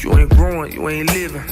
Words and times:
You 0.00 0.16
ain't 0.16 0.30
growing, 0.30 0.72
you 0.72 0.88
ain't 0.88 1.12
living. 1.12 1.42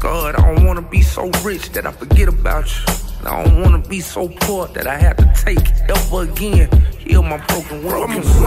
God, 0.00 0.34
I 0.34 0.54
don't 0.54 0.66
wanna 0.66 0.82
be 0.82 1.00
so 1.00 1.30
rich 1.42 1.70
that 1.70 1.86
I 1.86 1.92
forget 1.92 2.28
about 2.28 2.66
you. 2.66 2.94
And 3.20 3.28
I 3.28 3.42
don't 3.42 3.62
wanna 3.62 3.78
be 3.78 4.00
so 4.00 4.28
poor 4.28 4.66
that 4.68 4.86
I 4.86 4.98
have 4.98 5.16
to 5.16 5.32
take 5.34 5.58
it 5.58 5.82
ever 5.88 6.22
again. 6.24 6.68
Heal 6.98 7.22
my 7.22 7.38
broken 7.46 7.82
wings. 7.84 8.40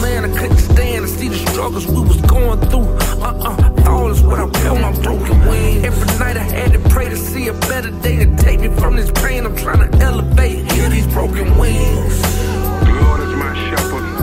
Man, 0.00 0.24
I 0.24 0.38
couldn't 0.38 0.56
stand 0.58 1.04
to 1.04 1.08
see 1.08 1.28
the 1.28 1.50
struggles 1.50 1.86
we 1.88 2.00
was 2.00 2.20
going 2.22 2.60
through. 2.70 2.86
Uh-uh, 3.22 3.56
thoughtless 3.82 4.20
when 4.20 4.40
I 4.40 4.48
felt 4.60 4.80
my 4.80 4.92
broken 5.02 5.40
wings. 5.48 5.84
Every 5.84 6.18
night 6.18 6.36
I 6.36 6.44
had 6.44 6.72
to 6.74 6.78
pray 6.88 7.08
to 7.08 7.16
see 7.16 7.48
a 7.48 7.54
better 7.54 7.90
day 8.02 8.24
to 8.24 8.36
take 8.36 8.60
me 8.60 8.68
from 8.68 8.94
this 8.94 9.10
pain. 9.10 9.44
I'm 9.44 9.56
trying 9.56 9.90
to 9.90 9.98
elevate, 9.98 10.70
heal 10.70 10.90
these 10.90 11.08
broken 11.08 11.58
wings. 11.58 12.22
The 12.22 12.98
Lord 13.02 13.20
is 13.20 13.34
my 13.34 13.52
shepherd, 13.68 14.15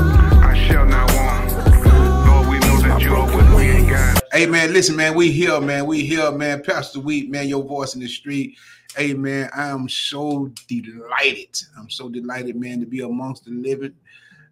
Hey 4.33 4.47
man, 4.47 4.73
listen, 4.73 4.96
man, 4.96 5.14
we 5.14 5.32
here, 5.32 5.61
man. 5.61 5.86
We 5.86 6.04
here, 6.04 6.32
man. 6.32 6.64
Pastor 6.64 7.00
Wheat, 7.00 7.29
man, 7.29 7.47
your 7.47 7.64
voice 7.64 7.93
in 7.93 8.01
the 8.01 8.07
street. 8.07 8.57
Hey 8.97 9.14
man, 9.14 9.47
I 9.56 9.68
am 9.68 9.87
so 9.87 10.51
delighted. 10.68 11.56
I'm 11.78 11.87
so 11.87 12.09
delighted, 12.09 12.56
man, 12.56 12.79
to 12.79 12.87
be 12.87 13.01
amongst 13.01 13.46
the 13.46 13.51
living. 13.51 13.93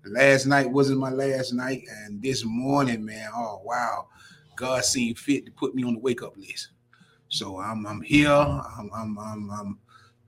Last 0.06 0.46
night 0.46 0.70
wasn't 0.70 1.00
my 1.00 1.10
last 1.10 1.54
night, 1.54 1.82
and 1.90 2.22
this 2.22 2.46
morning, 2.46 3.04
man, 3.04 3.28
oh 3.34 3.64
wow, 3.66 4.06
God 4.56 4.86
seemed 4.86 5.18
fit 5.18 5.48
to 5.48 5.52
put 5.52 5.74
me 5.74 5.84
on 5.84 5.96
the 5.96 6.00
wake 6.00 6.22
up 6.22 6.38
list. 6.38 6.70
So 7.30 7.60
I'm 7.60 7.88
I'm 7.88 8.04
here. 8.04 8.30
I'm 8.30 8.92
I'm 8.94 9.18
I'm, 9.18 9.50
I'm 9.50 9.80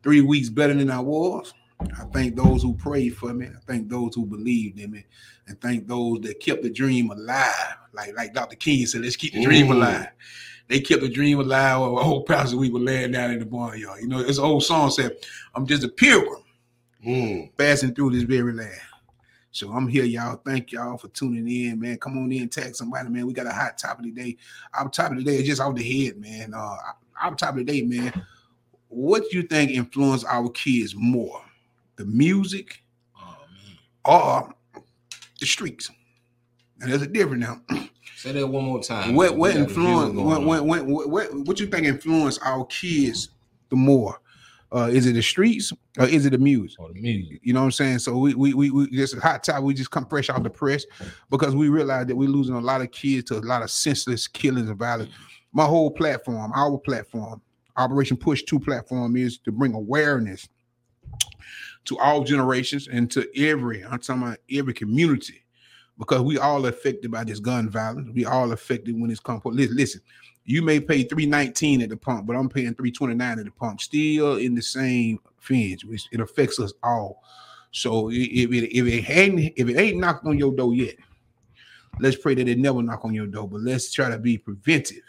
three 0.02 0.22
weeks 0.22 0.50
better 0.50 0.74
than 0.74 0.90
I 0.90 1.00
was. 1.00 1.54
I 1.80 2.06
thank 2.12 2.36
those 2.36 2.64
who 2.64 2.74
prayed 2.74 3.18
for 3.18 3.32
me. 3.36 3.46
I 3.46 3.60
thank 3.68 3.88
those 3.88 4.16
who 4.16 4.26
believed 4.26 4.80
in 4.80 4.90
me, 4.90 5.06
and 5.48 5.60
thank 5.62 5.88
those 5.88 6.22
that 6.22 6.40
kept 6.40 6.64
the 6.64 6.70
dream 6.70 7.10
alive. 7.12 7.76
Like 7.94 8.16
like 8.16 8.34
Dr. 8.34 8.56
King 8.56 8.86
said, 8.86 9.02
let's 9.02 9.16
keep 9.16 9.34
the 9.34 9.44
dream 9.44 9.68
Mm. 9.68 9.72
alive. 9.76 10.08
They 10.70 10.80
kept 10.80 11.02
the 11.02 11.10
dream 11.10 11.40
alive. 11.40 11.82
While 11.82 11.98
a 12.00 12.04
whole 12.04 12.24
pastor 12.24 12.58
we 12.58 12.70
were 12.70 12.80
laying 12.80 13.12
down 13.12 13.32
in 13.32 13.40
the 13.40 13.46
barnyard. 13.46 14.02
You 14.02 14.08
know, 14.08 14.24
this 14.24 14.40
old 14.40 14.64
song 14.64 14.90
said, 14.90 15.18
"I'm 15.54 15.68
just 15.68 15.84
a 15.84 15.90
pilgrim 15.90 16.42
Mm. 17.06 17.52
passing 17.58 17.94
through 17.94 18.12
this 18.12 18.24
very 18.24 18.54
land." 18.54 18.80
So 19.52 19.72
I'm 19.72 19.88
here, 19.88 20.06
y'all. 20.06 20.38
Thank 20.44 20.72
y'all 20.72 20.98
for 20.98 21.10
tuning 21.10 21.48
in, 21.48 21.80
man. 21.80 21.98
Come 21.98 22.18
on 22.18 22.32
in, 22.32 22.50
tag 22.50 22.76
somebody, 22.76 23.10
man. 23.10 23.28
We 23.28 23.34
got 23.34 23.46
a 23.46 23.52
hot 23.52 23.78
topic 23.78 24.06
today. 24.06 24.36
Our 24.74 24.90
topic 24.90 25.20
today 25.20 25.36
is 25.36 25.46
just 25.48 25.62
off 25.62 25.76
the 25.76 25.84
head, 26.06 26.18
man. 26.18 26.54
Uh, 26.56 26.76
our 27.22 27.36
topic 27.36 27.68
today, 27.68 27.84
man. 27.84 28.12
What 28.88 29.24
do 29.30 29.38
you 29.38 29.44
think 29.44 29.70
influenced 29.72 30.26
our 30.26 30.50
kids 30.50 30.96
more, 30.96 31.44
the 31.98 32.06
music 32.06 32.84
Oh 33.16 33.36
man. 33.52 33.78
or 34.06 34.56
the 35.44 35.48
streets? 35.48 35.92
And 36.82 36.92
there's 36.92 37.02
a 37.02 37.08
difference 37.08 37.46
now. 37.46 37.62
Say 38.18 38.32
that 38.32 38.48
one 38.48 38.64
more 38.64 38.82
time. 38.82 39.16
what 39.16 39.38
what 39.38 39.56
influence 39.56 40.16
what, 40.16 40.44
what, 40.44 40.66
what, 40.66 40.86
what, 40.86 41.10
what, 41.10 41.34
what 41.34 41.60
you 41.60 41.68
think 41.68 41.86
influence 41.86 42.38
our 42.40 42.66
kids 42.66 43.30
the 43.70 43.76
more? 43.76 44.20
Uh, 44.74 44.90
is 44.92 45.06
it 45.06 45.14
the 45.14 45.22
streets 45.22 45.72
or 46.00 46.06
is 46.06 46.26
it 46.26 46.32
the 46.32 46.38
music? 46.38 46.80
Oh, 46.80 46.88
the 46.92 47.00
music. 47.00 47.40
You 47.44 47.54
know 47.54 47.60
what 47.60 47.66
I'm 47.66 47.72
saying? 47.72 48.00
So 48.00 48.18
we 48.18 48.34
we 48.34 48.54
we, 48.54 48.72
we 48.72 48.96
this 48.96 49.14
is 49.14 49.22
hot 49.22 49.44
topic. 49.44 49.64
We 49.64 49.74
just 49.74 49.92
come 49.92 50.06
fresh 50.06 50.30
off 50.30 50.42
the 50.42 50.50
press 50.50 50.86
because 51.30 51.56
we 51.56 51.70
realize 51.70 52.08
that 52.08 52.16
we're 52.16 52.30
losing 52.30 52.56
a 52.56 52.62
lot 52.62 52.82
of 52.82 52.92
kids 52.92 53.26
to 53.26 53.38
a 53.38 53.40
lot 53.40 53.62
of 53.62 53.70
senseless 53.70 54.28
killings 54.28 54.70
and 54.70 54.80
violence. 54.80 55.12
My 55.52 55.66
whole 55.66 55.92
platform, 55.92 56.52
our 56.56 56.78
platform, 56.78 57.42
Operation 57.78 58.18
P.U.S.H. 58.18 58.46
Too 58.46 58.60
platform 58.60 59.16
is 59.16 59.38
to 59.40 59.52
bring 59.52 59.74
awareness 59.74 60.48
to 61.86 62.00
all 62.00 62.24
generations 62.24 62.88
and 62.88 63.10
to 63.12 63.28
every 63.38 63.84
I'm 63.84 64.00
talking 64.00 64.24
about 64.24 64.38
every 64.52 64.74
community 64.74 65.44
because 65.98 66.22
we 66.22 66.38
all 66.38 66.66
affected 66.66 67.12
by 67.12 67.24
this 67.24 67.40
gun 67.40 67.70
violence. 67.70 68.10
We 68.14 68.26
all 68.26 68.52
affected 68.52 69.00
when 69.00 69.12
it's 69.12 69.20
come. 69.20 69.42
Listen, 69.46 69.78
listen, 69.78 70.02
you 70.46 70.62
may 70.62 70.80
pay 70.80 71.04
319 71.04 71.82
at 71.82 71.90
the 71.90 71.98
pump, 71.98 72.26
but 72.26 72.36
I'm 72.36 72.50
paying 72.50 72.74
329 72.74 73.40
at 73.40 73.46
the 73.46 73.52
pump. 73.52 73.82
Still 73.82 74.38
in 74.38 74.56
the 74.56 74.62
same 74.62 75.20
fence, 75.40 75.86
which 75.86 76.08
it 76.12 76.20
affects 76.20 76.60
us 76.60 76.74
all. 76.84 77.24
So 77.72 78.10
if 78.12 78.52
it 78.52 78.78
if 78.78 78.86
it 78.86 79.10
ain't 79.10 79.54
if 79.56 79.68
it 79.68 79.78
ain't 79.78 79.98
knocked 79.98 80.26
on 80.26 80.38
your 80.38 80.54
door 80.54 80.74
yet, 80.74 80.96
let's 82.00 82.16
pray 82.16 82.36
that 82.36 82.48
it 82.48 82.58
never 82.58 82.82
knock 82.84 83.04
on 83.04 83.14
your 83.14 83.28
door. 83.28 83.48
But 83.48 83.62
let's 83.62 83.92
try 83.92 84.10
to 84.10 84.18
be 84.18 84.38
preventive 84.38 85.04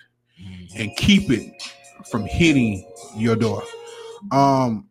and 0.76 0.94
keep 0.97 1.31
it 1.31 1.62
from 2.10 2.25
hitting 2.25 2.91
your 3.16 3.37
door. 3.37 3.62
Um, 4.32 4.88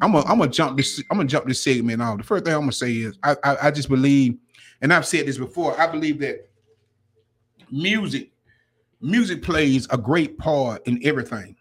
I'm 0.00 0.12
gonna 0.12 0.26
I'm 0.26 0.38
gonna 0.38 0.50
jump 0.50 0.76
this 0.76 1.02
I'm 1.10 1.16
gonna 1.16 1.28
jump 1.28 1.46
this 1.46 1.62
segment 1.62 2.02
off. 2.02 2.18
The 2.18 2.24
first 2.24 2.44
thing 2.44 2.54
I'm 2.54 2.60
gonna 2.60 2.72
say 2.72 2.92
is 2.92 3.18
I, 3.22 3.36
I 3.44 3.56
I 3.62 3.70
just 3.70 3.88
believe, 3.88 4.36
and 4.80 4.92
I've 4.92 5.06
said 5.06 5.26
this 5.26 5.38
before. 5.38 5.78
I 5.80 5.86
believe 5.86 6.18
that 6.20 6.48
music 7.70 8.30
music 9.00 9.42
plays 9.42 9.86
a 9.90 9.98
great 9.98 10.38
part 10.38 10.86
in 10.86 11.00
everything. 11.04 11.56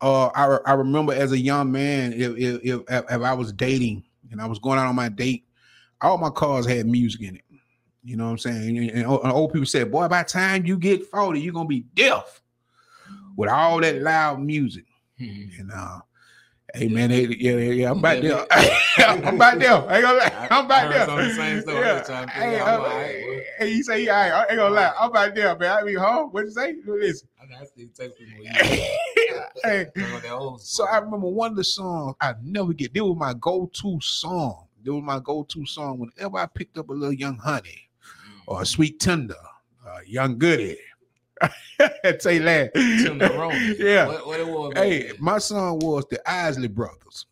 Uh, 0.00 0.26
I 0.34 0.58
I 0.66 0.72
remember 0.74 1.12
as 1.12 1.32
a 1.32 1.38
young 1.38 1.70
man, 1.70 2.12
if 2.12 2.36
if 2.36 2.60
if, 2.64 2.80
if 2.88 3.22
I 3.22 3.32
was 3.34 3.52
dating 3.52 4.02
and 4.30 4.40
I 4.40 4.46
was 4.46 4.58
going 4.58 4.78
out 4.78 4.86
on 4.86 4.96
my 4.96 5.08
date, 5.08 5.44
all 6.00 6.18
my 6.18 6.30
cars 6.30 6.66
had 6.66 6.86
music 6.86 7.22
in 7.22 7.36
it. 7.36 7.44
You 8.02 8.16
know 8.16 8.24
what 8.24 8.30
I'm 8.32 8.38
saying? 8.38 8.78
And, 8.78 8.90
and 8.90 9.06
old 9.06 9.52
people 9.52 9.66
said, 9.66 9.92
"Boy, 9.92 10.08
by 10.08 10.24
the 10.24 10.28
time 10.28 10.66
you 10.66 10.76
get 10.76 11.06
40, 11.06 11.40
you're 11.40 11.52
gonna 11.54 11.68
be 11.68 11.86
deaf 11.94 12.42
with 13.36 13.48
all 13.48 13.80
that 13.80 14.02
loud 14.02 14.40
music." 14.40 14.84
Mhm. 15.20 15.60
And 15.60 15.70
uh, 15.70 16.00
hey 16.74 16.88
man, 16.88 17.10
they, 17.10 17.26
yeah, 17.26 17.52
yeah, 17.52 17.70
yeah, 17.72 17.90
I'm 17.90 17.98
about 17.98 18.22
Yeah, 18.22 18.44
there. 18.96 19.06
I'm 19.08 19.34
about 19.36 19.58
there. 19.58 19.72
I 19.72 19.94
ain't 19.96 20.02
gonna 20.02 20.18
lie. 20.18 20.48
I'm 20.50 20.64
about 20.64 20.90
there. 20.90 21.06
heard 21.06 21.30
the 21.30 21.34
same 21.34 21.60
stuff. 21.62 21.74
Yeah. 21.74 22.02
trying 22.02 22.26
to 22.26 22.32
Hey, 22.32 22.40
figure 22.50 22.60
out 22.62 22.68
I'm- 22.68 22.80
why 22.82 23.44
hey, 23.58 23.68
you 23.72 23.82
say 23.82 24.04
yeah, 24.04 24.44
I 24.48 24.50
ain't 24.50 24.58
gonna 24.58 24.74
lie. 24.74 24.92
I'm 24.98 25.10
about 25.10 25.34
there, 25.34 25.56
man. 25.58 25.78
I 25.78 25.82
mean, 25.84 25.96
huh? 25.96 26.24
What 26.30 26.44
you 26.44 26.50
say? 26.50 26.74
Listen. 26.86 27.28
I 27.42 27.46
got 27.46 27.66
to 27.76 27.86
take 27.86 28.16
people 28.16 28.44
hey, 29.64 29.86
Some 29.96 30.14
of 30.14 30.22
that 30.22 30.32
old 30.32 30.60
so 30.60 30.86
I 30.86 30.98
remember 30.98 31.28
one 31.28 31.50
of 31.52 31.56
the 31.56 31.64
songs 31.64 32.14
I 32.20 32.34
never 32.42 32.72
get. 32.72 32.94
They 32.94 33.00
was 33.00 33.16
my 33.16 33.34
go-to 33.34 33.98
song. 34.00 34.66
They 34.84 34.90
was 34.90 35.02
my 35.02 35.18
go-to 35.20 35.64
song 35.66 35.98
whenever 35.98 36.38
I 36.38 36.46
picked 36.46 36.78
up 36.78 36.88
a 36.88 36.92
little 36.92 37.12
young 37.12 37.36
honey 37.38 37.88
or 38.46 38.62
a 38.62 38.66
sweet 38.66 38.98
tender, 39.00 39.34
uh, 39.86 39.98
young 40.06 40.38
goody. 40.38 40.76
Say 42.20 42.38
that. 42.38 42.74
Tenderoni. 42.74 43.78
yeah. 43.78 44.06
What, 44.06 44.26
what 44.26 44.40
it 44.40 44.46
was? 44.46 44.72
Hey, 44.76 45.12
my 45.18 45.38
song 45.38 45.78
was 45.80 46.04
the 46.10 46.20
Isley 46.30 46.68
Brothers. 46.68 47.26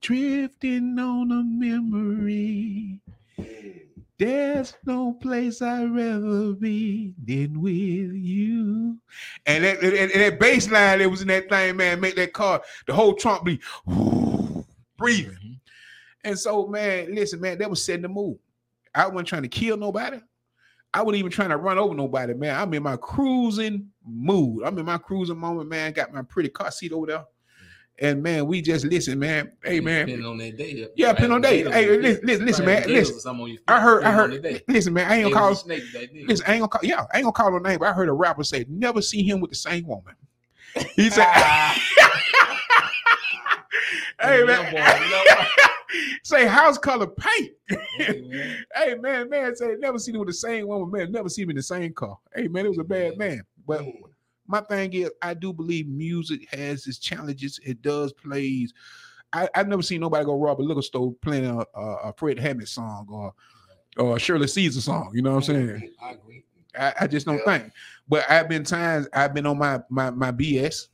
Drifting 0.00 0.98
on 0.98 1.30
a 1.30 1.42
memory. 1.44 3.00
There's 4.18 4.74
no 4.84 5.14
place 5.14 5.62
I'd 5.62 5.94
rather 5.94 6.52
be 6.52 7.14
than 7.24 7.60
with 7.60 7.74
you. 8.14 8.98
And 9.46 9.64
that, 9.64 9.82
and, 9.82 9.94
and 9.94 10.10
that 10.12 10.38
bass 10.38 10.70
line 10.70 11.00
that 11.00 11.10
was 11.10 11.22
in 11.22 11.28
that 11.28 11.48
thing, 11.48 11.76
man, 11.76 12.00
make 12.00 12.14
that 12.16 12.32
car, 12.32 12.62
the 12.86 12.94
whole 12.94 13.14
trunk 13.14 13.44
be 13.44 13.60
breathing. 14.96 15.34
Mhm. 15.34 15.58
And 16.24 16.38
so, 16.38 16.68
man, 16.68 17.12
listen, 17.14 17.40
man, 17.40 17.58
that 17.58 17.68
was 17.70 17.84
setting 17.84 18.02
the 18.02 18.08
mood. 18.08 18.38
I 18.94 19.06
wasn't 19.08 19.26
trying 19.28 19.42
to 19.42 19.48
kill 19.48 19.76
nobody. 19.76 20.20
I 20.94 21.02
wasn't 21.02 21.20
even 21.20 21.30
trying 21.30 21.50
to 21.50 21.56
run 21.56 21.78
over 21.78 21.94
nobody, 21.94 22.34
man. 22.34 22.54
I'm 22.54 22.74
in 22.74 22.82
my 22.82 22.96
cruising 22.96 23.88
mood. 24.04 24.64
I'm 24.64 24.78
in 24.78 24.84
my 24.84 24.98
cruising 24.98 25.38
moment, 25.38 25.68
man. 25.68 25.92
Got 25.92 26.12
my 26.12 26.22
pretty 26.22 26.50
car 26.50 26.70
seat 26.70 26.92
over 26.92 27.06
there. 27.06 27.24
And 27.98 28.22
man, 28.22 28.46
we 28.46 28.62
just 28.62 28.84
listen, 28.84 29.18
man. 29.18 29.52
Hey, 29.62 29.80
man. 29.80 30.06
Depending 30.06 30.26
on 30.26 30.38
that 30.38 30.56
day. 30.56 30.88
Yeah, 30.96 31.12
depending 31.12 31.32
on 31.32 31.40
day. 31.40 31.62
Hey, 31.62 31.98
listen, 31.98 32.26
listen, 32.26 32.46
listen, 32.46 32.66
man. 32.66 32.88
Listen. 32.88 33.16
or 33.16 33.20
something 33.20 33.42
on 33.44 33.50
your 33.50 33.60
I 33.68 33.80
heard, 33.80 34.04
I 34.04 34.12
heard. 34.12 34.62
Listen, 34.66 34.92
man, 34.92 35.10
I 35.10 35.16
ain't 35.16 35.24
gonna 35.24 35.34
call. 35.34 35.52
a 35.52 35.56
snake 35.56 35.84
that 35.92 36.12
day. 36.12 36.24
Listen, 36.26 36.46
I 36.48 36.54
ain't 36.54 36.60
gonna 36.60 36.68
call. 36.68 36.80
Yeah, 36.82 37.06
I 37.12 37.18
ain't 37.18 37.24
gonna 37.24 37.32
call 37.32 37.52
no 37.52 37.58
name, 37.58 37.78
but 37.78 37.88
I 37.88 37.92
heard 37.92 38.08
a 38.08 38.12
rapper 38.12 38.44
say, 38.44 38.64
"Never 38.68 39.02
see 39.02 39.22
him 39.22 39.40
with 39.40 39.50
the 39.50 39.56
same 39.56 39.86
woman." 39.86 40.14
He 40.96 41.10
said, 41.10 41.26
"Hey 44.20 44.44
man, 44.44 44.72
boy, 44.72 44.82
say 46.22 46.46
house 46.46 46.78
color 46.78 47.06
paint." 47.06 47.52
Hey, 47.96 48.20
man. 48.22 48.64
hey 48.74 48.94
man, 48.94 49.28
man, 49.28 49.56
say 49.56 49.74
never 49.78 49.98
seen 49.98 50.14
him 50.14 50.20
with 50.20 50.28
the 50.28 50.34
same 50.34 50.66
woman, 50.68 50.90
man. 50.90 51.12
Never 51.12 51.28
seen 51.28 51.44
him 51.44 51.50
in 51.50 51.56
the 51.56 51.62
same 51.62 51.92
car. 51.92 52.18
Hey 52.34 52.48
man, 52.48 52.66
it 52.66 52.70
was 52.70 52.78
a 52.78 52.84
bad 52.84 53.16
man. 53.18 53.42
But 53.66 53.84
my 54.46 54.60
thing 54.62 54.92
is, 54.94 55.10
I 55.22 55.34
do 55.34 55.52
believe 55.52 55.86
music 55.88 56.48
has 56.52 56.86
its 56.86 56.98
challenges. 56.98 57.60
It 57.64 57.80
does 57.82 58.12
plays. 58.12 58.72
I, 59.32 59.48
I've 59.54 59.68
never 59.68 59.82
seen 59.82 60.00
nobody 60.00 60.24
go 60.24 60.38
rob 60.38 60.60
a 60.60 60.62
liquor 60.62 60.82
store 60.82 61.14
playing 61.22 61.46
a, 61.46 61.64
a, 61.74 61.94
a 62.08 62.12
Fred 62.16 62.38
Hammond 62.38 62.68
song 62.68 63.06
or 63.10 63.32
or 63.96 64.16
a 64.16 64.18
Shirley 64.20 64.46
Caesar 64.46 64.80
song. 64.80 65.10
You 65.14 65.22
know 65.22 65.30
what 65.30 65.48
I'm 65.48 65.54
saying? 65.54 65.90
I 66.02 66.10
agree. 66.12 66.44
I, 66.78 66.94
I 67.02 67.06
just 67.06 67.26
don't 67.26 67.40
Yeah. 67.46 67.58
think. 67.58 67.72
But 68.08 68.30
I've 68.30 68.48
been 68.48 68.64
times 68.64 69.08
I've 69.12 69.32
been 69.34 69.46
on 69.46 69.58
my 69.58 69.80
my 69.88 70.10
my 70.10 70.32
BS. 70.32 70.88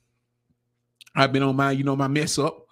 I've 1.16 1.32
been 1.32 1.42
on 1.42 1.56
my 1.56 1.72
you 1.72 1.84
know 1.84 1.96
my 1.96 2.08
mess 2.08 2.38
up, 2.38 2.66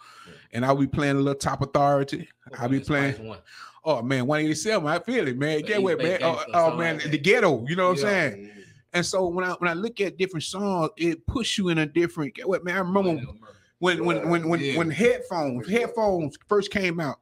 and 0.52 0.64
I'll 0.64 0.76
be 0.76 0.86
playing 0.86 1.16
a 1.16 1.20
little 1.20 1.34
top 1.38 1.62
authority. 1.62 2.28
I'll 2.58 2.68
be 2.68 2.80
playing. 2.80 3.36
Oh 3.84 4.02
man, 4.02 4.26
187. 4.26 4.86
I 4.86 4.98
feel 4.98 5.28
it, 5.28 5.38
man. 5.38 5.60
Get 5.62 5.82
what, 5.82 5.98
man? 5.98 6.18
Oh, 6.22 6.42
oh 6.54 6.76
man, 6.76 6.98
like 6.98 7.10
the 7.10 7.18
ghetto. 7.18 7.64
You 7.68 7.76
know 7.76 7.88
what 7.90 7.98
I'm 7.98 8.04
saying? 8.04 8.50
And 8.92 9.04
so 9.04 9.26
when 9.28 9.44
I 9.44 9.52
when 9.52 9.70
I 9.70 9.74
look 9.74 10.00
at 10.00 10.16
different 10.16 10.44
songs, 10.44 10.90
it 10.96 11.24
puts 11.26 11.56
you 11.58 11.68
in 11.68 11.78
a 11.78 11.86
different. 11.86 12.34
Get 12.34 12.48
what, 12.48 12.64
man? 12.64 12.76
I 12.76 12.80
remember 12.80 13.22
when 13.78 14.04
when 14.04 14.28
when 14.28 14.48
when 14.48 14.60
Yeah. 14.60 14.78
when 14.78 14.90
headphones 14.90 15.68
headphones 15.68 16.38
first 16.48 16.70
came 16.70 16.98
out. 16.98 17.18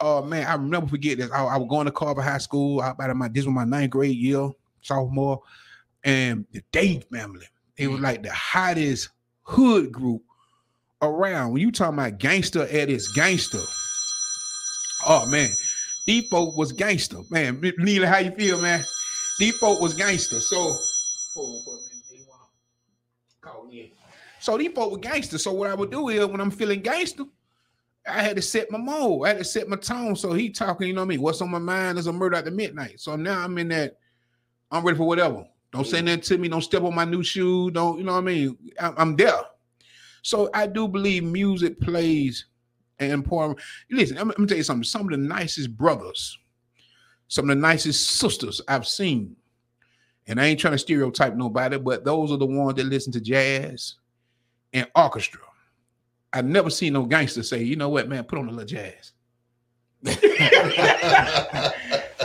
Oh 0.00 0.22
man, 0.22 0.46
I 0.46 0.54
remember 0.54 0.88
forget 0.88 1.18
this. 1.18 1.30
I, 1.30 1.44
I 1.44 1.56
was 1.56 1.68
going 1.70 1.86
to 1.86 1.92
Carver 1.92 2.20
High 2.20 2.38
School. 2.38 2.80
I, 2.80 2.88
out 2.88 3.10
of 3.10 3.16
my 3.16 3.28
this 3.28 3.46
was 3.46 3.54
my 3.54 3.64
ninth 3.64 3.90
grade 3.90 4.16
year, 4.16 4.50
sophomore, 4.82 5.40
and 6.04 6.44
the 6.52 6.62
Dayton 6.72 7.04
family. 7.10 7.46
It 7.76 7.88
was 7.88 8.00
like 8.00 8.22
the 8.22 8.32
hottest 8.32 9.10
hood 9.44 9.92
group 9.92 10.22
around. 11.02 11.52
When 11.52 11.62
you 11.62 11.70
talking 11.70 11.98
about 11.98 12.18
gangster 12.18 12.62
at 12.62 12.90
its 12.90 13.12
gangster, 13.12 13.60
oh 15.06 15.26
man, 15.26 15.50
these 16.06 16.28
folk 16.28 16.56
was 16.56 16.72
gangster, 16.72 17.18
man. 17.30 17.60
Neela, 17.78 18.06
how 18.06 18.18
you 18.18 18.30
feel, 18.32 18.60
man? 18.60 18.82
These 19.38 19.58
folk 19.58 19.80
was 19.80 19.94
gangster. 19.94 20.40
So, 20.40 20.56
hold 20.56 21.56
on 21.56 21.64
for 21.64 21.70
a 21.70 21.80
minute. 21.80 22.04
They 22.10 22.20
wanna 22.28 22.44
call 23.40 23.66
me 23.66 23.80
in. 23.80 23.90
so 24.40 24.56
these 24.56 24.72
folk 24.72 24.92
were 24.92 24.98
gangster. 24.98 25.38
So 25.38 25.52
what 25.52 25.70
I 25.70 25.74
would 25.74 25.90
do 25.90 26.08
is 26.08 26.24
when 26.26 26.40
I'm 26.40 26.50
feeling 26.50 26.80
gangster, 26.80 27.24
I 28.08 28.22
had 28.22 28.36
to 28.36 28.42
set 28.42 28.70
my 28.70 28.78
mode. 28.78 29.24
I 29.24 29.28
had 29.28 29.38
to 29.38 29.44
set 29.44 29.68
my 29.68 29.76
tone. 29.76 30.16
So 30.16 30.32
he 30.32 30.50
talking, 30.50 30.88
you 30.88 30.94
know 30.94 31.00
what 31.00 31.06
I 31.06 31.08
mean? 31.08 31.22
What's 31.22 31.42
on 31.42 31.50
my 31.50 31.58
mind 31.58 31.98
is 31.98 32.06
a 32.06 32.12
murder 32.12 32.36
at 32.36 32.44
the 32.44 32.50
midnight. 32.50 33.00
So 33.00 33.16
now 33.16 33.42
I'm 33.42 33.58
in 33.58 33.68
that. 33.68 33.98
I'm 34.70 34.84
ready 34.84 34.96
for 34.96 35.06
whatever. 35.06 35.44
Don't 35.72 35.86
say 35.86 36.00
nothing 36.00 36.20
to 36.22 36.38
me. 36.38 36.48
Don't 36.48 36.62
step 36.62 36.82
on 36.82 36.94
my 36.94 37.04
new 37.04 37.22
shoe. 37.22 37.70
Don't, 37.70 37.98
you 37.98 38.04
know 38.04 38.12
what 38.12 38.18
I 38.18 38.22
mean? 38.22 38.56
I'm 38.80 39.16
there. 39.16 39.34
So 40.26 40.50
I 40.52 40.66
do 40.66 40.88
believe 40.88 41.22
music 41.22 41.80
plays 41.80 42.46
an 42.98 43.12
important. 43.12 43.60
Listen, 43.92 44.18
I'm, 44.18 44.30
I'm 44.30 44.36
gonna 44.38 44.48
tell 44.48 44.56
you 44.56 44.64
something. 44.64 44.82
Some 44.82 45.02
of 45.02 45.10
the 45.10 45.18
nicest 45.18 45.76
brothers, 45.76 46.36
some 47.28 47.48
of 47.48 47.56
the 47.56 47.60
nicest 47.60 48.10
sisters 48.18 48.60
I've 48.66 48.88
seen, 48.88 49.36
and 50.26 50.40
I 50.40 50.46
ain't 50.46 50.58
trying 50.58 50.72
to 50.74 50.78
stereotype 50.78 51.36
nobody, 51.36 51.78
but 51.78 52.04
those 52.04 52.32
are 52.32 52.38
the 52.38 52.46
ones 52.46 52.74
that 52.74 52.86
listen 52.86 53.12
to 53.12 53.20
jazz 53.20 53.94
and 54.72 54.90
orchestra. 54.96 55.42
I 56.32 56.42
never 56.42 56.70
seen 56.70 56.94
no 56.94 57.04
gangster 57.04 57.44
say, 57.44 57.62
you 57.62 57.76
know 57.76 57.88
what, 57.88 58.08
man, 58.08 58.24
put 58.24 58.40
on 58.40 58.48
a 58.48 58.50
little 58.50 58.66
jazz. 58.66 59.12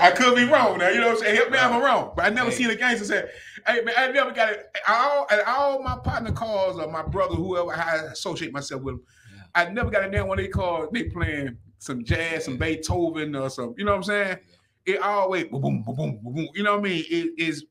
I 0.01 0.11
could 0.15 0.35
be 0.35 0.45
wrong 0.45 0.79
now, 0.79 0.89
you 0.89 1.01
know 1.01 1.09
what 1.09 1.17
I'm 1.17 1.23
saying? 1.23 1.35
Help 1.35 1.51
me, 1.51 1.59
I'm 1.59 1.79
wrong. 1.83 2.13
But 2.15 2.25
I 2.25 2.29
never 2.29 2.49
Hey. 2.49 2.55
seen 2.55 2.71
a 2.71 2.75
gangster 2.75 3.05
say, 3.05 3.29
hey 3.67 3.81
man, 3.81 3.93
I 3.97 4.11
never 4.11 4.31
got 4.31 4.51
it. 4.53 4.67
All, 4.87 5.27
and 5.31 5.41
all 5.47 5.81
my 5.83 5.97
partner 5.97 6.31
calls 6.31 6.77
or 6.79 6.91
my 6.91 7.03
brother, 7.03 7.35
whoever 7.35 7.71
I 7.73 7.95
associate 8.11 8.51
myself 8.53 8.81
with, 8.81 8.95
Yeah. 9.35 9.43
I 9.55 9.69
never 9.69 9.89
got 9.89 10.03
in 10.05 10.11
there 10.11 10.25
when 10.25 10.37
they 10.37 10.47
call, 10.47 10.89
they 10.91 11.03
playing 11.03 11.57
some 11.79 12.03
jazz, 12.03 12.45
some 12.45 12.57
Beethoven 12.57 13.35
or 13.35 13.49
some, 13.49 13.73
you 13.77 13.85
know 13.85 13.91
what 13.91 13.97
I'm 13.97 14.03
saying? 14.03 14.37
It 14.85 15.01
always 15.01 15.45
boom, 15.45 15.61
boom, 15.61 15.83
boom, 15.83 15.95
boom, 15.95 16.19
boom, 16.23 16.33
boom. 16.33 16.47
You 16.55 16.63
know 16.63 16.73
what 16.77 16.79
I 16.85 16.89
mean? 16.89 17.05
It 17.09 17.33
is 17.37 17.65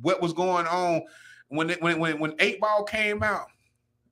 what 0.00 0.20
was 0.22 0.32
going 0.32 0.66
on 0.66 1.02
when 1.48 1.70
it, 1.70 1.80
when 1.82 1.98
when 2.00 2.18
when 2.18 2.34
eight 2.38 2.60
ball 2.60 2.84
came 2.84 3.22
out 3.22 3.46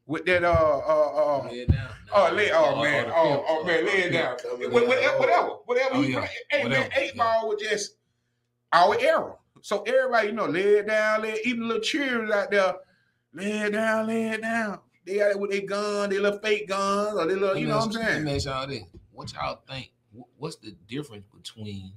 with 0.06 0.24
that 0.26 0.44
uh 0.44 0.48
uh 0.50 1.40
uh 1.44 1.48
Lay 1.48 1.64
down. 1.66 1.88
Oh, 2.14 2.30
lay, 2.34 2.50
oh, 2.52 2.74
Or- 2.76 2.82
man, 2.84 3.06
or 3.06 3.14
oh, 3.16 3.44
oh 3.48 3.64
man, 3.64 3.86
lay 3.86 3.92
it 4.02 4.10
down. 4.12 4.36
pimp. 4.36 4.50
Coming 4.50 4.70
Wha- 4.70 4.80
in 4.82 4.88
Whatever, 4.88 5.18
whatever, 5.18 5.48
whatever. 5.64 5.94
Oh, 5.94 6.02
he 6.02 6.12
yeah. 6.12 6.28
Hey 6.50 6.62
Whatever, 6.62 6.80
man, 6.82 6.90
eight 6.96 7.12
yeah. 7.14 7.22
ball 7.24 7.48
was 7.48 7.62
just 7.62 7.96
our 8.72 8.98
era. 9.00 9.34
So 9.62 9.82
everybody, 9.82 10.28
you 10.28 10.32
know, 10.34 10.46
lay 10.46 10.60
it 10.78 10.86
down, 10.88 11.22
lay 11.22 11.38
even 11.44 11.66
little 11.68 11.82
cheers 11.82 12.30
out 12.30 12.50
there, 12.50 12.74
lay 13.32 13.50
it 13.60 13.70
down, 13.72 14.06
lay 14.08 14.28
it 14.30 14.42
down. 14.42 14.80
They 15.06 15.18
got 15.18 15.30
it 15.30 15.38
with 15.40 15.50
their 15.50 15.62
gun, 15.62 16.10
they 16.10 16.18
little 16.18 16.38
fake 16.40 16.68
guns, 16.68 17.16
or 17.18 17.26
they 17.26 17.34
little, 17.34 17.56
you 17.56 17.66
know 17.68 17.76
what 17.78 17.84
I'm 17.84 17.90
ask- 17.90 17.98
Let 17.98 18.08
saying? 18.08 18.24
me 18.24 18.38
y'all 18.38 18.66
this. 18.66 18.82
What 19.12 19.32
y'all 19.32 19.60
think? 19.68 19.92
What's 20.36 20.56
the 20.56 20.72
difference 20.88 21.24
between 21.34 21.92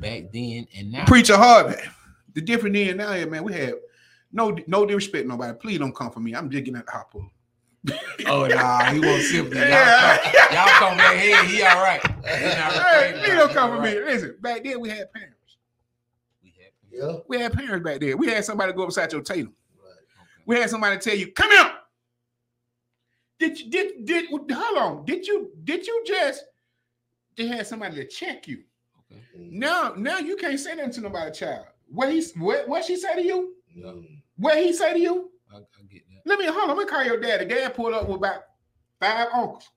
back 0.00 0.24
then 0.32 0.66
and 0.76 0.92
now? 0.92 1.04
Preacher 1.06 1.36
Harvey. 1.36 1.76
The 2.34 2.40
difference 2.42 2.74
then 2.76 2.98
now, 2.98 3.12
here, 3.12 3.26
man, 3.26 3.42
we 3.44 3.54
have 3.54 3.74
no 4.32 4.56
no 4.66 4.84
disrespect 4.86 5.26
nobody. 5.26 5.56
Please 5.58 5.78
don't 5.78 5.94
come 5.94 6.10
for 6.10 6.20
me. 6.20 6.34
I'm 6.34 6.50
just 6.50 6.64
getting 6.64 6.78
at 6.78 6.86
the 6.86 6.92
hot 6.92 7.10
pool. 7.10 7.30
Oh 8.26 8.46
nah, 8.46 8.84
he 8.92 9.00
won't 9.00 9.22
sympathy. 9.22 9.58
Y'all, 9.60 9.68
Yeah. 9.68 10.52
y'all 10.52 10.66
come 10.74 10.96
back 10.98 11.16
here. 11.18 11.44
He 11.44 11.62
all 11.62 11.76
right. 11.82 12.00
He 12.04 12.28
Hey, 12.28 13.14
now. 13.28 13.36
don't 13.36 13.52
come 13.52 13.76
for 13.76 13.82
me. 13.82 13.94
Listen, 14.00 14.36
back 14.40 14.64
then 14.64 14.80
we 14.80 14.88
had 14.90 15.10
parents. 15.12 15.35
We. 16.96 17.06
Yeah. 17.06 17.16
We 17.28 17.38
had 17.38 17.52
parents 17.52 17.84
back 17.84 18.00
there. 18.00 18.16
We 18.16 18.28
had 18.28 18.44
somebody 18.44 18.72
go 18.72 18.84
upside 18.84 19.12
your 19.12 19.22
table. 19.22 19.52
Right. 19.82 19.92
Okay. 19.92 20.42
We 20.46 20.56
had 20.56 20.70
somebody 20.70 20.98
tell 20.98 21.16
you, 21.16 21.32
"Come 21.32 21.50
here." 21.50 21.72
Did 23.38 23.60
you 23.60 23.70
did 23.70 24.04
did 24.06 24.30
hold 24.30 24.78
on? 24.78 25.04
Did 25.04 25.26
you 25.26 25.50
did 25.64 25.86
you 25.86 26.02
just 26.06 26.44
they 27.36 27.46
had 27.46 27.66
somebody 27.66 27.96
to 27.96 28.06
check 28.06 28.48
you? 28.48 28.62
Okay. 29.12 29.22
Now 29.36 29.94
now 29.96 30.18
you 30.18 30.36
can't 30.36 30.58
say 30.58 30.74
nothing 30.74 30.92
to 30.92 31.00
nobody, 31.02 31.32
child. 31.32 31.66
What 31.88 32.12
he 32.12 32.24
what 32.36 32.66
what 32.68 32.84
she 32.84 32.96
say 32.96 33.14
to 33.14 33.22
you? 33.22 33.54
Mm. 33.76 34.22
What 34.36 34.58
he 34.58 34.72
say 34.72 34.94
to 34.94 34.98
you? 34.98 35.30
I, 35.52 35.58
I 35.58 35.60
get 35.90 36.02
that. 36.08 36.22
Let 36.24 36.38
me 36.38 36.46
hold 36.46 36.70
on. 36.70 36.76
Let 36.76 36.78
me 36.78 36.84
call 36.86 37.04
your 37.04 37.20
daddy. 37.20 37.44
Dad 37.44 37.74
pulled 37.74 37.94
up 37.94 38.08
with 38.08 38.16
about 38.16 38.42
five 39.00 39.28
uncles. 39.32 39.68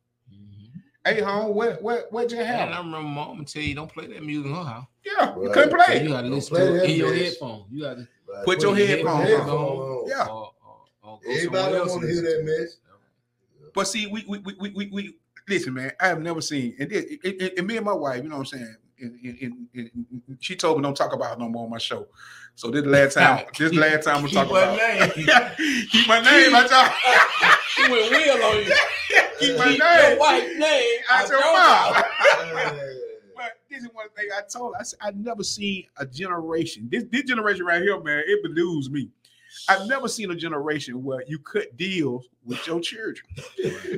Hey, 1.15 1.21
home, 1.21 1.56
what 1.56 1.81
what 1.81 2.11
what 2.11 2.31
you 2.31 2.38
And 2.39 2.73
I 2.73 2.77
remember 2.77 3.01
mom 3.01 3.45
tell 3.45 3.61
you 3.61 3.75
don't 3.75 3.91
play 3.91 4.07
that 4.07 4.23
music 4.23 4.45
in 4.47 4.56
her 4.56 4.63
house. 4.63 4.85
Yeah, 5.06 5.35
you 5.35 5.44
Right. 5.45 5.53
couldn't 5.53 5.69
So 5.71 5.85
play. 5.85 6.03
you 6.03 6.09
gotta 6.09 6.27
listen 6.27 6.56
to 6.57 6.61
it 6.75 6.77
that 6.79 6.89
in 6.89 6.95
your 6.97 7.11
mess. 7.13 7.21
headphones. 7.29 7.65
You 7.71 7.81
gotta 7.81 8.07
Right. 8.27 8.45
Put 8.45 8.61
your 8.61 8.77
your 8.77 8.88
headphones 8.88 9.29
Headphones 9.29 9.50
on. 9.50 9.56
on. 9.57 10.07
Yeah. 10.07 10.15
Yeah. 10.17 10.25
Or, 10.27 10.29
or, 10.31 10.51
or 11.03 11.19
go 11.23 11.31
Everybody 11.31 11.73
don't 11.73 11.88
want 11.89 12.01
to 12.01 12.07
hear 12.07 12.21
that 12.21 12.44
mess. 12.45 12.77
But 13.73 13.88
see, 13.88 14.07
we 14.07 14.23
we 14.27 14.38
we 14.39 14.56
we, 14.59 14.69
we, 14.71 14.85
we 14.91 15.15
listen, 15.47 15.73
man. 15.73 15.91
I 16.00 16.07
have 16.07 16.21
never 16.21 16.41
seen, 16.41 16.75
and, 16.79 16.91
it, 16.91 17.19
it, 17.23 17.41
it- 17.41 17.57
and 17.57 17.67
me 17.67 17.77
and 17.77 17.85
my 17.85 17.94
wife, 17.94 18.23
you 18.23 18.29
know 18.29 18.38
what 18.38 18.53
I'm 18.53 18.59
saying. 18.59 18.75
And, 19.01 19.19
and, 19.24 19.68
and, 19.74 19.90
and 20.28 20.38
she 20.40 20.56
told 20.56 20.78
me 20.78 20.84
don't 20.84 20.96
talk 20.96 21.13
about 21.13 21.34
her 21.34 21.38
no 21.40 21.50
more 21.50 21.66
on 21.66 21.69
my 21.69 21.78
show. 21.78 22.07
So 22.56 22.69
this 22.69 22.86
last 22.86 23.13
time. 23.13 23.46
this 23.57 23.74
last 23.74 24.04
time 24.04 24.24
we 24.24 24.30
Keep 24.30 24.38
talk 24.40 24.51
my 24.51 24.63
about. 24.63 24.78
name. 24.78 25.10
Keep 25.92 26.07
my 26.07 26.19
name 26.22 26.54
out 26.56 26.69
your. 26.72 26.90
She 27.69 27.92
went 27.92 28.12
wheel 28.12 28.44
on 28.44 28.57
you. 28.66 28.74
Keep 29.40 29.57
my 29.57 29.69
Keep 29.69 29.80
name 29.80 30.10
your 30.10 30.19
white 30.19 30.56
name 30.57 31.00
out 31.10 31.30
your 31.30 31.40
your 31.40 31.54
mouth. 31.54 32.04
But 33.36 33.51
this 33.69 33.84
is 33.84 33.90
one 33.94 34.10
thing 34.18 34.28
I 34.38 34.42
told. 34.51 34.74
her. 34.75 34.81
I 34.81 34.84
said 34.84 35.00
I 35.02 35.12
never 35.12 35.44
seen 35.44 35.86
a 35.98 36.06
generation. 36.06 36.90
This 36.92 37.06
this 37.10 37.24
generation 37.24 37.66
right 37.66 37.81
here, 37.81 38.00
man, 38.02 38.24
it 38.28 38.44
belues 38.44 38.90
me. 38.90 39.10
I've 39.68 39.88
never 39.88 40.07
seen 40.07 40.31
a 40.31 40.36
generation 40.36 41.04
where 41.04 41.24
you 41.28 41.40
cut 41.40 41.75
deals 41.78 42.28
with 42.46 42.66
your 42.68 42.80
children. 42.80 43.25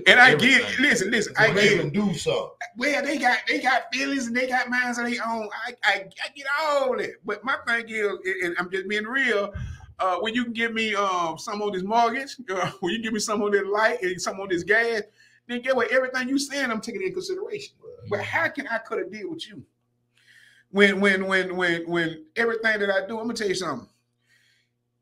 And 0.08 0.20
I 0.20 0.36
get, 0.36 0.80
listen, 0.80 1.12
listen, 1.12 1.36
So 1.36 1.42
I 1.42 1.54
get. 1.54 1.78
them 1.78 1.90
do 1.92 2.14
something. 2.16 2.50
Well, 2.78 3.04
they 3.04 3.18
got 3.18 3.40
they 3.48 3.60
got 3.60 3.84
feelings 3.94 4.28
and 4.28 4.36
they 4.36 4.48
got 4.48 4.70
minds 4.70 4.98
of 4.98 5.10
their 5.10 5.26
own. 5.28 5.50
I, 5.68 5.74
I 5.84 5.94
I 6.24 6.30
get 6.36 6.46
all 6.62 6.98
that, 6.98 7.12
but 7.26 7.44
my 7.44 7.58
thing 7.68 7.86
is, 7.90 8.08
and- 8.26 8.44
and 8.44 8.56
I'm 8.60 8.70
just 8.72 8.88
being 8.88 9.06
real. 9.06 9.54
Uh, 10.00 10.18
when 10.18 10.34
you 10.34 10.44
can 10.44 10.54
give 10.54 10.74
me 10.74 10.96
um 10.96 11.38
some 11.38 11.62
of 11.62 11.74
this 11.74 11.84
mortgage, 11.84 12.36
uh, 12.50 12.72
when 12.80 12.94
you 12.94 13.02
give 13.04 13.14
me 13.14 13.20
some 13.20 13.42
of 13.42 13.52
this 13.52 13.64
light 13.66 14.02
and 14.02 14.20
some 14.22 14.40
of 14.40 14.50
this 14.50 14.64
gas, 14.64 15.02
then 15.48 15.62
get 15.62 15.76
what 15.76 15.92
everything 15.92 16.28
you 16.30 16.40
saying, 16.40 16.72
I'm 16.72 16.82
taking 16.82 17.02
into 17.02 17.14
consideration. 17.14 17.76
But 18.10 18.22
how 18.22 18.48
can 18.50 18.68
I 18.68 18.80
cut 18.80 19.00
a 19.00 19.06
deal 19.10 19.30
with 19.30 19.48
you 19.48 19.64
when 20.72 21.00
when 21.02 21.28
when 21.28 21.56
when 21.56 21.88
when 21.88 22.26
everything 22.36 22.80
that 22.80 22.90
I 22.90 23.06
do? 23.08 23.18
I'm 23.20 23.26
gonna 23.26 23.34
tell 23.34 23.48
you 23.50 23.56
something. 23.56 23.88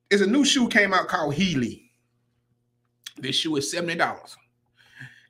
There's 0.09 0.21
a 0.21 0.27
new 0.27 0.43
shoe 0.43 0.67
came 0.67 0.93
out 0.93 1.07
called 1.07 1.35
Heely. 1.35 1.83
This 3.17 3.35
shoe 3.35 3.55
is 3.57 3.69
seventy 3.69 3.95
dollars, 3.95 4.37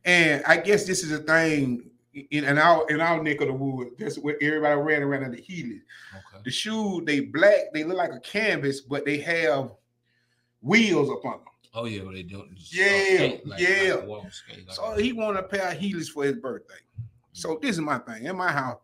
and 0.06 0.44
I 0.46 0.58
guess 0.58 0.86
this 0.86 1.04
is 1.04 1.12
a 1.12 1.18
thing 1.20 1.90
in, 2.14 2.44
in 2.46 2.58
our 2.58 2.88
in 2.90 3.02
our 3.02 3.22
neck 3.22 3.42
of 3.42 3.48
the 3.48 3.54
wood. 3.54 3.90
That's 3.98 4.18
where 4.18 4.36
everybody 4.42 4.80
ran 4.80 5.02
around 5.02 5.24
in 5.24 5.32
the 5.32 5.38
Heely. 5.42 5.82
Okay. 6.14 6.42
The 6.46 6.52
shoe 6.52 7.02
they 7.06 7.22
black, 7.22 7.74
they 7.74 7.84
look 7.84 7.98
like 7.98 8.14
a 8.14 8.20
canvas, 8.20 8.82
but 8.82 9.06
they 9.06 9.18
have 9.20 9.72
wheels 10.62 11.10
upon 11.10 11.40
them. 11.40 11.42
Oh 11.74 11.86
yeah, 11.86 12.04
well, 12.04 12.14
they 12.14 12.24
do. 12.24 12.46
just, 12.54 12.74
uh, 12.76 12.78
Yeah, 12.84 13.16
skate, 13.16 13.48
like, 13.48 13.60
yeah. 13.60 13.94
Like 14.06 14.32
skate, 14.34 14.68
like 14.68 14.76
So 14.76 14.84
a- 14.94 15.02
he 15.02 15.12
wanted 15.14 15.40
a 15.40 15.44
pair 15.44 15.72
of 15.72 15.78
Heelys 15.78 16.10
for 16.10 16.24
his 16.24 16.36
birthday. 16.38 16.76
So 17.34 17.60
this 17.62 17.72
is 17.72 17.82
my 17.82 17.98
thing. 18.00 18.26
In 18.26 18.36
my 18.38 18.52
house, 18.52 18.80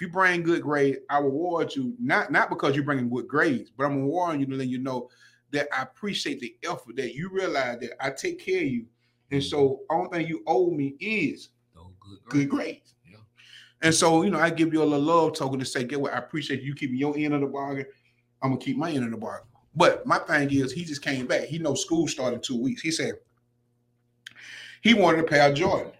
if 0.00 0.06
you 0.06 0.12
bring 0.12 0.42
good 0.42 0.62
grades, 0.62 0.96
I 1.10 1.18
reward 1.18 1.76
you 1.76 1.94
not 2.00 2.32
not 2.32 2.48
because 2.48 2.74
you're 2.74 2.86
bringing 2.86 3.10
good 3.10 3.28
grades, 3.28 3.70
but 3.76 3.84
I'm 3.84 3.96
gonna 3.96 4.06
warn 4.06 4.40
you 4.40 4.46
to 4.46 4.56
let 4.56 4.68
you 4.68 4.78
know 4.78 5.10
that 5.50 5.68
I 5.76 5.82
appreciate 5.82 6.40
the 6.40 6.56
effort 6.64 6.96
that 6.96 7.14
you 7.14 7.28
realize 7.28 7.80
that 7.80 8.02
I 8.02 8.08
take 8.08 8.42
care 8.42 8.62
of 8.62 8.68
you, 8.68 8.86
and 9.30 9.44
so 9.44 9.68
mm-hmm. 9.68 9.96
only 9.96 10.10
thing 10.10 10.26
you 10.26 10.42
owe 10.46 10.70
me 10.70 10.94
is 11.00 11.50
those 11.74 11.92
good, 12.00 12.18
good 12.30 12.48
grades. 12.48 12.48
grades. 12.48 12.94
Yeah. 13.10 13.18
And 13.82 13.94
so 13.94 14.22
you 14.22 14.30
know, 14.30 14.38
I 14.38 14.48
give 14.48 14.72
you 14.72 14.82
a 14.82 14.84
little 14.84 15.04
love 15.04 15.34
token 15.34 15.58
to 15.58 15.66
say, 15.66 15.84
get 15.84 16.00
what 16.00 16.14
I 16.14 16.18
appreciate 16.18 16.62
you 16.62 16.74
keeping 16.74 16.96
your 16.96 17.14
end 17.18 17.34
of 17.34 17.42
the 17.42 17.46
bargain. 17.46 17.84
I'm 18.40 18.52
gonna 18.52 18.60
keep 18.62 18.78
my 18.78 18.90
end 18.90 19.04
of 19.04 19.10
the 19.10 19.18
bargain. 19.18 19.48
But 19.76 20.06
my 20.06 20.18
thing 20.20 20.50
is, 20.50 20.72
he 20.72 20.82
just 20.82 21.02
came 21.02 21.26
back. 21.26 21.44
He 21.44 21.58
knows 21.58 21.82
school 21.82 22.08
started 22.08 22.36
in 22.36 22.42
two 22.42 22.58
weeks. 22.58 22.80
He 22.80 22.90
said 22.90 23.16
he 24.80 24.94
wanted 24.94 25.20
a 25.20 25.24
pair 25.24 25.50
of 25.50 25.54
Jordan. 25.54 25.92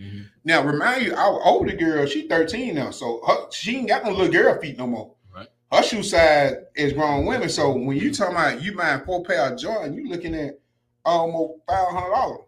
Mhm. 0.00 0.26
Now, 0.44 0.62
remind 0.62 1.04
you, 1.04 1.14
our 1.14 1.42
older 1.42 1.74
girl, 1.74 2.06
she 2.06 2.28
13 2.28 2.74
now, 2.74 2.90
so 2.90 3.22
her, 3.26 3.50
she 3.50 3.78
ain't 3.78 3.88
got 3.88 4.04
no 4.04 4.10
little 4.10 4.32
girl 4.32 4.60
feet 4.60 4.78
no 4.78 4.86
more. 4.86 5.14
Right. 5.34 5.48
Her 5.72 5.82
shoe 5.82 6.02
size 6.02 6.54
is 6.74 6.92
grown 6.92 7.26
women. 7.26 7.48
So 7.48 7.72
when 7.72 7.96
you 7.96 8.12
talking 8.12 8.34
about 8.34 8.62
you 8.62 8.76
buying 8.76 9.04
four 9.04 9.24
pair 9.24 9.52
of 9.52 9.58
Jordan, 9.58 9.94
you 9.94 10.08
looking 10.08 10.34
at 10.34 10.58
almost 11.04 11.60
five 11.68 11.88
hundred 11.88 12.10
dollars. 12.10 12.40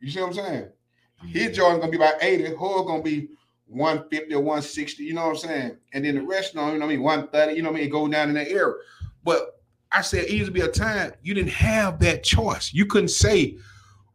You 0.00 0.10
see 0.10 0.20
what 0.20 0.28
I'm 0.28 0.34
saying? 0.34 0.68
His 1.28 1.56
Jordan 1.56 1.80
gonna 1.80 1.92
be 1.92 1.96
about 1.96 2.22
80, 2.22 2.44
her 2.46 2.56
gonna 2.56 3.02
be 3.02 3.28
150 3.68 4.34
or 4.34 4.40
160, 4.40 5.04
you 5.04 5.14
know 5.14 5.22
what 5.26 5.30
I'm 5.30 5.36
saying? 5.36 5.76
And 5.92 6.04
then 6.04 6.16
the 6.16 6.22
rest, 6.22 6.54
you 6.54 6.60
know 6.60 6.66
what 6.72 6.82
I 6.82 6.86
mean, 6.86 7.02
130, 7.02 7.54
you 7.54 7.62
know 7.62 7.70
what 7.70 7.78
I 7.78 7.82
mean, 7.82 7.90
go 7.90 8.08
down 8.08 8.28
in 8.28 8.34
that 8.34 8.48
area. 8.48 8.74
But 9.24 9.60
I 9.92 10.02
said, 10.02 10.24
it 10.24 10.30
used 10.30 10.46
to 10.46 10.52
be 10.52 10.62
a 10.62 10.68
time 10.68 11.12
you 11.22 11.34
didn't 11.34 11.50
have 11.52 12.00
that 12.00 12.24
choice. 12.24 12.72
You 12.72 12.86
couldn't 12.86 13.08
say 13.08 13.58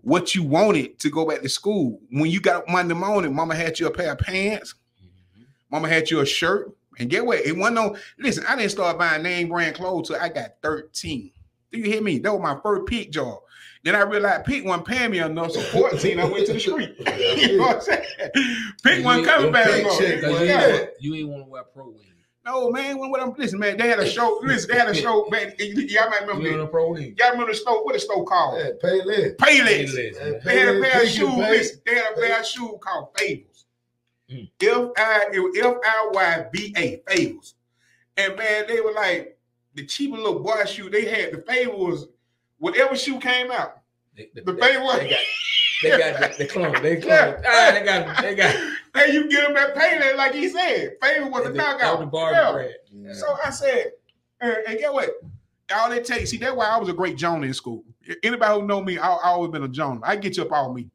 what 0.08 0.34
you 0.34 0.42
wanted 0.44 0.98
to 1.00 1.10
go 1.10 1.26
back 1.28 1.42
to 1.42 1.50
school. 1.50 2.00
When 2.12 2.32
you 2.32 2.40
got 2.40 2.68
Monday 2.70 2.94
morning, 2.94 3.36
mama 3.36 3.56
had 3.56 3.78
you 3.80 3.88
a 3.88 3.92
pair 3.92 4.14
of 4.14 4.20
pants, 4.20 4.74
Mhm. 5.04 5.46
mama 5.70 5.90
had 5.90 6.10
you 6.10 6.22
a 6.22 6.26
shirt. 6.26 6.72
And 7.00 7.10
get 7.10 7.26
what? 7.26 7.40
It 7.46 7.56
wasn't 7.56 7.76
no 7.76 7.96
listen, 8.18 8.44
I 8.48 8.56
didn't 8.56 8.72
start 8.72 8.98
buying 8.98 9.22
name 9.22 9.50
brand 9.50 9.76
clothes 9.76 10.08
till 10.08 10.16
I 10.18 10.30
got 10.30 10.52
13. 10.64 11.32
Do 11.72 11.78
you 11.78 11.84
hear 11.86 12.02
me? 12.02 12.20
That 12.20 12.32
was 12.34 12.42
my 12.42 12.58
first 12.64 12.88
peak 12.88 13.12
job. 13.12 13.40
Then 13.84 13.96
I 13.96 14.02
realized 14.02 14.46
Pete 14.46 14.66
wasn't 14.66 14.88
paying 14.88 15.12
me 15.12 15.20
enough. 15.20 15.52
So 15.52 15.62
14, 15.62 16.20
I 16.20 16.26
went 16.26 16.48
to 16.48 16.54
the 16.54 16.60
street. 16.60 16.96
you 17.38 17.58
know 17.58 17.64
what 17.68 17.76
I'm 17.76 17.82
saying? 17.82 18.04
Pete 18.84 19.04
wasn't 19.06 19.28
coming 19.28 19.52
back 19.52 19.68
Pete 19.70 19.80
enough. 19.82 20.00
check, 20.00 20.16
Because 20.22 20.42
you, 20.42 20.48
ain't- 20.56 20.90
you 21.02 21.16
ain't 21.16 21.30
want 21.30 21.44
to 21.46 21.50
wear 21.50 21.64
pro 21.64 21.86
wings. 21.90 22.02
No, 22.48 22.72
man, 22.72 22.98
when, 22.98 23.12
when 23.12 23.20
I'm 23.20 23.34
listen, 23.38 23.60
man, 23.60 23.76
they 23.78 23.90
had 23.90 24.00
a 24.00 24.08
show. 24.10 24.40
Listen, 24.42 24.72
they 24.72 24.78
had 24.80 24.88
a 24.88 24.94
show, 25.04 25.28
man. 25.30 25.54
Y'all 25.60 26.10
might 26.10 26.22
remember 26.22 26.48
You 26.50 26.58
that. 26.60 26.72
pro 26.72 26.92
wing? 26.94 27.14
Y'all 27.18 27.32
remember 27.32 27.52
the 27.52 27.58
store? 27.58 27.84
What 27.84 27.94
the 27.94 28.00
store 28.00 28.24
called? 28.26 28.58
Yeah, 28.58 28.70
pay 28.82 29.04
less. 29.04 29.32
Payless. 29.34 30.44
They 30.46 30.60
had 30.60 30.76
a 30.76 30.82
pair 30.82 31.04
of 31.04 31.10
shoes. 31.10 31.30
less. 31.36 31.50
Listen, 31.52 31.82
they 31.86 31.96
had 31.96 32.14
a 32.14 32.22
pair 32.22 32.40
of 32.40 32.46
shoes 32.46 32.72
called 32.80 33.10
Fables. 33.18 33.66
Mm. 34.32 34.50
F 34.62 34.92
I 34.98 35.26
F 35.60 35.76
I 35.84 36.10
Y 36.14 36.46
B 36.54 36.74
A 36.78 37.02
Fables. 37.08 37.56
And 38.16 38.36
man, 38.38 38.66
they 38.68 38.80
were 38.80 38.94
like 38.94 39.38
the 39.76 39.86
cheaper 39.86 40.16
little 40.16 40.40
boy 40.40 40.64
shoe. 40.66 40.90
They 40.90 41.04
had 41.06 41.34
the 41.34 41.42
Fables. 41.42 42.08
Whatever 42.60 42.96
shoe 42.96 43.20
came 43.20 43.52
out, 43.52 43.82
They, 44.16 44.30
they, 44.34 44.42
the 44.42 44.54
they, 44.54 44.62
Fables. 44.62 44.94
they 45.00 45.10
got, 45.10 45.20
they 45.84 45.90
got 45.98 46.32
the, 46.32 46.38
the 46.38 46.48
clone. 46.50 46.82
They 46.82 46.96
clone. 46.96 47.12
Yeah. 47.12 47.42
Ah, 47.46 47.72
they 47.74 47.84
got, 47.86 48.22
they 48.22 48.36
got. 48.36 48.56
Hey, 48.96 49.14
you 49.14 49.30
get 49.30 49.50
him 49.50 49.58
at 49.58 49.76
Payless, 49.76 50.16
like 50.16 50.34
he 50.34 50.50
said. 50.50 50.96
Fable 51.02 51.30
was 51.30 51.42
a 51.42 51.44
the, 51.46 51.50
the 51.52 51.58
knockout. 51.58 52.12
bar 52.12 52.32
Yeah. 52.32 52.68
Yeah. 52.92 53.14
So 53.14 53.38
I 53.44 53.50
said, 53.50 53.92
and, 54.42 54.58
and 54.68 54.80
get 54.80 54.94
what? 54.94 55.10
All 55.76 55.92
it 55.92 56.06
takes. 56.06 56.32
See, 56.32 56.38
that's 56.38 56.56
why 56.56 56.66
I 56.66 56.78
was 56.78 56.90
a 56.90 56.94
great 56.94 57.18
Jonah 57.18 57.48
in 57.48 57.54
school. 57.54 57.84
Anybody 58.24 58.60
who 58.60 58.66
know 58.66 58.82
me, 58.82 58.98
I, 58.98 59.10
I 59.10 59.30
always 59.30 59.52
been 59.52 59.64
a 59.64 59.68
Jonah. 59.68 60.00
I 60.04 60.16
get 60.16 60.38
you 60.38 60.44
up 60.44 60.52
all 60.52 60.74
me. 60.74 60.90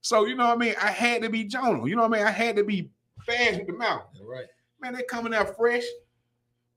So 0.00 0.24
you 0.24 0.36
know 0.36 0.46
what 0.46 0.54
I 0.54 0.56
mean. 0.56 0.74
I 0.80 0.90
had 0.90 1.22
to 1.22 1.28
be 1.28 1.44
Jonah. 1.44 1.86
You 1.86 1.96
know 1.96 2.02
what 2.02 2.14
I 2.14 2.18
mean. 2.18 2.26
I 2.26 2.30
had 2.30 2.56
to 2.56 2.64
be 2.64 2.90
fast 3.24 3.58
with 3.58 3.66
the 3.66 3.72
mouth. 3.74 4.04
Right. 4.22 4.46
Man, 4.80 4.94
they 4.94 5.02
coming 5.02 5.34
out 5.34 5.56
fresh 5.56 5.84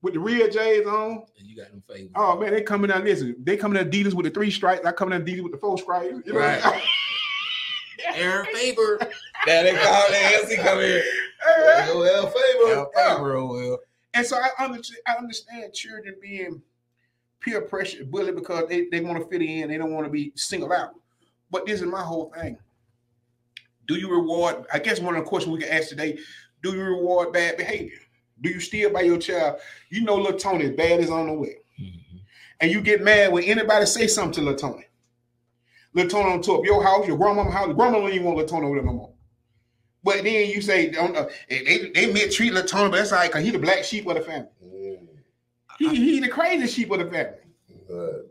with 0.02 0.14
the 0.14 0.20
real 0.20 0.50
J's 0.50 0.86
on. 0.86 1.24
And 1.38 1.48
you 1.48 1.56
got 1.56 1.70
them 1.70 1.84
favors. 1.88 2.12
Oh 2.16 2.38
man, 2.38 2.54
they 2.54 2.62
coming 2.62 2.92
out. 2.92 3.04
Listen, 3.04 3.36
they 3.44 3.58
coming 3.58 3.80
out 3.80 3.90
Adidas 3.90 4.14
with 4.14 4.26
the 4.26 4.32
three 4.32 4.52
stripes. 4.52 4.86
I 4.86 4.92
coming 4.92 5.20
out 5.20 5.26
Adidas 5.26 5.44
with 5.44 5.52
the 5.52 5.58
four 5.58 5.78
stripes. 5.78 6.16
You 6.26 6.34
know 6.34 6.40
what 6.40 6.66
I'm 6.66 6.82
Aaron 8.16 8.46
Faber. 8.54 8.98
That 9.46 9.64
they 9.64 9.72
call 9.72 10.10
that 10.10 10.42
LC 10.44 10.56
come 10.64 10.80
here. 10.80 11.02
saying? 11.46 11.88
Go 11.88 12.02
L 12.04 12.26
Faber, 12.26 13.36
oh 13.38 13.48
well. 13.54 13.80
And 14.14 14.26
so 14.26 14.38
I 14.38 14.64
understand, 14.64 15.00
I 15.08 15.16
understand 15.16 15.74
children 15.74 16.16
being 16.22 16.62
peer 17.40 17.62
pressure 17.62 18.04
bullied 18.04 18.36
because 18.36 18.68
they, 18.68 18.88
they 18.92 19.00
want 19.02 19.22
to 19.24 19.30
fit 19.30 19.42
in, 19.42 19.70
they 19.70 19.78
don't 19.78 19.94
want 19.94 20.06
to 20.06 20.12
be 20.12 20.34
singled 20.36 20.72
out. 20.74 20.96
But 21.52 21.66
this 21.66 21.80
is 21.82 21.88
my 21.88 22.02
whole 22.02 22.32
thing. 22.36 22.58
Do 23.88 23.96
you 23.96 24.12
reward? 24.12 24.66
I 24.74 24.80
guess 24.80 25.00
one 25.00 25.16
of 25.16 25.24
the 25.24 25.30
questions 25.30 25.52
we 25.54 25.62
can 25.64 25.72
ask 25.76 25.90
today: 25.90 26.20
Do 26.62 26.74
you 26.76 26.84
reward 26.84 27.34
bad 27.34 27.58
behavior? 27.58 27.98
Do 28.42 28.50
you 28.50 28.60
still 28.60 28.92
by 28.92 29.02
your 29.02 29.18
child? 29.18 29.60
You 29.90 30.04
know, 30.04 30.16
little 30.16 30.38
Tony 30.40 30.70
bad 30.70 31.00
is 31.00 31.10
on 31.10 31.28
the 31.28 31.34
way, 31.34 31.56
Mhm. 31.82 32.22
and 32.62 32.72
you 32.72 32.82
get 32.82 33.02
mad 33.04 33.32
when 33.32 33.44
anybody 33.46 33.86
say 33.86 34.06
something 34.08 34.34
to 34.34 34.42
little 34.52 34.72
Tony. 34.72 34.86
Little 35.94 36.10
Tony 36.10 36.34
on 36.34 36.42
top 36.42 36.60
of 36.60 36.66
your 36.66 36.84
house, 36.84 37.08
your 37.08 37.18
grandmama 37.18 37.52
house. 37.52 37.74
Grandma 37.74 38.00
don't 38.00 38.12
even 38.12 38.26
want 38.26 38.38
little 38.38 38.50
Tony 38.50 38.68
over 38.68 38.76
there 38.76 38.86
no 38.86 38.94
more. 38.94 39.14
But 40.04 40.24
then 40.24 40.50
you 40.50 40.62
say, 40.62 40.90
don't, 40.92 41.16
uh, 41.16 41.28
they, 41.50 41.64
they, 41.64 41.90
they 41.90 42.14
mistreat 42.14 42.54
little 42.54 42.68
Tony, 42.70 42.90
but 42.92 42.98
that's 42.98 43.12
all 43.12 43.20
right 43.20 43.30
because 43.30 43.44
he 43.44 43.52
the 43.52 43.60
black 43.60 43.84
sheep 43.84 44.08
of 44.08 44.16
the 44.16 44.22
family. 44.22 44.48
Mm, 44.64 45.08
He, 45.78 45.96
he 45.96 46.20
the 46.20 46.30
crazy 46.30 46.68
sheep 46.68 46.92
of 46.92 47.00
the 47.00 47.06
family. 47.06 47.38
right. 47.90 48.22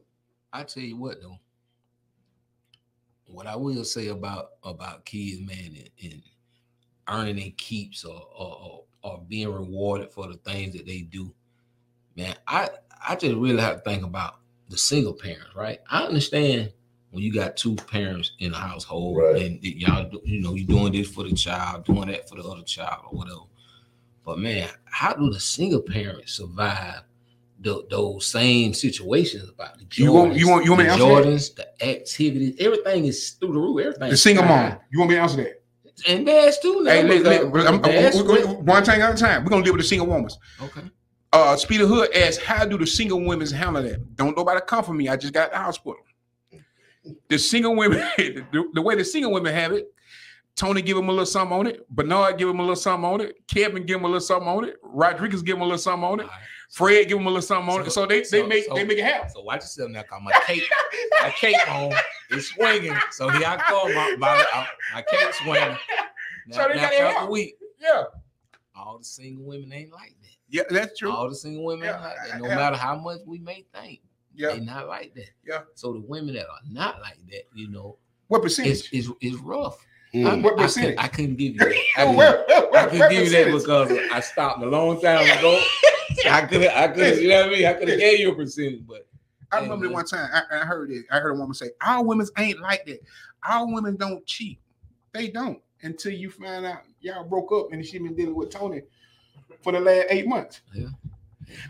I 0.53 0.63
tell 0.65 0.83
you 0.83 0.97
what 0.97 1.21
though, 1.21 1.39
what 3.27 3.47
I 3.47 3.57
will 3.57 3.85
say 3.85 4.09
about 4.09 4.53
about 4.63 5.05
kids, 5.05 5.41
man, 5.41 5.77
and, 5.77 5.91
and 6.13 6.23
earning 7.09 7.37
their 7.37 7.51
keeps 7.57 8.05
or, 8.05 8.15
or 8.35 8.59
or 8.63 8.85
or 9.03 9.25
being 9.29 9.53
rewarded 9.53 10.11
for 10.11 10.27
the 10.27 10.39
things 10.39 10.75
that 10.75 10.87
they 10.87 11.01
do, 11.03 11.35
man. 12.17 12.35
I 12.47 12.71
I 13.07 13.17
just 13.17 13.35
really 13.37 13.61
have 13.61 13.83
to 13.83 13.91
think 13.91 14.05
about 14.05 14.37
the 14.71 14.79
single 14.79 15.13
parents, 15.13 15.55
right? 15.55 15.81
I 15.91 16.05
understand 16.05 16.73
when 17.19 17.25
you 17.25 17.33
got 17.33 17.57
two 17.57 17.75
parents 17.75 18.31
in 18.39 18.53
the 18.53 18.57
household 18.57 19.19
Right. 19.19 19.43
and 19.43 19.59
y- 19.61 19.75
y'all, 19.77 20.09
you 20.25 20.41
know, 20.41 20.55
you 20.55 20.65
doing 20.65 20.93
this 20.93 21.09
for 21.09 21.25
the 21.25 21.35
child, 21.35 21.85
doing 21.85 22.07
that 22.09 22.29
for 22.29 22.37
the 22.37 22.45
other 22.49 22.63
child 22.63 23.03
or 23.11 23.19
whatever. 23.19 23.41
But 24.25 24.39
man, 24.39 24.69
how 24.85 25.15
do 25.15 25.29
the 25.29 25.41
single 25.41 25.81
parents 25.81 26.35
survive 26.35 27.01
tho- 27.59 27.85
those 27.91 28.25
same 28.25 28.73
situations 28.73 29.49
about 29.49 29.79
the 29.81 29.85
Jordans, 29.87 29.99
You 29.99 30.13
want- 30.13 30.37
you 30.37 30.49
want- 30.49 30.65
you 30.65 30.71
want 30.71 30.83
me 30.85 30.89
the 30.89 30.97
to 30.97 31.05
answer 31.05 31.23
that? 31.23 31.27
Jordans, 31.27 31.55
the 31.57 31.85
activities, 31.89 32.55
everything 32.61 33.05
is 33.07 33.31
through 33.31 33.53
the 33.53 33.59
roof. 33.59 33.81
Everything. 33.81 34.11
The 34.11 34.17
single 34.17 34.45
high. 34.45 34.69
mom. 34.69 34.79
You 34.93 34.99
want 35.01 35.11
me 35.11 35.17
to 35.17 35.23
answer 35.23 35.37
that? 35.39 35.55
and 36.07 36.25
dads 36.25 36.61
too. 36.61 36.85
Now, 36.85 36.93
Hey, 36.93 37.03
look, 37.03 37.25
because 37.25 37.43
look, 37.53 37.55
I'm- 37.67 37.75
I'm- 37.75 37.83
dads 37.83 38.17
we- 38.17 38.23
we- 38.23 38.45
went- 38.45 38.61
one 38.61 38.85
thing 38.85 39.01
at 39.01 39.13
a 39.13 39.17
time. 39.17 39.43
We're 39.43 39.51
gonna 39.51 39.65
deal 39.65 39.73
with 39.73 39.83
the 39.83 39.89
single 39.89 40.07
woman. 40.07 40.31
okay. 40.63 40.83
Uh, 41.33 41.57
Speedy 41.57 41.85
Hood 41.85 42.15
asks, 42.15 42.41
"How 42.41 42.65
do 42.65 42.79
the 42.79 42.87
single 42.87 43.21
women 43.21 43.49
handle 43.51 43.83
that?" 43.83 44.15
Don't 44.15 44.37
nobody 44.37 44.61
come 44.65 44.85
for 44.85 44.95
me. 44.95 45.09
I 45.09 45.17
just 45.17 45.35
got 45.35 45.51
the 45.51 45.59
hospital. 45.59 45.97
The 47.29 47.39
single 47.39 47.75
women, 47.77 47.99
the, 48.19 48.69
the 48.75 48.83
way 48.83 48.95
the 48.97 49.05
single 49.05 49.33
women 49.33 49.55
have 49.55 49.73
it, 49.73 49.87
Tony 50.57 50.83
give 50.83 50.97
him 50.97 51.09
a 51.09 51.13
little 51.13 51.27
something 51.27 51.57
on 51.57 51.67
it. 51.69 51.89
Bernard 51.89 52.37
give 52.39 52.49
him 52.49 52.59
a 52.59 52.63
little 52.63 52.75
something 52.77 53.09
on 53.09 53.21
it. 53.21 53.37
Kevin 53.47 53.87
give 53.87 53.99
him 53.99 54.05
a 54.05 54.09
little 54.09 54.21
something 54.21 54.49
on 54.49 54.65
it. 54.65 54.77
Rodriguez 54.83 55.43
give 55.43 55.57
him 55.57 55.63
a 55.63 55.65
little 55.65 55.79
something 55.79 56.05
on 56.05 56.21
it. 56.21 56.25
Right. 56.25 56.33
Fred 56.71 57.09
give 57.09 57.17
him 57.19 57.27
a 57.27 57.31
little 57.31 57.43
something 57.43 57.73
on 57.73 57.81
it. 57.83 57.85
So- 57.85 58.03
So 58.03 58.07
they 58.07 58.23
they 58.31 58.43
make 58.47 58.65
so- 58.65 58.75
they 58.75 58.85
make 58.85 58.99
it 58.99 59.05
happen. 59.05 59.31
So 59.31 59.43
watch 59.43 59.61
yourself 59.61 59.91
now, 59.91 60.03
cause 60.03 60.21
my 60.23 60.33
cape, 60.47 60.65
my 61.23 61.31
cape 61.31 61.71
on 61.73 61.93
is 62.31 62.49
swinging. 62.49 62.97
So 63.13 63.29
here 63.29 63.47
I 63.47 63.57
come, 63.57 63.95
my 63.95 64.17
my, 64.19 64.67
my 64.95 65.03
cape 65.03 65.33
swinging. 65.35 65.79
Now, 66.49 66.57
So 66.57 66.69
they 66.69 66.75
now 66.77 66.89
throughout 66.89 67.31
week, 67.31 67.55
Yeah, 67.81 68.05
all 68.77 68.99
the 68.99 69.05
single 69.05 69.45
women 69.45 69.73
ain't 69.73 69.93
like 69.93 70.15
that. 70.23 70.31
yeah, 70.49 70.63
that's 70.71 70.99
true. 70.99 71.13
All 71.13 71.29
the 71.29 71.35
single 71.37 71.65
women 71.65 71.85
Yeah, 71.87 72.01
like 72.01 72.17
that. 72.33 72.41
No 72.41 72.49
matter 72.49 72.77
how 72.77 72.97
much 72.97 73.21
we 73.27 73.39
may 73.39 73.65
think, 73.75 74.01
Yeah, 74.39 74.51
they 74.55 74.61
not 74.61 74.89
like 74.89 75.15
that. 75.15 75.31
Yeah. 75.47 75.63
So 75.75 75.93
the 75.93 76.01
women 76.01 76.35
that 76.35 76.47
are 76.49 76.61
not 76.71 77.01
like 77.03 77.19
that, 77.31 77.43
you 77.55 77.69
know, 77.71 77.99
what 78.29 78.39
it's 78.45 78.57
percentage? 78.57 78.93
is 78.93 79.11
it's 79.21 79.37
rough. 79.41 79.85
Mm. 80.15 80.27
I, 80.27 80.35
What 80.37 80.59
I, 80.59 80.63
percentage? 80.63 80.97
couldn't, 80.97 81.05
I 81.05 81.09
couldn't 81.09 81.37
give 81.37 81.53
you 81.55 81.59
that. 81.59 81.69
I 81.69 82.03
Oh, 82.03 82.05
couldn't- 82.05 82.17
well, 82.17 82.45
well, 82.73 82.87
I 82.87 82.89
could 82.89 82.99
what 83.01 83.11
give 83.11 83.25
you 83.25 83.31
that 83.31 83.53
because 83.53 83.93
I 84.13 84.21
stopped 84.21 84.63
a 84.63 84.67
long 84.67 85.01
time 85.01 85.39
ago. 85.39 85.61
I 86.31 86.41
could 86.47 86.67
I 86.67 86.89
could 86.89 87.19
you 87.19 87.29
know 87.29 87.41
what 87.43 87.47
I 87.49 87.53
mean? 87.53 87.67
I 87.67 87.73
could 87.75 87.89
have 87.89 87.99
gave 87.99 88.21
you 88.21 88.33
a 88.33 88.35
percentage, 88.35 88.87
but 88.87 89.07
I 89.53 89.61
remember 89.61 89.85
man. 89.87 89.95
one 89.95 90.05
time 90.07 90.29
I, 90.33 90.43
I 90.61 90.65
heard 90.65 90.91
it. 90.91 91.05
I 91.11 91.19
heard 91.21 91.31
a 91.37 91.39
woman 91.39 91.55
say, 91.55 91.71
"Our 91.81 92.05
women 92.05 92.27
ain't 92.39 92.61
like 92.61 92.85
that. 92.87 93.01
Our 93.47 93.67
women 93.73 93.97
don't 93.97 94.25
cheat. 94.27 94.59
They 95.13 95.29
don't 95.29 95.61
until 95.83 96.13
you 96.13 96.31
find 96.31 96.65
out 96.67 96.83
y'all 97.01 97.25
broke 97.25 97.53
up 97.53 97.73
and 97.73 97.85
she 97.85 97.99
been 97.99 98.15
dealing 98.15 98.35
with 98.35 98.51
Tony 98.51 98.83
for 99.63 99.73
the 99.73 99.81
last 99.81 100.07
eight 100.11 100.27
months. 100.27 100.61
Yeah. 100.75 100.89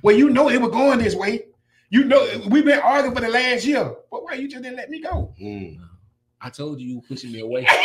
Well, 0.03 0.17
you 0.17 0.31
know 0.31 0.49
it 0.49 0.61
was 0.61 0.71
going 0.71 0.99
this 0.99 1.15
way. 1.15 1.47
You 1.91 2.05
know 2.05 2.27
we've 2.49 2.65
been 2.65 2.81
arguing 2.81 3.15
for 3.15 3.23
the 3.23 3.29
last 3.29 3.65
year, 3.65 3.95
but 4.11 4.23
why 4.25 4.35
you 4.35 4.47
just 4.49 4.63
didn't 4.63 4.77
let 4.77 4.91
me 4.91 5.01
go? 5.01 5.35
Mm. 5.41 5.79
I 6.41 6.51
told 6.51 6.81
you 6.81 6.87
you 6.89 6.97
were 6.97 7.03
pushing 7.03 7.33
me 7.33 7.41
away. 7.41 7.67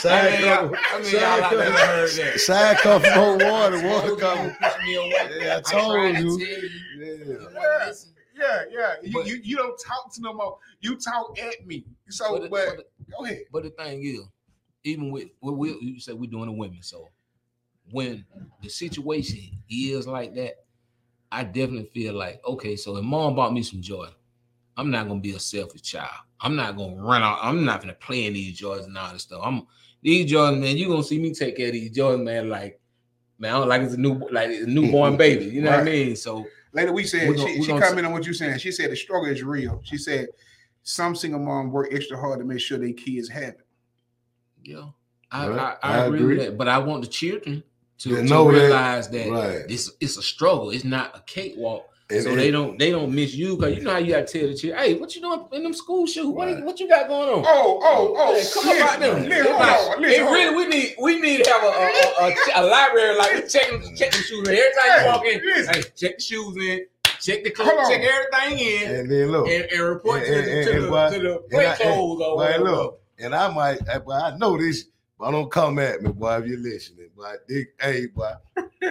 Side 0.00 0.32
I 0.34 0.36
mean, 0.36 0.44
y'all- 0.46 0.68
cover, 0.68 1.04
side 1.04 1.42
cover, 1.42 1.56
never 1.56 1.76
heard 1.78 2.10
that. 2.10 2.40
side 2.40 2.76
cover 2.78 3.14
more 3.14 3.36
water, 3.36 3.76
water 3.86 4.08
told 4.08 4.08
you 4.08 4.10
you 4.10 4.16
cover. 4.16 4.56
pushing 4.60 4.84
me 4.84 4.94
away. 4.96 5.30
Yeah, 5.40 5.56
I 5.56 5.60
told 5.60 6.16
to 6.16 6.22
you. 6.22 6.38
tell 6.38 6.48
you. 6.48 6.70
Yeah. 6.98 7.48
Yeah. 7.52 7.92
Yeah, 8.36 8.62
yeah. 8.70 8.94
You, 9.02 9.12
But- 9.12 9.26
you, 9.26 9.40
you 9.42 9.56
don't 9.56 9.78
talk 9.78 10.12
to 10.14 10.20
no 10.20 10.32
more. 10.34 10.58
You 10.80 10.96
talk 10.96 11.38
at 11.40 11.66
me. 11.66 11.84
So, 12.08 12.38
But, 12.38 12.50
but, 12.50 12.66
the, 12.66 12.76
but, 12.76 12.76
the, 12.76 13.12
go 13.18 13.24
ahead. 13.24 13.38
but 13.52 13.62
the 13.62 13.70
thing 13.70 14.02
is, 14.04 14.20
even 14.84 15.10
with 15.10 15.28
what 15.40 15.56
we 15.56 15.70
you 15.80 16.00
said 16.00 16.14
we're 16.18 16.30
doing 16.30 16.46
the 16.46 16.52
women, 16.52 16.78
so 16.82 17.08
when 17.90 18.24
the 18.62 18.68
situation 18.68 19.38
is 19.70 20.06
like 20.06 20.34
that, 20.34 20.63
I 21.34 21.44
definitely 21.44 21.90
feel 21.92 22.14
like 22.14 22.40
okay. 22.46 22.76
So 22.76 22.96
if 22.96 23.04
mom 23.04 23.34
bought 23.34 23.52
me 23.52 23.62
some 23.62 23.80
joy, 23.82 24.08
I'm 24.76 24.90
not 24.90 25.08
gonna 25.08 25.20
be 25.20 25.32
a 25.34 25.40
selfish 25.40 25.82
child. 25.82 26.10
I'm 26.40 26.56
not 26.56 26.76
gonna 26.76 26.96
run 26.96 27.22
out. 27.22 27.38
I'm 27.42 27.64
not 27.64 27.80
gonna 27.80 27.94
play 27.94 28.26
in 28.26 28.34
these 28.34 28.56
joys 28.58 28.84
and 28.86 28.96
all 28.96 29.12
this 29.12 29.22
stuff. 29.22 29.40
I'm 29.44 29.66
these 30.02 30.30
joys, 30.30 30.56
man. 30.58 30.76
You 30.76 30.88
gonna 30.88 31.02
see 31.02 31.18
me 31.18 31.32
take 31.34 31.56
care 31.56 31.68
of 31.68 31.72
these 31.72 31.90
joys, 31.90 32.18
man. 32.20 32.48
Like 32.48 32.80
man, 33.38 33.68
like 33.68 33.82
it's 33.82 33.94
a 33.94 33.98
new 33.98 34.14
like 34.30 34.50
it's 34.50 34.66
a 34.66 34.70
newborn 34.70 35.16
baby. 35.24 35.46
You 35.46 35.62
know 35.62 35.70
what 35.70 35.80
I 35.80 35.84
mean? 35.84 36.16
So 36.16 36.46
Later, 36.72 36.92
we 36.92 37.04
said 37.04 37.34
gonna- 37.36 37.48
she, 37.48 37.62
she 37.62 37.68
commented 37.72 38.04
on 38.04 38.12
what 38.12 38.26
you 38.26 38.34
saying. 38.34 38.58
She 38.58 38.72
said 38.72 38.90
the 38.90 38.96
struggle 38.96 39.28
is 39.30 39.42
real. 39.42 39.80
She 39.84 39.96
said 39.96 40.28
some 40.82 41.14
single 41.14 41.40
mom 41.40 41.70
work 41.70 41.88
extra 41.92 42.18
hard 42.18 42.40
to 42.40 42.44
make 42.44 42.60
sure 42.60 42.78
their 42.78 42.92
kids 42.92 43.28
have 43.28 43.54
it. 43.54 43.66
yeah, 44.64 44.88
I, 45.30 45.48
Right. 45.48 45.58
I, 45.58 45.76
I, 45.82 45.94
I 45.98 46.04
agree, 46.06 46.18
agree. 46.18 46.36
with 46.36 46.46
that. 46.46 46.58
But 46.58 46.68
I 46.68 46.78
want 46.78 47.02
the 47.02 47.08
children 47.08 47.62
to, 48.04 48.10
To 48.10 48.16
to 48.16 48.22
know 48.22 48.50
that- 48.52 48.58
realize 48.60 49.08
that, 49.08 49.28
right. 49.30 49.68
this 49.68 49.90
it's 50.00 50.16
a 50.16 50.22
struggle. 50.22 50.70
It's 50.70 50.84
not 50.84 51.16
a 51.16 51.20
cakewalk. 51.26 51.86
And- 52.10 52.22
so 52.22 52.30
and- 52.30 52.38
they 52.38 52.50
don't 52.50 52.78
they 52.78 52.90
don't 52.90 53.12
miss 53.14 53.34
you 53.34 53.56
because 53.56 53.76
you 53.76 53.82
know 53.82 53.92
how 53.92 53.98
you 53.98 54.12
gotta 54.12 54.26
tell 54.26 54.46
the 54.46 54.54
child, 54.54 54.76
hey, 54.78 54.94
what 54.94 55.14
you 55.16 55.22
doing 55.22 55.42
in 55.52 55.62
them 55.62 55.72
school 55.72 56.06
shoes? 56.06 56.26
What, 56.26 56.48
Right. 56.48 56.62
what 56.62 56.78
you 56.78 56.86
got 56.86 57.08
going 57.08 57.28
on? 57.30 57.44
Oh, 57.46 57.80
oh, 57.82 58.14
oh! 58.16 58.34
Hey, 58.34 58.44
come 58.52 58.76
about 58.76 59.00
them. 59.00 59.14
Listen, 59.24 59.30
listen, 59.30 59.52
on, 59.54 59.58
Hey, 59.58 60.00
listen, 60.08 60.24
hold 60.24 60.34
really, 60.36 60.54
we 60.54 60.66
need 60.66 60.94
we 61.00 61.20
need 61.20 61.44
to 61.44 61.50
have 61.50 61.62
a 61.64 61.66
a, 61.66 62.26
a, 62.26 62.28
a, 62.28 62.34
a 62.56 62.62
library 62.68 63.16
like 63.16 63.32
we 63.42 63.48
checking 63.48 63.96
checking 63.96 64.20
shoes. 64.20 64.46
Every 64.46 64.58
time 64.58 65.00
you 65.00 65.06
walk 65.06 65.24
in, 65.26 65.40
Listen. 65.44 65.74
hey, 65.74 65.82
check 65.96 66.16
the 66.18 66.22
shoes 66.22 66.56
in, 66.58 66.86
check 67.22 67.42
the 67.42 67.54
Hold 67.56 67.70
clothes, 67.70 67.88
check 67.88 68.02
everything 68.02 68.58
in, 68.66 68.94
And 68.96 69.10
then 69.10 69.32
look, 69.32 69.48
and, 69.48 69.64
and 69.72 69.80
report 69.80 70.18
And- 70.18 70.26
to, 70.26 70.34
and- 70.38 70.46
the, 70.46 70.52
and- 70.58 70.66
to, 70.66 70.72
and 70.74 70.84
the, 70.84 70.90
why- 70.90 71.10
to 71.10 71.18
the 71.20 71.34
and 71.40 71.50
play 71.50 71.66
I- 71.66 71.96
or 71.96 72.36
whatever. 72.36 72.64
look, 72.64 73.00
and 73.18 73.34
I 73.34 73.48
might, 73.48 73.78
I- 73.88 74.12
I 74.12 74.36
know 74.36 74.58
this, 74.58 74.84
but 75.24 75.30
don't 75.30 75.50
come 75.50 75.78
at 75.78 76.02
me, 76.02 76.12
boy, 76.12 76.36
if 76.38 76.46
you're 76.46 76.58
listening. 76.58 77.08
But 77.16 77.38
hey, 77.80 78.06
boy, 78.06 78.32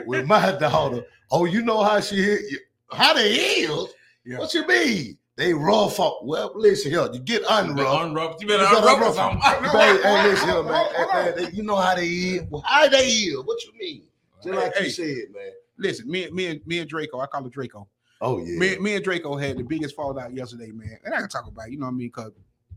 with 0.08 0.25
my 0.25 0.52
daughter, 0.60 1.06
oh, 1.32 1.46
you 1.46 1.62
know 1.62 1.84
how 1.84 2.00
she 2.00 2.16
hit 2.24 2.42
you. 2.50 2.60
How 2.92 3.13
they 3.13 3.34
heels? 3.34 3.94
Yeah. 4.25 4.40
What 4.40 4.54
you 4.54 4.66
mean? 4.66 5.18
They 5.36 5.54
rough 5.54 6.00
up. 6.00 6.20
Well, 6.24 6.52
listen 6.56 6.92
here, 6.92 7.08
you 7.13 7.20
get 7.20 7.44
unroughed. 7.50 7.78
Unruffled. 7.88 8.42
You 8.42 8.48
better 8.48 8.63
You 8.63 8.70
better 8.82 8.88
unruffle 8.88 9.13
unruffle. 9.13 9.42
something. 9.42 9.70
Hey, 9.70 10.02
hey, 10.02 10.24
listen 10.30 10.50
here, 10.50 10.63
man. 10.63 10.86
Hey, 11.36 11.44
man, 11.44 11.56
you 11.56 11.63
know 11.63 11.75
how 11.75 11.96
they 11.96 12.08
is. 12.08 12.44
Well, 12.50 12.62
how 12.66 12.88
they 12.88 13.06
is? 13.08 13.38
What 13.44 13.63
you 13.66 13.72
mean? 13.80 14.04
Just 14.44 14.56
like 14.56 14.75
Hey. 14.75 14.84
you 14.86 14.90
said, 14.90 15.34
man. 15.34 15.52
Listen, 15.78 16.10
me, 16.10 16.30
me, 16.32 16.46
and 16.48 16.62
me 16.68 16.80
and 16.80 16.90
Draco, 16.90 17.20
I 17.20 17.28
call 17.28 17.46
it 17.46 17.52
Draco. 17.52 17.88
Oh 18.22 18.40
yeah. 18.44 18.58
Me, 18.58 18.78
me 18.80 18.96
and 18.96 19.04
Draco 19.04 19.36
had 19.36 19.58
the 19.58 19.63
biggest 19.63 19.96
fallout 19.96 20.34
yesterday, 20.34 20.72
man. 20.72 20.98
And 21.04 21.13
I 21.13 21.20
can 21.20 21.30
talk 21.30 21.46
about, 21.48 21.68
it, 21.68 21.74
you 21.74 21.80
know 21.80 21.86
what 21.88 21.92
I 21.94 21.96
mean? 21.96 22.08
Because 22.08 22.32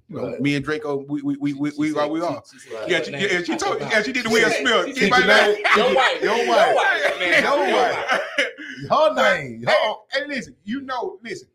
you 0.09 0.17
know, 0.17 0.29
Right. 0.31 0.41
me 0.41 0.55
and 0.55 0.65
Draco, 0.65 1.05
we 1.09 1.21
we 1.23 1.37
we 1.37 1.53
we, 1.55 1.73
we, 1.77 1.95
are 1.99 2.09
we 2.09 2.21
are. 2.21 2.43
Yeah, 2.87 3.03
she, 3.03 3.11
yeah, 3.13 3.43
she 3.43 3.57
told, 3.57 3.81
yeah, 3.81 4.03
she 4.03 4.13
did 4.13 4.25
the 4.27 4.31
Will 4.31 4.49
Smith. 4.51 4.87
said- 4.87 4.95
Keep 4.95 5.11
my 5.11 5.21
she 5.21 5.27
name. 5.27 5.57
said- 5.65 5.77
Your 5.77 5.95
wife. 5.97 6.23
Your 6.23 6.37
Your 6.37 6.49
wife. 6.49 6.75
wife, 6.77 7.19
man. 7.19 7.43
Your 7.43 7.67
Your 7.67 7.77
wife. 7.77 7.97
wife. 8.11 8.21
Her 8.91 9.15
name. 9.15 9.63
Her, 9.67 9.95
Hey, 10.13 10.27
listen, 10.29 10.55
you 10.65 10.83
know, 10.83 11.19
listen, 11.25 11.49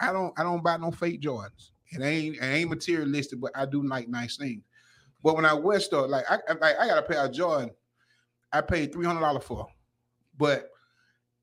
I 0.00 0.12
don't 0.12 0.32
I 0.38 0.42
don't 0.42 0.62
buy 0.62 0.76
no 0.78 0.90
fake 0.90 1.20
Jordans. 1.20 1.70
It 1.90 2.00
ain't 2.02 2.36
it 2.36 2.42
ain't 2.42 2.70
materialistic, 2.70 3.40
but 3.40 3.52
I 3.54 3.66
do 3.66 3.86
like 3.86 4.08
nice 4.08 4.36
things. 4.36 4.62
But 5.22 5.36
when 5.36 5.44
I 5.44 5.52
went 5.52 5.82
store, 5.82 6.08
like 6.08 6.24
I 6.30 6.38
I- 6.48 6.52
like 6.54 6.76
I 6.78 6.86
got 6.88 6.98
a 6.98 7.02
pair 7.02 7.24
of 7.24 7.32
Jordan, 7.32 7.70
I 8.52 8.60
paid 8.62 8.92
three 8.92 9.04
hundred 9.06 9.20
dollars 9.20 9.44
for, 9.44 9.66
but 10.38 10.70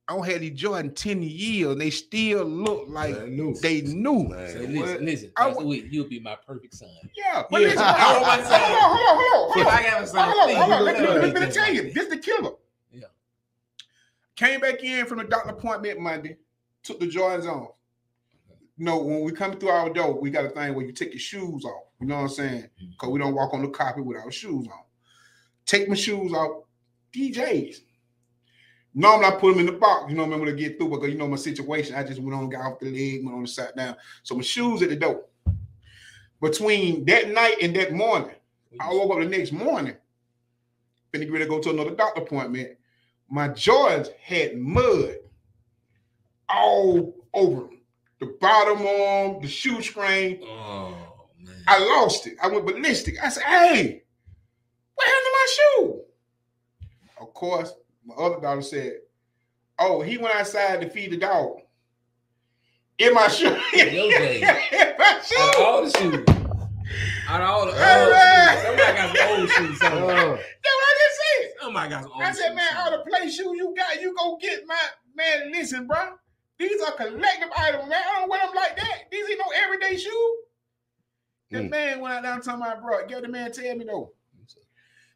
I 0.10 0.14
don't 0.16 0.26
had 0.26 0.42
these 0.42 0.60
Jordan 0.60 0.92
ten 0.96 1.22
years, 1.22 1.72
and 1.74 1.80
they 1.80 1.92
still 1.92 2.44
look 2.44 2.86
like 2.88 3.16
Man, 3.16 3.38
new. 3.38 3.54
they 3.62 3.82
new. 3.82 4.24
Man, 4.30 4.48
Say, 4.50 4.66
what? 4.66 4.88
listen, 4.88 5.06
listen. 5.06 5.32
I 5.38 5.44
Pastor 5.46 5.64
wa- 5.64 5.70
Wick, 5.70 5.86
you'll 5.92 6.10
be 6.10 6.20
my 6.20 6.36
perfect 6.48 6.74
son. 6.74 6.90
Yeah, 7.16 7.44
but 7.52 7.62
Yeah. 7.62 7.68
listen, 7.68 7.84
I 7.84 7.92
hold 7.92 8.22
was 8.22 8.28
on, 8.28 8.40
about 8.40 8.50
to 8.50 8.58
hold 8.58 8.74
on, 8.74 8.90
hold 8.90 9.08
on, 9.08 9.16
hold 9.16 9.20
on, 9.20 9.54
hold 9.54 9.68
on. 9.68 9.74
I 9.74 9.84
got 9.84 10.02
a 10.02 10.08
son, 10.08 10.30
Hold 10.30 10.50
on, 10.50 10.56
hold 10.56 10.72
on. 10.72 10.80
you 10.80 10.86
Let 10.86 11.00
me, 11.00 11.08
let 11.08 11.34
let 11.36 11.48
me 11.48 11.54
tell 11.54 11.72
you, 11.72 11.94
this 11.94 12.08
the 12.08 12.18
killer. 12.18 12.52
Yeah. 12.92 13.06
Came 14.36 14.60
back 14.62 14.84
in 14.84 15.06
from 15.06 15.20
the 15.20 15.26
doctor 15.26 15.52
appointment 15.52 16.00
Monday, 16.00 16.38
took 16.82 17.00
the 17.00 17.06
Jordans 17.08 17.46
off. 17.48 17.76
No, 18.80 18.98
when 19.04 19.22
we 19.24 19.32
come 19.32 19.60
through 19.60 19.70
our 19.70 19.92
door, 19.92 20.20
we 20.20 20.32
got 20.32 20.46
a 20.46 20.50
thing 20.50 20.74
where 20.74 20.86
you 20.88 20.92
take 20.92 21.12
your 21.12 21.20
shoes 21.20 21.66
off. 21.66 21.84
You 22.02 22.08
know 22.08 22.16
what 22.16 22.22
I'm 22.22 22.30
saying? 22.30 22.62
Mm-hmm. 22.64 22.92
Because 22.94 23.10
we 23.10 23.20
don't 23.20 23.36
walk 23.36 23.54
on 23.54 23.62
the 23.62 23.68
carpet 23.70 24.06
with 24.06 24.18
our 24.18 24.32
shoes 24.32 24.66
on. 24.68 24.80
Take 25.68 25.88
my 25.88 25.94
shoes 25.96 26.34
off. 26.34 26.64
DJs. 27.14 27.76
Normally 28.94 29.28
I 29.28 29.32
put 29.32 29.52
them 29.52 29.60
in 29.60 29.66
the 29.68 29.80
box, 29.80 30.10
you 30.10 30.18
know, 30.18 30.24
I'm 30.24 30.32
remember 30.32 30.52
to 30.52 30.58
get 30.58 30.78
through 30.78 30.90
because 30.90 31.10
you 31.10 31.18
know 31.18 31.28
my 31.28 31.38
situation. 31.38 31.96
I 31.96 32.04
just 32.04 32.20
went 32.20 32.34
on, 32.34 32.50
got 32.50 32.66
off 32.66 32.80
the 32.80 32.88
leg, 32.88 33.24
went 33.24 33.36
on 33.36 33.40
and 33.40 33.50
sat 33.50 33.76
down. 33.76 33.96
So 34.24 34.36
my 34.36 34.42
shoes 34.42 34.82
at 34.82 34.90
the 34.90 34.96
door. 34.96 35.26
Between 36.42 37.06
that 37.06 37.30
night 37.30 37.58
and 37.62 37.76
that 37.76 37.94
morning, 37.94 38.36
I 38.80 38.90
woke 38.90 39.12
up 39.12 39.20
the 39.20 39.26
next 39.26 39.52
morning, 39.52 39.96
finna 41.14 41.22
get 41.22 41.32
ready 41.32 41.46
to 41.46 41.50
go 41.50 41.60
to 41.60 41.70
another 41.70 41.96
doctor 41.96 42.22
appointment. 42.22 42.78
My 43.30 43.50
Jordans 43.50 44.10
had 44.22 44.58
mud 44.58 45.18
all 46.48 47.16
over 47.34 47.62
them. 47.62 47.82
The 48.20 48.36
bottom 48.42 48.86
arm, 48.86 49.42
the 49.42 49.48
shoe 49.48 49.82
screen. 49.82 50.40
Oh 50.44 51.28
man. 51.40 51.56
I 51.68 51.80
lost 51.80 52.26
it. 52.28 52.38
I 52.42 52.48
went 52.48 52.66
ballistic. 52.66 53.16
I 53.24 53.30
said, 53.30 53.44
hey, 53.44 54.04
what 54.96 55.08
happened 55.08 55.26
to 55.26 55.32
my 55.32 55.48
shoe? 55.56 56.02
Of 57.22 57.34
course, 57.34 57.74
my 58.06 58.16
other 58.16 58.40
daughter 58.42 58.62
said, 58.62 58.94
oh, 59.78 60.02
he 60.02 60.18
went 60.18 60.36
outside 60.36 60.82
to 60.82 60.90
feed 60.90 61.12
the 61.12 61.18
dog. 61.18 61.60
In 62.98 63.14
my 63.14 63.28
shoe. 63.28 63.48
In 63.74 63.94
your 63.94 64.10
days. 64.20 64.42
In 64.42 64.94
my 64.98 65.06
Out 65.06 65.20
of 65.20 65.26
shoe. 65.26 65.64
all 65.64 65.86
the 65.86 65.92
shoes. 65.92 66.26
Out 67.30 67.42
of 67.42 67.50
all 67.50 67.66
the 67.66 67.72
old 67.72 67.80
shoes. 67.80 68.64
Somebody 68.64 68.94
got 68.98 69.16
some 69.16 69.40
old 69.40 69.50
shoes. 69.50 69.80
That's 69.80 69.94
what 69.94 70.10
I 70.10 70.96
just 70.98 71.20
said. 71.20 71.52
somebody 71.62 71.90
got 71.92 72.04
some 72.04 72.12
old 72.12 72.22
I 72.24 72.30
shoes. 72.32 72.40
said, 72.40 72.56
man, 72.56 72.68
all 72.78 72.92
the 72.92 73.04
play 73.10 73.30
shoes 73.30 73.38
you 73.56 73.74
got, 73.78 74.02
you 74.02 74.16
go 74.18 74.38
get 74.42 74.64
my 74.68 74.78
man. 75.16 75.52
Listen, 75.52 75.88
bro, 75.88 76.14
these 76.58 76.82
are 76.82 76.92
collective 76.94 77.50
items, 77.56 77.88
man. 77.88 78.02
I 78.10 78.20
don't 78.20 78.30
wear 78.30 78.42
them 78.46 78.56
like 78.56 78.76
that. 78.78 79.04
These 79.12 79.30
ain't 79.30 79.40
no 79.40 79.46
everyday 79.64 79.98
shoe. 79.98 80.36
The 81.52 81.60
Mm. 81.60 81.70
man 81.70 82.00
went 82.02 82.14
out 82.16 82.24
down 82.24 82.42
talking 82.42 82.62
about, 82.62 82.82
bro. 82.82 83.08
Get 83.08 83.22
the 83.24 83.28
man 83.28 83.52
tell 83.52 83.76
me 83.76 83.86
though. 83.86 84.12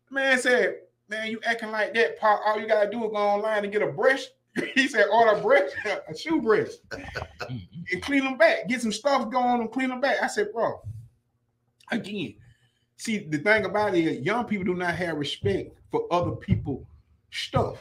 The 0.10 0.16
man 0.16 0.40
said, 0.40 0.76
man, 1.10 1.30
you 1.32 1.40
acting 1.46 1.72
like 1.72 1.94
that, 1.94 2.20
Pop. 2.20 2.42
All 2.46 2.60
you 2.60 2.68
gotta 2.68 2.90
do 2.90 3.04
is 3.06 3.12
go 3.12 3.18
online 3.18 3.64
and 3.64 3.72
get 3.74 3.82
a 3.82 3.88
brush. 3.88 4.26
he 4.76 4.88
said, 4.88 5.06
order 5.12 5.32
a 5.40 5.42
brush, 5.42 5.72
a 6.08 6.16
shoe 6.16 6.42
brush, 6.42 6.70
Mhm. 6.92 7.68
and 7.92 8.02
clean 8.04 8.24
them 8.24 8.38
back. 8.38 8.68
Get 8.68 8.82
some 8.82 8.92
stuff 8.92 9.30
going 9.32 9.62
and 9.62 9.72
clean 9.72 9.90
them 9.90 10.00
back. 10.02 10.18
I 10.22 10.28
said, 10.28 10.54
bro, 10.54 10.80
again, 11.92 12.36
see 12.98 13.20
the 13.20 13.38
thing 13.40 13.66
about 13.66 13.96
it 13.96 14.06
is 14.06 14.20
young 14.26 14.46
people 14.46 14.66
do 14.66 14.76
not 14.76 14.96
have 14.96 15.18
respect 15.18 15.72
for 15.92 16.06
other 16.12 16.32
people 16.32 16.88
stuff. 17.32 17.78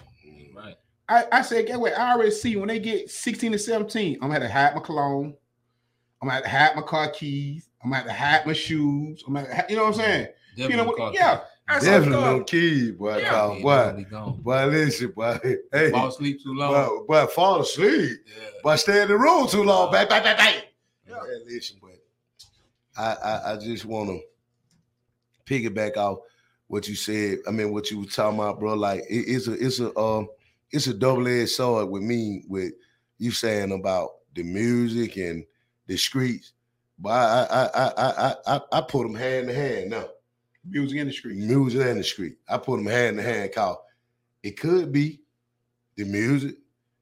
Right. 0.54 0.76
I, 1.08 1.24
I 1.30 1.42
said, 1.42 1.66
get 1.66 1.76
away. 1.76 1.92
I 1.92 2.12
already 2.12 2.30
see 2.30 2.56
when 2.56 2.68
they 2.68 2.78
get 2.78 3.10
16 3.10 3.52
to 3.52 3.58
17, 3.58 4.14
I'm 4.14 4.20
gonna 4.20 4.34
have 4.34 4.42
to 4.42 4.48
hide 4.48 4.74
my 4.74 4.80
cologne. 4.80 5.34
I'm 6.22 6.28
gonna 6.28 6.34
have 6.36 6.44
to 6.44 6.48
hide 6.50 6.76
my 6.76 6.82
car 6.82 7.10
keys. 7.10 7.68
I'm 7.84 7.90
gonna 7.90 8.02
have 8.02 8.06
to 8.06 8.12
hide 8.14 8.46
my 8.46 8.52
shoes. 8.54 9.22
I'm 9.26 9.34
gonna, 9.34 9.52
have 9.54 9.66
you 9.68 9.76
know 9.76 9.82
what 9.84 9.88
I'm 9.98 10.00
saying? 10.00 10.28
You 10.56 10.62
know 10.64 10.68
Definitely 10.68 10.86
what? 10.86 10.96
caught 10.96 11.14
Yeah. 11.14 11.40
Said, 11.80 11.90
definitely 11.90 12.10
"Dog, 12.24 12.38
no 12.38 12.44
key, 12.44 12.90
boy. 12.92 13.16
Yeah. 13.18 13.30
Call, 13.30 13.56
you. 13.56 13.62
boy, 13.62 13.76
Definitely 13.76 14.04
gone. 14.04 14.40
boy, 14.42 14.64
listen, 14.66 15.10
boy. 15.10 15.38
Hey, 15.72 15.90
Fall 15.90 16.00
boy, 16.02 16.08
asleep 16.08 16.42
too 16.42 16.54
long. 16.54 17.04
boy, 17.06 17.26
fall 17.26 17.60
asleep. 17.60 18.18
Yeah. 18.26 18.48
But 18.62 18.76
stay 18.78 19.02
in 19.02 19.08
the 19.08 19.16
room 19.18 19.46
too 19.48 19.62
long. 19.64 19.90
Bang, 19.92 20.08
bang, 20.08 20.22
bang, 20.22 20.36
bang. 20.36 20.62
Yeah. 21.08 21.14
Man, 21.14 21.42
listen, 21.46 21.76
but 21.82 21.90
I, 22.96 23.12
I, 23.14 23.52
I 23.52 23.56
just 23.56 23.84
want 23.84 24.10
to 24.10 24.20
piggyback 25.46 25.96
off 25.96 26.18
what 26.68 26.88
you 26.88 26.94
said. 26.94 27.38
I 27.46 27.50
mean, 27.50 27.72
what 27.72 27.90
you 27.90 28.00
were 28.00 28.06
talking 28.06 28.38
about, 28.38 28.58
bro. 28.60 28.74
Like 28.74 29.00
it- 29.08 29.26
it's 29.28 29.48
a, 29.48 29.52
it's 29.52 29.80
a, 29.80 29.96
um, 29.98 30.28
it's 30.70 30.86
a 30.86 30.94
double 30.94 31.26
edged 31.28 31.50
sword 31.50 31.88
with 31.90 32.02
me. 32.02 32.44
With 32.48 32.72
you 33.18 33.30
saying 33.30 33.72
about 33.72 34.10
the 34.34 34.42
music 34.42 35.16
and 35.16 35.44
the 35.86 35.96
streets, 35.96 36.52
but 36.98 37.10
I, 37.10 37.44
I, 37.50 37.64
I, 37.64 37.92
I, 37.96 38.34
I, 38.56 38.60
I 38.72 38.80
put 38.80 39.02
them 39.02 39.14
hand 39.14 39.50
in 39.50 39.54
hand 39.56 39.90
now. 39.90 40.06
Music 40.64 40.98
industry. 40.98 41.34
Music 41.34 42.04
street. 42.04 42.36
I 42.48 42.58
put 42.58 42.76
them 42.76 42.86
hand 42.86 43.18
in 43.18 43.24
hand. 43.24 43.52
Cause 43.54 43.76
it 44.42 44.58
could 44.58 44.92
be 44.92 45.20
the 45.96 46.04
music, 46.04 46.56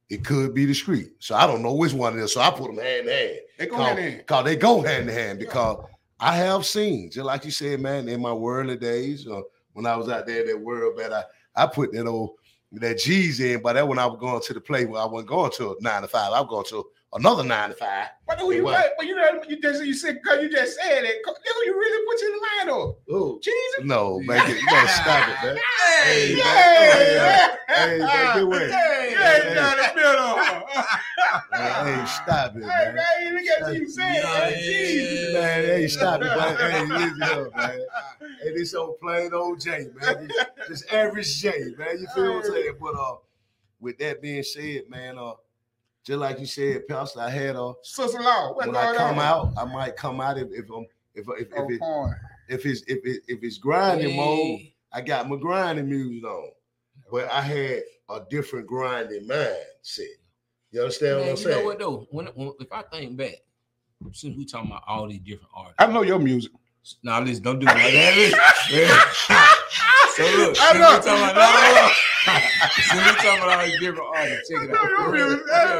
it 0.08 0.24
could 0.24 0.54
be 0.54 0.66
the 0.66 0.74
street. 0.74 1.12
So 1.18 1.34
I 1.34 1.46
don't 1.46 1.62
know 1.62 1.74
which 1.74 1.92
one 1.92 2.18
it 2.18 2.22
is. 2.22 2.34
So 2.34 2.40
I 2.40 2.50
put 2.50 2.74
them 2.74 2.78
hand 2.78 3.08
in 3.08 3.14
hand. 3.14 3.38
They 3.58 3.66
go 3.66 3.76
hand 3.76 3.98
in. 3.98 4.22
cause 4.24 4.44
they 4.44 4.56
go 4.56 4.82
hand 4.82 5.08
in 5.08 5.14
hand 5.14 5.38
because 5.38 5.84
I 6.18 6.36
have 6.36 6.66
seen, 6.66 7.10
just 7.10 7.24
like 7.24 7.44
you 7.44 7.50
said, 7.50 7.80
man, 7.80 8.08
in 8.08 8.20
my 8.20 8.32
worldly 8.32 8.76
days, 8.76 9.26
uh, 9.26 9.40
when 9.72 9.86
I 9.86 9.96
was 9.96 10.08
out 10.08 10.26
there 10.26 10.42
in 10.42 10.48
that 10.48 10.60
world, 10.60 10.98
man, 10.98 11.12
I, 11.12 11.24
I 11.56 11.66
put 11.66 11.92
that 11.92 12.06
old 12.06 12.32
that 12.72 12.98
G's 12.98 13.40
in, 13.40 13.62
but 13.62 13.72
that 13.72 13.88
when 13.88 13.98
I 13.98 14.06
was 14.06 14.18
going 14.20 14.40
to 14.40 14.54
the 14.54 14.60
place 14.60 14.86
where 14.86 15.02
I 15.02 15.06
wasn't 15.06 15.28
going 15.28 15.50
to 15.52 15.70
a 15.70 15.74
nine 15.80 16.02
to 16.02 16.08
five, 16.08 16.32
I 16.32 16.40
was 16.40 16.48
going 16.48 16.66
to 16.66 16.86
another 17.12 17.44
nine 17.44 17.70
to 17.70 17.74
five. 17.74 18.08
But 18.26 18.38
who 18.38 18.52
you 18.52 18.64
What? 18.64 18.92
but 18.96 19.06
you 19.06 19.14
know 19.16 19.42
you 19.48 19.60
just 19.60 19.84
you 19.84 19.94
said 19.94 20.20
cause 20.24 20.40
you 20.42 20.50
just 20.50 20.78
said 20.80 21.04
it. 21.04 21.16
Who 21.24 21.32
you 21.64 21.74
really 21.78 22.06
put 22.06 22.20
you 22.20 22.26
in 22.28 22.34
the 22.34 22.72
line 22.72 22.80
of? 22.82 22.96
Oh 23.10 23.40
Jesus. 23.42 23.84
no, 23.84 24.20
man, 24.20 24.46
you 24.48 24.68
gotta 24.68 24.88
stop 24.88 25.28
it, 25.28 25.36
man. 25.42 25.56
Hey, 26.02 26.34
Hey, 26.34 27.14
yeah. 27.14 27.56
Hey, 27.68 27.98
man, 27.98 28.34
get 28.34 28.42
away. 28.42 28.70
Hey, 28.70 29.14
Hey, 29.16 29.54
down 29.54 29.76
the 29.76 29.92
middle. 29.94 30.62
Hey, 31.52 32.06
stop 32.06 32.56
it, 32.56 32.62
Hey, 32.62 32.86
man. 32.86 32.94
man, 32.94 33.34
look 33.34 33.68
at 33.68 33.74
you 33.74 33.88
saying. 33.88 34.62
Jesus. 34.62 35.32
Man, 35.34 35.64
hey, 35.64 35.88
stop 35.88 36.22
it, 36.22 36.24
man. 36.24 36.56
Hey, 36.56 36.86
listen 36.86 37.22
up, 37.22 37.56
man. 37.56 37.80
Hey, 38.42 38.52
this 38.54 38.74
old 38.74 39.00
plain 39.00 39.32
old 39.34 39.60
J, 39.60 39.88
man. 40.00 40.28
This 40.68 40.84
average 40.92 41.40
J, 41.40 41.74
man. 41.76 41.98
You 42.00 42.06
feel 42.14 42.34
what 42.36 42.44
I'm 42.46 42.52
saying? 42.52 42.72
But 42.80 42.94
uh, 42.94 43.16
with 43.80 43.98
that 43.98 44.22
being 44.22 44.42
said, 44.42 44.82
man, 44.88 45.18
uh, 45.18 45.32
just 46.04 46.18
like 46.18 46.40
you 46.40 46.46
said, 46.46 46.86
Pastor, 46.88 47.20
I 47.20 47.30
had 47.30 47.56
uh, 47.56 47.72
Sister-in-law, 47.82 48.54
when 48.54 48.74
I 48.74 48.94
come 48.96 49.18
on? 49.18 49.24
out, 49.24 49.52
I 49.58 49.64
might 49.64 49.96
come 49.96 50.20
out 50.20 50.38
if 50.38 50.48
if 50.52 50.70
um 50.70 50.86
if 51.14 51.26
if 51.38 51.48
Oh, 51.56 51.66
if, 51.68 51.70
it, 51.70 51.80
if 52.48 52.66
it's 52.66 52.82
if 52.86 53.04
it, 53.04 53.22
if 53.28 53.42
it's 53.42 53.58
grinding 53.58 54.16
mode, 54.16 54.60
I 54.92 55.00
got 55.02 55.28
my 55.28 55.36
grinding 55.36 55.88
music 55.88 56.24
on, 56.24 56.50
but 57.10 57.30
I 57.30 57.40
had 57.42 57.82
a 58.08 58.20
different 58.30 58.66
grinding 58.66 59.26
mindset. 59.28 60.06
You 60.72 60.80
understand 60.82 61.18
Man, 61.18 61.20
what 61.20 61.24
I'm 61.24 61.30
you 61.30 61.42
saying? 61.42 61.58
know 61.58 61.64
what 61.64 61.78
though? 61.78 62.06
When, 62.10 62.26
when 62.28 62.52
if 62.60 62.72
I 62.72 62.82
think 62.82 63.16
back, 63.16 63.34
since 64.12 64.36
we 64.36 64.44
talking 64.46 64.70
about 64.70 64.84
all 64.86 65.06
these 65.08 65.20
different 65.20 65.50
artists, 65.54 65.76
I 65.80 65.86
know 65.86 66.02
your 66.02 66.18
music. 66.18 66.52
now 67.02 67.20
listen, 67.20 67.42
don't 67.42 67.58
do 67.58 67.66
it 67.68 67.74
like 67.74 67.92
that. 67.92 69.56
So 70.16 70.24
look, 70.24 70.56
I 70.60 70.72
since 70.72 70.74
we 70.74 70.78
know. 70.80 71.00
talking 71.00 71.30
about, 71.30 71.34
no, 71.36 71.72
no, 71.72 71.82
no. 71.86 72.68
since 72.74 73.06
we 73.06 73.12
talking 73.22 73.42
about 73.42 73.58
all 73.60 73.64
these 73.64 73.80
different 73.80 74.08
artists, 74.12 74.50
check 74.50 74.62
it 74.62 74.70
I 74.70 74.72
know 74.74 75.14
your 75.14 75.28
music. 75.28 75.46
out. 75.54 75.79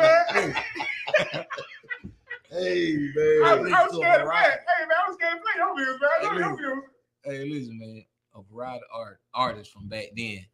Hey, 2.61 3.11
Hey 3.15 3.41
I, 3.43 3.63
man, 3.63 3.75
I 3.75 3.83
was 3.85 3.93
to 3.93 3.97
scared 3.99 4.21
a 4.21 4.23
of 4.23 4.27
variety. 4.27 4.51
that. 4.51 4.61
Hey, 4.79 4.87
man, 4.87 4.97
I 5.05 5.09
was 5.09 5.17
scared 5.17 5.33
to 5.33 5.41
play 5.41 5.53
your 5.57 5.75
music, 5.77 6.01
man. 6.01 6.11
I 6.11 6.19
Hey, 6.21 6.25
your 6.27 6.51
listen. 6.51 6.67
music. 6.67 6.91
Hey, 7.25 7.51
listen, 7.51 7.79
man. 7.79 8.05
A 8.37 8.55
variety 8.55 8.85
of 8.93 9.01
art 9.01 9.21
artists 9.35 9.73
from 9.73 9.89
back 9.89 10.07
then, 10.17 10.47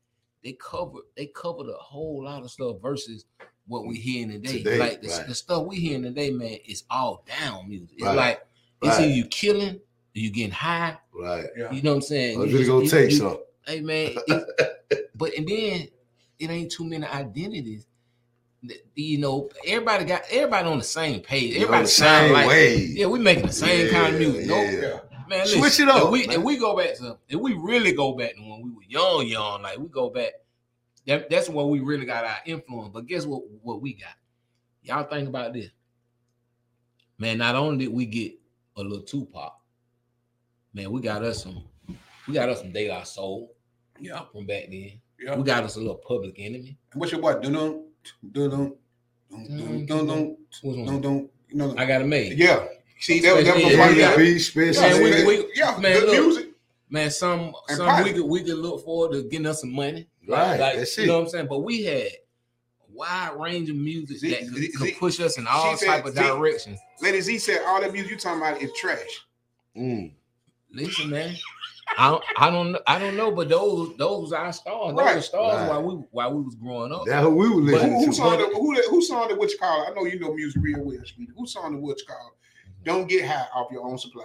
they 0.42 0.52
cover 0.54 0.98
they 1.16 1.26
covered 1.26 1.68
a 1.68 1.74
whole 1.74 2.24
lot 2.24 2.42
of 2.42 2.50
stuff 2.50 2.76
versus 2.80 3.26
what 3.66 3.86
we 3.86 3.96
hearing 3.96 4.30
today. 4.30 4.58
Today, 4.58 4.78
like 4.78 5.02
the, 5.02 5.08
right. 5.08 5.26
the 5.26 5.34
stuff 5.34 5.66
we 5.66 5.76
hearing 5.76 6.02
today, 6.04 6.30
man, 6.30 6.56
is 6.66 6.84
all 6.90 7.24
down 7.26 7.68
music. 7.68 7.90
It's 7.96 8.02
Right, 8.04 8.16
like 8.16 8.46
it's 8.82 8.96
right. 8.96 9.04
either 9.04 9.12
you 9.12 9.26
killing 9.26 9.74
or 9.76 9.80
you 10.14 10.30
getting 10.30 10.52
high. 10.52 10.96
right. 11.12 11.46
Yeah. 11.56 11.70
You 11.72 11.82
know 11.82 11.90
what 11.90 11.96
I'm 11.96 12.02
saying? 12.02 12.36
I 12.38 12.40
was 12.42 12.52
You 12.52 12.58
gonna 12.58 12.66
go 12.68 12.80
just- 12.82 12.94
take 12.94 13.10
you- 13.10 13.16
some. 13.16 13.38
Hey 13.66 13.80
man, 13.80 14.14
it- 14.28 15.10
but 15.16 15.34
and 15.34 15.46
then 15.46 15.88
it 16.38 16.50
ain't 16.50 16.70
too 16.72 16.84
many 16.84 17.04
identities 17.04 17.84
th- 17.84 17.95
you 18.94 19.18
know, 19.18 19.48
everybody 19.66 20.04
got 20.04 20.22
everybody 20.30 20.68
on 20.68 20.78
the 20.78 20.84
same 20.84 21.20
page. 21.20 21.52
You're 21.54 21.62
Everybody 21.64 21.84
the 21.84 21.88
same 21.88 22.32
like 22.32 22.48
wave. 22.48 22.88
yeah, 22.96 23.06
we 23.06 23.18
making 23.18 23.46
the 23.46 23.52
same 23.52 23.90
kind 23.90 24.14
of 24.14 24.20
music. 24.20 24.46
No, 24.46 24.56
yeah. 24.62 24.98
man, 25.28 25.40
listen, 25.40 25.60
Switch 25.60 25.80
it 25.80 25.88
up, 25.88 26.04
If 26.04 26.10
we, 26.10 26.26
man. 26.26 26.36
if 26.38 26.42
we 26.42 26.56
go 26.58 26.76
back 26.76 26.96
to 26.96 27.18
if 27.28 27.38
we 27.40 27.54
really 27.54 27.92
go 27.92 28.14
back 28.14 28.34
to 28.34 28.40
when 28.40 28.62
we 28.62 28.70
were 28.70 28.82
young, 28.88 29.26
young, 29.26 29.62
like 29.62 29.78
we 29.78 29.88
go 29.88 30.10
back, 30.10 30.32
that, 31.06 31.30
that's 31.30 31.48
where 31.48 31.66
we 31.66 31.80
really 31.80 32.06
got 32.06 32.24
our 32.24 32.38
influence. 32.46 32.90
But 32.92 33.06
guess 33.06 33.24
what? 33.26 33.42
What 33.62 33.80
we 33.82 33.92
got? 33.94 34.14
Y'all 34.82 35.04
think 35.04 35.28
about 35.28 35.52
this, 35.52 35.70
man. 37.18 37.38
Not 37.38 37.54
only 37.56 37.86
did 37.86 37.94
we 37.94 38.06
get 38.06 38.32
a 38.76 38.82
little 38.82 39.02
Tupac, 39.02 39.52
man, 40.74 40.90
we 40.90 41.00
got 41.00 41.22
us 41.22 41.42
some, 41.42 41.62
we 42.26 42.34
got 42.34 42.48
us 42.48 42.60
some 42.60 42.72
De 42.72 42.88
La 42.88 43.02
Soul 43.04 43.52
Yeah, 44.00 44.22
from 44.32 44.46
back 44.46 44.64
then. 44.70 45.00
yeah. 45.20 45.36
We 45.36 45.42
got 45.44 45.64
us 45.64 45.76
a 45.76 45.78
little 45.80 45.96
Public 46.06 46.34
Enemy. 46.38 46.78
What's 46.94 47.12
your 47.12 47.20
boy? 47.20 47.38
Dun 47.40 47.85
dun 48.32 48.74
What's 49.28 49.48
dun 49.86 50.10
on? 50.10 51.00
dun. 51.00 51.28
You 51.48 51.56
know. 51.56 51.74
I 51.76 51.84
got 51.86 52.00
it 52.02 52.06
made. 52.06 52.38
Yeah. 52.38 52.66
See, 53.00 53.20
that 53.20 53.36
was 53.36 53.44
that 53.44 53.54
was 53.54 53.64
Yeah, 53.64 53.68
a 53.68 53.72
Yeah, 53.72 53.86
funny. 53.86 54.00
yeah. 54.00 54.18
Yeah, 54.18 54.38
special. 54.38 54.82
Man, 54.82 55.02
we- 55.02 55.10
yeah, 55.10 55.26
we- 55.26 55.52
yeah, 55.54 55.78
man, 55.78 56.00
good 56.00 56.08
look. 56.08 56.22
music. 56.24 56.46
Man, 56.88 57.10
some 57.10 57.52
And 57.68 57.76
some 57.76 57.86
we 57.86 57.92
positive. 57.92 58.14
could 58.16 58.24
we 58.30 58.42
could 58.42 58.58
look 58.58 58.84
forward 58.84 59.12
to 59.12 59.22
getting 59.24 59.46
us 59.46 59.60
some 59.60 59.72
money. 59.72 60.06
Right, 60.26 60.58
Like, 60.58 60.76
that's 60.76 60.96
you 60.96 61.04
it. 61.04 61.06
know 61.08 61.14
what 61.18 61.24
I'm 61.24 61.28
saying? 61.28 61.46
But 61.48 61.58
we 61.60 61.84
had 61.84 62.06
a 62.06 62.10
wide 62.92 63.32
range 63.38 63.68
of 63.70 63.76
music 63.76 64.18
Z- 64.18 64.30
that 64.30 64.40
could, 64.40 64.56
Z- 64.56 64.72
could 64.76 64.94
push 64.98 65.20
us 65.20 65.36
in 65.38 65.46
all 65.46 65.72
she 65.72 65.76
said 65.78 65.86
type 65.86 66.06
of 66.06 66.14
Z- 66.14 66.20
directions. 66.22 66.78
Lady 67.00 67.20
Z 67.20 67.38
said 67.38 67.60
all 67.66 67.80
that 67.80 67.92
music 67.92 68.10
you 68.12 68.16
talking 68.16 68.40
about 68.40 68.60
is 68.62 68.72
trash. 68.74 69.26
Mm. 69.76 70.12
Listen, 70.72 71.10
man. 71.10 71.36
I 71.98 72.10
don't, 72.10 72.24
I 72.36 72.50
don't 72.50 72.72
know. 72.72 72.80
I 72.86 72.98
don't 72.98 73.16
know, 73.16 73.30
but 73.30 73.48
those 73.48 73.96
those 73.96 74.32
our 74.32 74.52
stars. 74.52 74.94
Those 74.94 75.04
Right, 75.04 75.16
were 75.16 75.22
stars 75.22 75.60
right. 75.60 75.68
while 75.68 75.82
we 75.82 75.94
while 76.10 76.34
we 76.34 76.42
was 76.42 76.54
growing 76.56 76.92
up. 76.92 77.02
That's 77.06 77.24
who 77.24 77.30
we 77.34 77.48
were 77.48 77.62
listening 77.62 77.92
who 78.00 78.06
to. 78.06 78.12
song? 78.12 78.38
The, 78.38 78.46
who, 78.46 78.74
who 78.90 79.02
song 79.02 79.28
the 79.28 79.36
witch 79.36 79.54
call? 79.60 79.86
I 79.88 79.94
know 79.94 80.04
you 80.04 80.18
know 80.18 80.34
music 80.34 80.60
real 80.62 80.82
well, 80.84 80.96
Speedy. 81.04 81.32
Who 81.36 81.46
song 81.46 81.72
the 81.74 81.78
witch 81.80 82.02
call? 82.06 82.36
Don't 82.84 83.08
get 83.08 83.24
high 83.26 83.46
off 83.54 83.70
your 83.70 83.84
own 83.86 83.98
supply. 83.98 84.24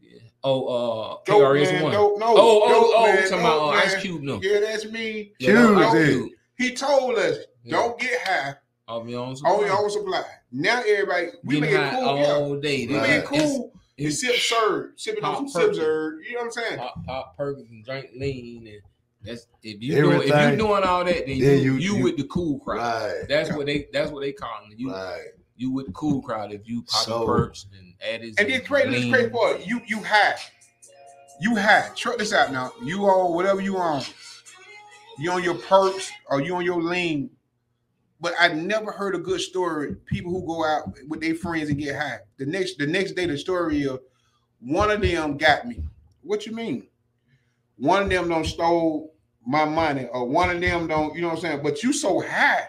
Yeah. 0.00 0.18
Oh, 0.44 0.66
uh, 0.66 1.16
KRS 1.26 1.82
One. 1.82 1.92
dope, 1.92 2.18
no. 2.18 2.26
Oh, 2.28 2.62
oh, 2.64 2.68
dope 2.68 2.92
oh, 2.94 3.06
man, 3.06 3.22
talking 3.22 3.38
about 3.40 3.60
uh, 3.60 3.68
Ice. 3.70 4.00
Cube? 4.02 4.22
No. 4.22 4.40
Yeah, 4.42 4.60
that's 4.60 4.84
me. 4.86 5.32
Yeah, 5.38 5.90
Cube. 5.90 6.08
Cube. 6.08 6.30
He 6.58 6.74
told 6.74 7.18
us, 7.18 7.38
Yeah. 7.64 7.76
don't 7.76 7.98
get 7.98 8.20
high 8.26 8.54
Off 8.88 9.08
your 9.08 9.20
own 9.20 9.28
on 9.30 9.36
supply. 9.36 9.58
your 9.66 9.78
own 9.82 9.90
supply. 9.90 10.24
Now 10.52 10.82
everybody, 10.86 11.28
we 11.44 11.60
Getting 11.60 11.74
make 11.74 11.80
it 11.80 11.90
cool. 11.92 12.16
Yeah. 12.18 12.26
all 12.32 12.56
day. 12.60 12.86
We 12.86 12.92
make 12.94 13.10
it 13.10 13.24
cool. 13.26 13.72
It's, 13.98 14.22
and 14.22 14.32
sip 14.32 14.40
serve, 14.40 14.90
sipping 14.96 15.24
on 15.24 15.36
some 15.36 15.48
sip 15.48 15.62
Perkins. 15.76 16.26
You 16.28 16.34
know 16.34 16.38
what 16.40 16.44
I'm 16.46 16.50
saying? 16.52 16.78
pop, 16.78 17.04
pop 17.04 17.36
Perkins 17.36 17.68
and 17.70 17.84
drink 17.84 18.10
lean 18.16 18.66
and 18.68 18.80
that's 19.24 19.48
if 19.64 19.82
you 19.82 19.96
doing 19.96 20.20
if 20.20 20.26
you 20.28 20.32
Everything. 20.32 20.58
doing 20.58 20.84
all 20.84 21.04
that, 21.04 21.26
then, 21.26 21.38
Then 21.40 21.60
you, 21.62 21.72
you- 21.72 21.74
you, 21.74 21.96
you- 21.96 22.04
with 22.04 22.16
the 22.16 22.24
cool 22.24 22.60
crowd. 22.60 22.78
Right. 23.10 23.28
That's 23.28 23.52
what 23.52 23.66
they 23.66 23.88
that's 23.92 24.10
what 24.12 24.20
they 24.20 24.32
calling 24.32 24.70
it. 24.72 24.78
You 24.78 24.92
Right. 24.92 25.20
you 25.56 25.72
with 25.72 25.86
the 25.86 25.92
cool 25.92 26.22
crowd 26.22 26.52
if 26.52 26.60
you 26.68 26.82
pop 26.84 27.04
So- 27.04 27.26
perks 27.26 27.66
and 27.76 27.94
addis 28.00 28.36
And 28.38 28.48
then 28.48 28.64
crazy, 28.64 28.90
this 28.90 29.10
crazy 29.10 29.28
part, 29.30 29.66
you 29.66 29.80
you 29.88 30.00
high, 30.04 30.36
you 31.40 31.56
high. 31.56 31.90
Check 31.96 32.18
this 32.18 32.32
out 32.32 32.52
now. 32.52 32.72
You 32.82 33.04
on 33.06 33.34
whatever 33.34 33.60
you 33.60 33.76
on. 33.78 34.02
You 35.18 35.32
on 35.32 35.42
your 35.42 35.56
perks 35.56 36.12
or 36.30 36.40
you 36.40 36.54
on 36.54 36.64
your 36.64 36.80
lean. 36.80 37.30
But 38.20 38.34
I've 38.40 38.56
never 38.56 38.90
heard 38.90 39.14
a 39.14 39.18
good 39.18 39.40
story. 39.40 39.94
People 40.06 40.32
who 40.32 40.46
go 40.46 40.64
out 40.64 40.92
with 41.06 41.20
their 41.20 41.34
friends 41.34 41.68
and 41.68 41.78
get 41.78 41.96
high. 41.96 42.18
The 42.36 42.46
next 42.46 42.78
the 42.78 42.86
next 42.86 43.12
day, 43.12 43.26
the 43.26 43.38
story 43.38 43.86
of 43.86 44.00
one 44.60 44.90
of 44.90 45.00
them 45.00 45.36
got 45.36 45.66
me. 45.66 45.82
What 46.22 46.46
you 46.46 46.52
mean? 46.52 46.88
One 47.76 48.04
of 48.04 48.08
them 48.10 48.28
don't 48.28 48.44
stole 48.44 49.14
my 49.46 49.64
money, 49.64 50.06
or 50.12 50.26
one 50.26 50.50
of 50.50 50.60
them 50.60 50.88
don't. 50.88 51.14
You 51.14 51.22
know 51.22 51.28
what 51.28 51.36
I'm 51.36 51.40
saying? 51.40 51.60
But 51.62 51.82
you 51.82 51.92
so 51.92 52.20
high, 52.20 52.68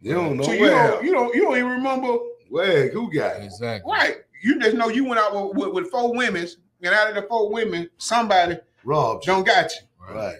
You 0.00 0.14
don't 0.14 0.36
know 0.36 0.44
so 0.44 0.52
you 0.52 0.66
don't 0.66 1.04
you 1.04 1.12
don't 1.12 1.34
you 1.34 1.42
don't 1.42 1.58
even 1.58 1.70
remember 1.70 2.18
Where? 2.48 2.88
Who 2.90 3.12
got 3.12 3.40
it? 3.40 3.44
Exactly. 3.44 3.92
Right. 3.92 4.16
You 4.42 4.60
just 4.60 4.76
know 4.76 4.88
you 4.88 5.04
went 5.04 5.20
out 5.20 5.34
with, 5.34 5.56
with, 5.56 5.74
with 5.74 5.90
four 5.90 6.14
women, 6.14 6.46
and 6.82 6.94
out 6.94 7.08
of 7.08 7.16
the 7.16 7.22
four 7.22 7.50
women, 7.50 7.90
somebody 7.98 8.58
Rob. 8.84 9.22
don't 9.22 9.44
got 9.44 9.70
you. 9.74 10.14
Right. 10.14 10.38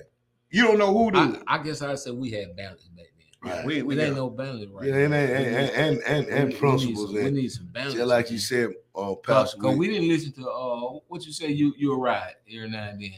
You 0.51 0.63
don't 0.63 0.79
know 0.79 0.97
who 0.97 1.11
do. 1.11 1.19
I, 1.47 1.57
I 1.57 1.63
guess 1.63 1.83
I 1.83 1.95
said 1.97 2.15
we 2.15 2.31
had 2.31 2.57
balance 2.57 2.85
back 2.85 2.87
then. 2.87 2.88
Right. 3.41 3.65
we, 3.65 3.83
we 3.83 3.97
It 3.99 4.03
ain't 4.05 4.17
no 4.17 4.31
balance 4.31 4.67
right 4.73 4.89
Yeah, 4.89 4.97
and 4.97 5.15
and 5.15 5.31
and 5.33 5.71
and, 5.71 6.01
and, 6.03 6.27
We 6.27 6.33
and 6.33 6.49
need- 6.49 6.59
principles 6.59 7.13
We 7.13 7.31
need, 7.31 7.49
some, 7.53 7.65
we 7.65 7.67
and 7.67 7.73
balance. 7.73 7.95
just 7.95 8.07
like 8.07 8.31
you 8.33 8.39
said, 8.39 8.71
uh, 8.97 9.15
Pastor. 9.15 9.59
Cause, 9.59 9.77
we- 9.77 9.89
we 9.89 9.95
didn't 9.95 10.09
listen 10.09 10.33
to 10.33 10.49
uh 10.51 10.99
what 11.07 11.25
you 11.25 11.33
say 11.33 11.49
you 11.53 11.73
you 11.79 11.93
a 11.93 11.97
ride 11.97 12.35
every 12.53 12.69
now 12.69 12.89
and 12.89 13.01
then. 13.01 13.13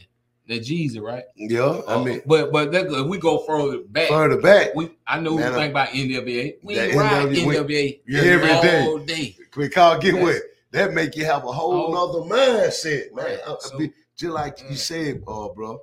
That 0.47 0.61
Jeezy, 0.61 0.99
right? 1.01 1.23
yeah, 1.35 1.61
I 1.87 1.93
Uh, 1.95 2.03
mean, 2.03 2.21
but 2.25 2.51
but 2.51 2.71
that, 2.71 2.85
if 2.87 3.07
we 3.07 3.17
go 3.17 3.39
further 3.45 3.79
back, 3.83 4.09
further 4.09 4.39
back, 4.41 4.75
we 4.75 4.91
I 5.07 5.19
know 5.19 5.35
we 5.35 5.41
think 5.43 5.71
about 5.71 5.89
NWA. 5.89 6.55
We 6.61 6.75
that 6.75 6.87
ain't 6.89 6.95
ride 6.97 7.27
NWA 7.29 7.45
we- 7.47 7.55
NWA 7.55 8.01
every 8.17 8.47
day. 8.47 8.81
all 8.85 8.97
day. 8.99 9.37
we 9.57 9.69
call 9.69 9.97
get 9.99 10.13
Yes. 10.15 10.23
what 10.23 10.35
that 10.71 10.93
make 10.93 11.15
you 11.15 11.25
have 11.25 11.45
a 11.45 11.51
whole 11.51 11.95
Oh. 11.95 12.27
nother 12.27 12.35
mindset, 12.35 13.13
man. 13.13 13.25
Right. 13.25 13.39
I- 13.47 13.51
I 13.53 13.57
So- 13.59 13.79
just 14.17 14.33
like 14.33 14.59
Yeah. 14.61 14.69
you 14.69 14.75
said, 14.75 15.23
uh, 15.27 15.49
bro, 15.49 15.81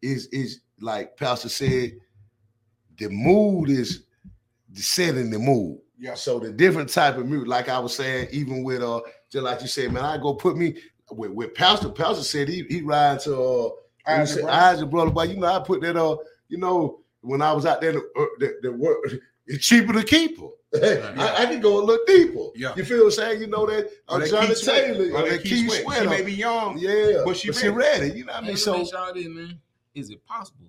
is 0.00 0.26
is 0.28 0.60
like 0.80 1.16
Pastor 1.16 1.48
said, 1.48 1.92
the 2.98 3.08
mood 3.08 3.70
is 3.70 4.04
setting 4.74 5.30
the 5.30 5.38
mood. 5.38 5.78
yeah. 5.98 6.14
So 6.14 6.38
the 6.38 6.50
different 6.52 6.88
type 6.88 7.16
of 7.16 7.26
music, 7.26 7.48
like 7.48 7.68
I 7.68 7.78
was 7.78 7.94
saying, 7.94 8.28
even 8.32 8.62
with 8.64 8.82
uh, 8.82 9.00
just 9.30 9.44
like 9.44 9.60
you 9.62 9.68
said, 9.68 9.92
man, 9.92 10.04
I 10.04 10.18
go 10.18 10.34
put 10.34 10.56
me 10.56 10.76
with, 11.10 11.30
with 11.32 11.54
Pastor. 11.54 11.88
Pastor 11.90 12.22
said 12.24 12.48
he 12.48 12.64
he 12.68 12.82
ride 12.82 13.20
to 13.20 13.36
uh, 13.36 13.68
Isaac 14.06 14.08
Isaac, 14.08 14.42
Brother. 14.44 14.56
Isaac 14.76 14.90
brother, 14.90 15.10
but 15.10 15.28
you 15.28 15.36
know 15.36 15.46
I 15.46 15.60
put 15.60 15.80
that 15.82 15.96
uh, 15.96 16.16
you 16.48 16.58
know 16.58 17.00
when 17.20 17.40
I 17.42 17.52
was 17.52 17.66
out 17.66 17.80
there, 17.80 17.92
the, 17.92 17.98
uh, 17.98 18.24
the, 18.40 18.54
the 18.62 18.72
work 18.72 18.98
it's 19.46 19.66
cheaper 19.66 19.92
to 19.92 20.02
keep 20.04 20.38
her. 20.40 20.48
I, 20.74 21.42
I 21.42 21.46
can 21.46 21.60
go 21.60 21.78
a 21.80 21.84
little 21.84 22.04
deeper. 22.06 22.46
Yeah. 22.54 22.72
you 22.76 22.84
feel 22.84 22.98
what 22.98 23.04
I'm 23.06 23.10
saying? 23.10 23.40
You 23.42 23.46
know 23.48 23.66
that 23.66 23.86
uh, 24.08 24.14
Or 24.14 24.20
that 24.20 24.30
Johnny 24.30 24.46
Keith 24.48 24.64
Taylor, 24.64 25.10
Or 25.18 25.22
or 25.26 25.28
that 25.28 25.42
Keith 25.42 25.66
Sweat. 25.68 25.82
Sweat, 25.82 26.02
She 26.02 26.08
may 26.08 26.22
be 26.22 26.32
young. 26.32 26.78
yeah, 26.78 27.22
but 27.24 27.36
she 27.36 27.52
she 27.52 27.68
ready. 27.68 28.10
You 28.18 28.24
know 28.24 28.32
what 28.32 28.36
I 28.36 28.46
Hey, 28.46 28.46
mean? 28.46 28.50
let 28.52 28.58
So 28.58 28.78
me 28.78 28.90
y'all 28.90 29.12
this, 29.14 29.26
man. 29.28 29.60
Is 29.94 30.10
it 30.10 30.24
possible 30.24 30.66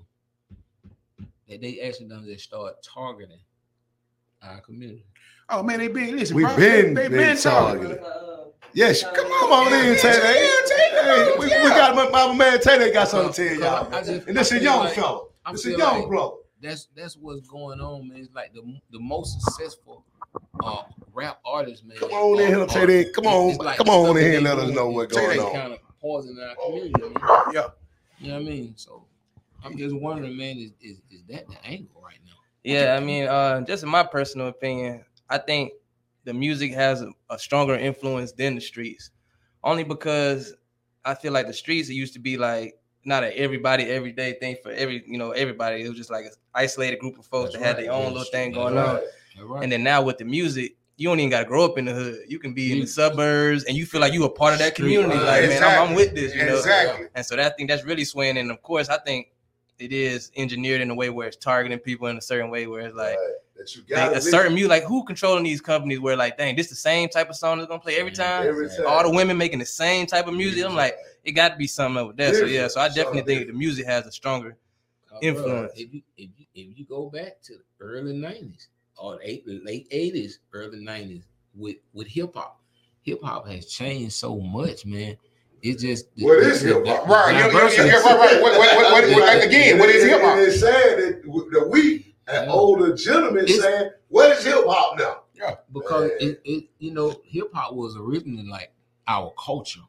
that 1.53 1.61
they 1.61 1.79
actually 1.81 2.07
done 2.07 2.25
just 2.25 2.43
start 2.45 2.75
targeting 2.83 3.39
our 4.41 4.59
community? 4.61 5.05
Oh 5.49 5.63
man, 5.63 5.79
they 5.79 5.87
been 5.87 6.15
listen. 6.17 6.35
We 6.35 6.43
bro, 6.43 6.55
been- 6.55 6.93
they, 6.93 7.03
they 7.03 7.07
been 7.09 7.17
been 7.17 7.37
talking. 7.37 7.83
talking. 7.97 8.51
yes, 8.73 9.03
come 9.03 9.27
on, 9.27 9.67
on 9.67 9.73
in, 9.73 9.93
Yeah, 9.93 9.99
Taylor. 10.01 10.23
yeah, 10.25 10.49
Taylor, 10.67 10.79
Hey, 11.03 11.31
we, 11.37 11.45
we 11.45 11.69
got 11.69 11.95
my, 11.95 12.09
my 12.09 12.33
man 12.33 12.59
Taylor 12.61 12.91
got 12.91 13.07
something 13.09 13.33
to 13.33 13.49
tell 13.49 13.59
y'all. 13.59 13.93
I 13.93 14.03
just- 14.03 14.27
And 14.27 14.37
this 14.37 14.51
I 14.51 14.55
a 14.55 14.59
feel 14.59 14.63
young 14.63 14.79
like- 14.85 14.93
fella. 14.95 15.25
I 15.45 15.51
This 15.51 15.65
a 15.65 15.71
young 15.71 15.99
like 15.99 16.07
brother. 16.07 16.35
that's 16.61 16.87
that's 16.95 17.15
what's 17.17 17.41
going 17.47 17.81
on, 17.81 18.07
man. 18.07 18.19
It's 18.19 18.33
like 18.33 18.53
the 18.53 18.61
the 18.91 18.99
most 18.99 19.41
successful 19.41 20.05
uh 20.63 20.83
rap 21.13 21.39
artists, 21.45 21.83
man. 21.85 21.97
Come 21.97 22.11
on 22.11 22.39
in 22.39 22.53
are- 22.53 22.57
here, 22.57 22.87
Tay 22.87 23.11
Come 23.11 23.27
on, 23.27 23.49
it's 23.49 23.59
like 23.59 23.77
come 23.77 23.89
on 23.89 24.17
in 24.17 24.23
here 24.23 24.35
and 24.35 24.43
let 24.45 24.57
us 24.59 24.71
know 24.71 24.89
what's 24.89 25.13
going 25.15 25.39
on. 25.39 25.51
Kind 25.53 25.73
of 25.73 25.79
poisoning 25.99 26.41
our 26.41 26.55
community, 26.55 26.93
man. 27.01 27.13
Yeah. 27.53 27.67
You 28.19 28.27
know 28.29 28.33
what 28.35 28.41
I 28.41 28.45
mean? 28.45 28.73
So 28.77 29.02
I'm 29.63 29.77
just 29.77 29.95
wondering, 29.95 30.37
man, 30.37 30.57
is 30.57 30.73
is, 30.81 31.01
is 31.09 31.23
that 31.29 31.47
the 31.47 31.65
angle 31.65 32.01
right 32.03 32.19
now? 32.25 32.33
Yeah, 32.63 32.95
I 32.95 32.99
mean, 32.99 33.27
uh, 33.27 33.61
just 33.61 33.83
in 33.83 33.89
my 33.89 34.03
personal 34.03 34.47
opinion, 34.47 35.03
I 35.29 35.37
think 35.37 35.73
the 36.23 36.33
music 36.33 36.73
has 36.73 37.01
a, 37.01 37.11
a 37.29 37.37
stronger 37.37 37.75
influence 37.75 38.31
than 38.31 38.55
the 38.55 38.61
streets, 38.61 39.11
only 39.63 39.83
because 39.83 40.53
I 41.05 41.15
feel 41.15 41.33
like 41.33 41.47
the 41.47 41.53
streets 41.53 41.89
it 41.89 41.93
used 41.93 42.13
to 42.13 42.19
be 42.19 42.37
like 42.37 42.75
not 43.05 43.23
a 43.23 43.37
everybody 43.37 43.85
everyday 43.85 44.33
thing 44.33 44.55
for 44.63 44.71
every 44.71 45.03
you 45.07 45.17
know 45.17 45.31
everybody. 45.31 45.83
It 45.83 45.89
was 45.89 45.97
just 45.97 46.11
like 46.11 46.25
an 46.25 46.31
isolated 46.53 46.99
group 46.99 47.17
of 47.17 47.25
folks 47.25 47.51
That's 47.51 47.63
that 47.63 47.75
had 47.77 47.85
their 47.85 47.91
own 47.91 48.13
little 48.13 48.23
thing 48.31 48.51
going 48.51 48.75
right. 48.75 49.03
on. 49.37 49.47
Right. 49.47 49.63
And 49.63 49.71
then 49.71 49.83
now 49.83 50.01
with 50.01 50.19
the 50.19 50.25
music, 50.25 50.77
you 50.97 51.09
don't 51.09 51.19
even 51.19 51.31
got 51.31 51.39
to 51.39 51.45
grow 51.45 51.65
up 51.65 51.77
in 51.77 51.85
the 51.85 51.93
hood. 51.93 52.19
You 52.27 52.39
can 52.39 52.53
be 52.53 52.71
in 52.71 52.79
the 52.79 52.87
suburbs 52.87 53.63
and 53.63 53.75
you 53.75 53.85
feel 53.85 53.99
like 53.99 54.13
you 54.13 54.23
a 54.25 54.29
part 54.29 54.53
of 54.53 54.59
that 54.59 54.75
community. 54.75 55.15
Like, 55.15 55.49
man, 55.49 55.63
I'm, 55.63 55.89
I'm 55.89 55.95
with 55.95 56.13
this. 56.13 56.35
You 56.35 56.45
know? 56.45 56.57
Exactly. 56.57 57.07
And 57.15 57.25
so 57.25 57.35
that 57.35 57.57
thing 57.57 57.67
that's 57.67 57.83
really 57.83 58.05
swaying. 58.05 58.37
And 58.37 58.51
of 58.51 58.61
course, 58.61 58.89
I 58.89 58.99
think 58.99 59.27
it 59.79 59.91
is 59.91 60.31
engineered 60.35 60.81
in 60.81 60.89
a 60.89 60.95
way 60.95 61.09
where 61.09 61.27
it's 61.27 61.37
targeting 61.37 61.79
people 61.79 62.07
in 62.07 62.17
a 62.17 62.21
certain 62.21 62.49
way 62.49 62.67
where 62.67 62.81
it's 62.81 62.95
like 62.95 63.17
that 63.57 63.75
you 63.75 63.83
they- 63.83 63.95
got 63.95 64.15
a 64.15 64.21
certain 64.21 64.53
music, 64.53 64.69
like 64.69 64.83
who 64.83 65.03
controlling 65.03 65.43
these 65.43 65.61
companies 65.61 65.99
where 65.99 66.15
like, 66.15 66.37
dang, 66.37 66.55
this 66.55 66.69
the 66.69 66.75
same 66.75 67.09
type 67.09 67.29
of 67.29 67.35
song 67.35 67.57
that's 67.57 67.67
gonna 67.67 67.79
play 67.81 67.97
every 67.97 68.11
time. 68.11 68.47
every 68.47 68.67
time. 68.69 68.85
All 68.87 69.03
the 69.03 69.09
women 69.09 69.37
making 69.37 69.59
the 69.59 69.65
same 69.65 70.05
type 70.05 70.27
of 70.27 70.33
music. 70.33 70.65
I'm 70.65 70.75
like, 70.75 70.97
it 71.23 71.31
got 71.33 71.49
to 71.49 71.55
be 71.55 71.67
something 71.67 71.97
over 72.01 72.13
there. 72.13 72.33
So 72.33 72.45
yeah, 72.45 72.67
so 72.67 72.81
I 72.81 72.87
definitely 72.87 73.19
something 73.19 73.37
think 73.37 73.47
the 73.47 73.53
music 73.53 73.85
has 73.85 74.05
a 74.05 74.11
stronger. 74.11 74.57
Uh, 75.11 75.17
influence. 75.21 75.71
bruh, 75.73 75.77
If 75.79 75.93
you, 75.93 76.01
if 76.17 76.29
you 76.37 76.45
if 76.55 76.77
you 76.79 76.85
go 76.85 77.09
back 77.09 77.41
to 77.43 77.53
the 77.53 77.63
early 77.79 78.13
'90s 78.13 78.67
or 78.97 79.19
eight, 79.21 79.43
late 79.47 79.89
'80s, 79.91 80.39
early 80.53 80.79
'90s 80.79 81.23
with 81.55 81.77
with 81.93 82.07
hip 82.07 82.33
hop, 82.35 82.59
hip 83.03 83.21
hop 83.23 83.47
has 83.47 83.67
changed 83.67 84.13
so 84.13 84.37
much, 84.39 84.85
man. 84.85 85.17
It 85.63 85.79
just 85.79 86.07
What 86.19 86.39
is 86.39 86.61
hip-hop? 86.61 87.07
Right. 87.07 87.31
Yeah, 87.31 87.39
yeah, 87.39 87.51
diversity- 87.51 87.87
yeah, 87.87 87.93
right, 88.03 88.19
right. 88.19 88.41
What, 88.41 88.57
what, 88.57 88.75
what, 88.75 88.91
what, 88.91 89.15
what, 89.15 89.43
again, 89.45 89.79
what 89.79 89.89
is 89.89 90.03
hip 90.03 90.21
hop? 90.21 90.37
It's 90.39 90.59
sad 90.59 90.99
that 90.99 91.21
the 91.23 91.67
we, 91.71 92.13
an 92.27 92.49
older 92.49 92.93
gentleman, 92.95 93.45
It's- 93.45 93.61
saying, 93.61 93.91
"What 94.09 94.37
is 94.37 94.43
hip 94.43 94.65
hop 94.67 94.99
now?" 94.99 95.21
Yeah, 95.35 95.55
because 95.73 96.11
it, 96.19 96.41
it 96.43 96.65
you 96.79 96.91
know 96.91 97.15
hip 97.25 97.49
hop 97.53 97.73
was 97.73 97.95
originally 97.95 98.43
like 98.47 98.71
our 99.07 99.33
culture. 99.43 99.79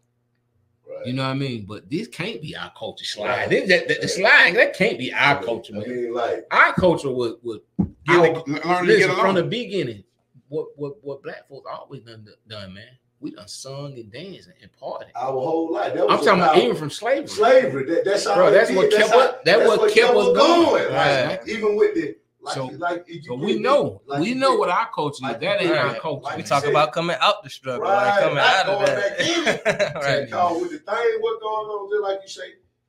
Right. 0.88 1.06
You 1.08 1.12
know 1.14 1.24
what 1.24 1.30
I 1.30 1.34
mean? 1.34 1.64
But 1.66 1.90
this 1.90 2.06
can't 2.08 2.40
be 2.40 2.54
our 2.56 2.72
culture 2.78 3.04
slide. 3.04 3.50
This, 3.50 3.68
that, 3.68 3.88
that- 3.88 4.00
the 4.00 4.06
slide 4.08 4.54
that 4.54 4.76
can't 4.76 4.96
be 4.98 5.12
our 5.12 5.42
culture, 5.42 5.74
I 5.74 5.78
man. 5.80 5.88
mean, 5.90 6.14
like, 6.14 6.46
Our 6.52 6.72
culture 6.74 7.10
would 7.10 7.36
would 7.42 7.62
Get 8.06 8.16
our- 8.16 8.26
it- 8.26 8.46
learn 8.48 8.62
to 8.62 8.82
listen, 8.84 9.08
get 9.10 9.18
from 9.18 9.34
the 9.34 9.42
beginning. 9.42 10.04
What 10.48 10.68
what 10.76 11.02
what 11.02 11.20
black 11.24 11.48
folks 11.48 11.68
always 11.68 12.02
done 12.02 12.26
done, 12.46 12.74
man. 12.74 12.84
We 13.24 13.30
done 13.30 13.48
sung 13.48 13.94
and 13.94 14.12
danced 14.12 14.50
and 14.60 14.70
partied. 14.80 15.06
our 15.16 15.32
whole 15.32 15.72
life. 15.72 15.94
That 15.94 16.02
I'm 16.02 16.18
talking 16.18 16.28
about 16.34 16.56
about 16.56 16.58
even 16.58 16.76
from 16.76 16.90
slavery. 16.90 17.26
slavery. 17.26 17.84
That, 17.86 18.04
that's 18.04 18.26
how 18.26 18.34
Bro, 18.34 18.50
that's 18.50 18.70
what 18.70 18.90
kept 18.92 19.10
how- 19.10 19.18
us- 19.20 19.34
that 19.36 19.44
that's 19.46 19.66
what 19.78 19.92
kept 19.94 20.10
us 20.14 20.36
going. 20.36 20.84
Like, 20.84 20.90
Right. 20.92 21.40
even 21.48 21.76
with 21.76 21.94
the 21.94 22.16
like, 22.42 22.54
So- 22.54 22.66
like 22.76 23.04
you 23.08 23.22
But 23.26 23.38
we 23.38 23.52
it, 23.54 23.60
know, 23.62 24.02
like 24.04 24.20
we 24.20 24.28
you 24.28 24.34
know 24.34 24.50
get- 24.50 24.58
what 24.58 24.68
our 24.68 24.90
culture 24.94 25.14
is. 25.14 25.20
like 25.22 25.40
That 25.40 25.62
ain't 25.62 25.70
get- 25.72 25.78
our 25.78 25.94
culture. 25.94 26.24
like 26.24 26.36
We 26.36 26.42
talk 26.42 26.60
said. 26.64 26.70
about 26.70 26.92
coming 26.92 27.16
out 27.18 27.42
the 27.42 27.48
struggle, 27.48 27.84
Right, 27.84 28.04
like 28.10 28.18
coming 28.20 28.34
not 28.36 28.54
out 28.54 28.66
of 28.66 28.86
going 28.86 29.00
back 29.00 29.20
in. 29.20 29.44
that. 29.44 29.94
right. 30.02 30.24
Because 30.26 30.60
with 30.60 30.70
the 30.72 30.78
thing 30.80 31.18
what 31.20 31.40
going 31.40 31.66
on, 31.66 31.90
there, 31.90 32.00
like 32.02 32.20
you 32.22 32.28
say, 32.28 32.42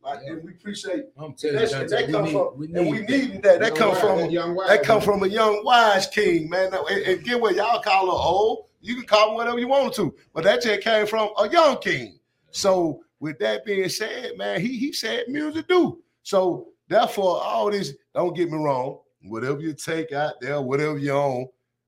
like 0.03 0.19
Yeah. 0.25 0.33
and 0.33 0.43
we 0.43 0.51
appreciate 0.51 1.05
I'm 1.17 1.33
telling 1.35 1.53
you, 1.61 1.65
That's- 1.65 1.71
Dante, 1.71 1.87
that 1.95 2.07
we 2.07 2.11
come 2.13 2.23
need- 2.25 2.31
from- 2.33 2.57
we 2.59 2.65
and 2.73 2.89
we 2.91 2.99
need 2.99 3.43
that. 3.43 3.59
That 3.61 3.67
Young 3.69 3.77
come 3.77 3.95
from 3.95 4.17
that 4.19 4.31
young 4.31 4.55
wise, 4.55 4.67
that 4.67 4.83
come 4.83 4.99
from 5.01 5.23
a 5.23 5.27
young 5.27 5.63
wise 5.63 6.07
king, 6.07 6.49
man. 6.49 6.73
And, 6.73 7.03
and 7.05 7.23
get 7.23 7.39
what 7.39 7.55
y'all 7.55 7.81
call 7.81 8.07
her 8.07 8.11
old. 8.11 8.65
You 8.85 8.95
can 8.95 9.05
call 9.05 9.29
him 9.29 9.35
whatever 9.35 9.59
you 9.59 9.67
want 9.67 9.93
to, 9.95 10.13
but 10.33 10.43
that 10.43 10.61
just 10.61 10.81
came 10.81 11.07
from 11.07 11.29
a 11.37 11.49
young 11.49 11.77
king. 11.79 12.19
So 12.51 13.03
with 13.19 13.39
that 13.39 13.65
being 13.65 13.89
said, 13.89 14.37
man, 14.37 14.61
he 14.61 14.77
he 14.77 14.93
said 14.93 15.25
music 15.27 15.67
do. 15.67 16.01
So 16.23 16.69
therefore, 16.87 17.41
all 17.43 17.71
this, 17.71 17.93
don't 18.13 18.35
get 18.35 18.49
me 18.51 18.57
wrong, 18.57 18.99
whatever 19.23 19.59
you 19.59 19.73
take 19.73 20.11
out 20.11 20.33
there, 20.41 20.61
whatever 20.61 20.97
you 20.97 21.11
own, 21.11 21.47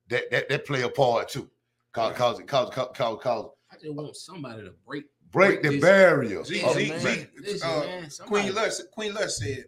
that 0.09 0.29
that, 0.31 0.49
that 0.49 0.65
play 0.65 0.81
a 0.81 0.89
part 0.89 1.29
too. 1.29 1.49
Cause 1.91 2.15
cause 2.15 2.41
cause 2.45 2.69
cause 2.73 2.89
cause, 2.93 3.17
cause 3.21 3.49
I 3.71 3.75
just 3.75 3.93
want 3.93 4.15
somebody 4.15 4.63
to 4.63 4.73
break. 4.85 5.05
break 5.31 5.61
the 5.61 5.69
This- 5.69 5.81
barrier. 5.81 6.43
Z, 6.43 6.61
Oh, 6.65 6.73
Z, 6.73 6.89
man. 6.89 6.99
Z, 7.45 7.61
uh, 7.63 7.79
man, 7.81 8.09
Queen 8.25 8.53
Lutz, 8.53 8.83
Queen 8.91 9.13
Lutz 9.13 9.39
said, 9.39 9.65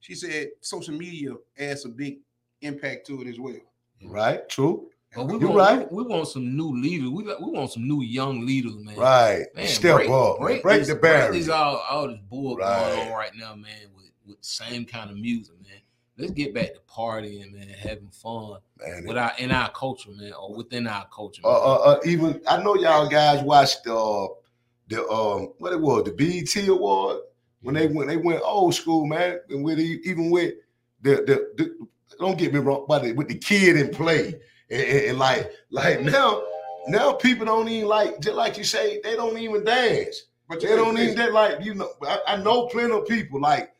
she 0.00 0.14
said 0.14 0.48
social 0.60 0.94
media 0.96 1.32
adds 1.58 1.84
a 1.84 1.88
big 1.88 2.18
impact 2.62 3.06
to 3.06 3.20
it 3.22 3.28
as 3.28 3.38
well. 3.38 3.56
Right? 4.04 4.48
True. 4.48 4.89
But 5.14 5.24
we 5.26 5.38
You 5.38 5.48
want, 5.48 5.56
right. 5.58 5.92
we, 5.92 6.04
we 6.04 6.08
want 6.08 6.28
some 6.28 6.56
new 6.56 6.70
leaders. 6.80 7.08
We 7.08 7.24
we 7.24 7.50
want 7.50 7.72
some 7.72 7.86
new 7.88 8.02
young 8.02 8.46
leaders, 8.46 8.76
man. 8.76 8.96
Right. 8.96 9.46
Man, 9.56 9.66
Step 9.66 9.96
break, 9.96 10.10
up. 10.10 10.38
Break, 10.38 10.62
Break, 10.62 10.78
this, 10.80 10.88
the 10.88 10.94
break 10.94 11.02
barrier. 11.12 11.32
this 11.32 11.48
all, 11.48 11.82
all 11.90 12.08
this 12.08 12.18
bull 12.28 12.56
Right. 12.56 12.94
going 12.94 13.08
on 13.08 13.12
right 13.12 13.34
now, 13.36 13.54
man. 13.56 13.72
With 13.96 14.10
with 14.26 14.38
the 14.40 14.44
same 14.46 14.84
kind 14.84 15.10
of 15.10 15.16
music, 15.16 15.54
man. 15.62 15.80
Let's 16.16 16.32
get 16.32 16.54
back 16.54 16.74
to 16.74 16.80
partying, 16.88 17.52
man, 17.52 17.68
having 17.68 18.08
fun 18.10 18.58
Man, 18.78 19.04
with 19.06 19.16
our 19.16 19.32
in 19.38 19.50
our 19.50 19.70
culture, 19.70 20.10
man, 20.10 20.32
or 20.34 20.54
within 20.54 20.86
our 20.86 21.06
culture. 21.12 21.42
uh, 21.44 21.48
Man. 21.50 21.58
uh, 21.60 21.74
uh, 21.74 22.00
even 22.04 22.40
I 22.46 22.62
know 22.62 22.76
y'all 22.76 23.08
guys 23.08 23.42
watched 23.42 23.86
uh, 23.88 24.28
the 24.88 25.04
um 25.10 25.52
what 25.58 25.72
it 25.72 25.80
was 25.80 26.04
the 26.04 26.12
BET 26.12 26.68
award 26.68 27.22
when 27.62 27.74
they 27.74 27.88
went 27.88 28.08
they 28.08 28.16
went 28.16 28.42
old 28.44 28.74
school 28.74 29.06
man 29.06 29.40
and 29.48 29.64
with 29.64 29.78
even 29.80 30.30
with 30.30 30.54
the 31.02 31.16
the, 31.26 31.52
the 31.56 31.86
don't 32.18 32.38
get 32.38 32.52
me 32.52 32.58
wrong 32.60 32.84
but 32.88 33.02
with 33.16 33.28
the 33.28 33.38
Kid 33.38 33.76
'n 33.76 33.90
Play 33.90 34.34
and, 34.70 34.80
and- 34.82 35.04
and 35.06 35.18
like 35.18 35.50
like 35.70 36.00
now 36.02 36.42
now 36.88 37.12
people 37.12 37.44
don't 37.46 37.68
even 37.68 37.88
like 37.88 38.20
just 38.20 38.36
like 38.36 38.56
you 38.58 38.64
say 38.64 39.00
they 39.04 39.16
don't 39.16 39.38
even 39.38 39.64
dance 39.64 40.24
But 40.48 40.60
they 40.60 40.68
don't 40.68 40.96
even 40.98 41.14
that 41.16 41.32
like 41.32 41.64
you 41.64 41.74
know 41.74 41.90
I, 42.06 42.20
I 42.28 42.36
know 42.36 42.66
plenty 42.66 42.92
of 42.92 43.06
people 43.06 43.40
like 43.40 43.74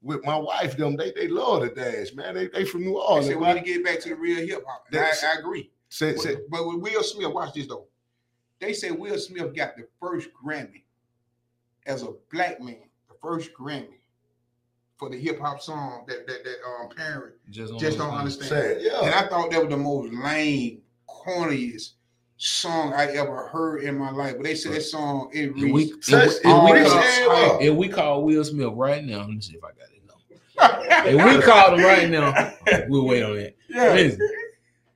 with 0.00 0.24
my 0.24 0.36
wife 0.36 0.76
them 0.76 0.96
they 0.96 1.10
they 1.12 1.28
love 1.28 1.62
to 1.62 1.68
dance 1.74 2.14
man 2.14 2.34
they 2.34 2.48
they 2.48 2.64
from 2.64 2.82
New 2.82 2.92
They 2.92 2.98
Orleans 3.00 3.36
we 3.36 3.46
need 3.46 3.54
to 3.54 3.60
get 3.64 3.84
back 3.84 4.00
to 4.00 4.10
the 4.10 4.14
real 4.16 4.46
hip 4.46 4.64
hop. 4.66 4.84
And 4.92 5.00
I, 5.00 5.10
I 5.34 5.38
agree. 5.38 5.70
Say- 5.88 6.12
But, 6.12 6.22
say- 6.22 6.36
but 6.50 6.66
with 6.66 6.78
Will 6.78 7.02
Smith, 7.02 7.32
watch 7.32 7.54
this 7.54 7.66
though. 7.66 7.86
They 8.60 8.72
say 8.72 8.90
Will 8.90 9.18
Smith 9.18 9.54
got 9.54 9.76
the 9.76 9.86
first 10.00 10.28
Grammy 10.32 10.82
as 11.86 12.02
a 12.02 12.12
black 12.30 12.60
man, 12.60 12.76
the 13.08 13.14
first 13.22 13.52
Grammy 13.54 13.97
for 14.98 15.08
the 15.08 15.16
hip 15.16 15.38
hop 15.40 15.62
song 15.62 16.04
that 16.08 16.26
that 16.26 16.44
that 16.44 16.56
um 16.66 16.88
parent 16.90 17.34
just 17.50 17.78
just 17.78 17.98
don't 17.98 18.14
understand. 18.14 18.52
understand. 18.52 18.82
say 18.82 18.86
it, 18.88 19.02
And 19.04 19.14
I 19.14 19.28
thought 19.28 19.50
that 19.50 19.60
was 19.60 19.70
the 19.70 19.76
most 19.76 20.12
lame, 20.12 20.80
corniest 21.08 21.92
song 22.36 22.92
I 22.92 23.06
ever 23.12 23.46
heard 23.46 23.82
in 23.84 23.96
my 23.96 24.10
life. 24.10 24.34
But 24.36 24.44
they 24.44 24.54
said 24.54 24.72
that 24.72 24.82
song 24.82 25.30
it 25.32 25.54
reached. 25.54 25.62
and 25.64 25.72
we, 25.72 25.82
it 25.84 26.44
and 26.44 26.64
we 26.64 26.84
call, 26.84 26.98
everywhere. 27.58 27.74
we 27.74 27.88
call 27.88 28.24
Will 28.24 28.44
Smith 28.44 28.72
right 28.74 29.04
now. 29.04 29.20
Let 29.20 29.28
me 29.30 29.40
see 29.40 29.56
if 29.56 29.64
I 29.64 29.68
got 29.68 29.88
it. 29.92 30.02
No. 30.06 30.14
If 31.10 31.36
we 31.36 31.42
call 31.42 31.74
him 31.76 31.84
right 31.84 32.08
now, 32.10 32.52
we'll 32.88 33.06
wait 33.06 33.22
on 33.22 33.36
that. 33.36 33.54
yeah. 33.68 33.92
Listen, 33.92 34.28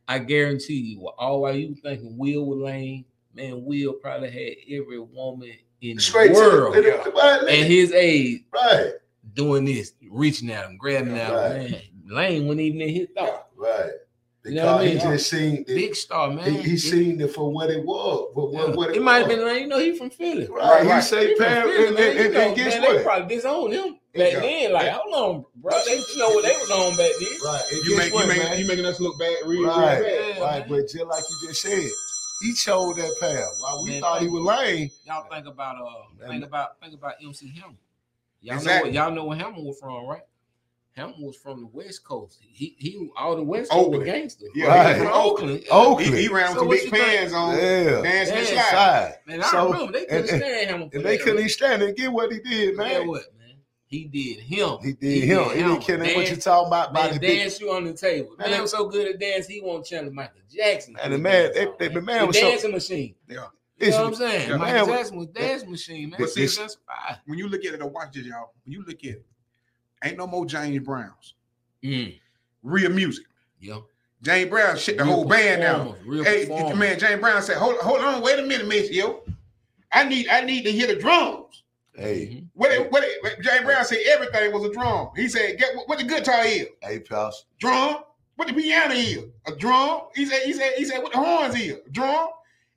I 0.08 0.18
guarantee 0.18 0.96
you, 0.98 1.08
all 1.18 1.42
while 1.42 1.54
you 1.54 1.74
thinking 1.76 2.18
Will 2.18 2.44
was 2.44 2.58
lame, 2.58 3.04
man, 3.34 3.64
Will 3.64 3.92
probably 3.94 4.30
had 4.30 4.76
every 4.76 4.98
woman 4.98 5.52
in 5.80 5.98
straight 5.98 6.28
the 6.28 6.34
to 6.34 6.40
world 6.40 6.74
the, 6.74 6.82
the, 6.82 7.10
the, 7.14 7.46
and 7.48 7.66
his 7.72 7.92
age 7.92 8.42
right 8.52 8.92
doing 9.34 9.64
this, 9.64 9.92
reaching 10.10 10.50
at 10.50 10.64
him, 10.66 10.76
grabbing 10.76 11.16
at 11.18 11.28
him. 11.30 11.34
Right. 11.34 11.70
Man, 11.70 11.82
lame 12.06 12.46
wasn't 12.46 12.60
even 12.60 12.80
in 12.82 12.88
his 12.94 13.08
thought. 13.16 13.46
Right. 13.56 13.90
You 14.44 14.54
know 14.56 14.66
what 14.72 14.80
I 14.80 14.84
mean? 14.86 14.92
he 14.94 14.98
just 14.98 15.30
seen 15.30 15.54
it, 15.58 15.66
Big 15.68 15.94
star, 15.94 16.28
man. 16.28 16.50
he, 16.52 16.62
he 16.70 16.76
seen 16.76 17.20
it 17.20 17.30
for 17.32 17.52
what 17.52 17.70
it 17.70 17.84
was. 17.84 18.32
For 18.34 18.50
what, 18.50 18.68
yeah. 18.70 18.74
what 18.74 18.90
it, 18.90 18.96
it 18.96 19.02
might 19.02 19.18
have 19.18 19.28
been 19.28 19.44
lame. 19.44 19.62
You 19.62 19.68
know, 19.68 19.78
he 19.78 19.96
from 19.96 20.10
Philly. 20.10 20.48
right. 20.50 20.82
He 20.82 20.88
Right. 20.88 21.00
say 21.04 21.28
He 21.28 21.34
from 21.36 21.46
Philly, 21.46 21.86
and, 21.86 21.94
man. 21.94 22.08
and, 22.10 22.18
You 22.18 22.24
and, 22.24 22.34
know, 22.34 22.40
and 22.40 22.56
guess 22.56 22.80
man, 22.80 22.96
They 22.96 23.02
probably 23.04 23.36
disowned 23.36 23.72
him 23.72 23.88
back 24.14 24.32
Yeah. 24.32 24.40
then. 24.40 24.72
Like, 24.72 24.88
hold 24.90 25.14
on, 25.14 25.44
bro. 25.54 25.72
They 25.86 25.94
you 25.96 26.18
know 26.18 26.30
what 26.30 26.42
they 26.44 26.50
was 26.58 26.70
on 26.72 26.90
back 26.96 27.12
then. 27.20 27.38
Right. 27.44 27.62
And 27.70 27.84
You 27.84 27.96
make 27.96 28.12
what, 28.12 28.22
you 28.26 28.28
make 28.42 28.58
you 28.58 28.66
making 28.66 28.84
us 28.84 28.98
look 28.98 29.16
bad, 29.20 29.36
real, 29.46 29.68
right. 29.68 30.00
real 30.00 30.08
bad. 30.32 30.40
Right. 30.40 30.58
man. 30.58 30.68
But 30.68 30.88
just 30.88 31.06
like 31.06 31.22
you 31.30 31.48
just 31.48 31.62
said, 31.62 31.88
he 32.42 32.52
chose 32.54 32.96
that 32.96 33.14
path. 33.20 33.48
While 33.60 33.84
we 33.84 33.90
Man, 33.90 34.00
thought 34.00 34.20
he 34.22 34.26
thank 34.26 34.38
was 34.44 34.58
lame. 34.58 34.90
Y'all 35.06 35.24
think 35.30 35.46
about 35.46 35.76
uh, 35.76 36.02
Man. 36.18 36.28
think 36.30 36.44
about 36.44 36.80
think 36.82 36.94
about 36.94 37.14
MC 37.24 37.46
Hammer. 37.60 37.74
Y'all 38.42 38.56
Exactly. 38.56 38.90
know 38.92 39.04
y'all 39.06 39.14
know 39.14 39.24
where 39.26 39.38
Hammer 39.38 39.62
was 39.62 39.78
from, 39.78 40.04
right? 40.06 40.22
Hammer 40.94 41.14
was 41.20 41.36
from 41.36 41.60
the 41.60 41.66
West 41.68 42.04
Coast. 42.04 42.38
He 42.42 42.74
he 42.78 43.08
all 43.16 43.36
the 43.36 43.42
West 43.42 43.70
Coast 43.70 43.88
were 43.88 43.96
Oakland. 43.96 44.04
gangsters. 44.04 44.50
Yeah, 44.54 44.66
Right. 44.66 44.96
He 44.96 45.02
from 45.02 45.12
Oakland. 45.12 45.64
Oakland. 45.70 46.14
He, 46.14 46.22
he 46.22 46.28
ran 46.28 46.48
with 46.48 46.54
So 46.54 46.60
some 46.60 46.68
big 46.68 46.84
you 46.84 46.90
pants 46.90 47.32
on, 47.32 47.54
Yeah. 47.56 48.02
dancing 48.02 48.36
and 48.36 48.48
Yeah. 48.50 48.70
Side. 48.70 49.14
Man, 49.26 49.42
I 49.42 49.46
So- 49.50 49.72
remember 49.72 49.92
they 49.92 50.04
couldn't 50.04 50.20
and- 50.20 50.28
and- 50.30 50.42
stand 50.42 50.70
Hammer. 50.70 50.90
for 50.90 50.96
And 50.96 51.06
they 51.06 51.16
couldn't 51.18 51.34
man. 51.34 51.40
even 51.40 51.48
stand 51.50 51.82
and 51.82 51.96
get 51.96 52.12
what 52.12 52.32
he 52.32 52.40
did, 52.40 52.76
Man, 52.76 52.88
man. 52.88 53.08
what, 53.08 53.22
man? 53.38 53.56
He 53.86 54.04
did 54.04 54.40
him. 54.40 54.78
He 54.82 54.92
did 54.92 55.24
him. 55.24 55.44
He 55.50 55.54
didn't 55.62 55.80
care 55.80 55.98
what 55.98 56.28
you 56.30 56.36
talking 56.36 56.66
about 56.66 56.90
about 56.90 57.04
Man, 57.04 57.14
the 57.14 57.20
big 57.20 57.38
dance 57.38 57.60
you 57.60 57.72
on 57.72 57.84
the 57.84 57.94
table. 57.94 58.30
Man, 58.30 58.38
Man, 58.38 58.50
that- 58.50 58.62
was 58.62 58.70
so 58.72 58.86
good 58.88 59.08
at 59.08 59.18
dance, 59.20 59.46
he 59.46 59.60
won't 59.62 59.86
challenge 59.86 60.12
Michael 60.14 60.40
Jackson. 60.54 60.96
And 61.02 61.14
the 61.14 61.18
man- 61.18 61.52
they- 61.54 61.68
they- 61.78 61.94
the 61.94 62.00
man 62.02 62.20
The 62.20 62.26
was 62.26 62.38
so- 62.38 62.50
dancing 62.50 62.70
machine. 62.72 63.14
Yeah. 63.30 63.46
You 63.82 63.90
know 63.90 63.96
what 63.98 64.06
I'm 64.06 64.14
saying? 64.14 64.48
Yeah. 64.50 64.56
Michael 64.56 64.74
Man 64.74 64.86
was- 64.86 64.96
Jackson 64.98 65.16
was 65.18 65.26
dance 65.28 65.66
machine, 65.66 66.10
man. 66.10 66.20
But 66.20 66.30
See, 66.30 66.46
see- 66.46 66.60
that's 66.62 66.76
fire. 66.86 67.18
When 67.26 67.38
you 67.38 67.48
look 67.48 67.64
at 67.64 67.74
it, 67.74 67.82
or 67.82 67.88
watch 67.88 68.12
this, 68.14 68.24
y'all. 68.24 68.52
When 68.64 68.72
you 68.72 68.84
look 68.86 68.98
at 69.04 69.10
it, 69.10 69.24
ain't 70.04 70.16
no 70.18 70.26
more 70.26 70.46
James 70.46 70.84
Browns. 70.84 71.34
Mm, 71.82 72.18
Real 72.62 72.90
music. 72.90 73.26
yeah. 73.60 73.78
James 74.22 74.50
Brown 74.50 74.76
shit 74.78 74.98
the 74.98 75.02
Real 75.04 75.12
whole 75.14 75.24
band 75.24 75.62
down. 75.62 75.96
Hey, 76.22 76.46
performers. 76.46 76.78
man, 76.78 76.96
James 76.98 77.20
Brown 77.20 77.42
said, 77.42 77.56
"Hold, 77.56 77.76
hold 77.78 77.98
on, 78.00 78.22
wait 78.22 78.38
a 78.38 78.42
minute, 78.42 78.68
miss, 78.68 78.88
yo. 78.88 79.24
I 79.90 80.04
need, 80.04 80.28
I 80.28 80.42
need 80.42 80.62
to 80.62 80.70
hear 80.70 80.86
the 80.86 80.94
drums." 80.94 81.64
Hey, 81.96 82.26
Mhm. 82.26 82.46
What, 82.54 82.70
it- 82.70 82.90
what, 82.92 83.02
it- 83.04 83.40
James 83.42 83.64
Brown 83.64 83.84
said 83.84 83.98
everything 84.06 84.52
was 84.52 84.64
a 84.64 84.72
drum. 84.72 85.10
He 85.16 85.28
said, 85.28 85.58
"Get 85.58 85.74
what, 85.74 85.88
what 85.88 85.98
the 85.98 86.04
guitar 86.04 86.44
is? 86.46 86.68
hey, 86.82 87.00
pals. 87.00 87.46
Drum. 87.58 88.04
What 88.36 88.46
the 88.46 88.54
piano 88.54 88.94
is? 88.94 89.24
A 89.46 89.56
drum." 89.56 90.02
He 90.14 90.24
said, 90.24 90.42
"He 90.42 90.52
said, 90.52 90.72
he 90.76 90.84
said, 90.84 91.02
what 91.02 91.10
the 91.12 91.18
horns 91.18 91.56
is? 91.56 91.78
Drum." 91.90 92.28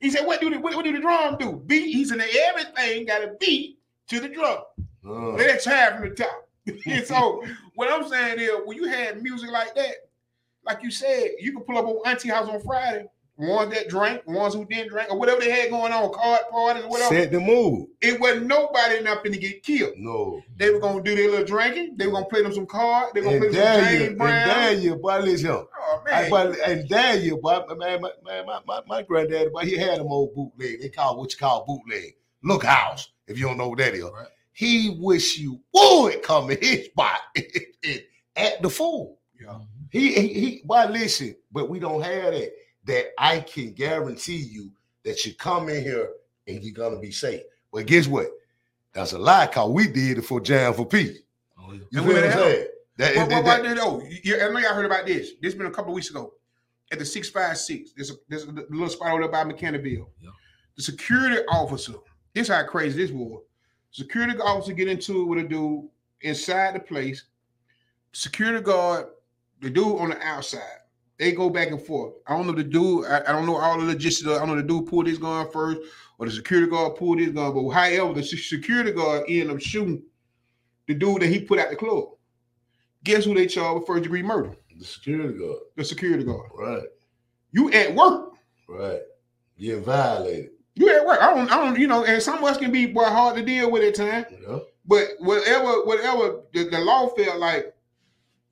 He 0.05 0.11
said, 0.11 0.23
"What 0.27 0.39
do 0.39 0.51
the 0.51 0.59
what, 0.59 0.75
what 0.75 0.85
do 0.85 0.91
the 0.91 0.99
drum 0.99 1.35
do? 1.39 1.63
Beat." 1.65 1.87
He 1.91 2.05
said, 2.05 2.21
"Everything 2.21 3.07
got 3.07 3.23
a 3.23 3.35
beat 3.39 3.79
to 4.09 4.19
the 4.19 4.29
drum." 4.29 4.59
Uh, 5.03 5.29
Let 5.31 5.47
that 5.47 5.63
child 5.63 5.95
from 5.99 6.09
the 6.09 6.15
top. 6.15 6.47
and 6.85 7.03
so 7.07 7.43
what 7.73 7.91
I'm 7.91 8.07
saying 8.07 8.39
is, 8.39 8.51
when 8.65 8.77
you 8.77 8.83
had 8.87 9.23
music 9.23 9.49
like 9.49 9.73
that, 9.73 9.95
like 10.63 10.83
you 10.83 10.91
said, 10.91 11.31
you 11.39 11.53
could 11.53 11.65
pull 11.65 11.79
up 11.79 11.85
on 11.85 11.97
Auntie 12.05 12.29
House 12.29 12.47
on 12.47 12.61
Friday. 12.61 13.07
Ones 13.37 13.73
that 13.73 13.89
drank, 13.89 14.25
ones 14.25 14.53
who 14.53 14.63
didn't 14.65 14.89
drink, 14.91 15.11
or 15.11 15.19
whatever 15.19 15.41
they 15.41 15.51
had 15.51 15.69
going 15.69 15.91
on, 15.91 16.13
card 16.13 16.39
parties, 16.49 16.83
or 16.85 16.89
whatever. 16.89 17.13
set 17.13 17.31
the 17.33 17.39
mood. 17.41 17.87
It 17.99 18.17
wasn't 18.17 18.47
nobody 18.47 19.01
nothing 19.01 19.33
to 19.33 19.37
get 19.37 19.61
killed. 19.61 19.93
No. 19.97 20.41
They 20.55 20.69
were 20.69 20.79
gonna 20.79 21.03
do 21.03 21.15
their 21.15 21.29
little 21.29 21.45
drinking. 21.45 21.97
They 21.97 22.07
were 22.07 22.13
gonna 22.13 22.25
play 22.27 22.43
them 22.43 22.53
some 22.53 22.65
cards. 22.65 23.11
They 23.13 23.19
were 23.19 23.25
gonna 23.25 23.45
And 23.47 23.51
play 23.51 23.61
them 23.61 23.83
some 23.83 23.93
you, 23.93 23.99
James 23.99 24.07
and 24.09 24.17
Brown. 24.17 24.47
there 24.47 24.73
you, 24.73 24.95
boy, 24.95 25.19
listen. 25.19 25.49
oh 25.51 26.01
man, 26.05 26.29
boy, 26.29 26.53
and 26.65 26.87
there 26.87 27.17
you, 27.17 27.35
boy, 27.37 27.59
man, 27.77 28.01
my, 28.01 28.11
man, 28.23 28.45
my, 28.45 28.59
my, 28.65 28.81
my 28.87 29.01
granddaddy, 29.03 29.49
boy, 29.49 29.65
he 29.65 29.75
had 29.77 29.99
them 29.99 30.07
old 30.07 30.33
bootleg. 30.33 30.79
They 30.81 30.87
call 30.89 31.17
what 31.19 31.33
you 31.33 31.37
call 31.37 31.65
bootleg. 31.65 32.13
Look 32.41 32.63
house, 32.63 33.09
if 33.27 33.37
you 33.37 33.47
don't 33.47 33.57
know 33.57 33.67
what 33.67 33.79
that 33.79 33.95
is. 33.95 34.03
Right. 34.03 34.27
He 34.53 34.97
wish 35.01 35.37
you 35.37 35.59
would 35.73 36.23
come 36.23 36.51
in 36.51 36.61
his 36.61 36.85
spot 36.85 37.19
at 38.37 38.61
the 38.61 38.69
fool. 38.69 39.19
yeah. 39.41 39.59
He, 39.91 40.13
he, 40.13 40.27
he, 40.27 40.61
boy, 40.63 40.85
listen, 40.89 41.35
but 41.51 41.69
we 41.69 41.79
don't 41.79 42.01
have 42.01 42.33
that. 42.33 42.51
That 42.85 43.07
I 43.17 43.39
can 43.39 43.71
guarantee 43.73 44.37
you 44.37 44.71
that 45.03 45.25
you 45.25 45.33
come 45.35 45.69
in 45.69 45.83
here 45.83 46.09
and 46.47 46.63
you're 46.63 46.73
gonna 46.73 46.99
be 46.99 47.11
safe. 47.11 47.41
But 47.73 47.85
guess 47.87 48.07
what? 48.07 48.27
That's 48.93 49.11
a 49.13 49.19
lie, 49.19 49.47
cause 49.47 49.69
we 49.71 49.87
did 49.87 50.19
it 50.19 50.21
for 50.21 50.39
Jam 50.39 50.73
for 50.73 50.85
Peace. 50.85 51.17
Oh, 51.59 51.71
yeah. 51.73 51.79
You 51.91 51.99
And 51.99 52.05
feel 52.05 52.05
what 52.07 52.15
I'm 52.17 52.21
the 52.21 52.31
hell? 52.31 52.43
saying? 52.43 52.67
That, 52.97 53.15
What, 53.15 53.29
that- 53.29 53.35
what, 53.35 53.45
that- 53.45 53.61
what 53.63 53.69
did 53.69 53.79
oh? 53.79 54.01
You, 54.23 54.35
I 54.41 54.49
know 54.51 54.59
y'all 54.59 54.73
heard 54.73 54.85
about 54.85 55.05
this. 55.05 55.31
This 55.41 55.53
been 55.53 55.65
a 55.67 55.71
couple 55.71 55.91
of 55.91 55.95
weeks 55.95 56.09
ago 56.09 56.33
at 56.91 56.99
the 56.99 57.05
six 57.05 57.29
five 57.29 57.57
six. 57.57 57.91
There's 57.95 58.11
a 58.11 58.15
there's 58.29 58.43
a 58.43 58.51
little 58.51 58.87
spot 58.89 59.11
over 59.11 59.21
there 59.23 59.31
by 59.31 59.43
Mechanicsville. 59.43 60.09
Yeah. 60.21 60.29
The 60.77 60.83
security 60.83 61.41
officer 61.49 61.93
This 62.33 62.47
how 62.49 62.63
crazy 62.65 62.97
this 63.01 63.11
was. 63.11 63.41
Security 63.91 64.37
officer 64.39 64.73
get 64.73 64.87
into 64.89 65.21
it 65.21 65.25
with 65.25 65.39
a 65.39 65.47
dude 65.47 65.87
inside 66.21 66.75
the 66.75 66.79
place. 66.81 67.23
Security 68.13 68.61
guard, 68.61 69.07
the 69.61 69.69
dude 69.69 69.99
on 69.99 70.09
the 70.09 70.21
outside. 70.21 70.61
They 71.17 71.31
go 71.31 71.49
back 71.49 71.69
and 71.69 71.81
forth. 71.81 72.15
I 72.27 72.35
don't 72.35 72.45
know 72.45 72.53
the 72.53 72.63
dude. 72.63 73.05
I, 73.05 73.21
I 73.27 73.31
don't 73.31 73.45
know 73.45 73.55
all 73.55 73.79
the 73.79 73.85
logistics. 73.85 74.29
I 74.29 74.39
don't 74.39 74.49
know 74.49 74.55
the 74.55 74.63
dude 74.63 74.87
pulled 74.87 75.07
his 75.07 75.17
gun 75.17 75.49
first 75.51 75.79
or 76.17 76.25
the 76.25 76.31
security 76.31 76.69
guard 76.69 76.95
pulled 76.95 77.19
his 77.19 77.31
gun. 77.31 77.53
But 77.53 77.69
however, 77.69 78.13
the 78.13 78.23
security 78.23 78.91
guard 78.91 79.23
ended 79.27 79.51
up 79.51 79.61
shooting 79.61 80.03
the 80.87 80.93
dude 80.93 81.21
that 81.21 81.27
he 81.27 81.41
put 81.41 81.59
out 81.59 81.69
the 81.69 81.75
club. 81.75 82.09
Guess 83.03 83.25
who 83.25 83.33
they 83.33 83.47
charged 83.47 83.79
with 83.79 83.87
first 83.87 84.03
degree 84.03 84.23
murder? 84.23 84.55
The 84.77 84.85
security 84.85 85.37
guard. 85.37 85.59
The 85.75 85.85
security 85.85 86.23
guard. 86.23 86.49
Right. 86.53 86.83
You 87.51 87.71
at 87.71 87.95
work. 87.95 88.33
Right. 88.67 89.01
Getting 89.57 89.83
violated. 89.83 90.49
You 90.73 90.89
at 90.89 91.05
work. 91.05 91.21
I 91.21 91.33
don't. 91.33 91.51
I 91.51 91.57
don't. 91.57 91.79
You 91.79 91.87
know. 91.87 92.03
And 92.03 92.21
some 92.21 92.39
of 92.39 92.43
us 92.43 92.57
can 92.57 92.71
be 92.71 92.87
boy 92.87 93.05
hard 93.05 93.37
to 93.37 93.43
deal 93.43 93.71
with 93.71 93.83
at 93.83 93.95
times. 93.95 94.25
Know? 94.45 94.65
But 94.85 95.09
whatever, 95.19 95.85
whatever 95.85 96.41
the, 96.53 96.65
the 96.69 96.79
law 96.79 97.07
felt 97.07 97.39
like 97.39 97.73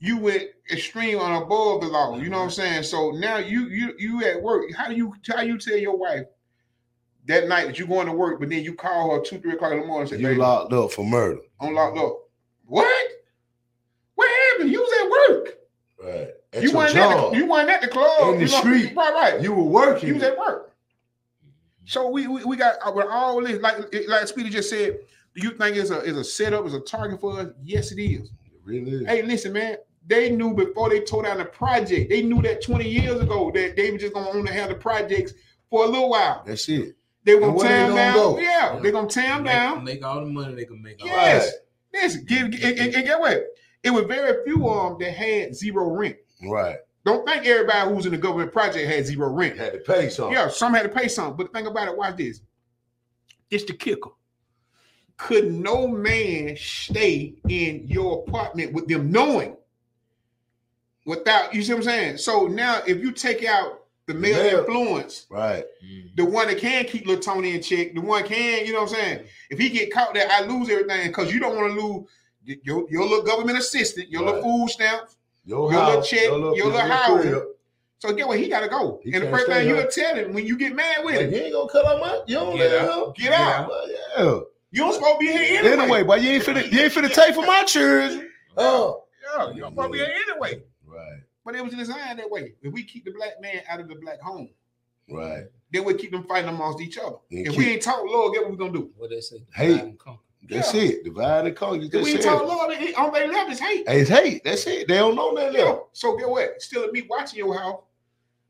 you 0.03 0.17
went 0.17 0.49
extreme 0.69 1.17
on 1.17 1.41
above 1.41 1.79
the 1.79 1.87
law. 1.87 2.17
You 2.17 2.29
know 2.29 2.39
what 2.39 2.43
I'm 2.43 2.49
saying? 2.49 2.83
So 2.83 3.11
now 3.11 3.37
you 3.37 3.67
you 3.67 3.93
you 3.97 4.21
at 4.25 4.41
work. 4.41 4.65
How 4.75 4.89
do 4.89 4.95
you 4.95 5.15
how 5.29 5.41
you 5.41 5.57
tell 5.57 5.77
your 5.77 5.95
wife 5.95 6.25
that 7.25 7.47
night 7.47 7.67
that 7.67 7.79
you're 7.79 7.87
going 7.87 8.07
to 8.07 8.11
work, 8.11 8.41
but 8.41 8.49
then 8.49 8.65
you 8.65 8.73
call 8.73 9.15
her 9.15 9.23
two, 9.23 9.39
three 9.39 9.53
o'clock 9.53 9.71
in 9.71 9.79
the 9.79 9.85
morning 9.85 10.13
and 10.13 10.21
say, 10.21 10.33
You 10.33 10.37
locked 10.37 10.73
up 10.73 10.91
for 10.91 11.05
murder. 11.05 11.39
I'm 11.61 11.73
locked 11.73 11.97
up." 11.97 12.17
What? 12.65 13.07
What 14.15 14.29
happened? 14.51 14.71
You 14.71 14.81
was 14.81 14.91
at 14.99 15.09
work. 15.29 15.57
Right. 16.03 16.61
You 16.61 16.73
weren't 16.73 16.95
at 16.97 17.31
the, 17.31 17.37
you 17.37 17.45
weren't 17.45 17.69
at 17.69 17.81
the 17.81 17.87
club 17.87 18.33
In 18.33 18.39
the 18.39 18.45
you 18.45 18.51
know? 18.51 18.59
street. 18.59 18.93
Right, 18.95 19.13
right. 19.13 19.41
You 19.41 19.53
were 19.53 19.63
working. 19.63 20.09
You 20.09 20.15
was 20.15 20.23
at 20.23 20.37
work. 20.37 20.67
Mm-hmm. 20.67 21.49
So 21.85 22.09
we 22.09 22.27
we, 22.27 22.43
we 22.43 22.57
got 22.57 22.75
with 22.93 23.07
all 23.09 23.41
this, 23.41 23.61
like 23.61 23.77
like 24.09 24.27
Speedy 24.27 24.49
just 24.49 24.69
said, 24.69 24.99
do 25.33 25.41
you 25.41 25.51
think 25.51 25.77
it's 25.77 25.91
a 25.91 26.01
is 26.01 26.17
a 26.17 26.25
setup, 26.25 26.65
is 26.65 26.73
a 26.73 26.81
target 26.81 27.21
for 27.21 27.39
us? 27.39 27.47
Yes, 27.63 27.93
it 27.93 28.01
is. 28.01 28.27
It 28.27 28.59
really 28.65 28.91
is. 28.91 29.07
Hey, 29.07 29.21
listen, 29.21 29.53
man. 29.53 29.77
They 30.05 30.29
knew 30.31 30.53
before 30.53 30.89
they 30.89 31.01
tore 31.01 31.23
down 31.23 31.37
the 31.37 31.45
project. 31.45 32.09
They 32.09 32.21
knew 32.23 32.41
that 32.41 32.61
20 32.61 32.87
years 32.87 33.21
ago 33.21 33.51
that 33.53 33.75
they 33.75 33.91
were 33.91 33.97
just 33.97 34.13
gonna 34.13 34.29
only 34.29 34.51
have 34.51 34.69
the 34.69 34.75
projects 34.75 35.33
for 35.69 35.85
a 35.85 35.87
little 35.87 36.09
while. 36.09 36.43
That's 36.45 36.67
it. 36.67 36.95
They 37.23 37.35
were 37.35 37.43
And 37.43 37.51
gonna 37.51 37.57
where 37.57 37.67
tear 37.67 37.87
them 37.87 37.95
down. 37.95 38.13
go? 38.15 38.39
Yeah, 38.39 38.79
they're 38.81 38.91
gonna 38.91 39.07
tear 39.07 39.23
them 39.29 39.43
down. 39.45 39.83
make 39.85 40.03
all 40.05 40.19
the 40.19 40.25
money 40.29 40.55
they 40.55 40.65
can 40.65 40.81
make. 40.81 40.99
off 41.01 41.07
Yes. 41.07 41.47
it. 41.53 41.55
Listen, 41.93 42.25
give, 42.25 42.41
and, 42.47 42.53
and, 42.79 42.95
and 42.95 43.05
get 43.05 43.19
what? 43.19 43.45
It 43.83 43.91
was 43.91 44.05
very 44.05 44.43
few 44.43 44.67
of 44.67 44.99
them 44.99 45.07
that 45.07 45.13
had 45.15 45.55
zero 45.55 45.85
rent. 45.89 46.17
Right. 46.45 46.77
Don't 47.05 47.25
think 47.27 47.45
everybody 47.45 47.93
who's 47.93 48.05
in 48.05 48.11
the 48.11 48.17
government 48.17 48.51
project 48.51 48.89
had 48.89 49.05
zero 49.05 49.29
rent. 49.29 49.57
Had 49.57 49.73
to 49.73 49.79
pay 49.79 50.09
something. 50.09 50.33
Yeah, 50.33 50.49
some 50.49 50.73
had 50.73 50.83
to 50.83 50.89
pay 50.89 51.07
something. 51.07 51.35
But 51.37 51.53
think 51.53 51.67
about 51.67 51.87
it, 51.87 51.97
watch 51.97 52.17
this. 52.17 52.41
It's 53.49 53.63
the 53.65 53.73
kicker. 53.73 54.09
Could 55.17 55.53
no 55.53 55.87
man 55.87 56.57
stay 56.57 57.35
in 57.47 57.87
your 57.87 58.23
apartment 58.27 58.73
with 58.73 58.87
them 58.87 59.11
knowing 59.11 59.55
without 61.05 61.53
you 61.53 61.61
see 61.63 61.73
what 61.73 61.79
I'm 61.79 61.83
saying? 61.83 62.17
So 62.17 62.47
now 62.47 62.81
if 62.87 62.99
you 62.99 63.11
take 63.11 63.43
out 63.45 63.79
the 64.05 64.13
male 64.13 64.37
male- 64.43 64.59
influence, 64.59 65.25
Right. 65.29 65.63
Mm. 65.85 66.15
the 66.15 66.25
one 66.25 66.47
that 66.47 66.57
can 66.57 66.85
keep 66.85 67.05
little 67.05 67.21
Tony 67.23 67.55
in 67.55 67.61
check, 67.61 67.93
the 67.93 68.01
one 68.01 68.23
can, 68.25 68.65
you 68.65 68.73
know 68.73 68.81
what 68.81 68.89
I'm 68.91 68.95
saying? 68.95 69.19
If 69.49 69.59
he 69.59 69.69
get 69.69 69.93
caught 69.93 70.13
there, 70.13 70.27
I 70.29 70.41
lose 70.41 70.69
everything 70.69 71.07
because 71.07 71.33
you 71.33 71.39
don't 71.39 71.55
want 71.55 71.73
to 71.73 71.81
lose 71.81 72.07
your, 72.63 72.85
your 72.89 73.03
little 73.03 73.23
government 73.23 73.57
assistant, 73.57 74.09
your 74.09 74.21
little 74.23 74.35
Right. 74.41 74.43
food 74.43 74.69
stamps. 74.69 75.15
Your, 75.45 75.71
Your 75.73 75.85
little 75.85 76.01
check, 76.01 76.21
your 76.23 76.37
little 76.37 76.55
your 76.57 76.71
house. 76.79 77.21
crib. 77.21 77.43
So 77.99 78.13
get 78.13 78.27
what? 78.27 78.39
He 78.39 78.47
gotta 78.49 78.67
go. 78.69 78.99
He 79.03 79.13
and 79.13 79.23
the 79.25 79.29
first 79.29 79.45
stay 79.45 79.55
thing 79.55 79.67
here. 79.67 79.75
you'll 79.77 79.87
tell 79.91 80.15
him 80.15 80.33
when 80.33 80.45
you 80.45 80.57
get 80.57 80.73
mad 80.75 81.03
with 81.05 81.15
Like, 81.15 81.25
him, 81.25 81.33
you 81.33 81.39
ain't 81.39 81.53
gonna 81.53 81.69
cut 81.69 81.85
out 81.85 81.99
my. 82.01 82.21
You 82.27 82.35
don't 82.35 82.55
Get 82.57 82.71
let 82.71 82.89
out. 82.89 83.07
him. 83.07 83.13
get 83.17 83.33
out. 83.33 83.67
Well, 83.69 83.89
yeah. 83.89 84.39
You 84.71 84.81
don't 84.83 84.93
supposed 84.93 85.13
to 85.13 85.19
be 85.19 85.27
here 85.31 85.59
anyway. 85.59 85.73
Anyway, 85.83 86.03
but 86.03 86.21
you 86.21 86.29
ain't 86.31 86.43
finna. 86.43 86.69
You 86.71 86.79
ain't 86.81 86.93
finna 86.93 87.13
take 87.13 87.35
for 87.35 87.45
my 87.45 87.63
children. 87.63 88.29
Oh. 88.57 89.03
Yeah, 89.37 89.51
you 89.51 89.61
don't 89.61 89.71
supposed 89.71 89.87
to 89.87 89.91
be 89.91 89.97
here 89.99 90.13
anyway. 90.29 90.63
Right. 91.45 91.53
But 91.53 91.55
it 91.55 91.63
was 91.63 91.73
designed 91.73 92.19
that 92.19 92.29
way. 92.29 92.55
If 92.61 92.73
we 92.73 92.83
keep 92.83 93.05
the 93.05 93.11
black 93.11 93.41
man 93.41 93.61
out 93.69 93.79
of 93.79 93.87
the 93.87 93.95
black 93.95 94.21
home, 94.21 94.49
Right. 95.09 95.45
then 95.71 95.83
we 95.83 95.93
keep 95.95 96.11
them 96.11 96.23
fighting 96.23 96.49
amongst 96.49 96.81
each 96.81 96.97
other. 96.97 97.17
And 97.31 97.47
if 97.47 97.49
keep- 97.53 97.57
we 97.59 97.69
ain't 97.73 97.81
taught 97.81 98.05
love, 98.05 98.33
get 98.33 98.43
what 98.43 98.51
we 98.51 98.57
gonna 98.57 98.71
do? 98.73 98.91
What 98.97 99.09
they 99.09 99.19
say? 99.21 99.43
Hey. 99.53 99.67
Divide 99.73 99.83
and 99.87 99.99
conquer. 99.99 100.19
That's 100.49 100.73
Yeah. 100.73 100.81
it. 100.81 101.03
Divide 101.05 101.45
and 101.47 101.55
conquer. 101.55 101.75
You 101.77 101.85
If 101.85 101.91
just 101.91 102.03
we 102.03 102.11
ain't 102.11 102.23
said. 102.23 102.29
taught 102.29 102.43
it. 102.43 102.47
love, 102.47 102.71
it, 102.71 102.95
on 102.97 103.13
their 103.13 103.27
left 103.27 103.51
is 103.51 103.59
hate. 103.59 103.87
Hey, 103.87 104.01
it's 104.01 104.09
hate. 104.09 104.43
That's 104.43 104.67
it. 104.67 104.87
They 104.87 104.95
don't 104.97 105.15
know 105.15 105.31
nothing 105.31 105.55
Yeah. 105.55 105.67
else. 105.67 105.87
So 105.93 106.17
get 106.17 106.29
what? 106.29 106.61
Still 106.61 106.91
me 106.91 107.03
watching 107.09 107.39
your 107.39 107.57
house, 107.57 107.81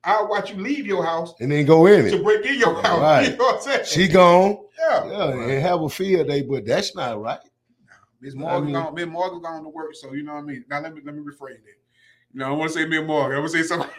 I'll 0.03 0.27
watch 0.27 0.51
you 0.51 0.57
leave 0.57 0.85
your 0.85 1.03
house 1.03 1.33
And 1.39 1.51
then 1.51 1.65
go 1.65 1.85
in 1.85 2.05
to 2.05 2.15
it. 2.17 2.23
break 2.23 2.45
in 2.45 2.59
your 2.59 2.81
house. 2.81 2.99
Right. 2.99 3.31
You 3.31 3.37
know 3.37 3.45
what 3.45 3.55
I'm 3.57 3.61
saying? 3.61 3.85
She 3.85 4.07
gone. 4.07 4.57
yeah. 4.79 5.05
Yeah, 5.07 5.29
and 5.49 5.61
have 5.61 5.81
a 5.81 5.89
field 5.89 6.27
day, 6.27 6.41
but 6.41 6.65
that's 6.65 6.95
not 6.95 7.21
right. 7.21 7.39
Miss 8.19 8.33
I 8.35 8.37
Morgan 8.37 8.65
mean- 8.65 8.73
gone. 8.73 8.93
Miss 8.95 9.05
Morgan 9.07 9.41
gone 9.41 9.63
to 9.63 9.69
work, 9.69 9.93
so 9.95 10.13
you 10.13 10.23
know 10.23 10.33
what 10.33 10.39
I 10.39 10.43
mean. 10.43 10.65
Now 10.69 10.81
let 10.81 10.93
me 10.93 11.01
let 11.05 11.13
me 11.15 11.21
rephrase 11.21 11.61
that. 11.63 11.77
No, 12.33 12.47
I 12.47 12.51
want 12.51 12.71
to 12.71 12.79
say 12.79 12.85
Miss 12.85 13.03
Morgan. 13.05 13.37
I 13.37 13.39
want 13.39 13.51
to 13.51 13.57
say 13.59 13.63
something. 13.63 13.89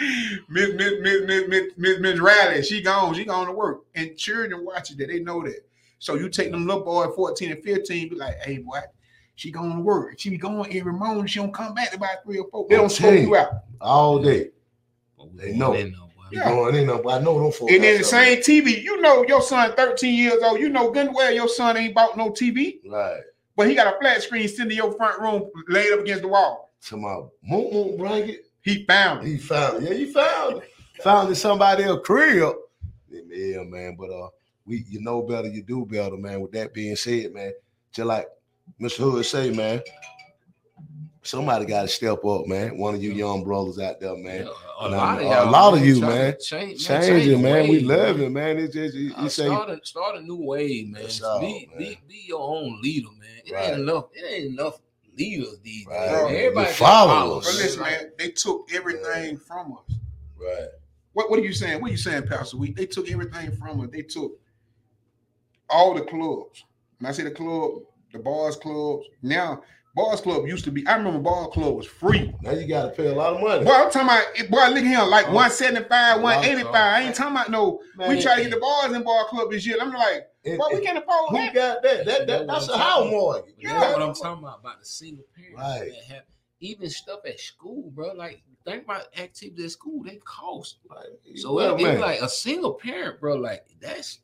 Miss 0.48 0.70
Miss 0.74 0.92
Miss 1.00 1.22
Miss 1.26 1.48
Miss 1.48 1.62
Miss 1.76 1.98
Miss 2.00 2.20
Riley. 2.20 2.62
She 2.62 2.82
gone. 2.82 3.14
She 3.14 3.24
gone 3.24 3.46
to 3.46 3.52
work, 3.52 3.84
and 3.94 4.16
children 4.16 4.64
watch 4.64 4.90
it. 4.90 4.98
That 4.98 5.08
they 5.08 5.20
know 5.20 5.42
that. 5.42 5.66
So 5.98 6.14
you 6.14 6.28
take 6.28 6.50
them 6.50 6.66
little 6.66 6.84
boy, 6.84 7.06
fourteen 7.14 7.50
and 7.52 7.62
fifteen, 7.62 8.08
be 8.08 8.16
like, 8.16 8.36
"Hey, 8.44 8.58
boy, 8.58 8.80
she 9.34 9.50
going 9.50 9.74
to 9.76 9.80
work. 9.80 10.18
She 10.18 10.30
be 10.30 10.36
going 10.38 10.76
every 10.76 10.92
morning. 10.92 11.26
She 11.26 11.38
don't 11.40 11.52
come 11.52 11.74
back 11.74 11.90
to 11.90 11.96
about 11.96 12.22
three 12.24 12.38
or 12.38 12.48
four. 12.50 12.66
They 12.68 12.76
don't 12.76 12.90
smoke 12.90 13.12
Okay. 13.14 13.22
you 13.22 13.36
out. 13.36 13.50
All 13.80 14.18
day. 14.22 14.50
But 15.18 15.32
we 15.32 15.38
They 15.40 15.52
know. 15.56 15.72
in. 15.74 15.94
You 16.32 16.40
Yeah. 16.40 16.50
going 16.50 16.74
in 16.74 16.88
there, 16.88 16.98
but 16.98 17.20
I 17.20 17.24
know 17.24 17.40
them 17.40 17.52
folks. 17.52 17.72
And 17.72 17.84
then 17.84 17.98
the 17.98 18.04
something. 18.04 18.42
same 18.42 18.62
TV. 18.64 18.82
You 18.82 19.00
know 19.00 19.24
your 19.28 19.40
son, 19.40 19.72
thirteen 19.76 20.14
years 20.14 20.42
old. 20.42 20.58
You 20.60 20.68
know 20.68 20.90
good 20.90 21.06
and 21.06 21.14
well 21.14 21.32
your 21.32 21.48
son 21.48 21.76
ain't 21.76 21.94
bought 21.94 22.16
no 22.16 22.30
TV, 22.30 22.80
Right. 22.84 23.20
but 23.56 23.68
he 23.68 23.74
got 23.76 23.94
a 23.94 23.98
flat 24.00 24.22
screen 24.22 24.48
sitting 24.48 24.72
in 24.72 24.76
your 24.76 24.92
front 24.92 25.20
room, 25.20 25.48
laid 25.68 25.92
up 25.92 26.00
against 26.00 26.22
the 26.22 26.28
wall. 26.28 26.65
To 26.86 26.96
my 26.96 27.14
moon 27.42 27.72
moon 27.72 27.96
blanket. 27.96 28.46
He 28.62 28.84
found 28.84 29.26
it. 29.26 29.30
He 29.30 29.38
found 29.38 29.82
it. 29.82 29.90
Yeah, 29.90 29.96
he 29.96 30.12
found 30.12 30.62
it. 30.62 30.70
Found 31.02 31.30
it 31.30 31.36
somebody 31.36 31.84
else's 31.84 32.04
crib. 32.06 32.54
Yeah, 33.10 33.62
man. 33.64 33.96
But 33.98 34.10
uh, 34.10 34.28
we 34.64 34.84
you 34.88 35.00
know 35.00 35.22
better, 35.22 35.48
you 35.48 35.62
do 35.62 35.84
better, 35.86 36.16
man. 36.16 36.40
With 36.40 36.52
that 36.52 36.72
being 36.74 36.96
said, 36.96 37.32
man, 37.32 37.52
just 37.92 38.06
like 38.06 38.28
Mr. 38.80 38.98
Hood 38.98 39.24
say, 39.24 39.50
man, 39.50 39.80
somebody 41.22 41.64
got 41.64 41.82
to 41.82 41.88
step 41.88 42.24
up, 42.24 42.46
man. 42.46 42.78
One 42.78 42.94
of 42.94 43.02
you 43.02 43.12
young 43.12 43.44
brothers 43.44 43.78
out 43.78 44.00
there, 44.00 44.16
man. 44.16 44.46
Yeah, 44.46 44.52
a 44.80 44.88
lot 44.88 45.18
of 45.20 45.26
a 45.26 45.28
y'all, 45.30 45.50
lot 45.50 45.74
of 45.74 45.84
you, 45.84 46.00
try 46.00 46.08
to 46.08 46.14
man. 46.14 46.36
Change, 46.40 46.86
Change 46.86 47.26
it, 47.26 47.38
man. 47.38 47.68
We 47.68 47.80
love 47.80 48.18
man. 48.18 48.26
it, 48.26 48.30
man. 48.30 48.58
It's 48.58 48.74
just 48.74 48.94
you, 48.94 49.12
you 49.20 49.28
say 49.28 49.46
start 49.46 49.70
a 49.70 49.80
start 49.84 50.16
a 50.18 50.22
new 50.22 50.36
wave, 50.36 50.88
man. 50.88 51.06
All, 51.24 51.40
be, 51.40 51.68
man. 51.70 51.78
be 51.78 51.98
be 52.08 52.24
your 52.26 52.40
own 52.40 52.80
leader, 52.80 53.08
man. 53.18 53.28
It 53.44 53.52
Right. 53.52 53.70
ain't 53.70 53.80
enough. 53.80 54.06
It 54.12 54.24
ain't 54.24 54.52
enough 54.58 54.80
leaders 55.16 55.58
these 55.62 55.86
Right. 55.86 55.98
days. 56.00 56.10
Bro, 56.10 56.26
man. 56.28 56.36
Everybody 56.36 56.66
got 56.66 56.74
followers. 56.76 57.18
followers, 57.18 57.44
But 57.46 57.54
listen, 57.64 57.82
man, 57.82 58.12
they 58.18 58.28
took 58.30 58.68
everything 58.72 59.36
from 59.38 59.72
us. 59.72 59.96
right. 60.38 60.68
What 61.12 61.30
What 61.30 61.38
are 61.38 61.42
you 61.44 61.52
saying? 61.52 61.80
What 61.80 61.88
are 61.88 61.92
you 61.92 61.96
saying, 61.98 62.24
Pastor? 62.28 62.56
We 62.58 62.72
they 62.72 62.86
took 62.86 63.10
everything 63.10 63.50
from 63.52 63.80
us. 63.80 63.88
They 63.90 64.02
took 64.02 64.32
all 65.70 65.94
the 65.94 66.02
clubs. 66.02 66.64
When 66.98 67.08
I 67.08 67.12
say 67.12 67.24
the 67.24 67.30
club, 67.30 67.82
the 68.12 68.18
bars 68.18 68.56
clubs. 68.56 69.06
Now, 69.22 69.62
bars 69.94 70.20
club 70.20 70.46
used 70.46 70.64
to 70.64 70.70
be. 70.70 70.86
I 70.86 70.96
remember 70.96 71.18
bar 71.20 71.48
club 71.48 71.74
was 71.74 71.86
free. 71.86 72.34
Now 72.42 72.52
you 72.52 72.66
got 72.68 72.82
to 72.84 72.88
pay 72.90 73.06
a 73.08 73.14
lot 73.14 73.34
of 73.34 73.40
money. 73.40 73.64
Boy, 73.64 73.72
I'm 73.72 73.90
talking 73.90 74.02
about. 74.08 74.50
Boy, 74.50 74.74
look 74.74 74.84
here, 74.84 75.02
like 75.04 75.28
Oh. 75.28 75.32
175, 75.34 76.18
Oh, 76.18 76.22
185. 76.22 76.74
I 76.74 77.00
ain't 77.02 77.14
talking 77.14 77.34
about 77.36 77.50
no. 77.50 77.80
Man, 77.96 78.10
we 78.10 78.20
try 78.22 78.36
to 78.36 78.42
get 78.42 78.50
the 78.52 78.60
bars 78.60 78.92
in 78.92 79.02
bar 79.02 79.24
club 79.26 79.50
this 79.50 79.66
year. 79.66 79.76
I'm 79.80 79.92
like, 79.92 80.26
and- 80.46 80.58
boy, 80.58 80.66
we 80.74 80.80
can't 80.80 80.98
afford 80.98 81.30
who 81.30 81.36
that. 81.36 81.54
got 81.54 81.82
that? 81.82 82.04
That, 82.06 82.26
that 82.26 82.46
that's 82.46 82.68
a 82.68 82.76
house 82.78 83.10
mortgage. 83.10 83.54
You 83.58 83.68
know 83.68 83.74
Yeah. 83.74 83.92
what 83.92 84.02
I'm 84.02 84.14
talking 84.14 84.42
about? 84.44 84.60
About 84.60 84.80
the 84.80 84.86
single 84.86 85.24
parents 85.36 85.58
Right. 85.60 85.90
that 86.08 86.14
have 86.14 86.22
even 86.60 86.88
stuff 86.90 87.20
at 87.26 87.38
school, 87.40 87.90
bro. 87.94 88.12
Like 88.14 88.42
think 88.64 88.84
about 88.84 89.06
activities 89.18 89.64
at 89.64 89.70
school, 89.72 90.02
they 90.02 90.16
cost. 90.24 90.78
Like, 90.88 91.06
So 91.36 91.52
well, 91.52 91.76
it, 91.76 91.82
man, 91.82 91.92
it's 91.94 92.00
like 92.00 92.20
a 92.22 92.28
single 92.28 92.74
parent, 92.74 93.20
bro. 93.20 93.34
Like 93.36 93.66
that's, 93.80 94.20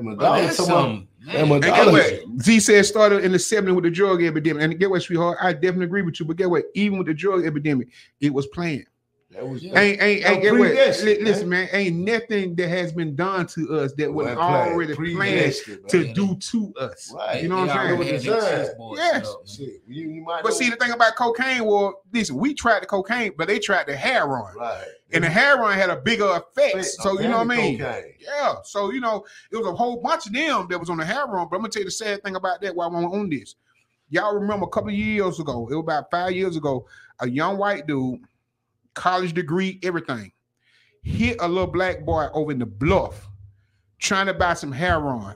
my 0.00 0.14
daughter 0.14 0.42
that's 0.42 0.56
talking 0.58 0.72
about- 0.72 0.82
some. 0.82 1.08
man, 1.24 1.34
Man, 1.36 1.48
my 1.48 1.54
And 1.56 1.62
daughter- 1.64 1.92
get 1.92 2.26
what? 2.28 2.42
Z 2.42 2.60
said 2.60 2.84
started 2.86 3.24
in 3.24 3.32
the 3.32 3.38
70s 3.38 3.74
with 3.74 3.84
the 3.84 3.90
drug 3.90 4.22
epidemic. 4.22 4.62
And 4.62 4.78
get 4.78 4.90
what, 4.90 5.02
sweetheart? 5.02 5.38
I 5.40 5.52
definitely 5.54 5.86
agree 5.86 6.02
with 6.02 6.20
you. 6.20 6.26
But 6.26 6.36
get 6.36 6.50
what? 6.50 6.64
Even 6.74 6.98
with 6.98 7.06
the 7.06 7.14
drug 7.14 7.46
epidemic, 7.46 7.88
it 8.20 8.32
was 8.34 8.46
planned. 8.48 8.84
That 9.38 9.46
was 9.48 9.62
Yeah. 9.62 9.78
Ain't 9.78 10.02
ain't, 10.02 10.26
ain't 10.26 10.42
get 10.42 10.52
what? 10.52 10.60
predestined, 10.66 11.18
Li- 11.18 11.24
Listen, 11.24 11.48
man, 11.48 11.68
ain't 11.72 11.96
nothing 11.96 12.56
that 12.56 12.68
has 12.68 12.92
been 12.92 13.14
done 13.14 13.46
to 13.48 13.78
us 13.78 13.92
that 13.92 14.12
was 14.12 14.26
Well 14.26 14.36
already 14.38 14.94
planned 14.96 15.16
predestined, 15.16 15.88
to 15.90 16.04
man. 16.06 16.14
do 16.14 16.34
to 16.36 16.74
us. 16.80 17.12
Right. 17.14 17.42
You 17.44 17.48
know 17.48 17.58
what 17.58 17.70
I'm 17.70 17.76
saying? 17.78 17.92
already 17.96 18.10
had 18.12 18.20
their 18.22 18.96
Yes. 18.96 19.28
set. 19.46 19.48
Shit, 19.56 19.82
you, 19.86 20.08
you 20.10 20.24
But 20.26 20.44
know- 20.44 20.50
see, 20.50 20.70
the 20.70 20.76
thing 20.76 20.90
about 20.90 21.14
cocaine 21.14 21.64
was, 21.64 21.94
listen, 22.12 22.36
we 22.36 22.52
tried 22.52 22.82
the 22.82 22.86
cocaine, 22.86 23.32
but 23.38 23.46
they 23.46 23.60
tried 23.60 23.86
the 23.86 23.94
heroin. 23.94 24.56
right. 24.56 24.84
And 25.12 25.22
the 25.22 25.30
heroin 25.30 25.78
had 25.78 25.88
a 25.88 25.96
bigger 25.96 26.26
effect. 26.26 26.74
Effect 26.74 26.86
So 26.86 27.16
of 27.16 27.22
you 27.22 27.28
know 27.28 27.38
what 27.38 27.52
I 27.52 27.56
mean? 27.56 27.78
cocaine. 27.78 28.14
Yeah. 28.18 28.56
So 28.64 28.90
you 28.90 29.00
know, 29.00 29.24
it 29.52 29.56
was 29.56 29.66
a 29.68 29.72
whole 29.74 29.98
bunch 29.98 30.26
of 30.26 30.32
them 30.32 30.66
that 30.68 30.78
was 30.80 30.90
on 30.90 30.96
the 30.98 31.04
heroin. 31.04 31.46
But 31.48 31.56
I'm 31.56 31.62
gonna 31.62 31.68
tell 31.68 31.80
you 31.82 31.86
the 31.86 31.90
sad 31.92 32.24
thing 32.24 32.34
about 32.34 32.60
that 32.62 32.74
while 32.74 32.88
I'm 32.88 33.04
on 33.04 33.30
this. 33.30 33.54
Y'all 34.10 34.34
remember 34.34 34.64
a 34.66 34.68
couple 34.68 34.88
of 34.88 34.96
years 34.96 35.38
ago, 35.38 35.68
it 35.70 35.74
was 35.76 35.82
about 35.84 36.10
five 36.10 36.32
years 36.32 36.56
ago, 36.56 36.86
a 37.20 37.28
young 37.28 37.56
white 37.58 37.86
dude, 37.86 38.20
college 38.98 39.32
degree, 39.32 39.78
everything, 39.82 40.32
hit 41.02 41.36
a 41.40 41.48
little 41.48 41.70
black 41.70 42.04
boy 42.04 42.26
over 42.34 42.50
in 42.50 42.58
the 42.58 42.66
bluff, 42.66 43.28
trying 44.00 44.26
to 44.26 44.34
buy 44.34 44.54
some 44.54 44.72
heroin. 44.72 45.34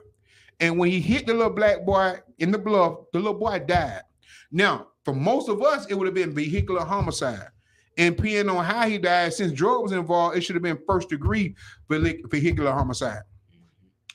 And 0.59 0.79
when 0.79 0.91
he 0.91 1.01
hit 1.01 1.27
the 1.27 1.33
little 1.33 1.53
black 1.53 1.87
boy 1.87 2.19
in 2.39 2.51
the 2.51 2.59
bluff, 2.59 2.99
the 3.13 3.21
little 3.21 3.39
boy 3.39 3.61
died. 3.61 4.03
Now, 4.51 4.89
for 5.05 5.15
most 5.15 5.49
of 5.49 5.63
us, 5.63 5.87
it 5.87 5.95
would 5.95 6.07
have 6.07 6.15
been 6.15 6.35
vehicular 6.35 6.85
homicide. 6.85 7.49
And 7.97 8.17
depending 8.17 8.49
on 8.49 8.65
how 8.65 8.89
he 8.89 8.99
died, 8.99 9.33
since 9.33 9.53
drug 9.53 9.83
was 9.83 9.93
involved, 9.93 10.37
it 10.37 10.43
should 10.43 10.57
have 10.57 10.63
been 10.63 10.79
first 10.87 11.09
degree 11.09 11.55
vehicular 11.89 12.73
homicide. 12.73 13.23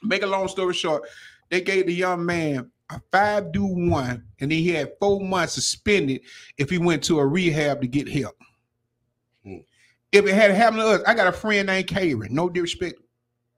Make 0.04 0.24
a 0.24 0.28
long 0.28 0.48
story 0.48 0.74
short, 0.74 1.04
they 1.50 1.62
gave 1.62 1.88
the 1.88 1.94
young 1.94 2.26
man 2.26 2.70
a 2.90 3.02
five 3.12 3.52
do 3.52 3.66
one, 3.66 4.24
and 4.40 4.52
then 4.52 4.60
he 4.60 4.70
had 4.70 4.94
four 5.00 5.22
months 5.22 5.54
suspended 5.54 6.22
if 6.58 6.70
he 6.70 6.78
went 6.78 7.04
to 7.04 7.20
a 7.20 7.26
rehab 7.26 7.82
to 7.82 7.88
get 7.88 8.08
help. 8.08 8.36
If 10.12 10.26
it 10.26 10.34
had 10.34 10.52
happened 10.52 10.82
to 10.82 10.88
us, 10.88 11.02
I 11.06 11.14
got 11.14 11.28
a 11.28 11.32
friend 11.32 11.68
named 11.68 11.88
Karen. 11.88 12.34
No 12.34 12.50
disrespect, 12.50 13.00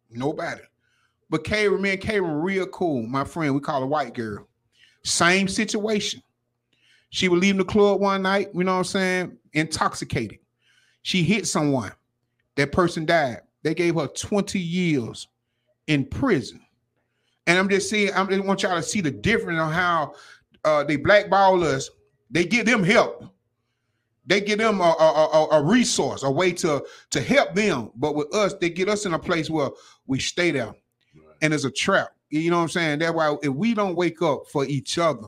nobody. 0.09 0.61
But 1.29 1.43
Karen, 1.43 1.81
me 1.81 1.91
and 1.91 2.01
Karen, 2.01 2.41
real 2.41 2.65
cool. 2.67 3.03
My 3.03 3.23
friend, 3.23 3.53
we 3.53 3.61
call 3.61 3.81
her 3.81 3.87
white 3.87 4.13
girl. 4.13 4.47
Same 5.03 5.47
situation. 5.47 6.21
She 7.11 7.29
was 7.29 7.41
leaving 7.41 7.59
the 7.59 7.65
club 7.65 8.01
one 8.01 8.21
night, 8.21 8.49
you 8.53 8.63
know 8.63 8.73
what 8.73 8.79
I'm 8.79 8.83
saying, 8.83 9.37
intoxicated. 9.53 10.39
She 11.01 11.23
hit 11.23 11.47
someone. 11.47 11.91
That 12.55 12.71
person 12.71 13.05
died. 13.05 13.41
They 13.63 13.73
gave 13.73 13.95
her 13.95 14.07
20 14.07 14.59
years 14.59 15.27
in 15.87 16.05
prison. 16.05 16.61
And 17.47 17.57
I'm 17.57 17.69
just 17.69 17.89
saying, 17.89 18.13
I 18.13 18.23
just 18.25 18.43
want 18.43 18.63
y'all 18.63 18.75
to 18.75 18.83
see 18.83 19.01
the 19.01 19.11
difference 19.11 19.59
on 19.59 19.71
how 19.71 20.13
uh, 20.63 20.83
they 20.83 20.97
blackball 20.97 21.63
us. 21.63 21.89
They 22.29 22.45
give 22.45 22.65
them 22.65 22.83
help. 22.83 23.25
They 24.29 24.39
give 24.41 24.59
them 24.59 24.79
a, 24.79 24.83
a, 24.83 25.29
a, 25.33 25.47
a 25.59 25.63
resource, 25.63 26.21
a 26.21 26.29
way 26.29 26.51
to, 26.51 26.85
to 27.09 27.19
help 27.19 27.55
them. 27.55 27.89
But 27.95 28.13
with 28.13 28.31
us, 28.33 28.53
they 28.53 28.69
get 28.69 28.87
us 28.87 29.07
in 29.07 29.15
a 29.15 29.19
place 29.19 29.49
where 29.49 29.71
we 30.05 30.19
stay 30.19 30.51
there. 30.51 30.75
And 31.41 31.51
it's 31.51 31.63
a 31.63 31.71
trap. 31.71 32.09
You 32.29 32.51
know 32.51 32.57
what 32.57 32.63
I'm 32.63 32.69
saying? 32.69 32.99
That's 32.99 33.13
why 33.13 33.35
if 33.41 33.49
we 33.49 33.73
don't 33.73 33.95
wake 33.95 34.21
up 34.21 34.43
for 34.51 34.65
each 34.65 34.99
other, 34.99 35.25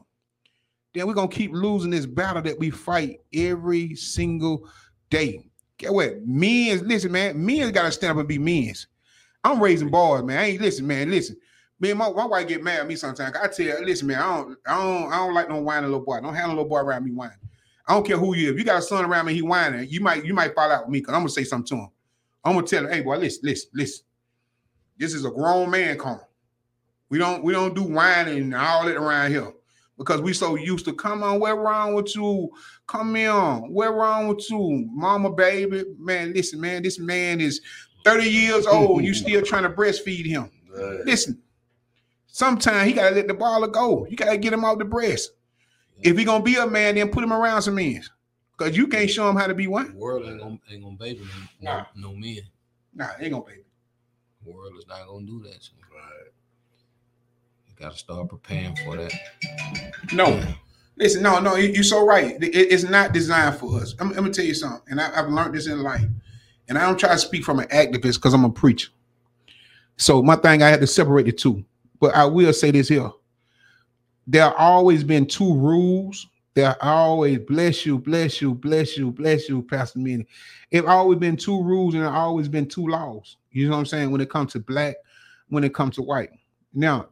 then 0.94 1.08
we're 1.08 1.16
gonna 1.16 1.30
keep 1.30 1.52
losing 1.52 1.90
this 1.90 2.06
battle 2.06 2.44
that 2.44 2.60
we 2.60 2.70
fight 2.70 3.22
every 3.34 3.96
single 3.96 4.70
day. 5.10 5.50
Get 5.80 5.92
what? 5.92 6.22
Men's 6.28 6.84
listen, 6.84 7.12
man. 7.12 7.44
Men's 7.44 7.72
gotta 7.72 7.92
stand 7.92 8.12
up 8.12 8.18
and 8.20 8.28
be 8.28 8.38
men's. 8.38 8.86
I'm 9.44 9.60
raising 9.60 9.90
boys, 9.90 10.22
man. 10.22 10.38
I 10.38 10.46
ain't 10.50 10.62
listen, 10.62 10.86
man. 10.86 11.10
Listen, 11.10 11.38
me 11.80 11.90
and 11.90 11.98
my, 11.98 12.12
my 12.12 12.26
wife 12.26 12.48
get 12.48 12.62
mad 12.62 12.82
at 12.82 12.88
me 12.88 12.96
sometimes. 12.96 13.36
I 13.36 13.48
tell 13.48 13.78
her, 13.78 13.84
listen, 13.84 14.10
man, 14.10 14.20
I 14.22 14.38
don't, 14.38 14.58
I 14.68 14.74
don't, 14.76 15.12
I 15.12 15.18
don't 15.18 15.34
like 15.34 15.50
no 15.50 15.60
whining 15.60 15.90
little 15.90 16.06
boy. 16.06 16.20
Don't 16.22 16.36
have 16.36 16.46
a 16.46 16.50
little 16.50 16.66
boy 16.66 16.82
around 16.82 17.06
me 17.06 17.12
whining. 17.12 17.38
I 17.92 17.94
don't 17.94 18.08
care 18.08 18.18
who 18.18 18.34
you. 18.34 18.50
If 18.50 18.58
you 18.58 18.64
got 18.64 18.80
a 18.80 18.82
son 18.82 19.04
around 19.04 19.26
me, 19.26 19.34
he 19.34 19.42
whining. 19.42 19.86
You 19.90 20.00
might, 20.00 20.24
you 20.24 20.34
might 20.34 20.56
fall 20.56 20.72
out 20.72 20.86
with 20.86 20.94
me 20.94 21.00
because 21.00 21.14
I'm 21.14 21.20
gonna 21.20 21.30
say 21.30 21.44
something 21.44 21.78
to 21.78 21.84
him. 21.84 21.90
I'm 22.42 22.54
gonna 22.54 22.66
tell 22.66 22.86
him, 22.86 22.90
hey 22.90 23.02
boy, 23.02 23.18
listen, 23.18 23.42
listen, 23.44 23.70
listen. 23.74 24.06
This 24.98 25.14
is 25.14 25.26
a 25.26 25.30
grown 25.30 25.70
man 25.70 25.98
calling. 25.98 26.22
We 27.10 27.18
don't, 27.18 27.44
we 27.44 27.52
don't 27.52 27.76
do 27.76 27.84
whining 27.84 28.38
and 28.38 28.56
all 28.56 28.86
that 28.86 28.96
around 28.96 29.32
here 29.32 29.52
because 29.98 30.22
we 30.22 30.32
so 30.32 30.56
used 30.56 30.86
to 30.86 30.94
come 30.94 31.22
on, 31.22 31.42
what 31.42 31.58
wrong 31.58 31.94
with 31.94 32.16
you? 32.16 32.50
Come 32.88 33.14
on, 33.18 33.70
what 33.74 33.94
wrong 33.94 34.30
with 34.30 34.50
you, 34.50 34.88
mama, 34.94 35.30
baby? 35.30 35.84
Man, 36.00 36.32
listen, 36.32 36.62
man, 36.62 36.84
this 36.84 36.98
man 36.98 37.42
is 37.42 37.60
30 38.06 38.24
years 38.24 38.68
old. 38.68 39.04
You 39.04 39.14
still 39.14 39.42
trying 39.42 39.64
to 39.64 39.70
breastfeed 39.70 40.26
him. 40.26 40.50
Right. 40.74 41.06
Listen, 41.06 41.42
sometimes 42.28 42.88
he 42.88 42.94
gotta 42.94 43.14
let 43.14 43.28
the 43.28 43.34
baller 43.34 43.70
go. 43.70 44.08
You 44.10 44.16
gotta 44.16 44.38
get 44.38 44.54
him 44.54 44.64
off 44.64 44.78
the 44.78 44.86
breast. 44.86 45.32
If 46.04 46.18
he 46.18 46.24
gonna 46.26 46.44
be 46.44 46.56
a 46.56 46.68
man, 46.68 46.96
then 46.96 47.10
put 47.10 47.24
him 47.24 47.34
around 47.34 47.62
some 47.62 47.76
men. 47.76 48.04
Cause 48.58 48.78
you 48.78 48.88
can't 48.88 49.10
show 49.10 49.28
him 49.30 49.36
how 49.36 49.48
to 49.48 49.56
be 49.56 49.66
The 49.66 49.72
one. 49.72 49.96
world 49.96 50.24
ain't 50.28 50.40
gonna 50.40 50.60
ain't 50.70 50.84
gonna 50.84 50.96
baby 50.96 51.22
no, 51.62 51.72
Nah. 51.72 51.86
no, 51.96 52.10
no 52.10 52.16
men. 52.16 52.40
Nah, 52.94 53.08
ain't 53.20 53.32
gonna 53.32 53.44
baby. 53.46 53.64
The 54.46 54.52
world 54.52 54.74
is 54.78 54.86
not 54.88 55.08
gonna 55.08 55.26
do 55.26 55.42
that. 55.44 55.64
So 55.64 55.72
you 57.68 57.74
gotta 57.80 57.98
start 57.98 58.30
preparing 58.30 58.76
for 58.78 58.98
that. 58.98 59.14
No. 60.14 60.44
Listen, 60.98 61.24
no, 61.24 61.40
no, 61.40 61.56
you- 61.56 61.70
you're 61.74 61.84
so 61.84 62.06
right. 62.06 62.36
It- 62.44 62.54
it's 62.56 62.84
not 62.84 63.14
designed 63.14 63.56
for 63.58 63.80
us. 63.80 63.96
I'm, 64.00 64.10
I'm 64.10 64.16
gonna 64.16 64.30
tell 64.32 64.46
you 64.46 64.54
something, 64.54 64.82
and 64.90 65.02
I, 65.02 65.12
I've 65.20 65.30
learned 65.30 65.56
this 65.56 65.68
in 65.68 65.82
life. 65.82 66.06
And 66.70 66.78
I 66.78 66.82
don't 66.86 67.00
try 67.00 67.10
to 67.14 67.18
speak 67.18 67.44
from 67.44 67.60
an 67.60 67.68
activist 67.70 68.16
because 68.16 68.34
I'm 68.34 68.46
a 68.46 68.50
preacher. 68.52 68.90
So 69.98 70.22
my 70.22 70.36
thing, 70.36 70.62
I 70.62 70.70
had 70.70 70.80
to 70.82 70.88
separate 70.88 71.26
the 71.26 71.32
two. 71.32 71.66
But 72.00 72.16
I 72.16 72.26
will 72.26 72.54
say 72.54 72.72
this 72.72 72.88
here: 72.90 73.10
there 74.28 74.54
always 74.58 75.04
been 75.04 75.26
two 75.26 75.54
rules. 75.56 76.28
There 76.54 76.76
always 76.84 77.40
bless 77.40 77.86
you, 77.86 77.98
bless 77.98 78.42
you, 78.42 78.54
bless 78.54 78.98
you, 78.98 79.12
bless 79.12 79.48
you, 79.48 79.62
Pastor 79.64 80.00
Minnie. 80.00 80.28
It 80.70 80.86
always 80.86 81.18
been 81.18 81.38
two 81.38 81.64
rules 81.64 81.94
and 81.94 82.04
there 82.04 82.12
always 82.12 82.50
been 82.50 82.68
two 82.68 82.88
laws. 82.88 83.38
You 83.52 83.66
know 83.68 83.72
what 83.72 83.80
I'm 83.80 83.86
saying? 83.86 84.12
When 84.12 84.20
it 84.20 84.30
comes 84.30 84.52
to 84.54 84.60
black, 84.60 84.96
when 85.48 85.64
it 85.64 85.74
comes 85.74 85.96
to 85.96 86.02
white. 86.02 86.32
Now, 86.74 87.08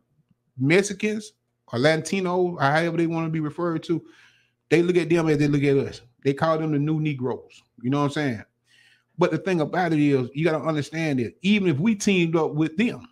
Mexicans 0.58 1.34
or 1.72 1.80
Latinos, 1.80 2.56
or 2.56 2.62
however 2.62 2.98
they 2.98 3.08
want 3.08 3.28
to 3.28 3.32
be 3.32 3.40
referred 3.40 3.84
to, 3.84 4.04
they 4.70 4.82
look 4.82 4.98
at 4.98 5.10
them 5.10 5.30
as 5.30 5.38
they 5.38 5.48
look 5.48 5.64
at 5.64 5.78
us. 5.78 6.02
They 6.24 6.34
call 6.34 6.58
them 6.58 6.72
the 6.72 6.80
new 6.80 7.00
Negroes. 7.00 7.64
You 7.82 7.90
know 7.90 8.00
what 8.00 8.06
I'm 8.06 8.12
saying? 8.12 8.44
But 9.18 9.32
the 9.32 9.38
thing 9.38 9.62
about 9.62 9.94
it 9.94 10.00
is, 10.00 10.30
you 10.34 10.46
got 10.46 10.58
to 10.58 10.66
understand 10.66 11.20
that 11.20 11.36
even 11.42 11.70
if 11.70 11.78
we 11.78 11.96
teamed 11.96 12.36
up 12.36 12.54
with 12.54 12.76
them, 12.78 13.08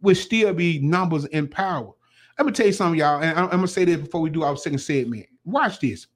we'd 0.00 0.14
still 0.14 0.52
be 0.54 0.78
numbers 0.78 1.24
in 1.26 1.48
power. 1.48 1.92
Let 2.38 2.46
me 2.46 2.52
tell 2.52 2.66
you 2.66 2.72
something, 2.72 2.98
y'all, 2.98 3.22
and 3.22 3.38
I'm, 3.38 3.44
I'm 3.44 3.50
gonna 3.50 3.68
say 3.68 3.84
this 3.84 3.96
before 3.96 4.20
we 4.20 4.30
do 4.30 4.42
our 4.42 4.56
second 4.56 4.78
segment. 4.78 5.26
Watch 5.44 5.80
this. 5.80 6.06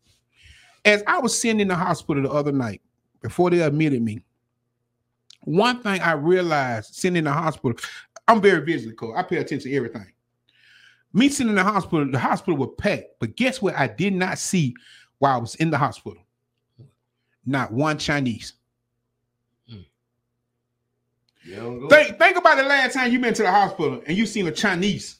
As 0.84 1.02
I 1.06 1.18
was 1.18 1.38
sitting 1.38 1.60
in 1.60 1.68
the 1.68 1.74
hospital 1.74 2.22
the 2.22 2.30
other 2.30 2.52
night, 2.52 2.82
before 3.22 3.50
they 3.50 3.60
admitted 3.62 4.02
me, 4.02 4.22
one 5.42 5.82
thing 5.82 6.00
I 6.00 6.12
realized 6.12 6.94
sitting 6.94 7.16
in 7.16 7.24
the 7.24 7.32
hospital, 7.32 7.78
I'm 8.28 8.40
very 8.40 8.64
vigilant, 8.64 8.98
cause 8.98 9.14
I 9.16 9.22
pay 9.22 9.36
attention 9.38 9.70
to 9.70 9.76
everything. 9.76 10.12
Me 11.12 11.28
sitting 11.28 11.50
in 11.50 11.56
the 11.56 11.64
hospital, 11.64 12.10
the 12.10 12.18
hospital 12.18 12.56
was 12.56 12.70
packed, 12.78 13.18
but 13.18 13.34
guess 13.36 13.60
what? 13.62 13.74
I 13.74 13.88
did 13.88 14.12
not 14.12 14.38
see 14.38 14.74
while 15.18 15.34
I 15.36 15.38
was 15.38 15.54
in 15.56 15.70
the 15.70 15.78
hospital. 15.78 16.22
Not 17.46 17.72
one 17.72 17.98
Chinese. 17.98 18.52
Hmm. 19.68 19.80
You. 21.42 21.88
Think, 21.90 22.18
think 22.18 22.36
about 22.36 22.58
the 22.58 22.62
last 22.64 22.92
time 22.92 23.10
you 23.10 23.18
been 23.18 23.34
to 23.34 23.42
the 23.42 23.50
hospital 23.50 24.02
and 24.06 24.16
you 24.16 24.26
seen 24.26 24.46
a 24.46 24.52
Chinese 24.52 25.19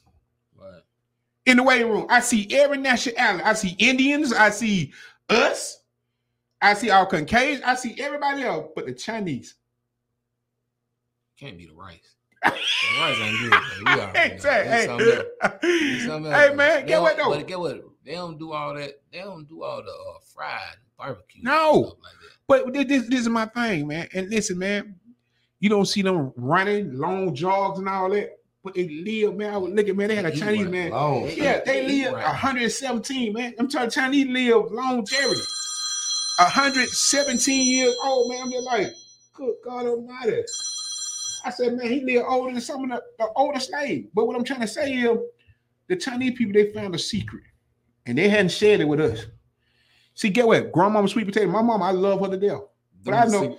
In 1.45 1.57
the 1.57 1.63
waiting 1.63 1.89
room. 1.89 2.05
I 2.09 2.19
see 2.19 2.47
every 2.51 2.77
nationality. 2.77 3.43
I 3.43 3.53
see 3.53 3.75
Indians. 3.79 4.33
I 4.33 4.49
see 4.49 4.93
us. 5.29 5.79
I 6.61 6.73
see 6.75 6.89
our 6.89 7.05
Caucasians. 7.05 7.63
I 7.65 7.75
see 7.75 7.95
everybody 7.99 8.43
else, 8.43 8.69
but 8.75 8.85
the 8.85 8.93
Chinese. 8.93 9.55
Can't 11.39 11.57
be 11.57 11.65
the 11.65 11.73
rice. 11.73 12.15
The 12.43 12.51
rice 12.99 13.17
ain't 13.19 13.39
good. 13.39 13.51
man. 13.51 13.61
We 13.85 13.91
already 13.91 14.13
know. 14.29 14.35
Exactly. 14.35 14.73
It's 14.73 16.05
something 16.05 16.31
else. 16.31 16.33
It's 16.33 16.35
Hey, 16.35 16.49
hey 16.49 16.55
man, 16.55 16.85
get 16.85 17.01
what 17.01 17.17
though? 17.17 17.29
But 17.29 17.47
get 17.47 17.59
what? 17.59 17.81
They 18.03 18.13
don't 18.13 18.37
do 18.37 18.51
all 18.51 18.75
that. 18.75 19.01
They 19.11 19.19
don't 19.19 19.47
do 19.47 19.63
all 19.63 19.81
the 19.83 19.91
uh, 19.91 20.19
fried 20.33 20.75
barbecue. 20.97 21.43
No. 21.43 21.95
like. 22.01 22.13
But 22.47 22.73
this, 22.73 23.07
this 23.07 23.21
is 23.21 23.29
my 23.29 23.45
thing, 23.45 23.87
man. 23.87 24.07
And 24.13 24.29
listen, 24.29 24.57
man, 24.59 24.95
you 25.59 25.69
don't 25.69 25.85
see 25.85 26.01
them 26.01 26.33
running 26.35 26.97
long 26.97 27.33
jogs 27.33 27.79
and 27.79 27.87
all 27.87 28.09
that. 28.09 28.37
But 28.63 28.75
they 28.75 28.87
live, 28.87 29.35
man. 29.35 29.53
I 29.53 29.57
was 29.57 29.71
looking, 29.71 29.97
man. 29.97 30.09
They 30.09 30.15
had 30.15 30.25
a 30.25 30.33
Eat 30.33 30.39
Chinese 30.39 30.67
man. 30.67 30.91
Long. 30.91 31.29
Yeah, 31.29 31.61
they 31.65 31.87
live 31.87 32.13
Right. 32.13 32.25
117, 32.25 33.33
man. 33.33 33.55
I'm 33.57 33.67
telling 33.67 33.87
you, 33.87 33.91
Chinese 33.91 34.27
live 34.27 34.71
longevity. 34.71 35.41
117 36.37 37.67
years 37.67 37.95
old, 38.03 38.29
man. 38.29 38.43
I'm 38.43 38.51
just 38.51 38.65
like, 38.65 38.93
good 39.33 39.55
God 39.63 39.85
Almighty. 39.87 40.43
I 41.43 41.49
said, 41.49 41.73
man, 41.73 41.87
he 41.87 42.01
lived 42.01 42.25
older 42.27 42.51
than 42.51 42.61
some 42.61 42.83
of 42.83 42.89
the, 42.89 43.03
the 43.17 43.27
older 43.35 43.59
slaves. 43.59 44.07
But 44.13 44.27
what 44.27 44.35
I'm 44.35 44.43
trying 44.43 44.61
to 44.61 44.67
say 44.67 44.93
is, 44.93 45.17
the 45.87 45.95
Chinese 45.95 46.37
people 46.37 46.53
they 46.53 46.71
found 46.71 46.93
a 46.95 46.99
secret, 46.99 47.43
and 48.05 48.17
they 48.17 48.29
hadn't 48.29 48.49
shared 48.51 48.79
it 48.79 48.87
with 48.87 49.01
us. 49.01 49.25
See, 50.13 50.29
get 50.29 50.47
what? 50.47 50.71
Grandmama 50.71 51.07
sweet 51.07 51.25
potato. 51.25 51.47
My 51.49 51.61
mom, 51.61 51.81
I 51.81 51.91
love 51.91 52.21
her 52.21 52.27
to 52.29 52.37
death. 52.37 52.61
But 53.03 53.13
I 53.15 53.25
know- 53.31 53.57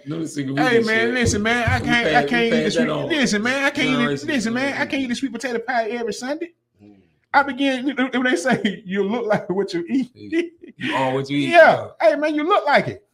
Hey 0.56 0.78
man, 0.86 1.14
listen, 1.14 1.42
man, 1.42 1.68
I 1.68 1.80
can't, 1.80 2.06
I 2.16 2.24
can't 2.28 2.44
eat 2.46 2.50
the 2.50 2.70
sweet. 2.70 2.86
Listen, 3.08 3.42
man, 3.42 3.64
I 3.64 3.70
can't 3.70 3.88
eat. 3.88 4.28
Listen, 4.28 4.54
man, 4.54 4.74
I 4.74 4.86
can't 4.86 5.02
eat 5.02 5.06
the 5.08 5.14
sweet 5.14 5.32
potato 5.32 5.58
pie 5.58 5.88
every 5.90 6.12
Sunday. 6.12 6.52
Mm. 6.82 6.96
I 7.34 7.42
begin 7.42 7.96
when 7.96 8.22
they 8.22 8.36
say 8.36 8.82
you 8.86 9.02
look 9.04 9.26
like 9.26 9.48
what 9.50 9.72
you 9.74 9.84
eat. 9.88 10.52
You 10.76 10.94
all 10.96 11.14
what 11.14 11.28
you 11.30 11.38
eat. 11.38 11.48
yeah, 11.50 11.88
hey 12.00 12.14
man, 12.16 12.34
you 12.34 12.44
look 12.44 12.64
like 12.66 12.88
it. 12.88 13.06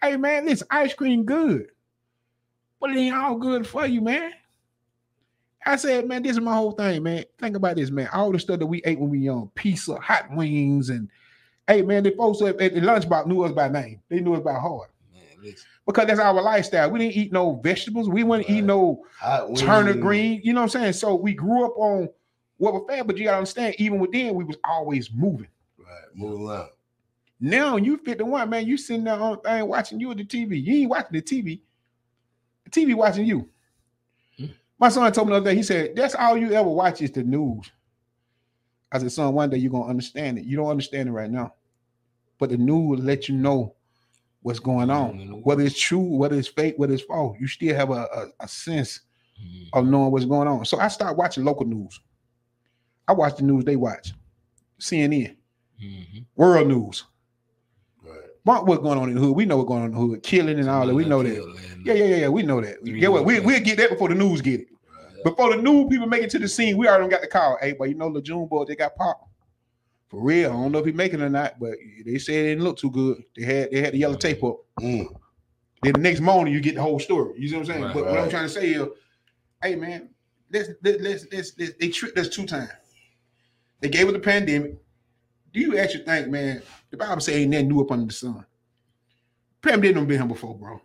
Hey 0.00 0.16
man, 0.16 0.46
listen, 0.46 0.66
ice 0.70 0.94
cream 0.94 1.24
good, 1.24 1.66
but 2.80 2.90
it 2.90 2.96
ain't 2.98 3.14
all 3.14 3.36
good 3.36 3.66
for 3.66 3.86
you, 3.86 4.00
man. 4.00 4.32
I 5.64 5.76
said, 5.76 6.08
man, 6.08 6.22
this 6.24 6.32
is 6.32 6.40
my 6.40 6.54
whole 6.54 6.72
thing, 6.72 7.04
man. 7.04 7.24
Think 7.38 7.56
about 7.56 7.76
this, 7.76 7.90
man. 7.90 8.08
All 8.12 8.32
the 8.32 8.38
stuff 8.40 8.58
that 8.58 8.66
we 8.66 8.82
ate 8.84 8.98
when 8.98 9.10
we 9.10 9.20
young, 9.20 9.48
pizza, 9.54 9.94
hot 9.96 10.28
wings, 10.34 10.90
and 10.90 11.08
hey, 11.68 11.82
man, 11.82 12.02
the 12.02 12.10
folks 12.12 12.42
at 12.42 12.60
at 12.60 12.74
the 12.74 12.80
lunchbox 12.80 13.26
knew 13.26 13.42
us 13.44 13.52
by 13.52 13.68
name. 13.68 14.00
They 14.08 14.20
knew 14.20 14.34
us 14.34 14.42
by 14.42 14.54
heart 14.54 14.90
Man, 15.12 15.22
listen. 15.40 15.68
Because 15.86 16.06
that's 16.06 16.20
our 16.20 16.40
lifestyle. 16.40 16.90
We 16.90 17.00
didn't 17.00 17.16
eat 17.16 17.32
no 17.32 17.56
vegetables. 17.56 18.08
We 18.08 18.24
wouldn't 18.24 18.48
eat 18.48 18.62
no 18.62 19.04
Hot 19.18 19.56
Turner 19.56 19.92
wings. 19.92 20.02
Green. 20.02 20.40
You 20.44 20.52
know 20.52 20.60
what 20.60 20.74
I'm 20.74 20.80
saying? 20.80 20.92
So 20.94 21.14
we 21.14 21.34
grew 21.34 21.66
up 21.66 21.72
on 21.76 22.08
what 22.58 22.74
we're 22.74 22.86
fed, 22.86 23.06
but 23.06 23.16
you 23.16 23.24
gotta 23.24 23.38
understand, 23.38 23.74
even 23.78 23.98
within, 23.98 24.34
we 24.34 24.44
was 24.44 24.56
always 24.64 25.10
moving. 25.12 25.48
Right. 25.78 25.86
Move 26.14 26.48
around. 26.48 26.68
Now 27.40 27.76
you 27.76 27.98
51, 27.98 28.48
man. 28.48 28.66
You 28.66 28.76
sitting 28.76 29.04
there 29.04 29.14
on 29.14 29.32
the 29.32 29.38
thing 29.38 29.66
watching 29.66 29.98
you 29.98 30.12
at 30.12 30.16
the 30.16 30.24
TV. 30.24 30.64
You 30.64 30.74
ain't 30.82 30.90
watching 30.90 31.12
the 31.12 31.22
TV. 31.22 31.60
The 32.64 32.70
TV 32.70 32.94
watching 32.94 33.26
you. 33.26 33.48
Hmm. 34.38 34.46
My 34.78 34.88
son 34.88 35.12
told 35.12 35.26
me 35.26 35.32
the 35.32 35.38
other 35.38 35.50
day, 35.50 35.56
he 35.56 35.64
said, 35.64 35.96
That's 35.96 36.14
all 36.14 36.36
you 36.36 36.52
ever 36.52 36.68
watch 36.68 37.02
is 37.02 37.10
the 37.10 37.24
news. 37.24 37.70
I 38.92 38.98
said, 38.98 39.10
son, 39.10 39.34
one 39.34 39.50
day 39.50 39.56
you're 39.56 39.72
gonna 39.72 39.88
understand 39.88 40.38
it. 40.38 40.44
You 40.44 40.56
don't 40.56 40.68
understand 40.68 41.08
it 41.08 41.12
right 41.12 41.30
now. 41.30 41.54
But 42.38 42.50
the 42.50 42.58
news 42.58 42.98
will 42.98 43.04
let 43.04 43.28
you 43.28 43.34
know 43.34 43.74
what's 44.42 44.58
going 44.58 44.90
on. 44.90 45.42
Whether 45.42 45.62
it's 45.62 45.78
true, 45.80 46.00
whether 46.16 46.36
it's 46.38 46.48
fake, 46.48 46.74
whether 46.76 46.92
it's 46.94 47.02
false, 47.02 47.36
you 47.40 47.46
still 47.46 47.74
have 47.74 47.90
a, 47.90 48.02
a, 48.14 48.26
a 48.40 48.48
sense 48.48 49.00
Mhm. 49.42 49.68
of 49.72 49.86
knowing 49.86 50.12
what's 50.12 50.24
going 50.24 50.46
on. 50.48 50.64
So 50.64 50.78
I 50.78 50.88
started 50.88 51.16
watching 51.16 51.44
local 51.44 51.66
news. 51.66 52.00
I 53.08 53.12
watch 53.12 53.36
the 53.36 53.42
news 53.44 53.64
they 53.64 53.76
watch. 53.76 54.12
CNN, 54.80 55.36
Mhm. 55.82 56.24
world 56.36 56.68
news. 56.68 57.04
Right. 58.04 58.20
What's 58.66 58.82
going 58.82 58.98
on 58.98 59.08
in 59.08 59.14
the 59.14 59.20
hood. 59.20 59.36
We 59.36 59.44
know 59.46 59.56
what's 59.58 59.68
going 59.68 59.82
on 59.82 59.88
in 59.90 59.94
the 59.94 60.00
hood, 60.00 60.22
killing 60.22 60.58
and 60.58 60.68
all 60.68 60.86
that. 60.86 60.94
We 60.94 61.04
know 61.04 61.22
that. 61.22 61.34
Killed 61.34 61.54
last 61.54 61.68
night. 61.76 61.86
Yeah, 61.86 61.94
yeah, 61.94 62.04
yeah, 62.04 62.16
yeah. 62.16 62.28
We 62.28 62.42
know 62.42 62.60
that. 62.60 62.80
Three 62.84 63.00
Get 63.00 63.12
what? 63.12 63.24
We, 63.24 63.40
we'll 63.40 63.60
get 63.60 63.76
that 63.78 63.90
before 63.90 64.08
the 64.08 64.14
news 64.16 64.40
get 64.40 64.60
it. 64.60 64.68
Right. 64.70 65.24
Before 65.24 65.54
the 65.56 65.62
new 65.62 65.88
people 65.88 66.06
make 66.06 66.22
it 66.22 66.30
to 66.30 66.38
the 66.38 66.48
scene, 66.48 66.76
we 66.76 66.88
already 66.88 67.08
got 67.08 67.20
the 67.22 67.28
call. 67.28 67.58
Hey, 67.60 67.72
but 67.72 67.84
you 67.88 67.94
know, 67.94 68.12
the 68.12 68.20
June 68.20 68.46
boy, 68.46 68.64
they 68.64 68.74
got 68.76 68.96
popped. 68.96 69.28
For 70.12 70.20
real. 70.20 70.50
I 70.50 70.52
don't 70.52 70.72
know 70.72 70.78
if 70.78 70.84
he 70.84 70.92
making 70.92 71.20
it 71.20 71.24
or 71.24 71.30
not, 71.30 71.58
but 71.58 71.70
they 72.04 72.18
said 72.18 72.34
it 72.34 72.48
didn't 72.50 72.64
look 72.64 72.76
too 72.76 72.90
good. 72.90 73.24
They 73.34 73.44
had 73.44 73.70
they 73.70 73.80
had 73.80 73.94
the 73.94 73.98
yellow 73.98 74.14
tape 74.14 74.44
up. 74.44 74.58
Mm. 74.78 75.06
Then 75.82 75.94
the 75.94 76.00
next 76.00 76.20
morning 76.20 76.52
you 76.52 76.60
get 76.60 76.74
the 76.74 76.82
whole 76.82 76.98
story. 76.98 77.32
You 77.40 77.48
see 77.48 77.54
what 77.54 77.60
I'm 77.60 77.66
saying? 77.66 77.82
Right, 77.84 77.94
but 77.94 78.04
what 78.04 78.18
I'm 78.18 78.28
trying 78.28 78.42
to 78.42 78.50
say 78.50 78.72
is, 78.74 78.86
hey 79.62 79.74
man, 79.74 80.10
let's 80.52 80.68
let's 80.82 81.00
let's, 81.00 81.26
let's, 81.32 81.52
let's 81.58 81.72
they 81.80 81.88
tricked 81.88 82.18
us 82.18 82.28
two 82.28 82.44
times. 82.44 82.68
They 83.80 83.88
gave 83.88 84.06
us 84.06 84.12
the 84.12 84.18
pandemic. 84.18 84.74
Do 85.54 85.60
you 85.60 85.78
actually 85.78 86.04
think, 86.04 86.28
man, 86.28 86.62
the 86.90 86.98
Bible 86.98 87.22
say 87.22 87.40
ain't 87.40 87.50
nothing 87.50 87.68
new 87.68 87.80
up 87.80 87.90
under 87.90 88.04
the 88.04 88.12
sun? 88.12 88.44
Pandemic 89.62 89.94
done 89.94 90.04
been 90.06 90.18
here 90.18 90.28
before, 90.28 90.54
bro. 90.58 90.78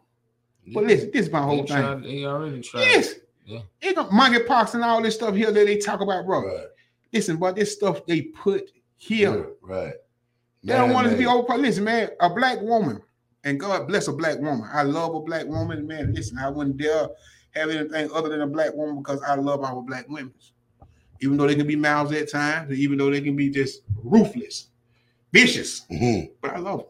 But 0.74 0.86
listen, 0.86 1.12
this 1.12 1.26
is 1.26 1.32
my 1.34 1.40
They 1.42 1.46
whole 1.46 1.58
thing. 1.58 1.66
tried- 1.68 2.04
They 2.04 2.24
already 2.26 2.62
tried. 2.62 2.82
Yes. 2.82 3.16
Yeah. 3.46 3.60
It 3.82 3.96
got 3.96 4.10
monkeypox 4.10 4.74
and 4.74 4.84
all 4.86 5.02
this 5.02 5.16
stuff 5.16 5.36
here 5.36 5.52
that 5.52 5.66
they 5.66 5.78
talk 5.78 6.00
about, 6.00 6.26
bro. 6.26 6.46
Right. 6.46 6.66
Listen, 7.12 7.36
but 7.38 7.56
this 7.58 7.74
stuff 7.74 8.06
they 8.06 8.22
put 8.22 8.72
here. 8.98 9.50
Right. 9.62 9.94
They 10.64 10.74
don't 10.74 10.92
want 10.92 11.08
it 11.08 11.12
to 11.12 11.18
be 11.18 11.26
Man-made. 11.26 11.44
over. 11.50 11.58
Listen, 11.58 11.84
man, 11.86 12.10
a 12.20 12.30
black 12.30 12.62
woman, 12.62 13.02
and 13.44 13.60
God 13.60 13.88
bless 13.88 14.08
a 14.08 14.14
black 14.14 14.40
woman. 14.40 14.68
I 14.72 14.84
love 14.84 15.16
a 15.16 15.20
black 15.22 15.46
woman, 15.46 15.88
man. 15.88 16.14
Listen, 16.14 16.38
I 16.38 16.50
wouldn't 16.50 16.78
dare 16.78 17.08
have 17.52 17.70
anything 17.70 18.10
other 18.12 18.30
than 18.30 18.42
a 18.42 18.48
black 18.48 18.74
woman 18.74 18.98
because 18.98 19.22
I 19.22 19.36
love 19.36 19.64
our 19.64 19.82
black 19.82 20.10
women. 20.10 20.34
Even 21.22 21.38
though 21.38 21.48
they 21.48 21.56
can 21.56 21.66
be 21.68 21.76
mouths 21.76 22.12
at 22.12 22.30
times, 22.30 22.72
even 22.78 22.98
though 22.98 23.10
they 23.10 23.22
can 23.22 23.36
be 23.36 23.50
just 23.50 23.82
ruthless, 24.04 24.68
vicious, 25.32 25.82
Mhm. 25.90 26.32
but 26.42 26.52
I 26.52 26.60
love 26.60 26.80
them. 26.80 26.88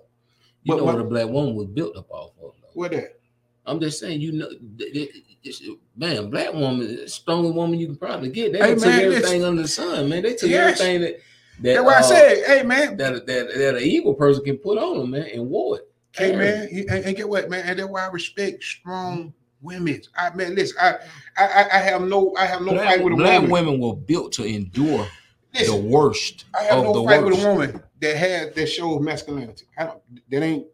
You 0.63 0.73
But 0.73 0.77
know 0.77 0.83
what- 0.85 0.95
what 0.95 1.05
a 1.05 1.07
black 1.09 1.29
woman 1.29 1.55
was 1.55 1.67
built 1.67 1.95
up 1.95 2.09
off 2.09 2.31
of. 2.41 2.53
though. 2.61 2.69
What 2.73 2.91
that? 2.91 3.19
I'm 3.65 3.79
just 3.79 3.99
saying, 3.99 4.19
you 4.21 4.31
know, 4.33 4.49
th- 4.77 4.93
th- 4.93 5.09
it's- 5.43 5.61
man, 5.95 6.29
black 6.29 6.53
woman, 6.53 6.81
is 6.87 6.99
the 7.01 7.09
strongest 7.09 7.53
woman 7.53 7.79
you 7.79 7.85
can 7.87 7.95
probably 7.95 8.29
get. 8.29 8.53
They 8.53 8.59
Hey, 8.59 8.73
took 8.75 8.81
man, 8.85 8.99
everything 9.01 9.43
under 9.43 9.61
the 9.61 9.67
sun, 9.67 10.09
man. 10.09 10.23
They 10.23 10.33
took 10.35 10.49
Yes. 10.49 10.79
everything 10.79 11.01
that 11.01 11.19
that 11.61 11.73
That's 11.73 11.85
why 11.85 11.93
I 11.93 11.99
uh, 11.99 12.03
said, 12.03 12.43
hey 12.45 12.63
man, 12.63 12.97
that, 12.97 13.25
that 13.25 13.47
that 13.55 13.75
an 13.75 13.81
evil 13.83 14.13
person 14.13 14.43
can 14.43 14.57
put 14.57 14.77
on 14.77 14.97
them, 14.99 15.11
man, 15.11 15.27
and 15.33 15.51
it. 15.53 15.81
Hey 16.13 16.35
man, 16.35 16.67
and, 16.89 17.05
and 17.05 17.15
get 17.15 17.27
what, 17.29 17.49
man, 17.49 17.65
and 17.67 17.77
that's 17.79 17.89
why 17.89 18.05
I 18.05 18.09
respect 18.09 18.63
strong 18.63 19.33
women. 19.61 20.01
I 20.17 20.33
man, 20.35 20.55
listen, 20.55 20.77
I 20.79 20.95
I 21.37 21.45
I- 21.45 21.69
I 21.73 21.77
have 21.79 22.01
no 22.03 22.33
I 22.37 22.45
have 22.45 22.61
no 22.61 22.73
black, 22.73 22.85
fight 22.87 23.03
with 23.03 23.13
a 23.13 23.15
black 23.17 23.41
woman. 23.41 23.51
women 23.51 23.79
were 23.81 23.95
built 23.95 24.31
to 24.33 24.43
endure 24.45 25.07
the 25.53 25.75
worst 25.75 26.45
I 26.57 26.63
have 26.63 26.79
of 26.79 26.85
no 26.85 26.93
the 26.93 27.03
fight 27.07 27.23
worst. 27.23 27.37
with 27.37 27.45
a 27.45 27.49
woman 27.49 27.83
that 28.01 28.15
has 28.17 28.53
that 28.53 28.67
shows 28.67 29.01
masculinity. 29.01 29.65
I 29.77 29.85
don't 29.85 30.01
that 30.29 30.43
ain't 30.43 30.67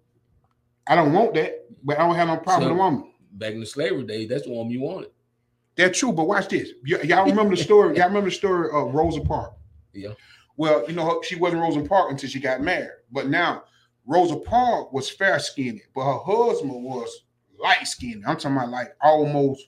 I 0.85 0.95
don't 0.95 1.13
want 1.13 1.33
that, 1.35 1.65
but 1.83 1.97
I 1.97 2.05
don't 2.05 2.15
have 2.15 2.27
no 2.27 2.37
problem 2.37 2.63
So- 2.63 2.69
with 2.73 2.79
a 2.79 2.83
woman. 2.83 3.09
Back 3.35 3.53
in 3.53 3.61
the 3.61 3.65
slavery 3.65 4.03
days, 4.03 4.29
that's 4.29 4.43
the 4.43 4.51
woman 4.51 4.71
you 4.71 4.81
wanted. 4.81 5.09
That's 5.75 5.97
true, 5.97 6.11
but 6.11 6.27
watch 6.27 6.49
this. 6.49 6.69
Y- 6.87 7.01
y'all 7.03 7.25
remember 7.25 7.55
the 7.55 7.63
story? 7.63 7.97
Y'all 7.97 8.07
remember 8.07 8.29
the 8.29 8.35
story 8.35 8.69
of 8.71 8.93
Rosa 8.93 9.21
Parks? 9.21 9.55
Yeah. 9.91 10.09
Well, 10.57 10.85
you 10.87 10.93
know, 10.93 11.21
she 11.23 11.35
wasn't 11.35 11.61
Rosa 11.61 11.81
Parks 11.81 12.11
until 12.11 12.29
she 12.29 12.39
got 12.39 12.61
married. 12.61 12.89
But 13.11 13.27
now 13.27 13.63
Rosa 14.05 14.37
Parks 14.37 14.91
was 14.93 15.09
fair 15.09 15.39
skinned, 15.39 15.81
but 15.95 16.05
her 16.05 16.19
husband 16.19 16.83
was 16.83 17.23
light 17.59 17.87
skinned. 17.87 18.23
I'm 18.27 18.37
talking 18.37 18.57
about 18.57 18.69
like 18.69 18.95
almost 19.01 19.67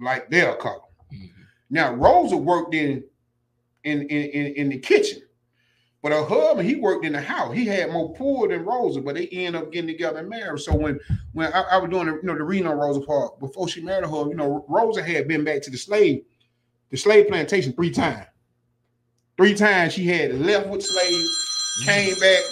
like 0.00 0.28
their 0.30 0.54
color. 0.56 0.80
Mhm. 1.12 1.30
Now 1.70 1.94
Rosa 1.94 2.36
worked 2.36 2.74
in 2.74 3.04
in 3.84 4.02
in 4.02 4.54
in, 4.54 4.68
the 4.68 4.78
kitchen, 4.78 5.22
but 6.02 6.12
her 6.12 6.24
husband 6.24 6.68
he 6.68 6.76
worked 6.76 7.04
in 7.04 7.12
the 7.12 7.20
house. 7.20 7.54
He 7.54 7.64
had 7.64 7.90
more 7.90 8.12
poor 8.14 8.48
than 8.48 8.64
Rosa, 8.64 9.00
but 9.00 9.14
they 9.14 9.28
ended 9.28 9.62
up 9.62 9.72
getting 9.72 9.88
together 9.88 10.18
and 10.20 10.28
married. 10.28 10.60
So 10.60 10.74
when 10.74 10.98
when 11.32 11.52
I, 11.52 11.62
I 11.62 11.76
was 11.78 11.90
doing 11.90 12.06
the, 12.06 12.12
you 12.14 12.22
know 12.24 12.36
the 12.36 12.44
reading 12.44 12.66
on 12.66 12.78
Rosa 12.78 13.00
Parks 13.00 13.38
before 13.40 13.68
she 13.68 13.82
married 13.82 14.08
her, 14.08 14.28
you 14.28 14.34
know 14.34 14.64
Rosa 14.68 15.02
had 15.02 15.26
been 15.28 15.44
back 15.44 15.62
to 15.62 15.70
the 15.70 15.78
slave 15.78 16.24
the 16.90 16.96
slave 16.96 17.28
plantation 17.28 17.72
three 17.72 17.90
times. 17.90 18.26
Three 19.42 19.54
times 19.54 19.94
she 19.94 20.06
had 20.06 20.38
left 20.38 20.68
with 20.68 20.84
slaves, 20.84 21.82
came 21.84 22.14
back, 22.20 22.44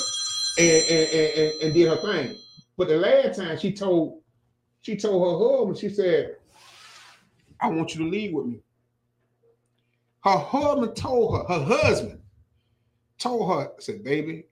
and 0.58 0.84
and, 0.90 1.08
and, 1.14 1.62
and, 1.62 1.72
did 1.72 1.86
her 1.86 1.94
thing. 1.98 2.36
But 2.76 2.88
the 2.88 2.96
last 2.96 3.38
time 3.38 3.56
she 3.60 3.72
told 3.72 4.22
she 4.80 4.96
told 4.96 5.22
her 5.22 5.56
husband, 5.56 5.78
she 5.78 5.88
said, 5.88 6.34
I 7.60 7.68
want 7.68 7.94
you 7.94 8.04
to 8.04 8.10
leave 8.10 8.32
with 8.32 8.46
me. 8.46 8.58
Her 10.24 10.36
husband 10.36 10.96
told 10.96 11.36
her, 11.36 11.44
her 11.44 11.64
husband 11.64 12.18
told 13.20 13.48
her, 13.52 13.70
said, 13.78 14.02
baby, 14.02 14.46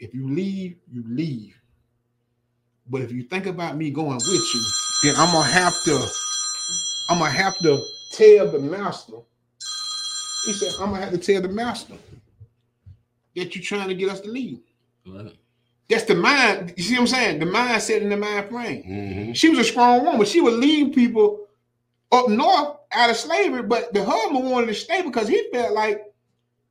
if 0.00 0.12
you 0.12 0.28
leave, 0.28 0.76
you 0.92 1.04
leave. 1.08 1.58
But 2.86 3.00
if 3.00 3.10
you 3.10 3.22
think 3.22 3.46
about 3.46 3.78
me 3.78 3.90
going 3.90 4.16
with 4.16 4.54
you, 4.54 4.62
then 5.02 5.14
I'm 5.16 5.32
gonna 5.32 5.50
have 5.50 5.82
to, 5.84 6.06
I'm 7.08 7.18
gonna 7.18 7.30
have 7.30 7.56
to 7.60 7.82
tell 8.12 8.50
the 8.50 8.58
master. 8.58 9.20
He 10.46 10.52
said, 10.52 10.72
I'm 10.80 10.90
gonna 10.90 11.00
have 11.04 11.12
to 11.12 11.18
tell 11.18 11.40
the 11.42 11.48
master 11.48 11.94
that 13.34 13.54
you're 13.54 13.64
trying 13.64 13.88
to 13.88 13.94
get 13.94 14.10
us 14.10 14.20
to 14.20 14.30
leave. 14.30 14.60
Right. 15.06 15.34
That's 15.88 16.04
the 16.04 16.14
mind. 16.14 16.74
You 16.76 16.82
see 16.82 16.94
what 16.94 17.00
I'm 17.02 17.06
saying? 17.08 17.38
The 17.40 17.46
mindset 17.46 18.02
and 18.02 18.12
the 18.12 18.16
mind 18.16 18.48
frame. 18.48 18.82
Mhm. 18.84 19.36
She 19.36 19.48
was 19.48 19.58
a 19.58 19.64
strong 19.64 20.04
woman. 20.04 20.26
She 20.26 20.40
would 20.40 20.54
lead 20.54 20.94
people 20.94 21.46
up 22.12 22.28
north 22.28 22.78
out 22.92 23.10
of 23.10 23.16
slavery, 23.16 23.62
but 23.62 23.92
the 23.92 24.04
husband 24.04 24.50
wanted 24.50 24.68
to 24.68 24.74
stay 24.74 25.02
because 25.02 25.28
he 25.28 25.48
felt 25.52 25.72
like 25.72 26.02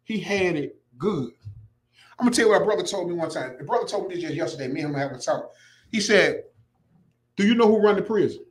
he 0.03 0.19
had 0.19 0.55
it 0.55 0.81
good. 0.97 1.31
I'm 2.17 2.25
gonna 2.25 2.31
tell 2.31 2.45
you 2.45 2.51
what 2.51 2.61
a 2.61 2.65
brother 2.65 2.83
told 2.83 3.09
me 3.09 3.15
one 3.15 3.29
time. 3.29 3.57
The 3.57 3.63
brother 3.63 3.87
told 3.87 4.07
me 4.07 4.15
this 4.15 4.23
just 4.23 4.35
yesterday. 4.35 4.67
Me 4.67 4.81
and 4.81 4.93
him 4.93 4.99
having 4.99 5.17
a 5.17 5.19
talk. 5.19 5.51
He 5.91 5.99
said, 5.99 6.45
"Do 7.35 7.45
you 7.45 7.55
know 7.55 7.67
who 7.67 7.77
run 7.79 7.95
the 7.95 8.01
prison? 8.01 8.45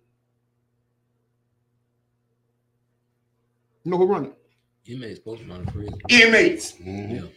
You 3.84 3.90
know 3.90 3.98
who 3.98 4.06
run 4.06 4.26
it? 4.26 4.38
Inmates 4.86 5.18
supposed 5.18 5.42
to 5.42 5.48
run 5.48 5.66
a 5.66 5.70
prison. 5.70 5.94
Inmates. 6.08 6.72
Mhm. 6.72 7.14
Yeah. 7.14 7.28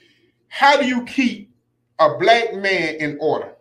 How 0.47 0.79
do 0.81 0.87
you 0.87 1.03
keep 1.05 1.51
a 1.99 2.17
black 2.17 2.55
man 2.55 2.95
in 2.95 3.17
order? 3.19 3.53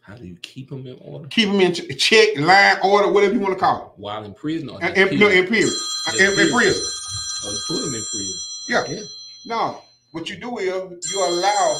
How 0.00 0.14
do 0.14 0.24
you 0.24 0.36
keep 0.40 0.70
them 0.70 0.86
in 0.86 0.96
order 1.00 1.26
Keep 1.28 1.48
him 1.48 1.60
in 1.60 1.74
check, 1.74 2.36
line, 2.38 2.76
order, 2.84 3.10
whatever 3.10 3.34
you 3.34 3.40
want 3.40 3.54
to 3.54 3.60
call 3.60 3.92
while 3.96 4.22
in 4.24 4.34
prison? 4.34 4.68
Or 4.70 4.78
it. 4.78 4.82
just 4.94 4.96
In, 4.98 5.08
in, 5.08 5.18
no, 5.18 5.28
in 5.28 5.46
prison. 5.48 5.74
Just 6.06 6.20
In, 6.20 6.28
in 6.30 6.34
period. 6.36 6.52
prison. 6.52 6.84
Or 7.44 7.52
put 7.66 7.84
them 7.84 7.94
in 7.94 8.04
prison. 8.04 8.34
Yeah. 8.68 8.84
Yeah. 8.88 9.02
No, 9.46 9.82
what 10.12 10.28
you 10.30 10.36
do 10.36 10.58
is 10.58 10.68
you 11.12 11.26
allow 11.26 11.76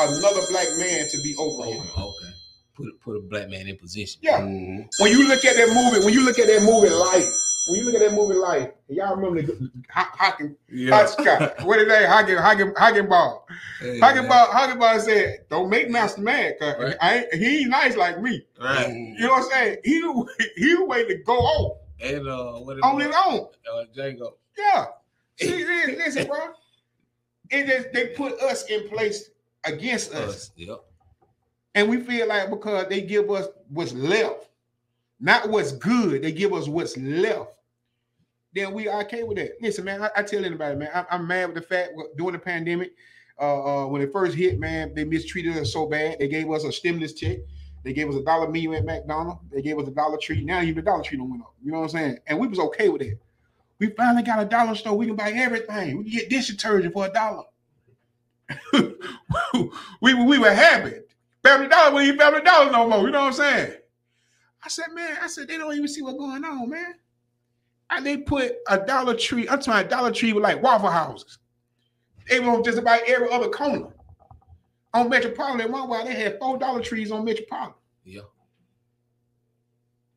another 0.00 0.40
black 0.50 0.68
man 0.78 1.08
to 1.08 1.16
be 1.22 1.34
over 1.38 1.64
him. 1.64 1.82
Oh, 1.96 2.14
okay. 2.22 2.32
Put 2.76 3.00
put 3.00 3.16
a 3.16 3.20
black 3.20 3.48
man 3.50 3.66
in 3.66 3.76
position. 3.76 4.20
Yeah. 4.22 4.40
Mhm. 4.40 4.86
When 5.00 5.10
you 5.10 5.26
look 5.26 5.44
at 5.44 5.56
that 5.56 5.68
movie, 5.74 6.04
when 6.04 6.14
you 6.14 6.24
look 6.24 6.38
at 6.38 6.46
that 6.46 6.62
movie 6.62 6.88
Life, 6.88 7.26
when 7.66 7.78
you 7.78 7.84
look 7.84 7.94
at 7.94 8.00
that 8.00 8.14
movie 8.14 8.34
Life, 8.34 8.70
y'all 8.88 9.16
remember 9.16 9.42
the 9.42 9.70
Ho- 9.92 10.04
Hocking, 10.12 10.56
Hotchkiss, 10.88 11.64
what 11.64 11.78
is 11.78 11.88
that? 11.88 12.08
Hocking, 12.08 12.36
Hocking, 12.36 12.72
Hocking 12.76 13.08
Ball. 13.08 13.46
Hey, 13.80 13.98
Hocking 14.00 14.22
man. 14.22 14.28
Ball, 14.28 14.46
Hocking 14.50 14.78
Ball 14.78 15.00
said, 15.00 15.44
"Don't 15.50 15.68
make 15.70 15.90
Master 15.90 16.20
mad, 16.20 16.58
cause 16.58 16.74
Right. 16.78 16.96
I 17.00 17.18
ain't, 17.18 17.34
he 17.34 17.60
ain't 17.60 17.70
nice 17.70 17.96
like 17.96 18.20
me." 18.20 18.42
Right. 18.60 18.88
You 18.88 19.26
know 19.26 19.30
what 19.30 19.44
I'm 19.44 19.50
saying? 19.50 19.78
He 19.84 20.00
he 20.56 20.74
way 20.76 21.06
to 21.06 21.14
go 21.24 21.36
off 21.38 21.78
And 22.02 22.26
uh, 22.26 22.52
what 22.54 22.76
is 22.78 22.82
on 22.82 23.00
his 23.00 23.14
own. 23.26 23.48
Uh, 23.72 23.84
Django. 23.96 24.32
Yeah. 24.58 24.86
See, 25.36 25.64
listen, 25.64 25.94
listen, 25.98 26.26
bro. 26.26 26.38
It 27.50 27.66
just 27.66 27.92
they 27.92 28.08
put 28.08 28.40
us 28.40 28.64
in 28.64 28.88
place 28.88 29.30
against 29.64 30.12
us. 30.14 30.28
Us. 30.28 30.50
Yep. 30.56 30.80
And 31.74 31.88
we 31.88 32.00
feel 32.00 32.26
like 32.26 32.50
because 32.50 32.88
they 32.88 33.00
give 33.02 33.30
us 33.30 33.46
what's 33.68 33.92
left, 33.92 34.48
not 35.20 35.48
what's 35.48 35.72
good, 35.72 36.22
they 36.22 36.32
give 36.32 36.52
us 36.52 36.66
what's 36.66 36.96
left. 36.96 37.50
Then 38.54 38.72
we 38.72 38.88
are 38.88 39.02
okay 39.02 39.22
with 39.22 39.36
that. 39.36 39.52
Listen, 39.60 39.84
man, 39.84 40.02
I, 40.02 40.10
I 40.16 40.22
tell 40.22 40.44
anybody, 40.44 40.76
man, 40.76 40.90
I, 40.92 41.04
I'm 41.10 41.26
mad 41.26 41.46
with 41.46 41.56
the 41.56 41.62
fact 41.62 41.92
during 42.16 42.32
the 42.32 42.38
pandemic, 42.38 42.92
uh, 43.38 43.84
uh, 43.84 43.86
when 43.86 44.02
it 44.02 44.12
first 44.12 44.34
hit, 44.34 44.58
man, 44.58 44.92
they 44.94 45.04
mistreated 45.04 45.56
us 45.56 45.72
so 45.72 45.86
bad. 45.86 46.18
They 46.18 46.28
gave 46.28 46.50
us 46.50 46.64
a 46.64 46.72
stimulus 46.72 47.12
check. 47.12 47.38
They 47.82 47.92
gave 47.92 48.08
us 48.08 48.16
a 48.16 48.22
dollar 48.22 48.50
meal 48.50 48.74
at 48.74 48.84
McDonald's. 48.84 49.40
They 49.50 49.62
gave 49.62 49.78
us 49.78 49.88
a 49.88 49.92
dollar 49.92 50.18
tree. 50.18 50.44
Now 50.44 50.60
even 50.60 50.74
the 50.76 50.82
dollar 50.82 51.02
tree 51.02 51.16
don't 51.16 51.30
went 51.30 51.42
up. 51.42 51.54
You 51.64 51.72
know 51.72 51.78
what 51.78 51.84
I'm 51.84 51.90
saying? 51.90 52.18
And 52.26 52.38
we 52.38 52.48
was 52.48 52.58
okay 52.58 52.88
with 52.88 53.02
it. 53.02 53.18
We 53.78 53.88
finally 53.90 54.22
got 54.22 54.42
a 54.42 54.44
dollar 54.44 54.74
store. 54.74 54.96
We 54.96 55.06
can 55.06 55.16
buy 55.16 55.30
everything. 55.30 55.96
We 55.96 56.04
can 56.04 56.12
get 56.12 56.28
dish 56.28 56.48
detergent 56.48 56.92
for 56.92 57.06
a 57.06 57.10
dollar. 57.10 57.44
we, 60.02 60.14
we 60.14 60.38
were 60.38 60.52
happy. 60.52 60.96
Family 61.42 61.68
dollar, 61.68 61.94
we 61.94 62.10
ain't 62.10 62.18
family 62.18 62.42
dollar 62.42 62.70
no 62.70 62.88
more. 62.88 63.06
You 63.06 63.10
know 63.10 63.20
what 63.20 63.26
I'm 63.28 63.32
saying? 63.32 63.72
I 64.64 64.68
said, 64.68 64.86
man, 64.92 65.16
I 65.22 65.26
said 65.26 65.48
they 65.48 65.56
don't 65.58 65.74
even 65.74 65.88
see 65.88 66.02
what's 66.02 66.18
going 66.18 66.44
on, 66.44 66.68
man. 66.68 66.94
And 67.90 68.06
they 68.06 68.18
put 68.18 68.52
a 68.68 68.78
Dollar 68.78 69.14
Tree. 69.14 69.48
I'm 69.48 69.60
talking 69.60 69.88
Dollar 69.88 70.12
Tree 70.12 70.32
with 70.32 70.42
like 70.44 70.62
Waffle 70.62 70.90
Houses. 70.90 71.38
They 72.28 72.38
were 72.40 72.50
on 72.50 72.62
just 72.62 72.78
about 72.78 73.00
every 73.06 73.30
other 73.30 73.48
corner. 73.48 73.88
On 74.92 75.08
Metropolitan, 75.08 75.70
one 75.72 75.88
while 75.88 76.04
they 76.04 76.14
had 76.14 76.38
four 76.38 76.58
Dollar 76.58 76.82
Trees 76.82 77.10
on 77.10 77.24
Metropolitan. 77.24 77.74
Yeah. 78.04 78.20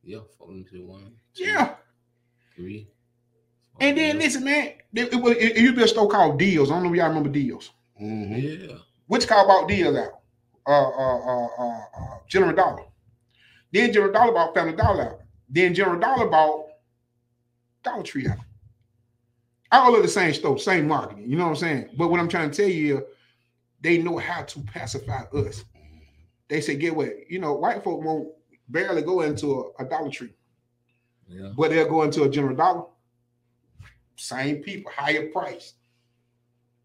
Yeah. 0.04 0.20
Four 0.38 0.52
into 0.52 0.86
one. 0.86 1.14
two, 1.34 1.46
Yeah. 1.46 1.76
Three. 2.56 2.88
And 3.80 3.98
then 3.98 4.14
four, 4.16 4.22
listen, 4.22 4.44
man, 4.44 4.74
it, 4.94 5.14
it, 5.14 5.16
was- 5.16 5.38
it, 5.38 5.58
it 5.58 5.58
used 5.58 5.74
to 5.74 5.78
be 5.78 5.84
a 5.84 5.88
store 5.88 6.08
called 6.10 6.38
Deals. 6.38 6.70
I 6.70 6.76
don't 6.76 6.84
know 6.84 6.90
if 6.92 6.96
y'all 6.98 7.08
remember 7.08 7.30
Deals. 7.30 7.72
Mhm. 8.02 8.68
Yeah. 8.70 8.76
Which 9.08 9.28
car 9.28 9.46
bought 9.48 9.68
Deals 9.68 9.96
out? 9.96 10.20
Uh, 10.68 10.72
uh, 10.72 11.20
uh, 11.20 11.48
uh, 11.60 11.78
uh, 11.98 12.18
General 12.28 12.54
Dollar. 12.56 12.84
Then 13.74 13.92
General 13.92 14.14
Dollar 14.14 14.32
bought 14.32 14.54
Family 14.54 14.76
Dollar 14.76 15.02
out. 15.02 15.20
Then 15.50 15.74
General 15.74 16.00
Dollar 16.00 16.30
bought 16.30 16.68
Dollar 17.84 18.04
Tree 18.04 18.28
out. 18.28 18.38
All 19.72 19.96
of 19.96 20.04
the 20.04 20.08
same 20.08 20.34
stuff, 20.34 20.62
same 20.62 20.88
marketing. 20.88 21.28
You 21.28 21.36
know 21.36 21.46
what 21.46 21.50
I'm 21.50 21.56
saying? 21.56 21.90
But 21.98 22.10
what 22.10 22.20
I'm 22.20 22.30
trying 22.30 22.52
to 22.52 22.56
tell 22.56 22.70
you, 22.70 23.00
is 23.00 23.04
they 23.82 23.98
know 23.98 24.20
how 24.20 24.44
to 24.44 24.60
pacify 24.62 25.24
us. 25.34 25.66
They 26.48 26.62
say, 26.62 26.76
get 26.76 26.96
what? 26.96 27.10
You 27.30 27.40
know, 27.40 27.54
white 27.54 27.84
folk 27.84 28.04
won't 28.04 28.30
barely 28.70 29.02
go 29.02 29.22
into 29.22 29.74
a, 29.80 29.84
a 29.84 29.90
Dollar 29.90 30.12
Tree, 30.12 30.34
Yeah. 31.28 31.52
but 31.58 31.72
they'll 31.72 31.90
go 31.90 32.04
into 32.04 32.24
a 32.24 32.30
General 32.30 32.56
Dollar. 32.56 32.84
Same 34.16 34.58
people, 34.58 34.92
higher 34.96 35.30
price. 35.30 35.74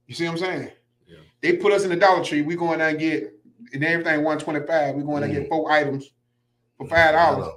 You 0.06 0.14
see 0.14 0.24
what 0.24 0.32
I'm 0.32 0.38
saying? 0.38 0.70
Yeah. 1.06 1.18
They 1.42 1.58
put 1.58 1.72
us 1.72 1.84
in 1.84 1.90
the 1.90 1.96
Dollar 1.96 2.24
Tree. 2.24 2.40
We 2.40 2.56
going 2.56 2.78
there 2.78 2.88
and 2.88 2.98
get 2.98 3.34
and 3.74 3.84
everything 3.84 4.24
125. 4.24 4.94
We 4.94 5.02
going 5.02 5.22
and 5.22 5.32
get 5.32 5.44
mm. 5.44 5.48
four 5.50 5.70
items 5.70 6.10
for 6.78 6.86
five 6.88 7.12
dollars. 7.12 7.48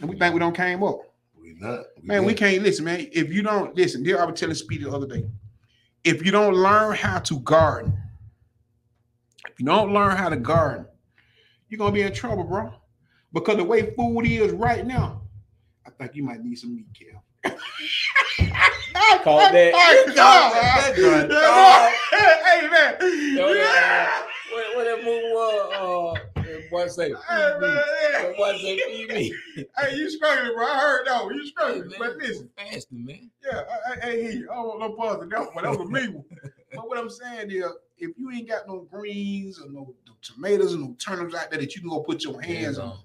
And 0.00 0.10
we 0.10 0.18
think 0.18 0.34
we 0.34 0.40
don't 0.40 0.54
came 0.56 0.82
up. 0.82 0.98
We 1.40 1.54
not. 1.58 1.84
Man, 2.02 2.22
we 2.24 2.32
not. 2.32 2.38
can't 2.38 2.62
listen, 2.62 2.84
man. 2.84 3.06
If 3.12 3.32
you 3.32 3.42
don't 3.42 3.74
listen, 3.76 4.02
dear, 4.02 4.20
I 4.20 4.24
was 4.24 4.38
telling 4.38 4.54
Speedy 4.56 4.84
the 4.84 4.90
other 4.90 5.06
day. 5.06 5.24
If 6.04 6.24
you 6.24 6.32
don't 6.32 6.54
learn 6.54 6.94
how 6.96 7.18
to 7.20 7.38
garden, 7.40 7.96
if 9.48 9.58
you 9.60 9.66
don't 9.66 9.92
learn 9.92 10.16
how 10.16 10.28
to 10.28 10.36
garden, 10.36 10.86
you're 11.68 11.78
gonna 11.78 11.92
be 11.92 12.02
in 12.02 12.12
trouble, 12.12 12.44
bro. 12.44 12.72
Because 13.32 13.56
the 13.56 13.64
way 13.64 13.94
food 13.94 14.22
is 14.26 14.52
right 14.52 14.86
now, 14.86 15.22
I 15.86 15.90
think 15.90 16.14
you 16.14 16.22
might 16.22 16.42
need 16.42 16.56
some 16.56 16.74
meat, 16.76 16.86
Cal. 16.94 17.22
Call 19.22 19.38
that- 19.38 19.52
Hey, 19.54 19.72
call 19.72 20.14
that- 20.14 20.94
that 20.94 20.96
joint. 20.96 21.32
Hey, 22.46 22.68
man. 22.68 23.36
Yo, 23.36 23.52
Yeah. 23.52 24.22
What, 24.52 24.76
what 24.76 24.84
that 24.84 25.04
move 25.04 25.22
was? 25.32 26.14
Uh, 26.16 26.20
that 26.20 26.25
boy 26.70 26.86
say, 26.88 27.08
Hey, 27.28 27.54
me. 27.54 27.66
man, 27.66 27.82
yeah. 28.10 28.22
That 28.22 28.36
boy 28.36 28.56
say, 28.58 28.78
feed 28.78 29.08
me. 29.08 29.34
Hey, 29.78 29.96
you 29.96 30.10
struggling, 30.10 30.54
bro. 30.54 30.66
I 30.66 30.78
heard 30.78 31.06
that 31.06 31.24
one. 31.24 31.34
You 31.34 31.42
Hey, 31.42 31.48
struggling. 31.48 31.88
man, 31.88 31.98
But 31.98 32.16
listen, 32.16 32.50
fasting, 32.56 33.04
man. 33.06 33.30
Yeah, 33.44 33.62
I, 33.88 33.92
I, 33.92 34.00
hey, 34.06 34.22
hey, 34.22 34.28
I 34.50 34.54
don't 34.54 34.66
want 34.68 34.80
no 34.80 34.92
pause 34.92 35.20
to 35.20 35.26
that 35.26 35.54
one. 35.54 35.64
That 35.64 35.70
was 35.78 35.80
a 35.88 35.90
me 35.90 36.08
one. 36.08 36.24
But 36.74 36.88
what 36.88 36.98
I'm 36.98 37.10
saying 37.10 37.50
is, 37.50 37.64
if 37.98 38.10
you 38.18 38.30
ain't 38.30 38.48
got 38.48 38.66
no 38.68 38.80
greens 38.90 39.60
or 39.60 39.70
no, 39.70 39.94
no 40.06 40.12
tomatoes 40.20 40.74
and 40.74 40.82
no 40.82 40.96
turnips 40.98 41.34
out 41.34 41.50
there 41.50 41.60
that 41.60 41.74
you 41.74 41.80
can 41.80 41.88
go 41.90 42.00
put 42.00 42.22
your 42.24 42.40
hands 42.40 42.78
on, 42.78 42.98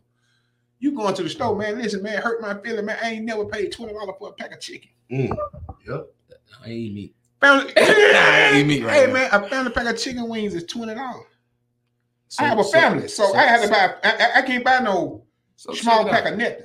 you 0.79 0.91
going 0.93 1.13
to 1.13 1.23
the 1.23 1.29
store, 1.29 1.55
man. 1.55 1.77
Listen, 1.77 2.01
man, 2.03 2.21
hurt 2.21 2.41
my 2.41 2.55
feeling, 2.61 2.85
man. 2.85 2.97
I 3.01 3.11
ain't 3.11 3.25
never 3.25 3.45
paid 3.45 3.71
twenty 3.71 3.93
dollars 3.93 4.15
for 4.19 4.29
a 4.29 4.33
pack 4.33 4.51
of 4.53 4.59
chicken. 4.59 4.89
Mm. 5.11 5.37
Yep. 5.87 6.07
I 6.63 6.67
ain't 6.67 6.71
eat 6.73 6.93
meat. 6.93 7.15
Found, 7.39 7.71
I 7.77 8.51
eat 8.55 8.63
meat 8.65 8.83
right 8.83 8.93
hey 8.93 9.07
now. 9.07 9.13
man, 9.13 9.27
I 9.27 9.29
found 9.29 9.43
a 9.45 9.49
family 9.49 9.71
pack 9.71 9.87
of 9.87 9.97
chicken 10.01 10.27
wings 10.27 10.53
is 10.55 10.65
twenty 10.65 10.95
dollars. 10.95 11.25
So- 12.31 12.45
I 12.45 12.47
have 12.47 12.59
a 12.59 12.63
so- 12.63 12.71
family, 12.71 13.07
so, 13.09 13.35
I 13.35 13.41
have 13.43 13.61
to 13.63 13.67
buy. 13.69 13.93
I, 14.05 14.39
I- 14.39 14.41
can't 14.43 14.63
buy 14.63 14.79
no 14.79 15.25
so 15.57 15.73
small 15.73 16.05
out. 16.05 16.09
pack 16.11 16.31
of 16.31 16.37
nothing. 16.37 16.63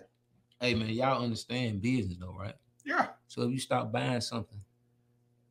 Hey 0.60 0.74
man, 0.74 0.90
y'all 0.90 1.24
understand 1.24 1.82
business 1.82 2.16
though, 2.20 2.36
right? 2.38 2.54
Yeah, 2.84 3.08
So 3.26 3.42
if 3.42 3.50
you 3.50 3.58
stop 3.58 3.90
buying 3.90 4.20
something 4.20 4.60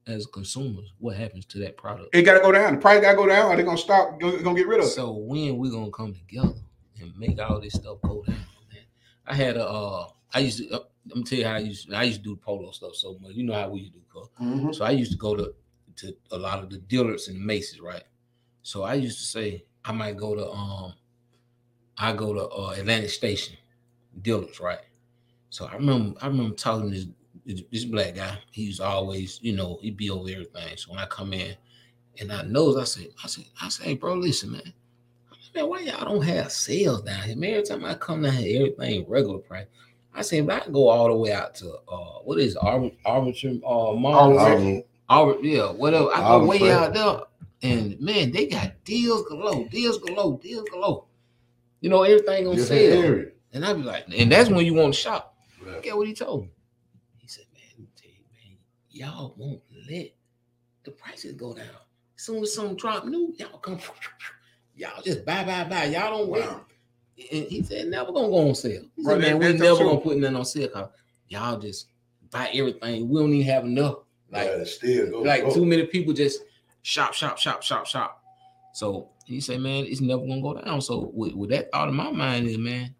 as 0.07 0.25
consumers, 0.27 0.93
what 0.99 1.17
happens 1.17 1.45
to 1.47 1.59
that 1.59 1.75
product? 1.75 2.15
it 2.15 2.21
got 2.21 2.35
to 2.35 2.39
go 2.39 2.53
down. 2.53 2.75
The 2.75 2.79
price 2.79 3.01
got 3.01 3.11
to 3.11 3.17
go 3.17 3.27
down, 3.27 3.51
or 3.51 3.57
they're 3.57 3.65
gonna 3.65 3.77
stop. 3.77 4.17
Gonna, 4.21 4.41
gonna 4.41 4.55
get 4.57 4.67
rid 4.67 4.79
of 4.79 4.85
it. 4.85 4.89
So 4.91 5.11
when 5.11 5.57
we 5.57 5.69
gonna 5.69 5.91
come 5.91 6.13
together 6.13 6.53
and 7.01 7.17
make 7.17 7.37
all 7.41 7.59
this 7.59 7.73
stuff 7.73 7.97
go 8.03 8.23
down, 8.23 8.37
man? 8.71 8.83
I 9.27 9.33
had 9.35 9.57
a, 9.57 9.67
uh, 9.67 10.07
I 10.33 10.39
used 10.39 10.59
to. 10.59 10.69
Uh, 10.77 10.83
let 11.07 11.17
me 11.17 11.23
tell 11.23 11.39
you 11.39 11.45
how 11.45 11.55
I 11.55 11.59
used. 11.59 11.93
I 11.93 12.03
used 12.03 12.19
to 12.19 12.23
do 12.23 12.35
polo 12.37 12.71
stuff 12.71 12.95
so 12.95 13.17
much. 13.21 13.33
You 13.33 13.43
know 13.43 13.53
how 13.53 13.67
we 13.69 13.81
used 13.81 13.93
to 13.93 13.99
do. 13.99 14.29
Mhm. 14.41 14.73
So 14.73 14.85
I 14.85 14.91
used 14.91 15.11
to 15.11 15.17
go 15.17 15.35
to 15.35 15.53
to 15.97 16.15
a 16.31 16.37
lot 16.37 16.63
of 16.63 16.69
the 16.69 16.77
dealers 16.77 17.27
and 17.27 17.37
Macy's, 17.45 17.81
right? 17.81 18.03
So 18.63 18.83
I 18.83 18.93
used 18.93 19.17
to 19.19 19.25
say 19.25 19.65
I 19.85 19.91
might 19.91 20.17
go 20.17 20.35
to 20.35 20.49
um 20.49 20.93
I 21.97 22.13
go 22.13 22.33
to 22.33 22.49
uh, 22.49 22.75
Atlantic 22.77 23.09
Station 23.09 23.55
dealers, 24.21 24.59
right? 24.59 24.79
So 25.49 25.65
I 25.65 25.75
remember 25.75 26.17
I 26.21 26.27
remember 26.27 26.55
talking 26.55 26.91
to 26.91 27.07
this 27.45 27.61
this, 27.71 27.85
black 27.85 28.15
guy. 28.15 28.37
He 28.51 28.63
used 28.63 28.81
always, 28.81 29.39
you 29.41 29.55
know, 29.55 29.77
he'd 29.81 29.97
be 29.97 30.09
over 30.09 30.29
everything. 30.29 30.77
So 30.77 30.91
when 30.91 30.99
I 30.99 31.05
come 31.05 31.31
in 31.33 31.55
and 32.19 32.31
I 32.31 32.41
knows, 32.41 32.77
I 32.77 32.85
say, 32.85 33.09
I 33.23 33.27
say, 33.27 33.47
I 33.61 33.69
say, 33.69 33.83
hey, 33.83 33.95
bro, 33.95 34.15
listen, 34.15 34.51
man. 34.51 34.73
Man, 35.53 35.69
why 35.69 35.81
y'all 35.81 36.03
don't 36.05 36.23
have 36.23 36.51
sales 36.51 37.03
down 37.03 37.21
here? 37.21 37.35
Man, 37.37 37.51
every 37.51 37.63
time 37.63 37.85
I 37.85 37.93
come 37.93 38.23
down 38.23 38.33
here, 38.33 38.67
everything 38.73 39.05
regular 39.07 39.37
price. 39.39 39.67
I 40.13 40.21
say, 40.21 40.41
but 40.41 40.55
I 40.55 40.59
can 40.61 40.73
go 40.73 40.87
all 40.89 41.07
the 41.07 41.15
way 41.15 41.31
out 41.33 41.55
to 41.55 41.75
uh 41.87 42.19
what 42.23 42.39
is 42.39 42.55
it, 42.55 42.59
Arbor 42.61 42.89
Arbitrum 43.05 43.57
uh 43.57 43.93
Mall? 43.93 44.33
Yeah, 45.41 45.71
whatever. 45.71 46.09
I 46.13 46.21
go 46.21 46.45
way 46.45 46.71
out 46.71 46.93
there, 46.93 47.19
and 47.61 47.99
man, 47.99 48.31
they 48.31 48.47
got 48.47 48.83
deals 48.83 49.25
galore, 49.27 49.67
deals 49.69 49.97
galore, 49.99 50.39
deals 50.39 50.67
galore. 50.69 51.05
You 51.81 51.89
know, 51.89 52.03
everything 52.03 52.47
on 52.47 52.57
sale. 52.57 53.25
And 53.53 53.65
I'd 53.65 53.77
be 53.77 53.83
like, 53.83 54.05
and 54.15 54.31
that's 54.31 54.49
when 54.49 54.65
you 54.65 54.73
want 54.73 54.93
to 54.93 54.99
shop. 54.99 55.35
Right. 55.65 55.81
Get 55.81 55.95
what 55.95 56.07
he 56.07 56.13
told 56.13 56.43
me. 56.43 56.49
He 57.17 57.27
said, 57.27 57.45
man, 57.53 57.63
let 57.71 57.79
me 57.79 57.87
tell 57.95 58.09
you, 58.11 58.23
man, 58.33 58.57
y'all 58.89 59.33
won't 59.37 59.61
let 59.89 60.11
the 60.83 60.91
prices 60.91 61.33
go 61.33 61.53
down. 61.53 61.65
As 62.17 62.23
soon 62.23 62.43
as 62.43 62.53
something 62.53 62.75
drop 62.75 63.05
new, 63.05 63.33
y'all 63.37 63.57
come, 63.59 63.79
y'all 64.75 65.01
just 65.03 65.25
buy, 65.25 65.43
buy, 65.43 65.63
buy. 65.63 65.85
Y'all 65.85 66.17
don't 66.17 66.29
wait. 66.29 66.45
Wow. 66.45 66.61
And 67.31 67.45
he 67.47 67.63
said, 67.63 67.87
never 67.87 68.11
gonna 68.11 68.27
go 68.27 68.49
on 68.49 68.55
sale. 68.55 68.83
He 68.95 69.03
Right, 69.03 69.21
said, 69.21 69.21
man, 69.21 69.39
we 69.39 69.53
never 69.57 69.77
true. 69.77 69.85
gonna 69.87 70.01
put 70.01 70.17
nothing 70.17 70.35
on 70.35 70.45
sale. 70.45 70.67
Cause 70.67 70.89
y'all 71.29 71.57
just 71.59 71.87
buy 72.29 72.49
everything. 72.53 73.07
We 73.07 73.19
don't 73.21 73.33
even 73.33 73.45
have 73.47 73.63
enough. 73.63 73.99
Like, 74.29 74.49
Right, 74.49 74.67
still 74.67 75.11
go. 75.11 75.21
like 75.21 75.43
go. 75.43 75.53
too 75.53 75.65
many 75.65 75.85
people 75.85 76.13
just 76.13 76.41
shop, 76.85 77.13
shop, 77.15 77.37
shop, 77.39 77.63
shop, 77.63 77.87
shop. 77.87 78.21
So 78.73 79.09
he 79.25 79.41
say, 79.41 79.57
man, 79.57 79.85
it's 79.85 80.01
never 80.01 80.21
gonna 80.25 80.41
go 80.41 80.53
down. 80.61 80.81
So 80.81 81.09
with, 81.13 81.33
with 81.33 81.49
that 81.49 81.71
thought 81.71 81.89
in 81.89 81.95
my 81.95 82.11
mind 82.11 82.47
is, 82.47 82.57
man, 82.59 82.93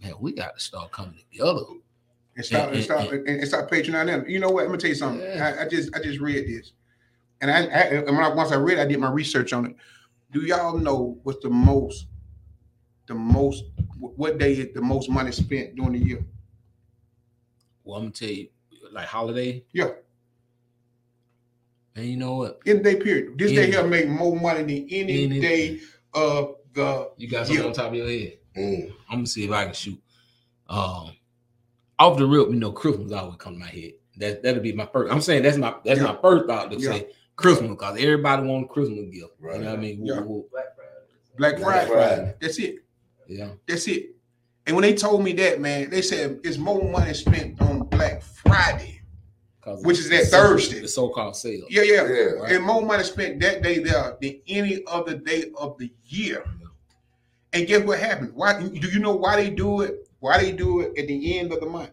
man, 0.00 0.14
we 0.20 0.32
got 0.32 0.54
to 0.54 0.60
start 0.60 0.92
coming 0.92 1.16
together. 1.32 1.62
and 2.36 2.44
stop 2.44 2.68
And- 2.68 2.76
and 2.76 2.84
stop 2.84 3.00
and- 3.12 3.28
and, 3.28 3.40
and 3.40 3.48
stop 3.48 3.68
patronizing 3.70 4.06
them. 4.06 4.24
You 4.28 4.38
know 4.38 4.50
what? 4.50 4.62
I'm 4.62 4.68
gonna 4.68 4.78
tell 4.78 4.90
you 4.90 4.94
something. 4.94 5.20
Yeah. 5.26 5.56
I, 5.58 5.64
I 5.64 5.68
just 5.68 5.94
I 5.96 6.00
just 6.00 6.20
read 6.20 6.46
this, 6.46 6.72
and 7.40 7.50
I, 7.50 7.60
I 7.64 7.80
and 7.96 8.06
when 8.06 8.24
I, 8.24 8.28
once 8.28 8.52
I 8.52 8.56
read, 8.56 8.78
it, 8.78 8.82
I 8.82 8.86
did 8.86 9.00
my 9.00 9.10
research 9.10 9.52
on 9.52 9.66
it. 9.66 9.76
Do 10.30 10.42
y'all 10.42 10.78
know 10.78 11.18
what's 11.24 11.42
the 11.42 11.48
most, 11.50 12.06
the 13.06 13.14
most, 13.14 13.64
what 13.98 14.38
day 14.38 14.52
is 14.52 14.72
the 14.74 14.82
most 14.82 15.08
money 15.10 15.32
spent 15.32 15.74
during 15.76 15.92
the 15.92 15.98
year? 15.98 16.24
Well, 17.84 17.96
I'm 17.98 18.04
gonna 18.04 18.12
tell 18.12 18.28
you, 18.28 18.48
like 18.92 19.06
holiday. 19.08 19.64
Yeah. 19.72 19.90
And 21.96 22.04
you 22.04 22.16
know 22.16 22.34
what? 22.36 22.60
In 22.66 22.78
the 22.78 22.82
day 22.82 22.96
period. 22.96 23.38
This 23.38 23.52
day 23.52 23.64
Any- 23.64 23.72
here 23.72 23.86
make 23.86 24.08
more 24.08 24.38
money 24.38 24.60
than 24.60 24.88
any, 24.90 25.24
Any- 25.24 25.40
day 25.40 25.80
of 26.14 26.56
the 26.74 27.10
You 27.16 27.28
got 27.28 27.46
something 27.46 27.62
Yeah. 27.62 27.68
on 27.68 27.74
top 27.74 27.88
of 27.88 27.94
your 27.94 28.08
head. 28.08 28.38
Mm. 28.56 28.92
I'm 29.08 29.16
gonna 29.18 29.26
see 29.26 29.44
if 29.44 29.50
I 29.50 29.64
can 29.64 29.74
shoot. 29.74 30.00
Um, 30.68 31.12
off 31.98 32.18
the 32.18 32.26
rip, 32.26 32.48
you 32.48 32.56
know, 32.56 32.72
Christmas 32.72 33.12
always 33.12 33.36
come 33.38 33.54
to 33.54 33.58
my 33.58 33.66
head. 33.66 33.92
That 34.18 34.42
that'll 34.42 34.62
be 34.62 34.72
my 34.72 34.86
first. 34.86 35.12
I'm 35.12 35.20
saying 35.20 35.42
that's 35.42 35.56
my 35.56 35.74
that's 35.84 36.00
Yeah. 36.00 36.06
my 36.12 36.18
first 36.20 36.46
thought 36.46 36.70
to 36.70 36.78
Yeah. 36.78 36.90
say 36.92 37.06
Christmas 37.36 37.70
because 37.70 37.98
everybody 37.98 38.46
want 38.46 38.64
a 38.64 38.68
Christmas 38.68 39.06
gift. 39.10 39.32
Right. 39.40 39.56
You 39.58 39.64
know 39.64 39.70
what 39.70 39.78
I 39.78 39.82
mean? 39.82 40.04
Yeah. 40.06 40.20
Woo, 40.20 40.26
woo. 40.28 40.44
Black 40.50 40.74
Friday. 40.76 40.90
Black 41.38 41.56
Black 41.58 41.86
Friday. 41.86 42.16
Friday. 42.16 42.34
That's 42.40 42.58
it. 42.58 42.76
Yeah. 43.26 43.48
That's 43.66 43.86
it. 43.88 44.10
And 44.66 44.74
when 44.74 44.82
they 44.82 44.94
told 44.94 45.22
me 45.22 45.32
that, 45.34 45.60
man, 45.60 45.90
they 45.90 46.02
said 46.02 46.40
it's 46.44 46.58
more 46.58 46.82
money 46.90 47.14
spent 47.14 47.60
on 47.60 47.80
Black 47.84 48.22
Friday. 48.22 48.95
'Cause 49.66 49.82
Which 49.82 49.98
is 49.98 50.08
that 50.10 50.26
so- 50.26 50.36
Thursday. 50.38 50.78
The 50.78 50.86
so-called 50.86 51.34
sale. 51.36 51.66
Yeah, 51.68 51.82
yeah. 51.82 52.06
Yeah. 52.06 52.22
Right. 52.38 52.52
and 52.52 52.64
more 52.64 52.82
money 52.82 53.02
spent 53.02 53.40
that 53.40 53.62
day 53.62 53.80
there 53.80 54.16
than 54.22 54.40
any 54.46 54.84
other 54.86 55.16
day 55.16 55.50
of 55.56 55.76
the 55.76 55.90
year. 56.06 56.44
And 57.52 57.66
guess 57.66 57.82
what 57.84 57.98
happened? 57.98 58.32
Why 58.34 58.60
do 58.62 58.88
you 58.88 59.00
know 59.00 59.16
why 59.16 59.34
they 59.42 59.50
do 59.50 59.80
it? 59.80 60.08
Why 60.20 60.38
they 60.40 60.52
do 60.52 60.82
it 60.82 60.96
at 60.96 61.08
the 61.08 61.38
end 61.38 61.52
of 61.52 61.58
the 61.58 61.66
month? 61.66 61.90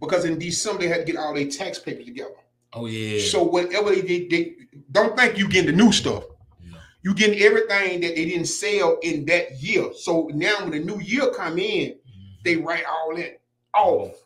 Because 0.00 0.24
in 0.24 0.38
December 0.38 0.82
they 0.82 0.88
had 0.88 1.04
to 1.06 1.12
get 1.12 1.16
all 1.20 1.34
their 1.34 1.46
tax 1.48 1.78
papers 1.78 2.06
together. 2.06 2.30
Oh 2.72 2.86
yeah. 2.86 3.20
So 3.20 3.42
whatever 3.42 3.94
they 3.94 4.00
did, 4.02 4.30
they 4.30 4.54
don't 4.92 5.14
think 5.14 5.36
you 5.36 5.46
getting 5.48 5.76
the 5.76 5.76
new 5.84 5.92
stuff. 5.92 6.24
Yeah. 6.64 6.78
You 7.02 7.14
getting 7.14 7.38
everything 7.42 8.00
that 8.00 8.14
they 8.14 8.24
didn't 8.24 8.46
sell 8.46 8.98
in 9.02 9.26
that 9.26 9.60
year. 9.62 9.92
So 9.94 10.30
now 10.32 10.60
when 10.62 10.70
the 10.70 10.78
new 10.80 11.00
year 11.00 11.30
come 11.32 11.58
in, 11.58 11.90
Mhm. 11.92 11.96
they 12.44 12.56
write 12.56 12.84
all 12.86 13.14
that 13.16 13.40
off. 13.74 14.16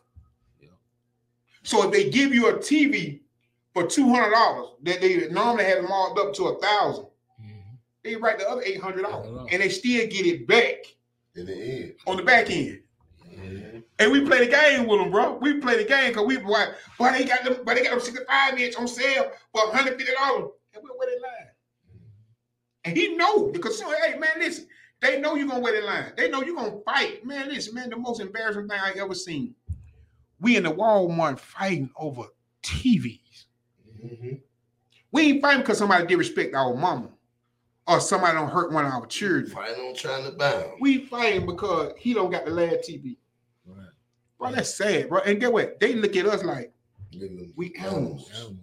Yeah. 1.63 1.69
So 1.69 1.83
if 1.87 1.91
they 1.91 2.09
give 2.09 2.33
you 2.33 2.47
a 2.49 2.53
TV 2.53 3.21
for 3.73 3.85
two 3.87 4.09
hundred 4.09 4.31
dollars, 4.31 4.69
that 4.83 5.01
they 5.01 5.27
normally 5.29 5.65
have 5.65 5.83
marked 5.87 6.19
up 6.19 6.33
to 6.35 6.45
a 6.45 6.59
thousand, 6.59 7.05
Mhm. 7.41 7.77
they 8.03 8.15
write 8.15 8.39
the 8.39 8.49
other 8.49 8.61
eight 8.63 8.79
hundred 8.81 9.03
dollars, 9.03 9.47
and 9.51 9.61
they 9.61 9.69
still 9.69 10.07
get 10.07 10.25
it 10.25 10.47
back 10.47 10.77
In 11.35 11.45
the 11.45 11.53
end. 11.55 11.95
on 12.07 12.17
the 12.17 12.23
back 12.23 12.49
end. 12.49 12.81
Yeah. 13.31 13.79
And 13.99 14.11
we 14.11 14.25
play 14.25 14.39
the 14.45 14.51
game 14.51 14.87
with 14.87 14.99
them, 14.99 15.11
bro. 15.11 15.33
We 15.37 15.59
play 15.59 15.77
the 15.77 15.85
game 15.85 16.09
because 16.09 16.25
we 16.25 16.37
why 16.37 16.73
boy, 16.97 17.11
they 17.11 17.23
got 17.25 17.43
them, 17.43 17.57
but 17.63 17.75
they 17.75 17.83
got 17.83 17.91
them 17.91 17.99
65 18.01 18.57
inch 18.59 18.75
on 18.75 18.87
sale 18.87 19.31
for 19.53 19.67
150 19.67 20.11
dollars. 20.13 20.51
And 20.73 20.83
we're 20.83 20.97
waiting 20.97 21.21
line. 21.21 21.47
And 22.83 22.97
he 22.97 23.15
know 23.15 23.47
because 23.47 23.77
so, 23.77 23.89
hey 23.91 24.17
man, 24.17 24.31
listen, 24.39 24.67
they 25.01 25.19
know 25.21 25.35
you're 25.35 25.47
gonna 25.47 25.59
wait 25.59 25.75
in 25.75 25.85
line. 25.85 26.13
They 26.17 26.29
know 26.29 26.41
you're 26.41 26.55
gonna 26.55 26.79
fight. 26.83 27.23
Man, 27.25 27.47
listen, 27.49 27.73
man, 27.75 27.89
the 27.89 27.97
most 27.97 28.19
embarrassing 28.21 28.67
thing 28.67 28.79
I 28.79 28.93
ever 28.97 29.13
seen. 29.15 29.55
We 30.41 30.57
in 30.57 30.63
the 30.63 30.71
Walmart 30.73 31.39
fighting 31.39 31.91
over 31.95 32.23
TVs. 32.63 33.45
Mhm. 34.03 34.41
We 35.11 35.21
ain't 35.21 35.41
fighting 35.41 35.61
because 35.61 35.77
somebody 35.77 36.07
disrespect 36.07 36.55
our 36.55 36.75
mama 36.75 37.09
or 37.87 37.99
somebody 37.99 38.33
don't 38.33 38.49
hurt 38.49 38.71
one 38.71 38.85
of 38.85 38.91
our 38.91 39.05
children. 39.05 39.47
Fighting 39.47 39.85
on 39.85 39.93
trying 39.95 40.25
to 40.25 40.31
bound. 40.31 40.73
We 40.79 41.05
fighting 41.05 41.45
because 41.45 41.93
he 41.97 42.13
don't 42.13 42.31
got 42.31 42.45
the 42.45 42.51
last 42.51 42.89
TV. 42.89 43.17
Right. 43.65 43.89
Bro, 44.39 44.53
that's 44.53 44.73
sad, 44.73 45.09
bro. 45.09 45.19
And 45.19 45.39
get 45.39 45.53
what? 45.53 45.79
They 45.79 45.93
look 45.93 46.15
at 46.15 46.25
us 46.25 46.43
like 46.43 46.73
Nigga, 47.13 47.51
We 47.55 47.75
animals. 47.75 48.31
Animal, 48.33 48.57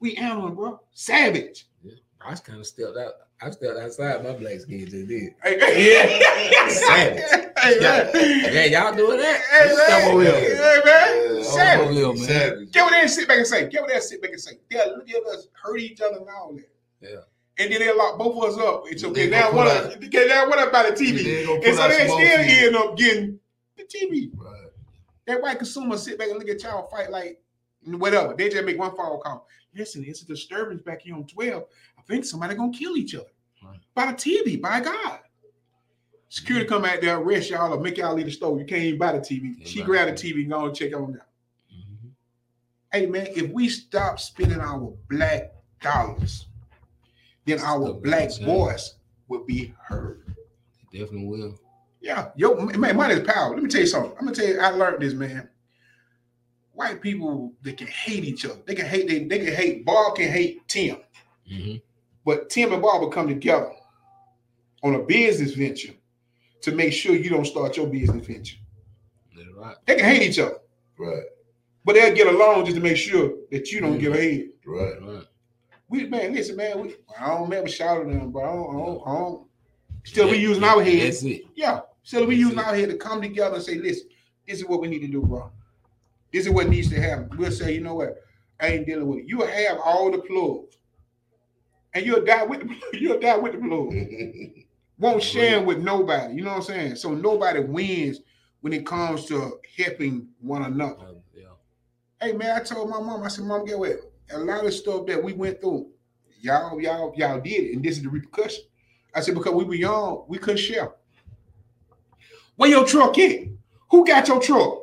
we 0.00 0.16
animals, 0.16 0.54
bro. 0.54 0.80
Savage. 0.92 1.66
I 2.20 2.30
was 2.30 2.40
kind 2.40 2.60
of 2.60 2.66
stepped 2.66 2.98
out. 2.98 3.14
I 3.42 3.50
stepped 3.50 3.78
outside 3.78 4.22
my 4.22 4.32
black 4.32 4.60
skin 4.60 4.80
just 4.86 5.08
did. 5.08 5.34
Hey, 5.42 5.58
hey, 5.58 6.68
Savage. 6.68 7.22
Hey, 7.58 7.78
man. 7.80 8.10
Yeah, 8.52 8.64
y'all 8.84 8.94
doing 8.96 9.18
that? 9.18 9.40
Hey, 9.40 9.74
Step 9.74 9.88
man. 9.88 10.10
over 10.10 10.22
here. 10.22 10.32
Hey, 10.56 10.80
man. 10.84 11.36
Yeah, 11.36 11.42
Savage. 11.42 11.84
over 11.86 11.92
here, 11.94 12.06
man. 12.08 12.16
Savage. 12.18 12.70
Get 12.72 12.82
what 12.84 12.92
they 13.02 13.08
sit 13.08 13.28
back 13.28 13.38
and 13.38 13.46
say. 13.46 13.68
Get 13.68 13.80
what 13.82 13.90
they 13.92 14.00
sit 14.00 14.20
back 14.22 14.30
and 14.32 14.40
say. 14.40 14.52
They'll 14.70 14.96
look 14.96 15.08
at 15.10 15.26
us, 15.26 15.48
hurt 15.62 15.80
each 15.80 16.00
other 16.02 16.18
and 16.18 16.28
all 16.28 16.52
that. 16.54 16.68
Yeah. 17.00 17.20
And 17.58 17.72
then 17.72 17.80
they'll 17.80 17.96
lock 17.96 18.18
both 18.18 18.36
of 18.44 18.50
us 18.54 18.58
up. 18.58 18.84
It's 18.86 19.02
They 19.02 19.08
okay. 19.08 19.28
gonna 19.30 19.40
Now 19.42 19.48
pull 19.50 19.56
what? 19.58 19.68
out- 19.68 19.84
up- 19.92 20.04
Okay, 20.04 20.26
now 20.28 20.48
what 20.48 20.68
about 20.68 20.96
the 20.96 21.04
TV? 21.04 21.46
And 21.66 21.76
so 21.76 21.88
they 21.88 22.04
still 22.06 22.18
TV. 22.18 22.66
end 22.66 22.76
up 22.76 22.96
getting 22.96 23.38
the 23.76 23.84
TV. 23.84 24.30
Right. 24.36 24.56
That 25.26 25.40
white 25.42 25.58
consumer 25.58 25.96
sit 25.96 26.18
back 26.18 26.28
and 26.28 26.38
look 26.38 26.48
at 26.48 26.62
y'all 26.62 26.88
fight 26.88 27.10
like 27.10 27.40
whatever. 27.84 28.34
They 28.36 28.48
just 28.50 28.64
make 28.64 28.78
one 28.78 28.94
phone 28.96 29.20
call. 29.20 29.46
Listen, 29.74 30.04
it's 30.06 30.22
a 30.22 30.26
disturbance 30.26 30.82
back 30.82 31.02
here 31.02 31.14
on 31.14 31.26
12. 31.26 31.64
Think 32.10 32.24
somebody 32.24 32.56
gonna 32.56 32.72
kill 32.72 32.96
each 32.96 33.14
other. 33.14 33.30
Right. 33.64 33.78
By 33.94 34.06
the 34.06 34.12
TV, 34.14 34.60
by 34.60 34.80
God. 34.80 35.20
Security 36.28 36.66
come 36.66 36.84
out 36.84 37.00
there, 37.00 37.18
arrest 37.18 37.50
y'all, 37.50 37.72
or 37.72 37.80
make 37.80 37.98
y'all 37.98 38.14
leave 38.14 38.26
the 38.26 38.32
store. 38.32 38.58
You 38.58 38.64
can't 38.64 38.82
even 38.82 38.98
buy 38.98 39.12
the 39.12 39.20
TV. 39.20 39.56
Can't 39.56 39.68
she 39.68 39.82
grabbed 39.82 40.18
the 40.18 40.32
TV 40.32 40.42
and 40.42 40.50
go 40.50 40.66
and 40.66 40.74
check 40.74 40.92
on 40.92 41.12
that. 41.12 41.28
Mhm. 41.72 42.10
Hey 42.92 43.06
man, 43.06 43.28
if 43.30 43.48
we 43.52 43.68
stop 43.68 44.18
spending 44.18 44.58
our 44.58 44.92
black 45.08 45.52
dollars, 45.80 46.46
then 47.44 47.60
our 47.60 47.92
black 47.94 48.02
what 48.02 48.20
you're 48.22 48.30
saying. 48.30 48.46
voice 48.46 48.94
will 49.28 49.44
be 49.44 49.72
heard. 49.80 50.34
Definitely 50.92 51.26
will. 51.26 51.60
Yeah, 52.00 52.30
yo, 52.34 52.56
man, 52.56 52.96
money 52.96 53.14
is 53.14 53.20
power. 53.20 53.54
Let 53.54 53.62
me 53.62 53.68
tell 53.68 53.82
you 53.82 53.86
something. 53.86 54.12
I'm 54.18 54.24
gonna 54.24 54.34
tell 54.34 54.48
you, 54.48 54.58
I 54.58 54.70
learned 54.70 55.00
this, 55.00 55.14
man. 55.14 55.48
White 56.72 57.00
people, 57.00 57.52
they 57.62 57.74
can 57.74 57.86
hate 57.86 58.24
each 58.24 58.44
other. 58.44 58.60
They 58.66 58.74
can 58.74 58.86
hate. 58.86 59.06
They, 59.06 59.24
they 59.24 59.44
can 59.44 59.54
hate. 59.54 59.84
Bob 59.84 60.16
can 60.16 60.28
hate 60.28 60.66
Tim, 60.66 60.96
hmm 61.48 61.76
but 62.24 62.50
Tim 62.50 62.72
and 62.72 62.82
Bob 62.82 63.00
will 63.00 63.10
come 63.10 63.28
together 63.28 63.72
on 64.82 64.94
a 64.94 64.98
business 65.00 65.54
venture 65.54 65.92
to 66.62 66.72
make 66.72 66.92
sure 66.92 67.14
you 67.14 67.30
don't 67.30 67.46
start 67.46 67.76
your 67.76 67.86
business 67.86 68.26
venture. 68.26 68.56
Right. 69.56 69.76
They 69.86 69.96
can 69.96 70.04
hate 70.04 70.22
each 70.22 70.38
other, 70.38 70.56
Right. 70.98 71.22
but 71.84 71.94
they'll 71.94 72.14
get 72.14 72.26
along 72.26 72.64
just 72.64 72.76
to 72.76 72.82
make 72.82 72.96
sure 72.96 73.32
that 73.50 73.70
you 73.70 73.80
don't 73.80 73.98
get 73.98 74.12
ahead. 74.16 74.48
Right. 74.64 74.94
Right. 75.02 75.24
We 75.88 76.06
man, 76.06 76.32
listen, 76.32 76.56
man. 76.56 76.80
We, 76.80 76.94
I 77.18 77.28
don't 77.28 77.52
ever 77.52 77.68
shout 77.68 78.00
at 78.00 78.06
them, 78.08 78.30
but 78.30 78.40
I 78.44 78.52
don't, 78.52 78.70
I 78.70 78.78
don't, 78.86 79.02
I 79.06 79.12
don't 79.18 79.46
still 80.04 80.30
be 80.30 80.36
Yeah, 80.36 80.48
using 80.48 80.62
yeah, 80.62 80.74
our 80.74 80.82
heads. 80.82 81.20
That's 81.20 81.22
it. 81.24 81.42
Yeah, 81.56 81.80
still 82.04 82.26
we 82.26 82.36
That's 82.36 82.40
using 82.48 82.58
it. 82.58 82.64
our 82.64 82.74
head 82.74 82.88
to 82.90 82.96
come 82.96 83.20
together 83.20 83.56
and 83.56 83.64
say, 83.64 83.74
listen, 83.76 84.08
this 84.46 84.58
is 84.60 84.64
what 84.66 84.80
we 84.80 84.88
need 84.88 85.00
to 85.00 85.08
do, 85.08 85.20
bro. 85.22 85.50
This 86.32 86.46
is 86.46 86.52
what 86.52 86.68
needs 86.68 86.88
to 86.90 87.00
happen. 87.00 87.28
We'll 87.36 87.50
say, 87.50 87.74
you 87.74 87.80
know 87.80 87.96
what? 87.96 88.16
I 88.60 88.68
ain't 88.68 88.86
dealing 88.86 89.08
with 89.08 89.20
it. 89.20 89.28
You 89.28 89.40
have 89.42 89.78
all 89.84 90.10
the 90.10 90.18
plugs. 90.18 90.76
And 91.94 92.06
you'll 92.06 92.24
die 92.24 92.44
with 92.44 92.60
the 92.60 92.76
you'll 92.98 93.20
die 93.20 93.36
with 93.36 93.52
the 93.52 93.58
plug. 93.58 94.64
Won't 94.98 95.22
share 95.22 95.56
'em 95.58 95.64
with 95.66 95.78
nobody. 95.78 96.34
You 96.34 96.42
know 96.42 96.50
what 96.50 96.56
I'm 96.58 96.62
saying? 96.62 96.96
So 96.96 97.14
nobody 97.14 97.60
wins 97.60 98.20
when 98.60 98.72
it 98.72 98.86
comes 98.86 99.24
to 99.26 99.58
helping 99.76 100.28
one 100.40 100.62
another. 100.62 101.06
Um, 101.06 101.16
yeah. 101.34 101.44
Hey 102.20 102.32
man, 102.32 102.60
I 102.60 102.62
told 102.62 102.90
my 102.90 103.00
mom, 103.00 103.22
I 103.22 103.28
said, 103.28 103.44
Mom, 103.46 103.64
get 103.64 103.78
what? 103.78 103.96
A 104.32 104.38
lot 104.38 104.64
of 104.66 104.74
stuff 104.74 105.06
that 105.06 105.22
we 105.22 105.32
went 105.32 105.60
through, 105.60 105.88
y'all, 106.40 106.80
y'all, 106.80 107.12
y'all 107.16 107.40
did 107.40 107.64
it, 107.64 107.74
and 107.74 107.84
this 107.84 107.96
is 107.96 108.02
the 108.02 108.10
repercussion. 108.10 108.64
I 109.14 109.20
said, 109.20 109.34
because 109.34 109.54
we 109.54 109.64
were 109.64 109.74
young, 109.74 110.24
we 110.28 110.38
couldn't 110.38 110.58
share. 110.58 110.92
Where 112.56 112.70
your 112.70 112.86
truck 112.86 113.18
at? 113.18 113.46
Who 113.90 114.06
got 114.06 114.28
your 114.28 114.40
truck? 114.40 114.82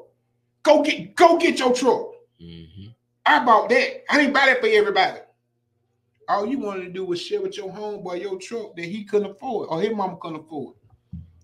Go 0.64 0.82
get, 0.84 1.16
go 1.16 1.38
get 1.38 1.60
your 1.60 1.74
truck. 1.74 2.12
hmm 2.40 2.88
I 3.26 3.44
bought 3.46 3.70
that. 3.70 4.04
I 4.12 4.18
didn't 4.18 4.34
buy 4.34 4.46
that 4.48 4.62
for 4.62 4.68
everybody. 4.68 5.20
All 6.28 6.46
you 6.46 6.60
wanted 6.60 6.84
to 6.86 6.90
do 6.92 7.06
was 7.06 7.22
share 7.22 7.42
with 7.42 7.58
your 7.58 7.72
homeboy 7.72 8.22
your 8.22 8.38
truck 8.38 8.76
that 8.76 8.86
he 8.86 9.04
couldn't 9.06 9.32
afford, 9.32 9.70
or 9.70 9.82
his 9.82 9.96
mama 9.96 10.18
couldn't 10.22 10.42
afford. 10.42 10.76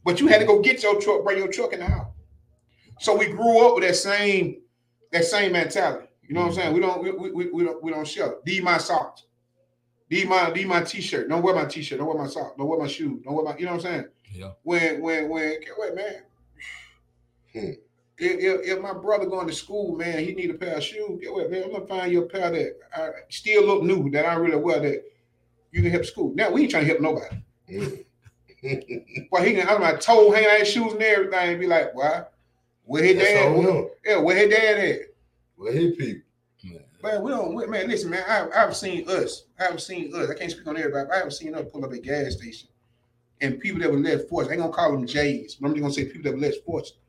But 0.04 0.20
you 0.20 0.28
had 0.28 0.40
to 0.40 0.46
go 0.46 0.60
get 0.62 0.84
your 0.84 1.00
truck, 1.00 1.24
bring 1.24 1.38
your 1.38 1.52
truck 1.52 1.74
in 1.74 1.80
the 1.80 1.86
house. 1.86 2.12
So 3.00 3.18
we 3.18 3.28
grew 3.28 3.68
up 3.68 3.76
with 3.76 3.86
that 3.86 3.96
same, 3.96 4.62
that 5.12 5.24
same 5.24 5.54
mentality. 5.54 6.08
You 6.28 6.36
know 6.36 6.42
what 6.42 6.48
I'm 6.48 6.54
saying? 6.54 6.74
We 6.74 6.80
don't, 6.82 7.02
we, 7.04 7.12
we, 7.12 7.32
we, 7.32 7.52
we 7.52 7.64
don't, 7.64 7.82
we 7.84 7.92
don't 7.92 8.08
share. 8.08 8.36
D 8.46 8.60
my 8.62 8.78
socks. 8.78 9.24
D 10.10 10.26
my, 10.26 10.52
D 10.52 10.66
my 10.66 10.82
t-shirt. 10.84 11.30
Don't 11.30 11.42
wear 11.42 11.56
my 11.56 11.66
t-shirt. 11.66 11.98
Don't 12.00 12.08
wear 12.08 12.18
my 12.18 12.28
socks. 12.28 12.56
Don't 12.58 12.68
wear 12.68 12.80
my 12.80 12.88
shoes. 12.88 13.22
Don't 13.24 13.34
wear 13.34 13.46
my, 13.46 13.58
you 13.58 13.66
know 13.66 13.76
what 13.76 13.86
I'm 13.86 13.92
saying? 13.92 14.06
Yeah. 14.34 14.52
when 14.64 15.00
when 15.02 15.30
when 15.30 15.62
get 15.62 15.78
what 15.78 15.96
man 15.96 16.24
Hmm. 17.54 17.72
If, 18.18 18.68
if, 18.68 18.80
my 18.82 18.94
brother 18.94 19.26
going 19.26 19.48
to 19.48 19.54
school 19.54 19.96
man 19.96 20.20
he 20.20 20.34
need 20.34 20.52
a 20.52 20.54
pair 20.54 20.78
of 20.78 20.84
shoes 20.84 21.20
get 21.22 21.34
what 21.34 21.50
man 21.50 21.64
i'm 21.64 21.72
gonna 21.72 21.88
find 21.88 22.12
you 22.12 22.24
a 22.24 22.26
pair 22.26 22.52
that 22.52 22.78
I, 22.96 23.10
still 23.30 23.66
look 23.66 23.84
new 23.84 24.10
that 24.12 24.26
i 24.26 24.36
really 24.36 24.56
wear 24.58 24.80
that 24.80 25.04
you 25.72 25.82
can 25.82 25.92
help 25.92 26.06
school 26.06 26.32
now 26.36 26.52
we 26.52 26.62
ain't 26.62 26.72
trying 26.72 26.86
to 26.86 26.90
help 26.90 27.02
nobody 27.02 27.36
mm. 27.70 28.06
well 29.32 29.44
he 29.44 29.54
can 29.54 29.68
have 29.68 29.80
my 29.80 29.94
toe 29.96 30.32
hanging 30.32 30.50
out 30.50 30.60
his 30.60 30.70
shoes 30.70 30.94
and 30.94 31.02
everything 31.02 31.50
and 31.50 31.60
be 31.60 31.68
like 31.68 31.94
why 31.96 32.24
where 32.86 33.04
his 33.04 33.18
That's 33.18 33.30
dad 33.30 33.52
all 33.52 33.90
yeah 34.06 34.18
where 34.18 34.36
his 34.38 34.50
dad 34.50 34.78
at 34.78 35.00
Well, 35.58 35.74
his 35.74 35.96
people. 35.96 36.22
Man. 36.64 36.80
Man, 37.04 37.22
we 37.24 37.32
don't. 37.32 37.54
we- 37.56 37.68
Man, 37.68 37.88
listen, 37.90 38.10
man. 38.10 38.24
I, 38.28 38.48
I've 38.56 38.76
seen 38.76 39.08
us. 39.10 39.44
I 39.60 39.64
haven't 39.64 39.82
seen 39.82 40.16
us. 40.16 40.30
I 40.30 40.34
can't 40.36 40.52
speak 40.52 40.66
on 40.68 40.78
everybody. 40.78 41.06
But 41.08 41.14
I 41.14 41.18
haven't 41.18 41.32
seen 41.32 41.54
us 41.56 41.66
pull 41.72 41.84
up 41.84 41.92
at 41.94 42.02
gas 42.02 42.36
station, 42.36 42.70
and 43.42 43.60
people 43.60 43.82
that 43.82 43.92
were 43.92 43.98
less 44.00 44.24
fortunate. 44.30 44.52
I 44.52 44.54
ain't 44.54 44.62
gonna 44.62 44.74
call 44.74 44.92
them 44.94 45.06
J's, 45.06 45.56
but 45.56 45.68
I'm 45.68 45.74
just 45.74 45.82
gonna 45.82 45.94
say 45.94 46.06
people 46.06 46.24
that 46.24 46.34
were 46.34 46.40
less 46.40 46.56
fortunate. 46.66 47.00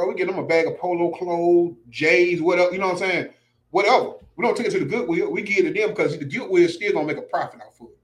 Bro, 0.00 0.08
we 0.08 0.14
get 0.14 0.28
them 0.28 0.38
a 0.38 0.46
bag 0.46 0.66
of 0.66 0.78
polo 0.78 1.10
clothes, 1.10 1.76
J's, 1.90 2.40
whatever. 2.40 2.72
You 2.72 2.78
know 2.78 2.86
what 2.86 3.02
I'm 3.02 3.10
saying? 3.10 3.28
Whatever. 3.68 4.12
We 4.34 4.46
don't 4.46 4.56
take 4.56 4.68
it 4.68 4.70
to 4.70 4.78
the 4.78 4.86
Goodwill. 4.86 5.30
We 5.30 5.42
give 5.42 5.66
it 5.66 5.74
to 5.74 5.78
them 5.78 5.90
because 5.90 6.18
the 6.18 6.24
Goodwill 6.24 6.62
is 6.62 6.72
still 6.72 6.94
gonna 6.94 7.06
make 7.06 7.18
a 7.18 7.22
profit 7.22 7.60
off 7.60 7.78
of 7.82 7.88
it. 7.88 7.98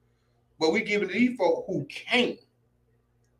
But 0.60 0.74
we 0.74 0.82
give 0.82 1.02
it 1.02 1.06
to 1.06 1.14
these 1.14 1.38
folk 1.38 1.64
who 1.66 1.86
can't. 1.86 2.38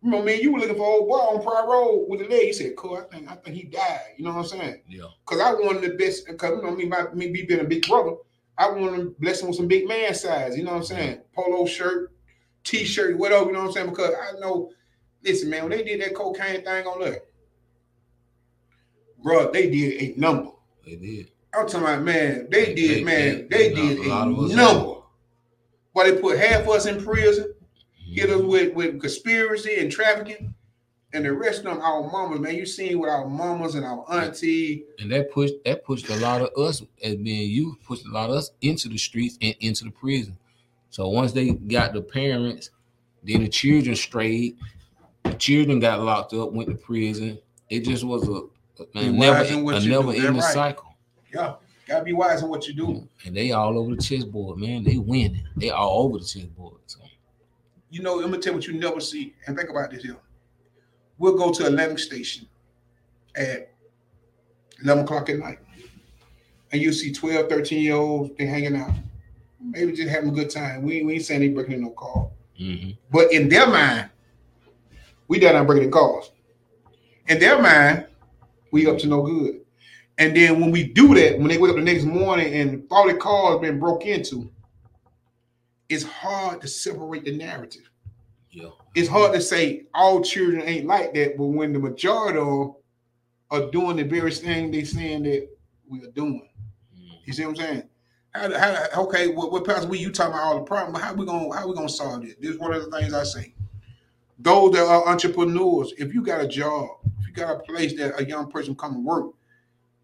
Remember, 0.02 0.24
man, 0.24 0.40
you 0.40 0.54
were 0.54 0.60
looking 0.60 0.76
for 0.76 0.86
old 0.86 1.06
boy 1.06 1.16
on 1.16 1.42
Pryor 1.42 1.68
Road 1.68 2.06
with 2.08 2.20
the 2.20 2.28
leg. 2.28 2.46
You 2.46 2.52
said, 2.54 2.76
"Cool, 2.76 2.96
I 2.96 3.02
think, 3.02 3.30
I 3.30 3.34
think 3.34 3.56
he 3.56 3.64
died." 3.64 4.14
You 4.16 4.24
know 4.24 4.32
what 4.32 4.50
I'm 4.50 4.58
saying? 4.58 4.80
Yeah. 4.88 5.08
Cause 5.26 5.38
I 5.38 5.52
wanted 5.52 5.82
the 5.82 5.94
best. 5.98 6.26
Cause 6.38 6.56
you 6.56 6.62
know 6.62 6.74
me, 6.74 6.86
my, 6.86 7.12
me 7.12 7.30
be 7.30 7.44
being 7.44 7.60
a 7.60 7.64
big 7.64 7.86
brother. 7.86 8.16
I 8.56 8.70
wanted 8.70 8.96
to 8.96 9.14
bless 9.18 9.42
him 9.42 9.48
with 9.48 9.58
some 9.58 9.68
big 9.68 9.86
man 9.86 10.14
size. 10.14 10.56
You 10.56 10.64
know 10.64 10.70
what 10.70 10.78
I'm 10.78 10.84
saying? 10.84 11.20
Polo 11.34 11.66
shirt, 11.66 12.10
t-shirt, 12.64 13.18
whatever. 13.18 13.48
You 13.48 13.52
know 13.52 13.58
what 13.58 13.66
I'm 13.66 13.72
saying? 13.72 13.90
Because 13.90 14.14
I 14.14 14.38
know. 14.38 14.70
Listen, 15.22 15.50
man, 15.50 15.64
when 15.64 15.72
they 15.72 15.82
did 15.82 16.00
that 16.00 16.14
cocaine 16.14 16.64
thing 16.64 16.86
on 16.86 17.00
there, 17.00 17.20
bro, 19.22 19.50
they 19.50 19.68
did 19.70 20.02
a 20.02 20.20
number. 20.20 20.50
They 20.84 20.96
did. 20.96 21.30
I'm 21.54 21.66
talking 21.66 21.80
about, 21.86 22.02
man, 22.02 22.48
they 22.50 22.66
They- 22.66 22.74
did, 22.74 22.90
they- 22.98 23.04
man, 23.04 23.48
they- 23.50 23.68
they 23.70 23.74
did 23.74 23.98
a 24.00 24.08
number. 24.54 25.00
Why 25.92 26.10
they 26.10 26.20
put 26.20 26.38
half 26.38 26.62
of 26.62 26.68
us 26.68 26.86
in 26.86 27.02
prison, 27.02 27.54
hit 27.94 28.28
us 28.30 28.40
Mhm. 28.42 28.48
with, 28.48 28.74
with 28.74 29.00
conspiracy 29.00 29.76
and 29.76 29.90
trafficking, 29.90 30.52
and 31.14 31.24
the 31.24 31.32
rest 31.32 31.60
of 31.60 31.64
them, 31.64 31.80
our 31.80 32.02
mamas, 32.10 32.40
man. 32.40 32.54
You 32.54 32.66
seen 32.66 32.98
with 32.98 33.08
our 33.08 33.26
mamas 33.26 33.74
and 33.74 33.86
our 33.86 34.04
auntie. 34.12 34.84
And 34.98 35.10
that 35.12 35.30
pushed 35.32 35.54
that 35.64 35.84
pushed 35.84 36.10
a 36.10 36.16
lot 36.16 36.42
of 36.42 36.50
us 36.62 36.82
as 37.02 37.14
being 37.16 37.50
you 37.50 37.78
pushed 37.86 38.04
a 38.04 38.10
lot 38.10 38.28
of 38.28 38.36
us 38.36 38.50
into 38.60 38.88
the 38.90 38.98
streets 38.98 39.38
and 39.40 39.54
into 39.60 39.84
the 39.84 39.90
prison. 39.90 40.36
So 40.90 41.08
once 41.08 41.32
they 41.32 41.50
got 41.52 41.94
the 41.94 42.02
parents, 42.02 42.70
then 43.22 43.40
the 43.40 43.48
children 43.48 43.96
strayed. 43.96 44.56
The 45.24 45.32
children 45.34 45.80
got 45.80 46.02
locked 46.02 46.34
up, 46.34 46.52
went 46.52 46.68
to 46.68 46.74
prison. 46.76 47.38
It 47.70 47.80
just 47.80 48.04
was 48.04 48.28
a, 48.28 48.42
a 48.80 48.86
Be 48.86 49.08
never 49.10 49.44
in 49.44 49.64
what 49.64 49.82
a 49.82 49.88
never 49.88 50.12
ending 50.12 50.34
right. 50.36 50.42
cycle. 50.52 50.96
Yeah, 51.32 51.54
gotta 51.86 52.04
be 52.04 52.12
wise 52.12 52.42
in 52.42 52.48
what 52.48 52.66
you 52.66 52.74
do. 52.74 53.08
And 53.24 53.36
they 53.36 53.52
all 53.52 53.78
over 53.78 53.94
the 53.94 54.02
chessboard, 54.02 54.58
man. 54.58 54.84
They 54.84 54.96
winning. 54.98 55.42
They 55.56 55.70
all 55.70 56.04
over 56.04 56.18
the 56.18 56.24
chessboard. 56.24 56.80
So 56.86 57.00
You 57.90 58.02
know, 58.02 58.16
I'm 58.22 58.30
gonna 58.30 58.38
tell 58.38 58.52
you 58.52 58.58
what 58.58 58.66
you 58.66 58.74
never 58.74 59.00
see. 59.00 59.34
And 59.46 59.56
think 59.56 59.70
about 59.70 59.90
this 59.90 60.02
here. 60.02 60.16
We'll 61.18 61.36
go 61.36 61.52
to 61.52 61.66
Atlantic 61.66 61.98
Station 61.98 62.46
at 63.36 63.72
11 64.82 65.04
o'clock 65.04 65.28
at 65.30 65.38
night. 65.38 65.58
And 66.72 66.82
you 66.82 66.92
see 66.92 67.12
12, 67.12 67.48
13 67.48 67.82
year 67.82 67.94
olds, 67.94 68.30
they 68.36 68.44
hanging 68.46 68.76
out. 68.76 68.90
Maybe 69.60 69.92
just 69.92 70.10
having 70.10 70.28
a 70.30 70.32
good 70.32 70.50
time. 70.50 70.82
We, 70.82 71.02
we 71.02 71.14
ain't 71.14 71.24
saying 71.24 71.40
they 71.40 71.48
breaking 71.48 71.74
in 71.74 71.82
no 71.82 71.90
car. 71.90 72.28
mhm. 72.60 72.96
But 73.10 73.32
in 73.32 73.48
their 73.48 73.66
mind, 73.66 74.10
we 75.28 75.38
down 75.38 75.54
there 75.54 75.64
breaking 75.64 75.84
in 75.86 75.90
cars. 75.90 76.30
in 77.28 77.38
their 77.40 77.60
mind, 77.60 78.05
we 78.76 78.86
up 78.86 78.98
to 78.98 79.06
no 79.06 79.22
good. 79.22 79.62
And 80.18 80.36
then 80.36 80.60
when 80.60 80.70
we 80.70 80.84
do 80.84 81.14
that, 81.14 81.38
when 81.38 81.48
they 81.48 81.58
wake 81.58 81.70
up 81.70 81.76
the 81.76 81.82
next 81.82 82.04
morning 82.04 82.54
and 82.54 82.88
40 82.88 83.14
cars 83.14 83.60
been 83.60 83.80
broke 83.80 84.04
into, 84.04 84.50
it's 85.88 86.04
hard 86.04 86.60
to 86.60 86.68
separate 86.68 87.24
the 87.24 87.36
narrative. 87.36 87.90
Yeah. 88.50 88.68
It's 88.94 89.08
hard 89.08 89.32
to 89.34 89.40
say 89.40 89.84
all 89.94 90.22
children 90.22 90.62
ain't 90.62 90.86
like 90.86 91.14
that, 91.14 91.36
but 91.38 91.46
when 91.46 91.72
the 91.72 91.78
majority 91.78 92.38
of 92.38 92.76
are 93.50 93.70
doing 93.70 93.96
the 93.96 94.02
very 94.02 94.30
thing 94.30 94.70
they 94.70 94.84
saying 94.84 95.22
that 95.22 95.48
we 95.88 96.02
are 96.02 96.10
doing. 96.10 96.48
Mm. 96.98 97.18
You 97.24 97.32
see 97.32 97.44
what 97.44 97.50
I'm 97.50 97.56
saying? 97.56 97.82
How, 98.34 98.58
how, 98.58 99.02
okay, 99.04 99.28
what, 99.28 99.52
what 99.52 99.64
Pastor 99.64 99.88
we 99.88 99.98
you 99.98 100.10
talking 100.10 100.34
about 100.34 100.42
all 100.42 100.58
the 100.58 100.64
problem, 100.64 100.92
but 100.92 101.02
how 101.02 101.14
we 101.14 101.24
gonna 101.24 101.54
how 101.54 101.68
we 101.68 101.74
gonna 101.74 101.88
solve 101.88 102.22
this? 102.22 102.34
This 102.40 102.50
is 102.50 102.58
one 102.58 102.74
of 102.74 102.84
the 102.84 102.90
things 102.90 103.14
I 103.14 103.22
say. 103.22 103.54
Those 104.38 104.72
that 104.72 104.86
are 104.86 105.08
entrepreneurs, 105.08 105.94
if 105.96 106.12
you 106.12 106.22
got 106.22 106.42
a 106.42 106.48
job, 106.48 106.88
got 107.36 107.56
a 107.56 107.58
place 107.60 107.96
that 107.98 108.20
a 108.20 108.24
young 108.24 108.50
person 108.50 108.74
come 108.74 108.94
and 108.94 109.04
work, 109.04 109.26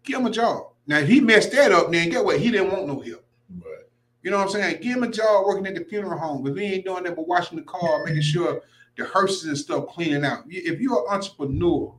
give 0.03 0.19
him 0.19 0.27
a 0.27 0.31
job. 0.31 0.67
Now 0.87 0.99
if 0.99 1.07
he 1.07 1.19
messed 1.19 1.51
that 1.51 1.71
up, 1.71 1.91
then 1.91 2.09
get 2.09 2.23
what? 2.23 2.39
He 2.39 2.51
didn't 2.51 2.71
want 2.71 2.87
no 2.87 2.99
help. 2.99 3.25
Right. 3.49 3.83
You 4.21 4.31
know 4.31 4.37
what 4.37 4.47
I'm 4.47 4.51
saying? 4.51 4.81
Give 4.81 4.97
him 4.97 5.03
a 5.03 5.09
job 5.09 5.45
working 5.45 5.67
at 5.67 5.75
the 5.75 5.83
funeral 5.85 6.17
home. 6.17 6.47
If 6.47 6.55
he 6.55 6.63
ain't 6.63 6.85
doing 6.85 7.03
that 7.03 7.15
but 7.15 7.27
washing 7.27 7.57
the 7.57 7.63
car, 7.63 8.05
making 8.05 8.21
sure 8.21 8.61
the 8.97 9.05
hearses 9.05 9.45
and 9.45 9.57
stuff 9.57 9.87
cleaning 9.87 10.23
out. 10.23 10.43
If 10.47 10.79
you're 10.79 10.99
an 10.99 11.15
entrepreneur, 11.15 11.93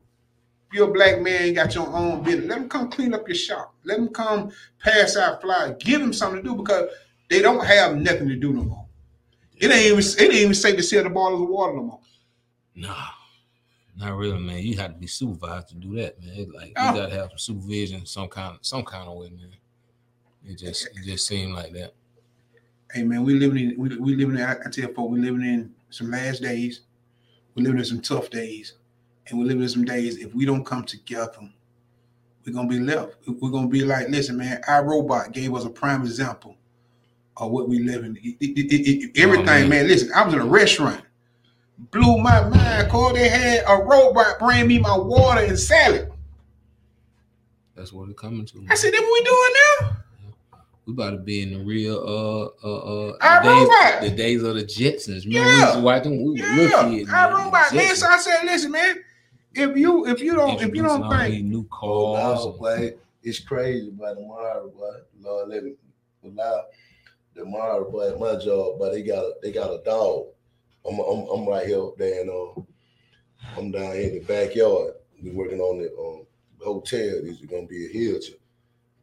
if 0.68 0.74
you're 0.74 0.88
a 0.88 0.92
black 0.92 1.20
man, 1.20 1.54
got 1.54 1.74
your 1.74 1.88
own 1.88 2.22
business, 2.22 2.46
let 2.46 2.58
him 2.58 2.68
come 2.68 2.90
clean 2.90 3.14
up 3.14 3.26
your 3.28 3.34
shop. 3.34 3.74
Let 3.84 3.98
him 3.98 4.08
come 4.08 4.52
pass 4.80 5.16
out 5.16 5.42
flyers. 5.42 5.76
Give 5.80 6.00
him 6.00 6.12
something 6.12 6.42
to 6.42 6.48
do 6.48 6.56
because 6.56 6.90
they 7.28 7.42
don't 7.42 7.64
have 7.64 7.96
nothing 7.96 8.28
to 8.28 8.36
do 8.36 8.52
no 8.52 8.62
more. 8.62 8.86
It 9.56 9.70
ain't 9.70 9.86
even 9.86 9.98
it 9.98 10.20
ain't 10.20 10.34
even 10.34 10.54
safe 10.54 10.76
to 10.76 10.82
sell 10.82 11.04
the 11.04 11.10
bottles 11.10 11.42
of 11.42 11.48
water 11.48 11.74
no 11.74 11.82
more. 11.82 12.00
Nah, 12.74 13.06
not 13.96 14.16
really, 14.16 14.38
man. 14.38 14.58
You 14.58 14.76
have 14.78 14.92
to 14.92 14.98
be 14.98 15.06
supervised 15.06 15.68
to 15.68 15.74
do 15.76 15.94
that, 15.96 16.20
man. 16.22 16.50
Like 16.52 16.72
Oh. 16.76 16.90
you 16.94 17.00
gotta 17.00 17.14
have 17.14 17.30
some 17.30 17.38
supervision, 17.38 18.06
some 18.06 18.28
kind, 18.28 18.56
of, 18.56 18.66
some 18.66 18.82
kind 18.84 19.08
of 19.08 19.16
way, 19.16 19.30
man. 19.30 19.48
It 20.46 20.58
just, 20.58 20.86
it 20.86 21.04
just 21.04 21.26
seemed 21.26 21.54
like 21.54 21.72
that. 21.72 21.94
Hey 22.92 23.02
man, 23.02 23.24
we 23.24 23.34
living 23.34 23.70
in 23.70 23.78
we, 23.78 23.96
we 23.96 24.14
living 24.14 24.36
in 24.36 24.42
I, 24.42 24.52
I 24.52 24.70
tell 24.70 24.92
folks 24.92 25.12
we 25.12 25.18
living 25.20 25.42
in 25.42 25.72
some 25.90 26.10
last 26.10 26.42
days. 26.42 26.80
We 27.54 27.62
living 27.62 27.78
in 27.78 27.84
some 27.84 28.00
tough 28.00 28.30
days, 28.30 28.74
and 29.26 29.38
we 29.38 29.44
living 29.46 29.62
in 29.62 29.68
some 29.68 29.84
days. 29.84 30.18
If 30.18 30.34
we 30.34 30.44
don't 30.44 30.64
come 30.64 30.84
together, 30.84 31.48
we're 32.44 32.52
gonna 32.52 32.68
be 32.68 32.80
left. 32.80 33.16
We're 33.26 33.50
gonna 33.50 33.68
be 33.68 33.84
like, 33.84 34.08
listen, 34.10 34.36
man. 34.36 34.60
Our 34.68 34.84
robot 34.84 35.32
gave 35.32 35.54
us 35.54 35.64
a 35.64 35.70
prime 35.70 36.02
example 36.02 36.56
of 37.36 37.50
what 37.50 37.68
we 37.68 37.80
live 37.80 38.04
in. 38.04 38.16
It- 38.16 38.36
it- 38.40 38.72
it- 38.72 39.10
oh, 39.16 39.22
everything, 39.22 39.46
man. 39.46 39.68
man. 39.70 39.86
Listen, 39.88 40.10
I 40.14 40.24
was 40.24 40.34
in 40.34 40.40
a 40.40 40.46
restaurant. 40.46 41.04
Blew 41.76 42.18
my 42.18 42.48
mind, 42.48 42.88
Cole. 42.90 43.12
They 43.12 43.28
had 43.28 43.64
a 43.66 43.82
robot 43.82 44.38
bring 44.38 44.66
me 44.68 44.78
my 44.78 44.96
water 44.96 45.40
and 45.40 45.58
salad. 45.58 46.10
That's 47.74 47.92
what 47.92 48.08
it's 48.08 48.18
coming 48.18 48.46
to. 48.46 48.66
I 48.70 48.74
said, 48.76 48.92
"That 48.92 49.00
what 49.00 49.12
we 49.12 49.24
doing 49.24 49.52
now?" 49.90 49.96
We 50.86 50.92
about 50.92 51.10
to 51.10 51.16
be 51.16 51.42
in 51.42 51.52
the 51.54 51.64
real 51.64 51.96
uh 51.96 52.66
uh 52.66 53.10
uh 53.10 53.16
Our 53.20 53.42
the 53.42 53.48
days, 53.48 54.10
the 54.10 54.16
days 54.16 54.42
of 54.42 54.54
the 54.54 54.62
Jetsons. 54.64 55.24
Remember 55.24 55.48
we 55.48 55.56
Yeah. 55.56 55.60
used 55.64 55.74
to 55.74 55.80
watch 55.80 56.02
them? 56.04 56.22
We 56.22 56.30
were 56.30 56.36
Yeah, 56.36 56.56
little 56.56 56.90
kids. 56.90 57.10
our 57.10 57.30
robot, 57.36 57.52
man. 57.52 57.96
So 57.96 58.06
Jetsons. 58.06 58.10
I 58.10 58.18
said, 58.18 58.44
"Listen, 58.44 58.70
man. 58.70 58.96
If 59.54 59.76
you 59.76 60.06
if 60.06 60.20
you 60.20 60.34
don't 60.36 60.60
if 60.62 60.74
you 60.74 60.82
don't 60.82 61.02
all 61.02 61.10
think 61.10 61.32
these 61.32 61.42
new 61.44 61.66
Oh, 61.82 62.14
cars. 62.14 62.58
boy, 62.58 62.94
it's 63.22 63.38
crazy, 63.40 63.90
but 63.90 64.14
tomorrow, 64.14 64.68
boy, 64.68 64.92
Lord, 65.20 65.48
let 65.48 65.64
me 65.64 65.74
allow 66.24 66.64
tomorrow, 67.34 67.90
boy, 67.90 68.16
my 68.18 68.36
job, 68.36 68.78
but 68.78 68.92
they 68.92 69.02
got 69.02 69.18
a 69.24 69.32
they 69.42 69.50
got 69.52 69.70
a 69.72 69.82
dog. 69.84 70.26
I'm 70.86 70.98
I'm, 70.98 71.26
I'm 71.28 71.48
right 71.48 71.66
here 71.66 71.82
up 71.82 71.96
there, 71.96 72.20
and 72.20 72.30
uh, 72.30 72.60
I'm 73.58 73.70
down 73.70 73.94
here 73.94 74.08
in 74.10 74.14
the 74.14 74.24
backyard. 74.26 74.94
We 75.22 75.30
working 75.30 75.60
on 75.60 75.78
the 75.78 75.90
um, 75.96 76.26
hotel. 76.64 77.20
This 77.22 77.40
is 77.40 77.46
gonna 77.46 77.66
be 77.66 77.86
a 77.86 77.88
Hilton, 77.88 78.34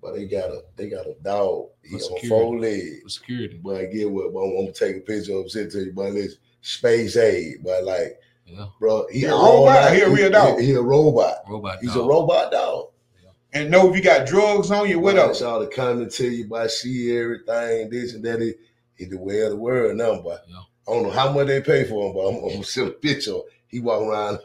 but 0.01 0.13
they 0.15 0.25
got 0.25 0.49
a 0.49 0.63
they 0.75 0.89
got 0.89 1.07
a 1.07 1.15
dog. 1.23 1.69
He 1.83 1.97
For 1.97 2.05
on 2.19 2.29
four 2.29 2.59
legs. 2.59 3.01
for 3.03 3.09
security. 3.09 3.59
But 3.63 3.77
I 3.77 3.85
get 3.85 4.09
what? 4.11 4.33
But 4.33 4.39
I'm, 4.41 4.49
I'm 4.51 4.65
gonna 4.65 4.71
take 4.73 4.97
a 4.97 4.99
picture 5.01 5.33
of 5.33 5.43
him, 5.43 5.49
send 5.49 5.67
it 5.67 5.71
to 5.71 5.83
you. 5.85 5.93
But 5.93 6.13
listen, 6.13 6.37
space 6.61 7.17
aid. 7.17 7.63
But 7.63 7.83
like, 7.83 8.19
Yeah, 8.45 8.67
bro, 8.79 9.07
he, 9.11 9.19
He 9.21 9.25
a 9.25 9.33
all 9.33 9.65
robot 9.65 9.77
or 9.77 9.89
night- 9.89 9.95
he 9.95 10.01
a 10.01 10.09
real 10.09 10.29
dog? 10.31 10.59
He, 10.59 10.65
he 10.67 10.71
a 10.73 10.81
robot. 10.81 11.37
robot. 11.49 11.79
He's 11.81 11.93
dog. 11.95 12.05
a 12.05 12.07
robot 12.07 12.51
dog. 12.51 12.87
and 13.53 13.71
know 13.71 13.89
if 13.89 13.95
you 13.95 14.03
got 14.03 14.27
drugs 14.27 14.69
on 14.71 14.87
you, 14.87 14.99
what 14.99 15.15
Boy, 15.15 15.21
else? 15.21 15.37
It's 15.37 15.41
all 15.41 15.59
the 15.59 15.67
coming 15.67 16.09
to 16.09 16.29
you, 16.29 16.45
by 16.47 16.67
see 16.67 17.17
everything, 17.17 17.89
this 17.89 18.13
and 18.13 18.23
that. 18.25 18.39
He, 18.41 18.53
he 18.95 19.05
the 19.05 19.17
way 19.17 19.41
of 19.41 19.49
the 19.49 19.55
world 19.57 19.97
now, 19.97 20.21
but 20.21 20.45
Yeah. 20.47 20.59
I 20.91 20.95
don't 20.95 21.03
know 21.03 21.11
how 21.11 21.31
much 21.31 21.47
they 21.47 21.61
pay 21.61 21.85
for 21.85 22.07
him, 22.07 22.13
but 22.13 22.27
I'm, 22.27 22.35
I'm 22.43 22.49
gonna 22.49 22.63
send 22.63 22.89
a 22.89 22.91
picture. 22.91 23.37
He 23.67 23.79
walk 23.79 24.01
around 24.01 24.39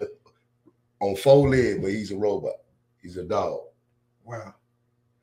on 1.01 1.17
four 1.17 1.49
legs, 1.51 1.79
but 1.81 1.91
he's 1.91 2.13
a 2.13 2.17
robot. 2.17 2.55
He's 3.03 3.17
a 3.17 3.25
dog. 3.25 3.61
Wow. 4.25 4.55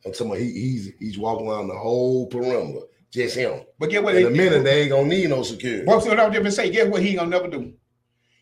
I'm 0.06 0.12
talking 0.12 0.28
about 0.28 0.40
he, 0.40 0.52
he's 0.52 0.92
he's 1.00 1.18
walking 1.18 1.48
around 1.48 1.70
the 1.70 1.78
whole 1.78 2.28
perimeter, 2.28 2.86
just 3.10 3.38
him. 3.38 3.62
But 3.80 3.90
get 3.90 4.04
what? 4.04 4.16
In 4.16 4.28
a 4.28 4.30
minute, 4.30 4.66
they 4.66 4.82
ain't 4.82 4.92
gonna 4.92 5.08
need 5.08 5.30
no 5.30 5.44
security. 5.44 5.86
What's 5.86 6.06
what 6.06 6.20
I'm 6.20 6.34
just 6.34 6.58
say? 6.58 6.70
Guess 6.70 6.88
what? 6.88 7.02
He 7.02 7.14
gonna 7.16 7.30
never 7.30 7.48
do. 7.48 7.74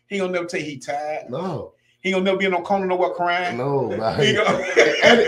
He 0.08 0.18
gonna 0.18 0.32
never 0.32 0.48
say 0.48 0.62
he 0.62 0.78
tired. 0.78 1.30
No, 1.30 1.74
He 2.00 2.10
gonna 2.10 2.24
never 2.24 2.36
be 2.36 2.46
in 2.46 2.50
no 2.50 2.62
corner 2.62 2.86
no 2.86 2.96
what 2.96 3.14
crying. 3.14 3.56
no, 3.56 3.88
man. 3.96 4.20
He 4.20 4.28
and, 4.30 4.36
gonna- 4.38 4.64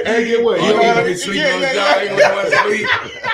and 0.06 0.26
get 0.26 0.44
what? 0.44 0.60
He 0.60 0.72
what 0.72 1.06
be 1.06 1.14
sleeping 1.14 1.40
Yeah, 1.42 1.54
on 1.54 1.60
yeah, 1.60 1.68
the 1.68 1.74
job. 1.74 2.00
He 2.00 2.06
yeah. 2.06 2.16
don't 2.18 2.34
want 2.36 2.50
to 2.50 2.56
sleep. 3.20 3.33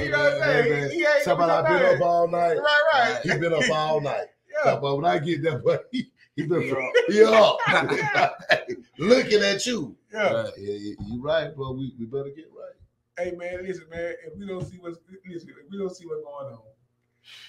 Yeah, 0.00 0.06
you 0.06 0.10
know 0.10 0.18
what 0.18 0.32
I'm 0.32 0.64
saying? 0.64 0.90
He 0.90 1.06
ain't 1.06 1.24
Talk 1.24 1.38
about 1.38 1.64
gonna 1.64 1.74
I've 1.74 1.80
been 1.80 1.96
up 1.96 2.02
all 2.02 2.28
night. 2.28 2.56
Right, 2.56 2.82
right. 2.92 3.20
He 3.22 3.38
been 3.38 3.52
up 3.52 3.70
all 3.70 4.00
night. 4.00 4.26
Yeah. 4.64 4.78
But 4.82 4.96
when 4.96 5.04
I 5.04 5.18
get 5.20 5.42
there, 5.42 5.58
but 5.58 5.88
he, 5.92 6.10
he 6.34 6.42
been 6.42 6.62
he 7.08 7.22
up. 7.22 7.58
looking 8.98 9.42
at 9.42 9.64
you. 9.64 9.96
Yeah. 10.12 10.32
Right. 10.32 10.52
Yeah, 10.58 10.74
you 10.74 10.96
you 11.06 11.22
right, 11.22 11.54
bro. 11.54 11.72
We, 11.72 11.94
we 11.98 12.04
better 12.04 12.30
get 12.34 12.46
right. 12.52 12.74
Hey 13.16 13.36
man, 13.36 13.62
listen, 13.62 13.84
man. 13.90 14.14
If 14.26 14.36
we 14.36 14.46
don't 14.46 14.66
see 14.68 14.76
what's 14.78 14.98
listen, 15.26 15.50
if 15.50 15.70
we 15.70 15.78
don't 15.78 15.94
see 15.94 16.04
what's 16.04 16.22
going 16.22 16.52
on, 16.52 16.62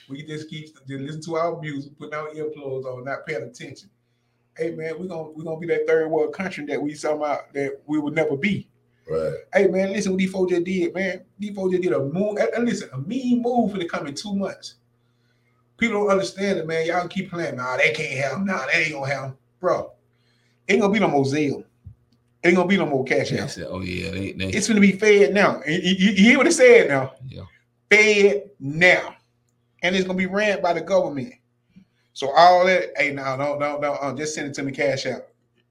we 0.09 0.23
just 0.23 0.49
keep 0.49 0.67
just 0.87 1.01
listen 1.01 1.21
to 1.23 1.35
our 1.35 1.59
music, 1.59 1.97
putting 1.97 2.13
our 2.13 2.29
earplugs 2.29 2.85
on, 2.85 3.03
not 3.03 3.25
paying 3.25 3.43
attention. 3.43 3.89
Hey 4.57 4.71
man, 4.71 4.99
we're 4.99 5.07
gonna 5.07 5.31
we're 5.31 5.43
gonna 5.43 5.59
be 5.59 5.67
that 5.67 5.87
third 5.87 6.09
world 6.09 6.33
country 6.33 6.65
that 6.67 6.81
we 6.81 6.93
somehow 6.93 7.39
that 7.53 7.81
we 7.85 7.99
would 7.99 8.13
never 8.13 8.37
be. 8.37 8.69
Right. 9.11 9.33
Hey 9.53 9.67
man, 9.67 9.91
listen 9.91 10.11
what 10.13 10.19
these 10.19 10.31
folks 10.31 10.51
just 10.51 10.63
did, 10.63 10.93
man. 10.93 11.21
These 11.37 11.55
folks 11.55 11.71
just 11.71 11.83
did 11.83 11.93
a 11.93 11.99
move. 11.99 12.37
And 12.37 12.65
listen, 12.65 12.89
a 12.93 12.97
mean 12.97 13.41
move 13.41 13.71
for 13.71 13.77
the 13.77 13.85
coming 13.85 14.13
two 14.13 14.35
months. 14.35 14.75
People 15.77 15.99
don't 16.01 16.11
understand 16.11 16.59
it, 16.59 16.67
man. 16.67 16.85
Y'all 16.85 17.07
keep 17.07 17.29
playing. 17.31 17.55
Nah, 17.57 17.77
they 17.77 17.91
can't 17.91 18.13
have 18.23 18.37
him. 18.37 18.45
Nah, 18.45 18.65
they 18.67 18.83
ain't 18.83 18.93
gonna 18.93 19.13
have 19.13 19.23
him. 19.25 19.37
Bro, 19.59 19.91
ain't 20.69 20.81
gonna 20.81 20.93
be 20.93 20.99
no 20.99 21.07
more 21.07 21.23
Zelle. 21.23 21.63
Ain't 22.43 22.55
gonna 22.55 22.67
be 22.67 22.77
no 22.77 22.85
more 22.85 23.03
cash 23.03 23.31
out. 23.33 23.51
said, 23.51 23.67
"Oh 23.69 23.81
yeah, 23.81 24.11
they, 24.11 24.31
they 24.31 24.45
It's 24.47 24.67
gonna 24.67 24.79
be 24.79 24.93
FedNow. 24.93 25.67
You, 25.67 25.73
you- 25.79 26.11
you 26.13 26.23
hear 26.23 26.37
what 26.37 26.47
it 26.47 26.53
said 26.53 26.87
now? 26.87 27.13
yeah, 27.27 27.43
Fed 27.89 28.49
now. 28.59 29.15
And 29.83 29.95
it's 29.95 30.05
gonna 30.05 30.17
be 30.17 30.25
ran 30.27 30.61
by 30.61 30.73
the 30.73 30.81
government. 30.81 31.33
So 32.13 32.31
all 32.35 32.65
that, 32.65 32.89
hey, 32.97 33.11
no, 33.11 33.35
no, 33.35 33.57
no, 33.57 33.77
no, 33.79 33.93
uh, 33.93 34.13
just 34.13 34.35
send 34.35 34.47
it 34.47 34.53
to 34.55 34.63
me 34.63 34.71
cash 34.71 35.05
out. 35.05 35.27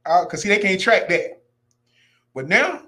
Uh, 0.06 0.24
Cause 0.26 0.42
see, 0.42 0.48
they 0.48 0.58
can't 0.58 0.80
track 0.80 1.08
that. 1.08 1.42
But 2.34 2.48
now, 2.48 2.82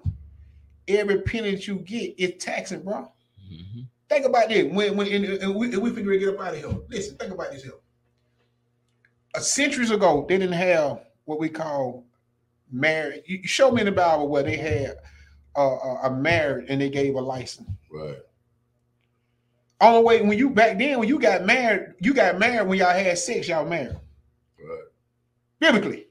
every 0.89 1.21
penny 1.23 1.53
that 1.53 1.67
you 1.67 1.77
get 1.77 2.15
is 2.19 2.43
taxing, 2.43 2.83
bro. 2.83 3.11
Mhm. 3.53 3.87
Think 4.09 4.27
about 4.27 4.49
this. 4.49 4.65
When 4.73 4.97
when 4.97 5.07
and, 5.09 5.25
and 5.25 5.55
we, 5.55 5.73
and 5.73 5.83
we 5.83 5.91
figure 5.91 6.13
to 6.13 6.19
get 6.19 6.29
up 6.35 6.41
out 6.41 6.55
of 6.55 6.61
here. 6.61 6.79
Listen, 6.89 7.17
think 7.17 7.33
about 7.33 7.51
this 7.53 7.63
here. 7.63 7.73
A 9.35 9.41
centuries 9.41 9.91
ago, 9.91 10.27
they 10.29 10.37
didn't 10.39 10.53
have 10.55 11.01
what 11.25 11.39
we 11.41 11.49
call 11.49 12.05
marriage. 12.71 13.23
You 13.27 13.47
show 13.47 13.71
me 13.71 13.81
in 13.81 13.87
the 13.87 13.93
Bible 13.93 14.29
where 14.29 14.43
they 14.43 14.57
had 14.57 14.97
uh, 15.57 15.61
a, 15.63 16.01
a 16.05 16.11
marriage 16.11 16.67
and 16.69 16.81
they 16.81 16.91
gave 16.91 17.15
a 17.15 17.21
license. 17.21 17.69
Right. 17.91 18.19
Only 19.81 20.05
way 20.05 20.23
when 20.23 20.39
you 20.39 20.51
back 20.51 20.79
then 20.79 20.99
when 20.99 21.09
you 21.09 21.19
got 21.19 21.45
married, 21.45 21.95
you 22.01 22.15
got 22.15 22.39
married 22.39 22.69
when 22.69 22.79
y'all 22.79 22.93
had 22.93 23.19
sex. 23.19 23.49
Y'all 23.49 23.65
married 23.67 23.97
Right. 24.59 24.85
biblically. 25.59 26.07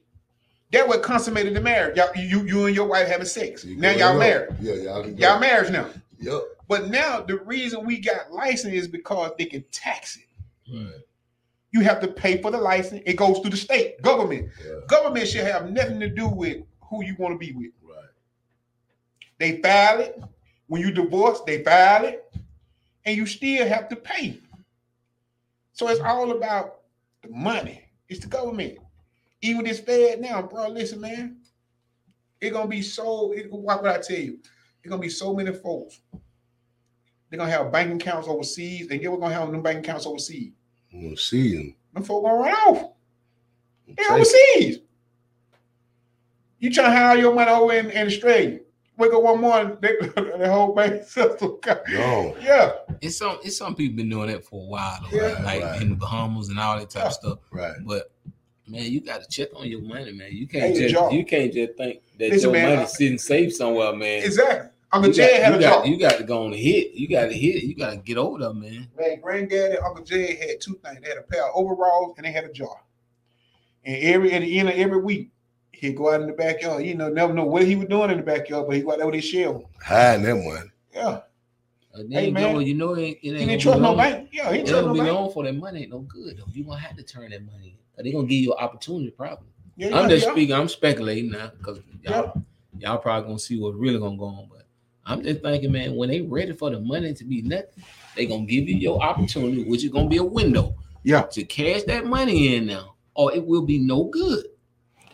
That 0.72 0.88
what 0.88 1.04
consummated 1.04 1.54
the 1.54 1.62
marriage. 1.62 1.98
Y'all, 1.98 2.12
you 2.16 2.46
you 2.46 2.66
and 2.66 2.76
your 2.76 2.88
wife 2.88 3.08
having 3.08 3.26
sex. 3.26 3.66
You 3.66 3.76
now 3.76 3.92
y'all 3.92 4.14
up. 4.14 4.20
married. 4.20 4.56
Yeah, 4.62 4.76
y'all. 4.76 5.08
Y'all 5.08 5.40
married 5.40 5.72
now. 5.74 5.90
Yep. 6.20 6.42
But 6.68 6.90
now 6.90 7.22
the 7.22 7.40
reason 7.40 7.86
we 7.86 8.00
got 8.00 8.32
license 8.32 8.74
is 8.74 8.88
because 8.88 9.32
they 9.38 9.46
can 9.46 9.64
tax 9.72 10.18
it. 10.18 10.74
Right. 10.74 11.02
You 11.72 11.82
have 11.82 12.00
to 12.02 12.08
pay 12.08 12.42
for 12.42 12.52
the 12.52 12.58
license. 12.58 13.02
It 13.06 13.16
goes 13.16 13.40
through 13.40 13.52
the 13.52 13.58
state 13.58 14.02
government. 14.02 14.50
Yeah. 14.64 14.80
Government 14.88 15.28
should 15.28 15.46
have 15.46 15.72
nothing 15.72 16.00
to 16.00 16.10
do 16.10 16.28
with 16.28 16.64
who 16.82 17.04
you 17.04 17.16
want 17.18 17.34
to 17.34 17.38
be 17.38 17.54
with. 17.54 17.72
Right. 17.84 18.06
They 19.40 19.62
file 19.62 20.00
it. 20.00 20.22
When 20.68 20.82
you 20.82 20.92
divorce, 20.92 21.42
they 21.46 21.64
file 21.64 22.06
it. 22.06 22.34
And 23.04 23.18
you 23.18 23.26
still 23.26 23.68
have 23.68 23.90
to 23.90 23.96
pay. 23.96 24.40
So 25.74 25.88
it's 25.90 26.00
all 26.00 26.32
about 26.32 26.82
the 27.24 27.30
money. 27.30 27.82
It's 28.08 28.20
the 28.20 28.28
government. 28.28 28.78
Even 29.42 29.64
this 29.66 29.82
FedNow, 29.82 30.50
bro, 30.50 30.68
listen, 30.70 31.02
man. 31.02 31.38
It's 32.40 32.52
gonna 32.54 32.68
be 32.68 32.82
so 32.82 33.32
it, 33.34 33.52
what 33.52 33.82
would 33.82 33.92
I 33.92 34.00
tell 34.00 34.18
you? 34.18 34.40
It's 34.84 34.90
gonna 34.90 35.02
be 35.02 35.10
so 35.10 35.34
many 35.34 35.54
folks. 35.54 36.00
They're 37.30 37.38
gonna 37.40 37.52
have 37.52 37.72
banking 37.72 37.96
accounts 38.02 38.28
overseas, 38.28 38.88
and 38.90 39.00
get 39.00 39.12
we're 39.12 39.18
gonna 39.18 39.34
have 39.34 39.52
them 39.52 39.62
banking 39.62 39.84
accounts 39.84 40.06
overseas. 40.06 40.52
I'm 40.94 41.04
gonna 41.04 41.18
see 41.18 41.56
him. 41.56 41.76
Them 41.94 42.04
folk 42.04 42.24
gonna 42.24 42.36
run 42.36 42.52
off. 42.54 42.92
They 43.88 44.04
Say- 44.04 44.14
overseas. 44.14 44.80
You 46.60 46.72
trying 46.72 46.92
to 46.92 46.98
hide 46.98 47.20
your 47.20 47.34
money 47.34 47.50
over 47.52 47.74
in, 47.74 47.90
in 47.90 48.08
Australia. 48.08 48.60
Wake 48.98 49.14
up 49.14 49.24
one 49.24 49.42
morning, 49.42 49.78
they, 49.82 49.96
the 50.00 50.48
whole 50.52 50.76
bank 50.76 51.04
system. 51.08 51.58
got- 51.62 51.82
No. 51.90 52.36
Yeah, 52.40 52.72
It's 53.02 53.18
some 53.18 53.40
it's 53.44 53.58
some 53.58 53.74
people 53.76 53.98
been 53.98 54.10
doing 54.10 54.28
that 54.30 54.46
for 54.46 54.64
a 54.64 54.68
while, 54.68 55.00
though, 55.10 55.18
Yeah. 55.18 55.34
right? 55.34 55.44
like 55.44 55.64
Right. 55.64 55.82
in 55.82 55.90
the 55.90 55.96
Bahamas 55.96 56.50
and 56.50 56.60
all 56.60 56.78
that 56.78 56.90
type 56.90 57.04
Yeah. 57.04 57.08
of 57.08 57.14
stuff. 57.14 57.40
Right. 57.52 57.74
But 57.84 58.12
man, 58.72 58.92
you 58.92 59.02
got 59.02 59.22
to 59.22 59.28
check 59.30 59.50
on 59.56 59.68
your 59.68 59.82
money, 59.82 60.12
man. 60.14 60.30
You 60.32 60.48
can't 60.48 60.76
just 60.76 60.94
Joe. 60.94 61.10
you 61.12 61.26
can't 61.26 61.54
just 61.54 61.76
think 61.78 62.02
that 62.18 62.30
Listen, 62.32 62.42
your 62.50 62.52
man, 62.54 62.70
money's 62.76 62.90
I- 62.90 62.98
sitting 62.98 63.18
safe 63.18 63.54
somewhere, 63.56 63.94
man. 63.94 64.24
exactly. 64.24 64.70
Uncle 64.94 65.10
You 65.10 65.16
Jay 65.16 65.32
got, 65.38 65.44
had 65.44 65.52
you, 65.54 65.58
a 65.58 65.62
got, 65.62 65.78
job. 65.78 65.86
you 65.88 65.98
got 66.00 66.18
to 66.18 66.24
go 66.26 66.44
on 66.46 66.52
the 66.52 66.58
hit. 66.58 66.92
You 66.94 67.08
got 67.08 67.28
to 67.28 67.34
hit. 67.34 67.64
You 67.64 67.76
got 67.76 67.92
to 67.92 67.98
get 67.98 68.18
over 68.18 68.40
there, 68.40 68.54
man. 68.54 68.90
Man, 69.00 69.22
granddaddy, 69.22 69.76
and 69.76 69.86
Uncle 69.86 70.04
Jay 70.04 70.36
had 70.36 70.60
two 70.60 70.78
things. 70.84 71.00
They 71.02 71.08
had 71.10 71.18
a 71.18 71.22
pair 71.22 71.46
of 71.46 71.52
overalls 71.56 72.16
and 72.18 72.26
they 72.26 72.32
had 72.34 72.44
a 72.44 72.52
jar. 72.52 72.76
And 73.86 73.96
every 74.04 74.34
at 74.34 74.42
the 74.42 74.60
end 74.60 74.68
of 74.70 74.76
every 74.76 75.00
week, 75.02 75.32
he'd 75.72 75.96
go 75.96 76.14
out 76.14 76.20
in 76.22 76.28
the 76.28 76.34
backyard. 76.34 76.84
You 76.84 76.96
know, 76.96 77.08
never 77.10 77.34
know 77.34 77.46
what 77.46 77.64
he 77.66 77.76
was 77.78 77.88
doing 77.88 78.12
in 78.12 78.18
the 78.18 78.24
backyard, 78.24 78.68
but 78.68 78.76
he 78.76 78.82
go 78.82 78.92
out 78.92 78.98
there 78.98 79.06
with 79.08 79.16
his 79.16 79.24
shell. 79.26 79.70
Hiding 79.82 80.26
that 80.26 80.36
money. 80.36 80.70
Yeah. 80.94 81.08
Uh, 81.08 81.22
Hey, 81.94 82.08
hey, 82.26 82.32
man. 82.32 82.58
man, 82.58 82.66
you 82.66 82.74
know 82.74 82.94
it, 82.94 83.02
ain't- 83.02 83.18
it 83.22 83.38
He 83.40 83.46
didn't 83.46 83.60
trust 83.62 83.80
no 83.82 83.96
bank. 83.96 84.30
Yeah, 84.32 84.52
he 84.54 84.60
It 84.60 84.68
trust 84.68 84.86
don't 84.86 84.88
no 84.98 85.04
be 85.04 85.10
bank. 85.10 85.34
for 85.34 85.44
that 85.46 85.54
money. 85.54 85.82
Ain't 85.84 85.92
no 85.92 86.00
good 86.00 86.38
though. 86.38 86.46
You 86.54 86.64
gonna 86.64 86.80
have 86.80 86.96
to 86.98 87.04
turn 87.04 87.32
that 87.32 87.46
money. 87.46 87.78
Cause 87.96 88.04
they 88.04 88.12
gonna 88.12 88.28
give 88.28 88.40
you 88.40 88.54
an 88.54 88.60
opportunity, 88.64 89.12
probably. 89.12 89.48
Yeah, 89.78 89.98
I'm 89.98 90.10
just 90.10 90.26
yeah. 90.26 90.32
speaking. 90.32 90.56
I'm 90.56 90.68
speculating 90.70 91.32
now 91.32 91.52
because 91.58 91.80
y'all, 92.04 92.42
y'all 92.78 92.98
probably 92.98 93.28
gonna 93.28 93.40
see 93.40 93.60
what's 93.60 93.76
really 93.78 94.00
gonna 94.00 94.18
go 94.18 94.26
on. 94.26 94.48
But 94.50 94.66
I'm 95.06 95.24
just 95.24 95.42
thinking, 95.42 95.72
man, 95.72 95.96
when 95.96 96.10
they 96.10 96.22
ready 96.22 96.54
for 96.54 96.70
the 96.70 96.80
money 96.80 97.14
to 97.14 97.24
be 97.24 97.42
nothing, 97.42 97.84
they 98.16 98.26
gonna 98.26 98.46
give 98.46 98.68
you 98.70 98.76
your 98.78 99.02
opportunity, 99.02 99.64
which 99.64 99.84
is 99.84 99.92
gonna 99.92 100.10
be 100.10 100.18
a 100.18 100.24
window. 100.24 100.76
Yeah. 101.04 101.24
To 101.24 101.44
cash 101.44 101.84
that 101.84 102.06
money 102.06 102.56
in 102.56 102.68
now, 102.68 102.96
or 103.16 103.34
it 103.34 103.46
will 103.46 103.64
be 103.64 103.80
no 103.80 104.06
good. 104.06 104.46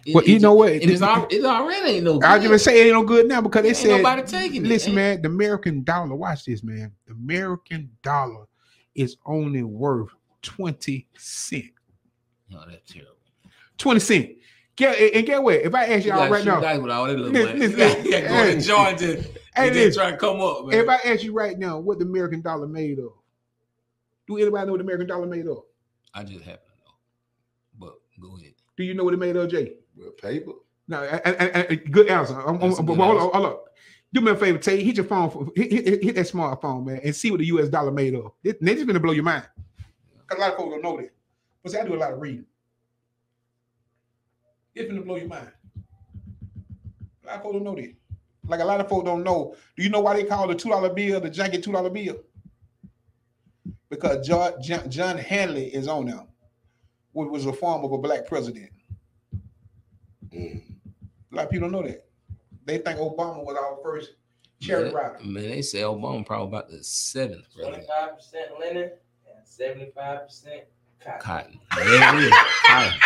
It- 0.05 0.13
Well, 0.15 0.23
you 0.23 0.39
know 0.39 0.53
what? 0.53 0.71
And 0.73 0.83
it's, 0.83 1.01
al- 1.01 1.27
it 1.29 1.43
already 1.43 1.91
ain't 1.91 2.03
no 2.05 2.19
good. 2.19 2.23
I 2.29 2.39
just 2.39 2.63
say 2.65 2.81
it 2.81 2.85
ain't 2.85 2.93
no 2.93 3.03
good 3.03 3.27
now 3.27 3.41
because 3.41 3.63
they 3.63 3.69
Ain't 3.69 3.77
said 3.77 3.97
nobody 3.97 4.21
taking 4.23 4.65
it. 4.65 4.67
Listen, 4.67 4.89
Ain't- 4.91 4.95
man, 4.95 5.21
the 5.21 5.29
American 5.29 5.83
dollar, 5.83 6.15
watch 6.15 6.45
this, 6.45 6.63
man. 6.63 6.91
The 7.07 7.13
American 7.13 7.89
dollar 8.03 8.45
is 8.95 9.17
only 9.25 9.63
worth 9.63 10.09
20 10.41 11.07
cent. 11.17 11.65
Oh, 12.55 12.63
that's 12.69 12.91
terrible. 12.91 13.13
20 13.77 13.99
cent. 13.99 14.29
Get 14.75 15.15
and 15.15 15.25
get 15.25 15.41
what? 15.41 15.55
If 15.55 15.73
I 15.73 15.85
ask 15.85 16.05
You 16.05 16.11
y'all 16.11 16.19
gotta 16.19 16.31
right 16.31 16.45
now, 16.45 16.59
dice 16.59 16.79
with 16.79 16.91
all 16.91 17.05
that 17.07 17.17
little 17.17 17.31
Listen, 17.31 17.47
money. 17.57 17.61
You 17.71 17.77
listen, 17.77 18.03
gotta 18.11 18.27
go 18.27 18.33
hey. 18.35 18.55
to 18.55 18.61
Georgia 18.61 19.23
Hey, 19.55 19.67
and 19.67 19.75
then 19.75 19.91
try 19.93 20.11
to 20.11 20.17
come 20.17 20.39
up, 20.39 20.67
man. 20.67 20.79
if 20.79 20.87
I 20.87 20.95
ask 20.97 21.23
you 21.23 21.33
right 21.33 21.57
now 21.57 21.79
what 21.79 21.97
the 21.97 22.05
American 22.05 22.41
dollar 22.41 22.67
made 22.67 22.99
of, 22.99 23.11
do 24.27 24.37
anybody 24.37 24.67
know 24.67 24.73
what 24.73 24.77
the 24.77 24.83
American 24.83 25.07
dollar 25.07 25.25
made 25.25 25.47
of? 25.47 25.63
I 26.13 26.23
just 26.23 26.45
happen 26.45 26.61
to 26.69 26.77
know. 26.85 26.93
But 27.79 27.93
go 28.21 28.37
ahead. 28.37 28.53
Do 28.77 28.83
you 28.83 28.93
know 28.93 29.03
what 29.03 29.15
it 29.15 29.17
made 29.17 29.35
of, 29.35 29.49
Jay? 29.49 29.73
With 29.95 30.15
paper. 30.17 30.51
No, 30.87 30.99
I, 31.01 31.15
I, 31.25 31.31
I, 31.39 31.67
I- 31.71 31.75
good 31.75 32.07
answer. 32.09 32.35
I'm- 32.39 32.49
I'm- 32.49 32.59
That's 32.59 32.75
but 32.77 32.85
good 32.85 32.97
hold 32.97 33.17
on, 33.17 33.23
answer. 33.23 33.33
hold 33.33 33.45
on. 33.47 33.57
Do 34.13 34.21
me 34.21 34.31
a 34.31 34.35
favor, 34.35 34.57
Tay. 34.59 34.83
Hit 34.83 34.95
your 34.97 35.05
phone. 35.05 35.29
For, 35.31 35.47
hit, 35.55 35.71
hit, 35.71 36.03
hit 36.03 36.15
that 36.15 36.27
smartphone, 36.27 36.85
man, 36.85 37.01
and 37.03 37.15
see 37.15 37.31
what 37.31 37.39
the 37.39 37.45
U.S. 37.47 37.67
dollar 37.69 37.91
made 37.91 38.13
of. 38.15 38.31
They, 38.43 38.53
they 38.61 38.75
just 38.75 38.85
gonna 38.87 38.99
blow 38.99 39.11
your 39.11 39.23
mind. 39.23 39.43
Cause 40.27 40.37
a 40.37 40.41
lot 40.41 40.51
of 40.51 40.57
folks 40.57 40.71
don't 40.71 40.83
know 40.83 40.97
that. 41.01 41.09
But 41.67 41.73
see, 41.73 41.79
I 41.79 41.85
do 41.85 41.95
a 41.95 41.97
lot 41.97 42.13
of 42.13 42.21
reading. 42.21 42.45
It's 44.73 44.87
gonna 44.89 45.01
blow 45.01 45.17
your 45.17 45.27
mind. 45.27 45.51
A 47.25 47.27
lot 47.27 47.35
of 47.35 47.43
folks 47.43 47.53
don't 47.55 47.63
know 47.65 47.75
that. 47.75 47.93
Like 48.47 48.61
a 48.61 48.65
lot 48.65 48.79
of 48.79 48.87
folks 48.87 49.05
don't 49.05 49.23
know. 49.23 49.53
Do 49.75 49.83
you 49.83 49.89
know 49.89 49.99
why 49.99 50.15
they 50.15 50.23
call 50.23 50.47
the 50.47 50.55
two 50.55 50.69
dollar 50.69 50.93
bill 50.93 51.19
the 51.19 51.29
janky 51.29 51.61
two 51.61 51.73
dollar 51.73 51.89
bill? 51.89 52.19
Because 53.89 54.25
John, 54.25 54.53
John, 54.61 54.89
John 54.89 55.17
Hanley 55.17 55.65
is 55.65 55.89
on 55.89 56.05
them, 56.05 56.27
which 57.11 57.27
was 57.29 57.45
a 57.45 57.51
form 57.51 57.83
of 57.83 57.91
a 57.91 57.97
black 57.97 58.27
president. 58.27 58.69
Mm. 60.29 60.61
A 61.33 61.35
lot 61.35 61.45
of 61.45 61.51
people 61.51 61.69
don't 61.69 61.81
know 61.81 61.87
that. 61.87 62.05
They 62.63 62.77
think 62.77 62.97
Obama 62.97 63.43
was 63.43 63.57
our 63.57 63.77
first 63.83 64.11
charity 64.61 64.95
rider. 64.95 65.19
man, 65.21 65.49
they 65.49 65.61
say 65.61 65.81
Obama 65.81 66.25
probably 66.25 66.47
about 66.47 66.69
the 66.69 66.81
seventh 66.81 67.45
president. 67.53 67.85
Twenty-five 67.87 68.15
percent 68.15 68.57
linen 68.57 68.83
and 68.83 69.45
seventy-five 69.45 70.27
percent 70.27 70.63
cotton. 71.03 71.19
Cotton. 71.21 71.59
There 71.75 72.15
it 72.17 72.23
is. 72.23 72.33
Cotton. 72.65 72.99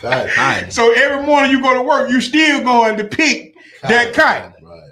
Cotton. 0.00 0.30
Cotton. 0.34 0.70
So 0.70 0.92
every 0.92 1.26
morning 1.26 1.50
you 1.50 1.62
go 1.62 1.74
to 1.74 1.82
work, 1.82 2.10
you 2.10 2.20
still 2.20 2.62
going 2.62 2.96
to 2.96 3.04
pick 3.04 3.54
that 3.82 4.14
cotton. 4.14 4.54
Right. 4.62 4.90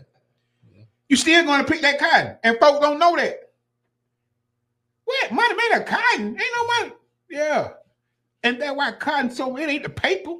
Mm-hmm. 0.68 0.82
You 1.08 1.16
still 1.16 1.44
going 1.44 1.64
to 1.64 1.70
pick 1.70 1.82
that 1.82 1.98
cotton, 1.98 2.36
and 2.42 2.58
folks 2.58 2.80
don't 2.80 2.98
know 2.98 3.16
that. 3.16 3.40
What 5.04 5.32
money 5.32 5.54
made 5.54 5.80
of 5.80 5.86
cotton? 5.86 6.26
Ain't 6.26 6.38
no 6.38 6.66
money. 6.66 6.92
Yeah, 7.30 7.68
and 8.42 8.60
that's 8.60 8.76
why 8.76 8.92
cotton. 8.92 9.30
So 9.30 9.56
it 9.56 9.68
ain't 9.68 9.82
the 9.82 9.88
paper, 9.88 10.36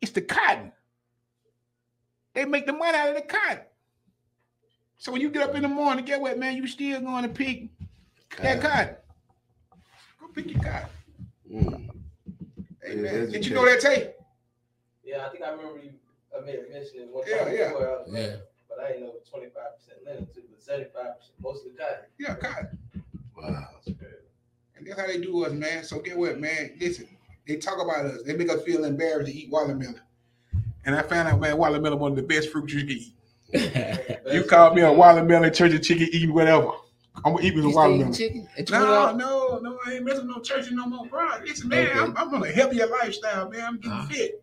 it's 0.00 0.12
the 0.12 0.22
cotton. 0.22 0.72
They 2.34 2.44
make 2.44 2.66
the 2.66 2.72
money 2.72 2.96
out 2.96 3.08
of 3.10 3.14
the 3.14 3.22
cotton. 3.22 3.60
So 4.98 5.12
when 5.12 5.20
you 5.20 5.30
get 5.30 5.42
up 5.42 5.54
in 5.54 5.62
the 5.62 5.68
morning, 5.68 6.04
get 6.04 6.20
what, 6.20 6.38
man? 6.38 6.56
You 6.56 6.66
still 6.66 7.00
going 7.00 7.22
to 7.22 7.28
pick 7.28 7.68
that 8.38 8.60
cotton. 8.60 8.96
Go 10.20 10.28
pick 10.34 10.50
your 10.50 10.62
cotton. 10.62 10.88
Mm. 11.56 11.90
Hey, 12.82 13.02
Yeah, 13.02 13.26
Did 13.26 13.46
you 13.46 13.54
know 13.54 13.64
that, 13.64 13.80
Tay? 13.80 14.12
Yeah, 15.02 15.26
I 15.26 15.28
think 15.30 15.42
I 15.44 15.50
remember 15.50 15.78
you. 15.82 15.92
I 16.36 16.44
made 16.44 16.56
a 16.56 16.70
mention 16.72 17.00
it 17.00 17.08
one 17.10 17.24
Yeah, 17.26 17.44
time 17.44 17.54
yeah. 17.54 17.68
before. 17.68 17.88
I 17.88 18.02
was 18.02 18.12
Yeah. 18.12 18.20
like, 18.20 18.40
but 18.68 18.78
I 18.80 18.88
didn't 18.88 19.02
know 19.04 19.14
twenty-five 19.30 19.76
percent 19.78 20.04
linen 20.04 20.26
too, 20.34 20.42
but 20.50 20.62
seventy-five 20.62 21.18
percent 21.18 21.34
mostly 21.40 21.70
cotton. 21.72 22.04
Yeah, 22.18 22.34
cotton. 22.34 22.78
Wow. 23.36 23.68
And 24.76 24.86
that's 24.86 25.00
how 25.00 25.06
they 25.06 25.18
do 25.18 25.44
us, 25.44 25.52
man. 25.52 25.84
So 25.84 26.00
get 26.00 26.18
what, 26.18 26.38
man? 26.38 26.72
Listen, 26.78 27.08
they 27.48 27.56
talk 27.56 27.80
about 27.82 28.04
us. 28.06 28.22
They 28.24 28.36
make 28.36 28.50
us 28.50 28.62
feel 28.62 28.84
embarrassed 28.84 29.30
to 29.30 29.36
eat 29.36 29.50
watermelon. 29.50 30.00
And 30.84 30.94
I 30.94 31.02
found 31.02 31.28
out, 31.28 31.40
man, 31.40 31.56
watermelon 31.56 31.98
one 31.98 32.12
of 32.12 32.16
the 32.16 32.22
best 32.22 32.50
fruits 32.50 32.74
you 32.74 32.80
can 32.80 32.90
eat. 32.90 33.12
You 34.32 34.42
call 34.42 34.74
me 34.74 34.82
a 34.82 34.92
watermelon, 34.92 35.52
church 35.54 35.72
of 35.72 35.82
chicken, 35.82 36.08
eating 36.12 36.34
whatever. 36.34 36.72
I'm 37.24 37.32
gonna 37.34 37.44
eat 37.44 37.54
me 37.56 37.62
some 37.62 37.70
You 37.70 37.72
still 37.72 37.84
eating 37.86 37.98
watermelon. 38.06 38.12
chicken? 38.12 38.48
At 38.58 38.70
No, 38.70 38.76
$20? 39.14 39.16
no, 39.16 39.58
no, 39.62 39.78
I 39.86 39.92
ain't 39.94 40.04
messing 40.04 40.26
no 40.28 40.38
church 40.40 40.70
no 40.70 40.86
more, 40.86 41.06
bro. 41.06 41.26
Listen, 41.44 41.68
man, 41.68 41.86
Okay. 41.88 41.98
I'm, 41.98 42.16
I'm 42.16 42.34
on 42.34 42.42
a 42.44 42.52
healthier 42.52 42.86
lifestyle, 42.86 43.48
man. 43.50 43.64
I'm 43.64 43.76
getting 43.76 43.90
Ah. 43.92 44.06
fit. 44.10 44.42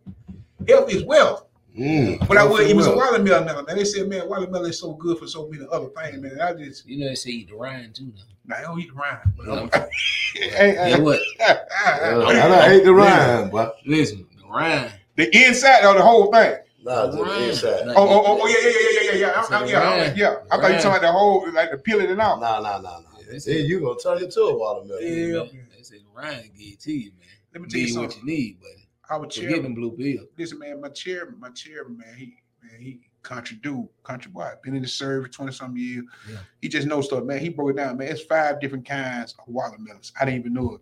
Health 0.68 0.92
is 0.94 1.04
wealth. 1.04 1.46
Mm. 1.78 2.28
But 2.28 2.38
I 2.38 2.44
would 2.46 2.68
eat 2.68 2.76
me 2.76 2.84
some 2.84 2.96
Well, 2.98 3.12
watermelon 3.12 3.46
now, 3.46 3.62
man. 3.62 3.76
They 3.76 3.86
said, 3.86 4.08
man, 4.08 4.28
watermelon 4.30 4.70
is 4.70 4.80
so 4.80 4.94
good 4.94 5.18
for 5.18 5.28
so 5.28 5.48
many 5.48 5.66
other 5.72 5.88
things, 5.90 6.22
man. 6.22 6.40
I 6.42 6.54
just, 6.54 6.86
You 6.88 7.00
know 7.00 7.08
they 7.08 7.16
say 7.16 7.32
eat 7.32 7.50
the 7.50 7.56
rind 7.56 7.96
too 7.96 8.12
now. 8.16 8.22
nah, 8.46 8.56
I 8.58 8.62
don't 8.62 8.80
eat 8.80 8.90
around. 8.92 9.34
No. 9.44 9.70
Hey, 10.36 10.74
Yeah, 10.90 10.98
what? 11.00 11.20
uh, 11.40 11.56
I 11.86 12.34
done 12.48 12.72
ate 12.72 12.84
the 12.84 12.94
rhyme, 12.94 13.50
but 13.52 13.76
Listen, 13.86 14.26
the 14.40 14.48
rind. 14.48 14.92
the 15.16 15.26
inside 15.46 15.84
of 15.86 15.96
the 15.96 16.02
whole 16.02 16.32
thing. 16.32 16.56
nah, 16.84 17.06
to 17.12 17.18
the 17.24 17.50
inside. 17.50 17.86
Like, 17.88 17.98
Oh, 17.98 18.08
oh, 18.10 18.24
oh, 18.26 18.40
oh, 18.42 18.48
yeah, 18.48 18.56
yeah, 18.64 19.02
yeah, 19.02 19.03
yeah, 19.20 19.28
yeah, 19.28 19.28
yeah. 19.28 19.44
I'm, 19.58 19.64
I'm, 19.64 19.70
yeah, 19.70 19.80
I'm, 20.12 20.18
yeah. 20.18 20.36
I 20.52 20.58
thought 20.58 20.68
you 20.68 20.74
rind. 20.74 20.82
talking 20.84 20.90
about 20.90 21.02
the 21.02 21.12
whole, 21.12 21.52
like 21.54 21.72
the 21.72 21.78
peeling 21.78 22.10
it 22.10 22.20
out. 22.20 22.40
Nah, 22.40 22.60
nah, 22.60 22.80
nah, 22.80 23.00
nah. 23.00 23.06
Yeah, 23.20 23.26
they 23.32 23.38
Then 23.40 23.66
you 23.66 23.80
gonna 23.82 24.00
turn 24.00 24.24
it 24.24 24.32
to 24.32 24.42
a 24.42 24.58
watermelon. 24.58 25.02
Yeah. 25.04 25.38
man, 25.40 25.68
They 25.76 25.84
say 25.84 25.98
the 26.00 26.06
rind 26.14 26.50
get 26.58 26.64
it 26.74 26.80
to 26.82 26.92
you, 26.92 27.12
man. 27.12 27.28
Let 27.54 27.62
me 27.62 27.68
tell 27.70 27.80
you 27.80 27.88
Need 27.88 27.98
what 27.98 28.12
something. 28.12 28.30
you 28.30 28.36
need, 28.36 28.60
buddy. 28.62 28.90
Our 29.10 29.20
Forget 29.20 29.32
chairman, 29.32 29.64
them 29.64 29.74
blue 29.76 29.92
pills. 29.92 30.28
listen, 30.38 30.60
man, 30.60 30.82
my 30.82 30.90
chairman, 30.90 31.40
my 31.40 31.50
chairman, 31.50 31.98
man, 31.98 32.16
he, 32.18 32.34
man, 32.64 32.80
he 32.82 33.02
country 33.22 33.58
dude, 33.62 33.88
country 34.04 34.32
boy, 34.32 34.50
been 34.64 34.76
in 34.76 34.82
the 34.82 34.88
service 34.88 35.36
twenty 35.36 35.52
some 35.52 35.78
years. 35.78 36.04
Yeah. 36.30 36.38
He 36.62 36.68
just 36.70 36.88
knows 36.88 37.06
stuff, 37.06 37.24
man. 37.26 37.40
He 37.40 37.50
broke 37.50 37.72
it 37.72 37.76
down, 37.78 37.98
man. 37.98 38.08
It's 38.08 38.22
five 38.24 38.60
different 38.60 38.86
kinds 38.88 39.36
of 39.40 39.48
watermelons. 39.48 40.12
I 40.20 40.26
didn't 40.26 40.40
even 40.40 40.54
know 40.54 40.76
it. 40.76 40.82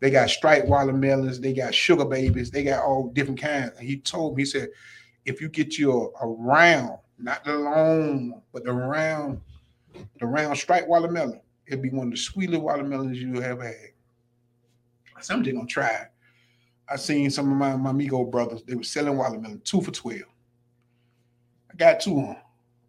They 0.00 0.10
got 0.10 0.30
striped 0.30 0.68
watermelons, 0.68 1.40
they 1.40 1.52
got 1.52 1.74
sugar 1.74 2.04
babies, 2.04 2.50
they 2.52 2.62
got 2.62 2.84
all 2.84 3.08
different 3.10 3.40
kinds. 3.40 3.72
And 3.78 3.86
he 3.86 3.98
told 3.98 4.36
me, 4.36 4.42
he 4.42 4.46
said, 4.46 4.68
if 5.24 5.40
you 5.40 5.48
get 5.48 5.76
you 5.76 5.92
a, 5.92 6.24
a 6.24 6.28
round, 6.28 6.98
not 7.18 7.44
the 7.44 7.56
long, 7.56 8.42
but 8.52 8.64
the 8.64 8.72
round, 8.72 9.40
the 10.20 10.26
round 10.26 10.56
striped 10.56 10.88
watermelon, 10.88 11.40
it'd 11.66 11.82
be 11.82 11.90
one 11.90 12.08
of 12.08 12.12
the 12.12 12.16
sweetest 12.16 12.60
watermelons 12.60 13.20
you 13.20 13.42
ever 13.42 13.64
had. 13.64 13.92
I'm 15.30 15.42
gonna 15.42 15.66
try 15.66 15.88
it. 15.88 16.08
I 16.88 16.96
seen 16.96 17.30
some 17.30 17.50
of 17.50 17.58
my, 17.58 17.76
my 17.76 17.92
Migo 17.92 18.30
brothers, 18.30 18.62
they 18.62 18.74
were 18.74 18.82
selling 18.82 19.16
watermelon 19.16 19.60
two 19.64 19.80
for 19.80 19.90
12. 19.90 20.20
I 21.70 21.76
got 21.76 22.00
two 22.00 22.16
on, 22.16 22.36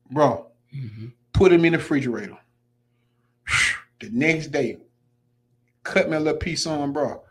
bro. 0.09 0.47
Mm-hmm. 0.73 1.07
Put 1.33 1.51
them 1.51 1.65
in 1.65 1.73
the 1.73 1.79
refrigerator. 1.79 2.37
The 3.99 4.09
next 4.11 4.47
day, 4.53 4.77
cut 5.83 6.09
me 6.09 6.15
a 6.15 6.19
little 6.21 6.39
piece 6.39 6.65
on, 6.65 6.93
bro. 6.93 7.21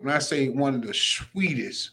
When 0.00 0.14
I 0.14 0.20
say 0.20 0.48
one 0.48 0.74
of 0.74 0.86
the 0.86 0.94
sweetest 0.94 1.90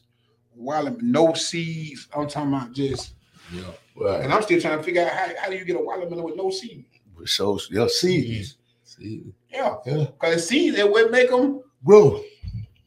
watermelon, 0.55 1.11
no 1.11 1.33
seeds, 1.33 2.07
I'm 2.15 2.29
talking 2.29 2.53
about 2.53 2.71
just, 2.71 3.15
Yeah. 3.53 3.63
Right. 3.95 4.21
and 4.21 4.33
I'm 4.33 4.41
still 4.41 4.59
trying 4.61 4.77
to 4.77 4.83
figure 4.83 5.03
out 5.03 5.11
how, 5.11 5.27
how 5.37 5.49
do 5.49 5.55
you 5.57 5.65
get 5.65 5.75
a 5.75 5.79
watermelon 5.79 6.23
with 6.23 6.35
no 6.35 6.49
seeds? 6.49 6.87
So 7.25 7.59
your 7.69 7.89
seeds, 7.89 8.57
See, 8.83 9.23
Yeah, 9.51 9.75
Yeah. 9.85 10.05
because 10.19 10.47
seeds 10.47 10.75
that 10.77 10.91
would 10.91 11.11
make 11.11 11.29
them. 11.29 11.61
grow. 11.85 12.23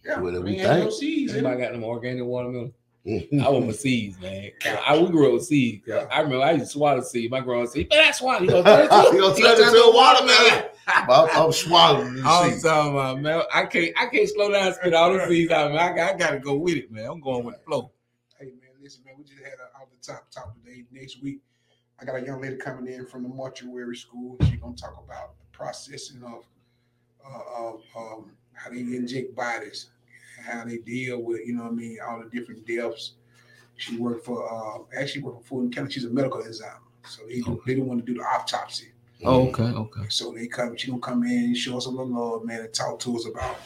Yeah, 0.05 0.21
What 0.21 0.35
do 0.35 0.41
we 0.43 0.53
we 0.53 0.61
ain't 0.61 0.63
no 0.69 0.81
think? 0.85 0.93
seeds. 0.93 1.33
in 1.33 1.39
anybody 1.39 1.63
it. 1.63 1.65
got 1.67 1.73
them 1.73 1.85
organic 1.85 2.25
watermelon? 2.25 2.75
Mhm. 3.07 3.43
I 3.45 3.49
want 3.51 3.67
my 3.67 3.73
seeds, 3.73 4.19
man. 4.21 4.51
I 4.87 4.99
we 4.99 5.09
grew 5.11 5.27
up 5.29 5.33
with 5.35 5.45
seeds. 5.45 5.87
I 5.91 6.21
remember 6.21 6.45
I 6.45 6.53
used 6.53 6.65
to 6.67 6.71
swallow 6.71 7.03
seeds. 7.03 7.31
My 7.31 7.41
grandma 7.41 7.67
said, 7.67 7.87
"Man, 7.91 7.99
that's 7.99 8.21
why 8.23 8.39
you 8.39 8.49
gonna 8.49 8.63
turn 8.65 8.85
it 8.85 8.89
to, 8.89 9.15
You 9.15 9.21
gonna 9.21 9.35
turn 9.37 9.69
it 9.69 9.73
to 9.73 9.83
a 9.85 9.95
watermelon. 9.95 10.65
I'm, 10.87 11.29
I'm 11.45 11.53
swallowing 11.53 12.15
the 12.17 12.23
I'm 12.25 12.51
seeds. 12.51 12.63
talking 12.63 12.93
about, 12.93 13.21
man. 13.21 13.43
I 13.53 13.65
can't, 13.67 13.93
I 13.99 14.07
can't 14.07 14.29
slow 14.29 14.51
down 14.51 14.67
and 14.69 14.75
spit 14.75 14.95
all 14.95 15.13
the 15.13 15.27
seeds 15.27 15.51
out, 15.53 15.71
man. 15.73 15.79
I, 15.81 15.95
got- 15.97 16.15
I 16.15 16.19
gotta 16.19 16.39
go 16.39 16.55
with 16.57 16.77
it, 16.77 16.91
man. 16.91 17.07
I'm 17.07 17.21
going 17.21 17.45
with 17.45 17.57
the 17.57 17.63
flow. 17.65 17.91
Hey 18.39 18.47
man, 18.47 18.71
listen, 18.83 19.03
man, 19.05 19.15
we 19.19 19.25
just 19.25 19.37
had 19.39 19.53
a, 19.53 19.64
off 19.64 19.64
the 19.64 19.64
top 20.07 20.31
top 20.31 20.55
today. 20.55 20.85
Next 20.93 21.23
week, 21.23 21.41
I 22.01 22.05
got 22.05 22.17
a 22.17 22.25
young 22.25 22.41
lady 22.41 22.57
coming 22.57 22.93
in 22.93 23.07
from 23.07 23.23
the 23.23 23.29
mortuary 23.29 23.97
school. 23.97 24.37
She's 24.43 24.61
gonna 24.61 24.77
talk 24.77 25.03
about 25.05 25.39
the 25.39 25.45
processing 25.57 26.23
of 26.23 26.45
uh, 27.25 27.65
of 27.65 27.83
um, 27.97 28.33
how 28.53 28.71
they 28.71 28.81
inject 28.81 29.35
bodies, 29.35 29.91
how 30.45 30.65
they 30.65 30.79
deal 30.79 31.23
with 31.23 31.47
you 31.47 31.55
know 31.55 31.65
what 31.65 31.73
I 31.73 31.75
mean 31.75 31.99
all 32.07 32.23
the 32.23 32.29
different 32.31 32.67
deaths. 32.67 33.13
She 33.77 33.97
worked 33.97 34.25
for 34.25 34.45
uh, 34.45 35.01
actually 35.01 35.23
worked 35.23 35.43
for 35.43 35.49
Fulton 35.49 35.73
County. 35.73 35.93
She's 35.93 36.05
a 36.05 36.11
medical 36.11 36.41
examiner, 36.41 36.79
so 37.09 37.23
they 37.29 37.41
do, 37.41 37.61
they 37.67 37.75
don't 37.75 37.87
want 37.87 38.05
to 38.05 38.13
do 38.13 38.19
the 38.19 38.25
autopsy. 38.25 38.93
Oh, 39.25 39.49
okay, 39.49 39.63
okay. 39.63 40.03
So 40.09 40.33
they 40.33 40.47
come, 40.47 40.77
she 40.77 40.89
gonna 40.89 41.01
come 41.01 41.25
in 41.25 41.45
and 41.45 41.57
show 41.57 41.77
us 41.77 41.87
a 41.87 41.91
little 41.91 42.07
love, 42.07 42.45
man, 42.45 42.61
and 42.61 42.73
talk 42.73 42.99
to 43.01 43.17
us 43.17 43.27
about, 43.27 43.57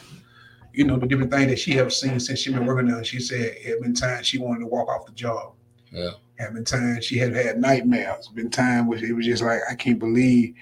you 0.73 0.85
know, 0.85 0.97
the 0.97 1.05
different 1.05 1.31
things 1.31 1.47
that 1.47 1.59
she 1.59 1.73
have 1.73 1.91
seen 1.91 2.19
since 2.19 2.39
she 2.39 2.53
been 2.53 2.65
working 2.65 2.87
there. 2.87 3.03
She 3.03 3.19
said 3.19 3.41
it 3.41 3.65
had 3.65 3.81
been 3.81 3.93
times 3.93 4.25
she 4.25 4.37
wanted 4.37 4.61
to 4.61 4.67
walk 4.67 4.87
off 4.87 5.05
the 5.05 5.11
job. 5.11 5.53
Yeah. 5.91 6.11
Had 6.39 6.53
been 6.53 6.63
times 6.63 7.03
she 7.05 7.17
had 7.17 7.35
had 7.35 7.59
nightmares. 7.59 8.29
Been 8.29 8.49
time 8.49 8.87
where 8.87 9.03
it 9.03 9.13
was 9.15 9.25
just 9.25 9.43
like 9.43 9.59
I 9.69 9.75
can't 9.75 9.99
believe 9.99 10.55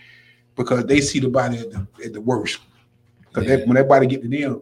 because 0.55 0.85
they 0.85 0.99
see 1.01 1.19
the 1.19 1.29
body 1.29 1.59
at 1.59 1.69
the, 1.71 1.87
at 2.03 2.13
the 2.13 2.21
worst. 2.21 2.59
Because 3.27 3.45
Yeah. 3.47 3.57
when 3.65 3.75
that 3.75 3.87
body 3.87 4.07
get 4.07 4.23
to 4.23 4.27
them, 4.27 4.61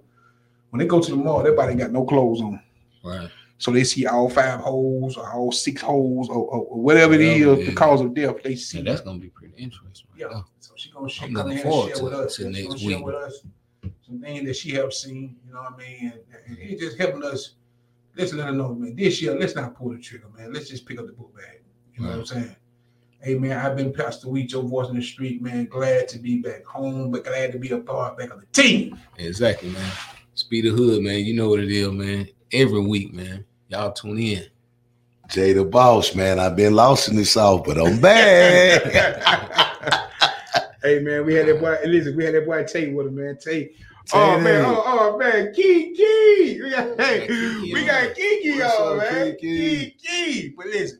when 0.69 0.79
they 0.79 0.85
go 0.87 0.99
to 1.01 1.11
the 1.11 1.15
mall, 1.17 1.41
that 1.41 1.55
body 1.55 1.73
got 1.75 1.91
no 1.91 2.03
clothes 2.03 2.41
on. 2.41 2.59
Right. 3.03 3.29
So 3.59 3.71
they 3.71 3.85
see 3.85 4.05
all 4.05 4.29
five 4.29 4.59
holes 4.59 5.15
or 5.15 5.31
all 5.31 5.53
six 5.53 5.81
holes 5.81 6.27
or, 6.27 6.35
or, 6.35 6.65
or 6.65 6.81
whatever 6.81 7.13
it 7.13 7.21
is, 7.21 7.47
it 7.47 7.65
the 7.67 7.73
cause 7.73 8.01
of 8.01 8.13
death. 8.13 8.43
They 8.43 8.57
see 8.57 8.81
that's 8.81 8.99
gonna 8.99 9.17
be 9.19 9.29
pretty 9.29 9.53
interesting. 9.55 10.07
Right 10.11 10.19
yeah. 10.19 10.27
there. 10.27 10.43
So 10.59 10.73
she 10.75 10.91
gonna 10.91 11.07
share, 11.07 11.29
come 11.29 11.51
in 11.51 11.59
and 11.59 11.61
share 11.61 11.95
to 11.95 12.03
with 12.03 12.13
us. 12.13 12.35
to 12.35 12.41
She 12.43 12.49
next 12.49 12.67
gonna 12.67 12.79
share 12.79 12.97
week. 12.97 13.05
with 13.05 13.15
us 13.15 13.43
some 14.05 14.19
things 14.19 14.45
that 14.45 14.55
she 14.57 14.71
have 14.71 14.93
seen. 14.93 15.37
You 15.47 15.53
know 15.53 15.61
what 15.61 15.73
I 15.75 15.77
mean? 15.77 16.13
And, 16.47 16.57
and 16.57 16.79
just 16.79 16.97
helping 16.97 17.23
us. 17.23 17.51
Let's 18.17 18.33
let 18.33 18.47
her 18.47 18.53
know, 18.53 18.73
man. 18.73 18.95
This 18.95 19.21
year, 19.21 19.37
let's 19.37 19.55
not 19.55 19.75
pull 19.75 19.91
the 19.91 19.99
trigger, 19.99 20.27
man. 20.37 20.53
Let's 20.53 20.69
just 20.69 20.85
pick 20.85 20.99
up 20.99 21.07
the 21.07 21.13
book 21.13 21.35
bag. 21.35 21.61
You 21.95 22.03
know 22.03 22.09
what 22.09 22.19
I'm 22.19 22.25
saying? 22.25 22.55
Hey 23.21 23.35
man, 23.35 23.57
I've 23.57 23.75
been 23.75 23.91
Pastor 23.91 24.29
Wheat, 24.29 24.51
your 24.51 24.63
voice 24.63 24.89
in 24.89 24.95
the 24.95 25.01
street, 25.01 25.41
man. 25.41 25.65
Glad 25.65 26.07
to 26.09 26.19
be 26.19 26.41
back 26.41 26.63
home, 26.63 27.09
but 27.09 27.23
glad 27.23 27.51
to 27.53 27.59
be 27.59 27.71
a 27.71 27.79
part 27.79 28.17
back 28.17 28.31
of 28.31 28.39
the 28.39 28.45
team. 28.47 28.99
Exactly, 29.17 29.71
man. 29.71 29.91
Speedy 30.35 30.69
Hood, 30.69 31.01
man. 31.01 31.25
You 31.25 31.33
know 31.33 31.49
what 31.49 31.59
it 31.59 31.71
is, 31.71 31.91
man. 31.91 32.27
Every 32.51 32.81
week, 32.81 33.13
man. 33.13 33.43
Y'all 33.69 33.91
tune 33.91 34.19
in. 34.19 34.45
Ja 35.33 35.53
Da 35.53 35.63
Boss, 35.63 36.13
man. 36.13 36.39
I've 36.39 36.55
been 36.55 36.75
lost 36.75 37.09
in 37.09 37.15
the 37.15 37.25
south, 37.25 37.63
but 37.65 37.79
I'm 37.79 37.99
back. 37.99 38.83
hey 40.83 40.99
man, 40.99 41.25
we 41.25 41.33
had 41.33 41.47
that 41.47 41.59
boy. 41.59 41.77
Listen, 41.85 42.15
we 42.15 42.25
had 42.25 42.35
that 42.35 42.45
boy 42.45 42.63
Tate 42.63 42.93
with 42.93 43.07
us, 43.07 43.13
man. 43.13 43.37
Tate. 43.37 43.75
Oh 44.13 44.39
man, 44.39 44.65
oh, 44.65 44.83
oh 44.85 45.17
man, 45.17 45.53
Kiki. 45.53 46.61
We 46.61 46.69
got, 46.69 46.99
hey, 46.99 47.27
Kiki 47.27 47.73
we 47.73 47.85
got 47.85 48.15
Kiki 48.15 48.61
on, 48.61 48.97
man. 48.97 49.35
Kiki? 49.35 49.95
Kiki. 49.97 50.53
But 50.55 50.67
listen, 50.67 50.99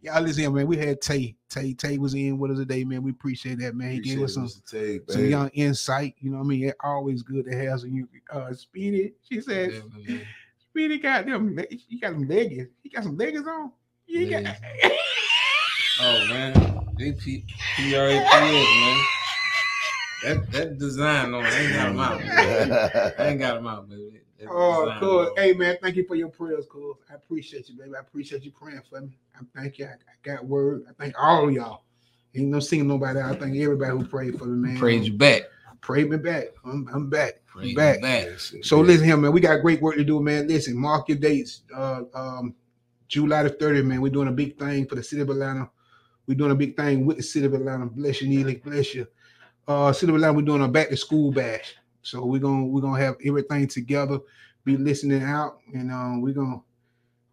y'all 0.00 0.22
listen, 0.22 0.42
here, 0.42 0.50
man. 0.50 0.66
We 0.66 0.76
had 0.76 1.00
Tay. 1.00 1.36
Tay 1.48 1.74
Tay 1.74 1.98
was 1.98 2.14
in 2.14 2.38
with 2.38 2.50
us 2.50 2.58
today, 2.58 2.82
man. 2.84 3.02
We 3.02 3.10
appreciate 3.10 3.58
that, 3.60 3.76
man. 3.76 3.92
He 3.92 4.00
gave 4.00 4.22
us 4.22 4.34
some 4.34 4.48
Tay, 4.66 5.00
some 5.08 5.26
young 5.26 5.48
insight. 5.50 6.14
You 6.18 6.30
know 6.30 6.38
what 6.38 6.44
I 6.44 6.48
mean? 6.48 6.64
It's 6.64 6.76
always 6.82 7.22
good 7.22 7.44
to 7.44 7.56
have 7.56 7.80
some 7.80 7.90
you 7.90 8.08
uh 8.32 8.52
Speedy. 8.54 9.12
She 9.28 9.40
said 9.40 9.70
Definitely. 9.70 10.26
Speedy 10.70 10.98
got 10.98 11.26
them 11.26 11.58
he 11.70 11.98
got 12.00 12.12
some 12.12 12.26
leggings. 12.26 12.68
He 12.82 12.88
got 12.88 13.04
some 13.04 13.16
leggings 13.16 13.46
on. 13.46 13.70
You 14.06 14.30
got 14.30 14.56
Oh 16.00 16.26
man, 16.28 16.88
they 16.98 17.12
P 17.12 17.44
P 17.76 17.94
R 17.94 18.06
A 18.06 18.08
P 18.08 18.16
S, 18.16 18.30
man. 18.32 19.21
That 20.22 20.50
that 20.52 20.78
design 20.78 21.34
on 21.34 21.44
it, 21.44 21.52
I 21.52 21.58
ain't 21.58 21.72
got 21.72 21.88
them 21.88 22.00
out. 22.00 22.20
man. 22.20 22.72
I 23.18 23.26
ain't 23.30 23.38
got 23.40 23.54
them 23.54 23.66
out, 23.66 23.88
baby. 23.88 24.20
That 24.38 24.48
Oh, 24.50 24.92
cool. 24.98 25.20
on. 25.20 25.36
Hey, 25.36 25.52
man, 25.52 25.76
thank 25.82 25.96
you 25.96 26.06
for 26.06 26.14
your 26.14 26.28
prayers, 26.28 26.66
cool. 26.70 26.98
I 27.10 27.14
appreciate 27.14 27.68
you, 27.68 27.76
baby. 27.76 27.90
I 27.96 28.00
appreciate 28.00 28.42
you 28.44 28.50
praying 28.52 28.82
for 28.88 29.00
me. 29.00 29.18
I 29.36 29.40
thank 29.54 29.78
you. 29.78 29.86
I, 29.86 29.90
I 29.90 30.14
got 30.22 30.44
word. 30.44 30.84
I 30.88 30.92
thank 31.00 31.14
all 31.18 31.48
of 31.48 31.54
y'all. 31.54 31.84
Ain't 32.34 32.48
no 32.48 32.60
seeing 32.60 32.88
nobody. 32.88 33.20
I 33.20 33.34
thank 33.34 33.56
everybody 33.56 33.90
who 33.92 34.04
prayed 34.04 34.38
for 34.38 34.46
me, 34.46 34.68
man. 34.68 34.78
Praise 34.78 35.06
you 35.06 35.12
back. 35.14 35.42
Pray 35.80 36.04
me 36.04 36.16
back. 36.16 36.46
I'm, 36.64 36.88
I'm 36.92 37.10
back. 37.10 37.44
Praise 37.46 37.70
I'm 37.70 37.74
back. 37.74 38.00
back. 38.00 38.28
So 38.62 38.80
listen 38.80 39.04
here, 39.04 39.16
man. 39.16 39.32
We 39.32 39.40
got 39.40 39.60
great 39.60 39.82
work 39.82 39.96
to 39.96 40.04
do, 40.04 40.20
man. 40.20 40.46
Listen, 40.46 40.76
mark 40.76 41.08
your 41.08 41.18
dates. 41.18 41.62
Uh, 41.74 42.02
um, 42.14 42.54
July 43.08 43.42
the 43.42 43.50
30th, 43.50 43.84
man. 43.84 44.00
We're 44.00 44.12
doing 44.12 44.28
a 44.28 44.32
big 44.32 44.58
thing 44.58 44.86
for 44.86 44.94
the 44.94 45.02
city 45.02 45.20
of 45.22 45.28
Atlanta. 45.28 45.68
We're 46.26 46.36
doing 46.36 46.52
a 46.52 46.54
big 46.54 46.76
thing 46.76 47.04
with 47.04 47.18
the 47.18 47.22
city 47.22 47.46
of 47.46 47.54
Atlanta. 47.54 47.86
Bless 47.86 48.22
you, 48.22 48.28
Neely. 48.28 48.56
Bless 48.56 48.94
you. 48.94 49.06
Uh, 49.66 49.92
city 49.92 50.10
of 50.10 50.16
Atlanta, 50.16 50.34
we're 50.34 50.42
doing 50.42 50.62
a 50.62 50.68
back 50.68 50.88
to 50.88 50.96
school 50.96 51.30
bash. 51.30 51.76
So 52.02 52.24
we're 52.24 52.40
gonna 52.40 52.64
we're 52.64 52.80
gonna 52.80 53.00
have 53.00 53.16
everything 53.24 53.68
together. 53.68 54.18
Be 54.64 54.76
listening 54.76 55.22
out, 55.22 55.58
and 55.72 55.90
um, 55.90 56.20
we're 56.20 56.34
gonna. 56.34 56.60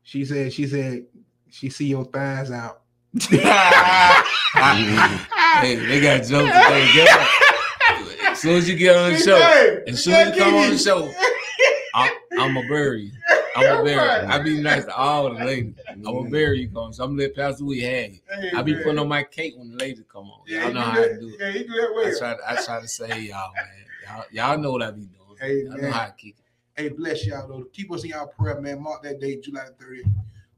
She 0.04 0.26
said. 0.26 0.54
She 0.54 0.68
said. 0.68 1.06
She 1.50 1.70
see 1.70 1.88
your 1.88 2.06
thighs 2.06 2.52
out. 2.52 2.82
Hey, 5.62 5.76
they 5.76 6.00
got 6.02 6.24
jokes 6.24 6.52
today. 6.52 6.92
Get 6.94 7.10
up. 7.10 7.28
As 8.32 8.40
soon 8.40 8.58
as 8.58 8.70
you 8.70 8.76
get 8.76 8.96
on 8.96 9.12
the 9.14 9.20
show, 9.20 9.82
as 9.88 10.04
soon 10.04 10.14
as 10.14 10.36
you 10.36 10.42
come 10.42 10.56
on 10.56 10.70
the 10.72 10.78
show, 10.78 11.12
I'm, 11.94 12.12
I'm 12.40 12.54
gonna 12.54 12.68
bury 12.68 13.04
you. 13.04 13.12
I'm 13.56 13.64
gonna 13.64 13.84
bury 13.84 14.26
you. 14.26 14.32
I 14.32 14.40
be 14.40 14.62
nice 14.62 14.86
to 14.86 14.96
all 14.96 15.34
the 15.34 15.44
ladies. 15.44 15.74
I'm 15.90 16.02
gonna 16.02 16.30
bury 16.30 16.62
you, 16.62 16.70
come. 16.70 16.94
So 16.94 17.04
I'm 17.04 17.12
gonna 17.12 17.24
let 17.24 17.36
Pastor 17.36 17.66
Wheat 17.66 17.82
have 17.82 18.12
you. 18.14 18.20
I 18.58 18.62
be 18.62 18.76
putting 18.76 19.00
on 19.00 19.08
my 19.08 19.24
cake 19.24 19.56
when 19.58 19.72
the 19.72 19.78
ladies 19.78 20.04
come 20.12 20.26
on. 20.30 20.42
Y'all 20.48 20.72
know 20.74 20.82
how 20.82 20.96
to 21.04 21.20
do 21.20 21.30
it. 21.30 21.36
Yeah, 21.40 21.52
he 21.52 21.64
do 21.64 21.68
that 21.70 22.14
I 22.16 22.18
try, 22.20 22.36
to, 22.36 22.52
I 22.62 22.66
try 22.66 22.82
to 22.82 22.88
say 22.88 23.22
y'all, 23.22 23.52
man. 23.56 23.66
Y'all, 24.08 24.26
y'all 24.32 24.58
know 24.58 24.72
what 24.72 24.82
I 24.84 24.92
be 24.92 25.02
doing. 25.02 25.38
Hey, 25.40 25.64
Y'all 25.64 25.78
know 25.78 25.92
how 25.92 26.06
to 26.08 26.14
kick 26.14 26.36
it. 26.38 26.82
Hey, 26.82 26.90
bless 26.90 27.26
y'all 27.26 27.48
though. 27.48 27.66
Keep 27.74 27.92
us 27.92 28.04
in 28.04 28.12
y'all 28.12 28.28
prayer, 28.28 28.60
man. 28.62 28.82
Mark 28.82 29.04
that 29.04 29.20
day, 29.20 29.38
July 29.40 29.68
30th. 29.82 30.12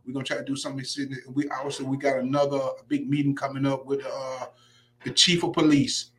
We're 0.06 0.14
gonna 0.14 0.26
try 0.26 0.38
to 0.38 0.44
do 0.44 0.56
something. 0.56 0.84
sitting- 0.84 1.18
We 1.34 1.48
also 1.50 1.84
we 1.84 1.98
got 1.98 2.18
another 2.20 2.60
big 2.88 3.10
meeting 3.10 3.36
coming 3.36 3.66
up 3.66 3.86
with 3.86 4.06
uh 4.06 4.48
the 5.04 5.12
chief 5.12 5.44
of 5.44 5.54
police, 5.54 6.12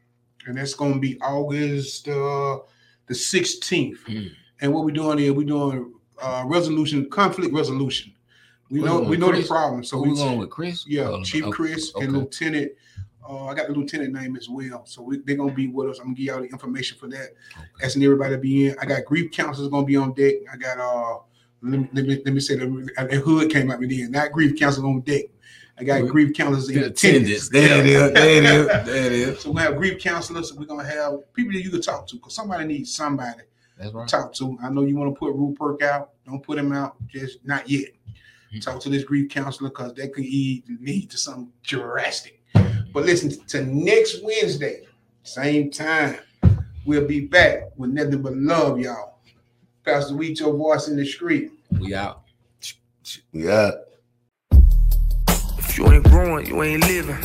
and 0.46 0.56
that's 0.56 0.74
gonna 0.74 0.98
be 0.98 1.20
August 1.20 2.08
uh 2.08 2.58
the 3.06 3.14
16th. 3.14 3.98
Mm. 4.08 4.30
And 4.60 4.72
what 4.72 4.84
we're 4.84 4.92
doing 4.92 5.18
here, 5.18 5.32
we're 5.32 5.46
doing 5.46 5.92
uh 6.20 6.44
resolution, 6.46 7.08
conflict 7.10 7.52
resolution. 7.54 8.12
We 8.70 8.80
We're 8.80 8.86
know 8.86 9.00
we 9.02 9.16
know 9.16 9.32
the 9.32 9.42
problem. 9.46 9.84
So 9.84 9.96
So 9.98 10.02
we 10.02 10.10
we 10.10 10.16
going 10.16 10.38
with 10.38 10.50
Chris? 10.50 10.86
yeah, 10.86 11.08
Oh, 11.08 11.22
Chief 11.22 11.44
okay. 11.44 11.52
Chris 11.52 11.92
and 11.94 12.04
Okay. 12.08 12.16
Lieutenant. 12.18 12.72
Uh, 13.28 13.46
I 13.46 13.54
got 13.54 13.68
the 13.68 13.72
lieutenant 13.74 14.12
name 14.12 14.34
as 14.34 14.48
well, 14.48 14.84
so 14.84 15.00
we, 15.00 15.18
they're 15.18 15.36
gonna 15.36 15.52
be 15.52 15.68
with 15.68 15.90
us. 15.90 15.98
I'm 16.00 16.06
gonna 16.06 16.16
give 16.16 16.26
y'all 16.26 16.40
the 16.40 16.48
information 16.48 16.98
for 16.98 17.06
that. 17.08 17.28
Asking 17.82 18.02
everybody 18.02 18.34
to 18.34 18.38
be 18.40 18.66
in. 18.66 18.76
I 18.80 18.84
got 18.86 19.04
grief 19.04 19.30
counselors 19.30 19.68
gonna 19.68 19.86
be 19.86 19.94
on 19.96 20.12
deck. 20.14 20.34
I 20.52 20.56
got 20.56 20.78
uh, 20.78 21.18
let 21.62 21.80
me 21.80 21.88
let 21.92 22.04
me, 22.06 22.20
let 22.24 22.34
me 22.34 22.40
say 22.40 22.56
the, 22.56 22.66
the 23.08 23.16
hood 23.20 23.50
came 23.50 23.70
out 23.70 23.78
with 23.78 23.90
then. 23.90 24.10
Not 24.10 24.32
grief 24.32 24.58
counselors 24.58 24.86
on 24.86 25.00
deck. 25.02 25.26
I 25.78 25.84
got 25.84 26.00
Grief- 26.00 26.12
grief 26.12 26.34
counselors 26.36 26.68
in 26.68 26.78
attendance. 26.82 27.46
attendance. 27.46 27.48
There 27.50 27.78
it 27.80 27.86
is. 27.86 28.12
There 28.12 28.28
it 28.28 28.44
is. 28.44 28.66
There 28.86 29.06
it 29.06 29.12
is. 29.12 29.40
So 29.40 29.50
we 29.52 29.60
have 29.62 29.76
grief 29.76 30.00
counselors. 30.00 30.52
We're 30.52 30.66
gonna 30.66 30.84
have 30.84 31.32
people 31.32 31.52
that 31.52 31.62
you 31.62 31.70
can 31.70 31.80
talk 31.80 32.08
to 32.08 32.16
because 32.16 32.34
somebody 32.34 32.64
needs 32.66 32.92
somebody 32.94 33.42
right. 33.92 34.08
talk 34.08 34.32
to. 34.34 34.58
I 34.62 34.70
know 34.70 34.82
you 34.82 34.96
want 34.96 35.14
to 35.14 35.18
put 35.18 35.34
Rupert 35.34 35.82
out. 35.82 36.10
Don't 36.26 36.42
put 36.42 36.58
him 36.58 36.72
out. 36.72 36.96
Just 37.08 37.44
not 37.44 37.68
yet. 37.68 37.90
Mhm. 38.54 38.62
Talk 38.62 38.80
to 38.80 38.88
this 38.88 39.04
grief 39.04 39.30
counselor 39.30 39.70
because 39.70 39.94
that 39.94 40.12
could 40.12 40.24
lead, 40.24 40.64
lead 40.80 41.10
to 41.10 41.18
something 41.18 41.50
drastic. 41.62 42.42
But 42.92 43.06
listen 43.06 43.30
to 43.46 43.64
next 43.64 44.22
Wednesday, 44.22 44.86
same 45.22 45.70
time. 45.70 46.18
We'll 46.84 47.06
be 47.06 47.20
back 47.20 47.70
with 47.76 47.90
nothing 47.90 48.22
but 48.22 48.36
love, 48.36 48.78
y'all. 48.78 49.18
Pastor 49.84 50.14
Wheat, 50.14 50.40
your 50.40 50.54
voice 50.54 50.88
in 50.88 50.96
the 50.96 51.06
street. 51.06 51.50
We 51.80 51.94
out. 51.94 52.22
Yeah. 53.32 53.70
If 55.58 55.78
you 55.78 55.90
ain't 55.90 56.04
growing, 56.04 56.46
you 56.46 56.62
ain't 56.62 56.86
living. 56.86 57.16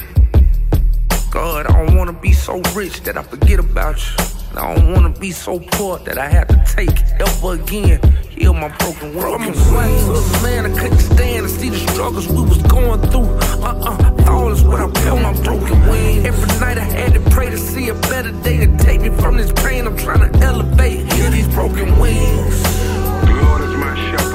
God, 1.29 1.67
I 1.67 1.85
don't 1.85 1.97
wanna 1.97 2.13
be 2.13 2.31
so 2.31 2.61
rich 2.73 3.01
that 3.01 3.17
I 3.17 3.23
forget 3.23 3.59
about 3.59 3.97
you. 3.97 4.36
I 4.55 4.75
don't 4.75 4.93
wanna 4.93 5.09
be 5.09 5.31
so 5.31 5.59
poor 5.59 5.99
that 5.99 6.17
I 6.17 6.29
have 6.29 6.47
to 6.47 6.63
take 6.75 6.97
ever 7.19 7.53
again. 7.53 7.99
Heal 8.29 8.53
my 8.53 8.69
broken 8.77 9.15
wings. 9.15 9.21
From 9.21 9.41
Atlanta 9.43 10.69
to 10.69 10.79
couldn't 10.79 10.99
stand 10.99 11.47
to 11.47 11.49
see 11.49 11.69
the 11.69 11.77
struggles 11.91 12.27
we 12.27 12.41
was 12.41 12.61
going 12.63 13.01
through. 13.09 13.29
Uh-uh, 13.63 14.31
all 14.31 14.51
is 14.51 14.63
what 14.63 14.79
I 14.79 14.87
built 15.03 15.21
my 15.21 15.33
broken 15.43 15.79
wings. 15.87 16.25
Every 16.25 16.59
night 16.59 16.77
I 16.77 16.83
had 16.83 17.13
to 17.13 17.19
pray 17.31 17.49
to 17.49 17.57
see 17.57 17.89
a 17.89 17.95
better 17.95 18.31
day 18.43 18.65
to 18.65 18.77
take 18.77 19.01
me 19.01 19.09
from 19.09 19.37
this 19.37 19.51
pain. 19.51 19.87
I'm 19.87 19.97
trying 19.97 20.31
to 20.31 20.39
elevate. 20.45 21.11
Heal 21.13 21.31
these 21.31 21.47
broken 21.47 21.99
wings. 21.99 22.63
The 23.25 23.39
Lord 23.41 23.61
is 23.61 23.75
my 23.75 23.95
shepherd. 24.11 24.26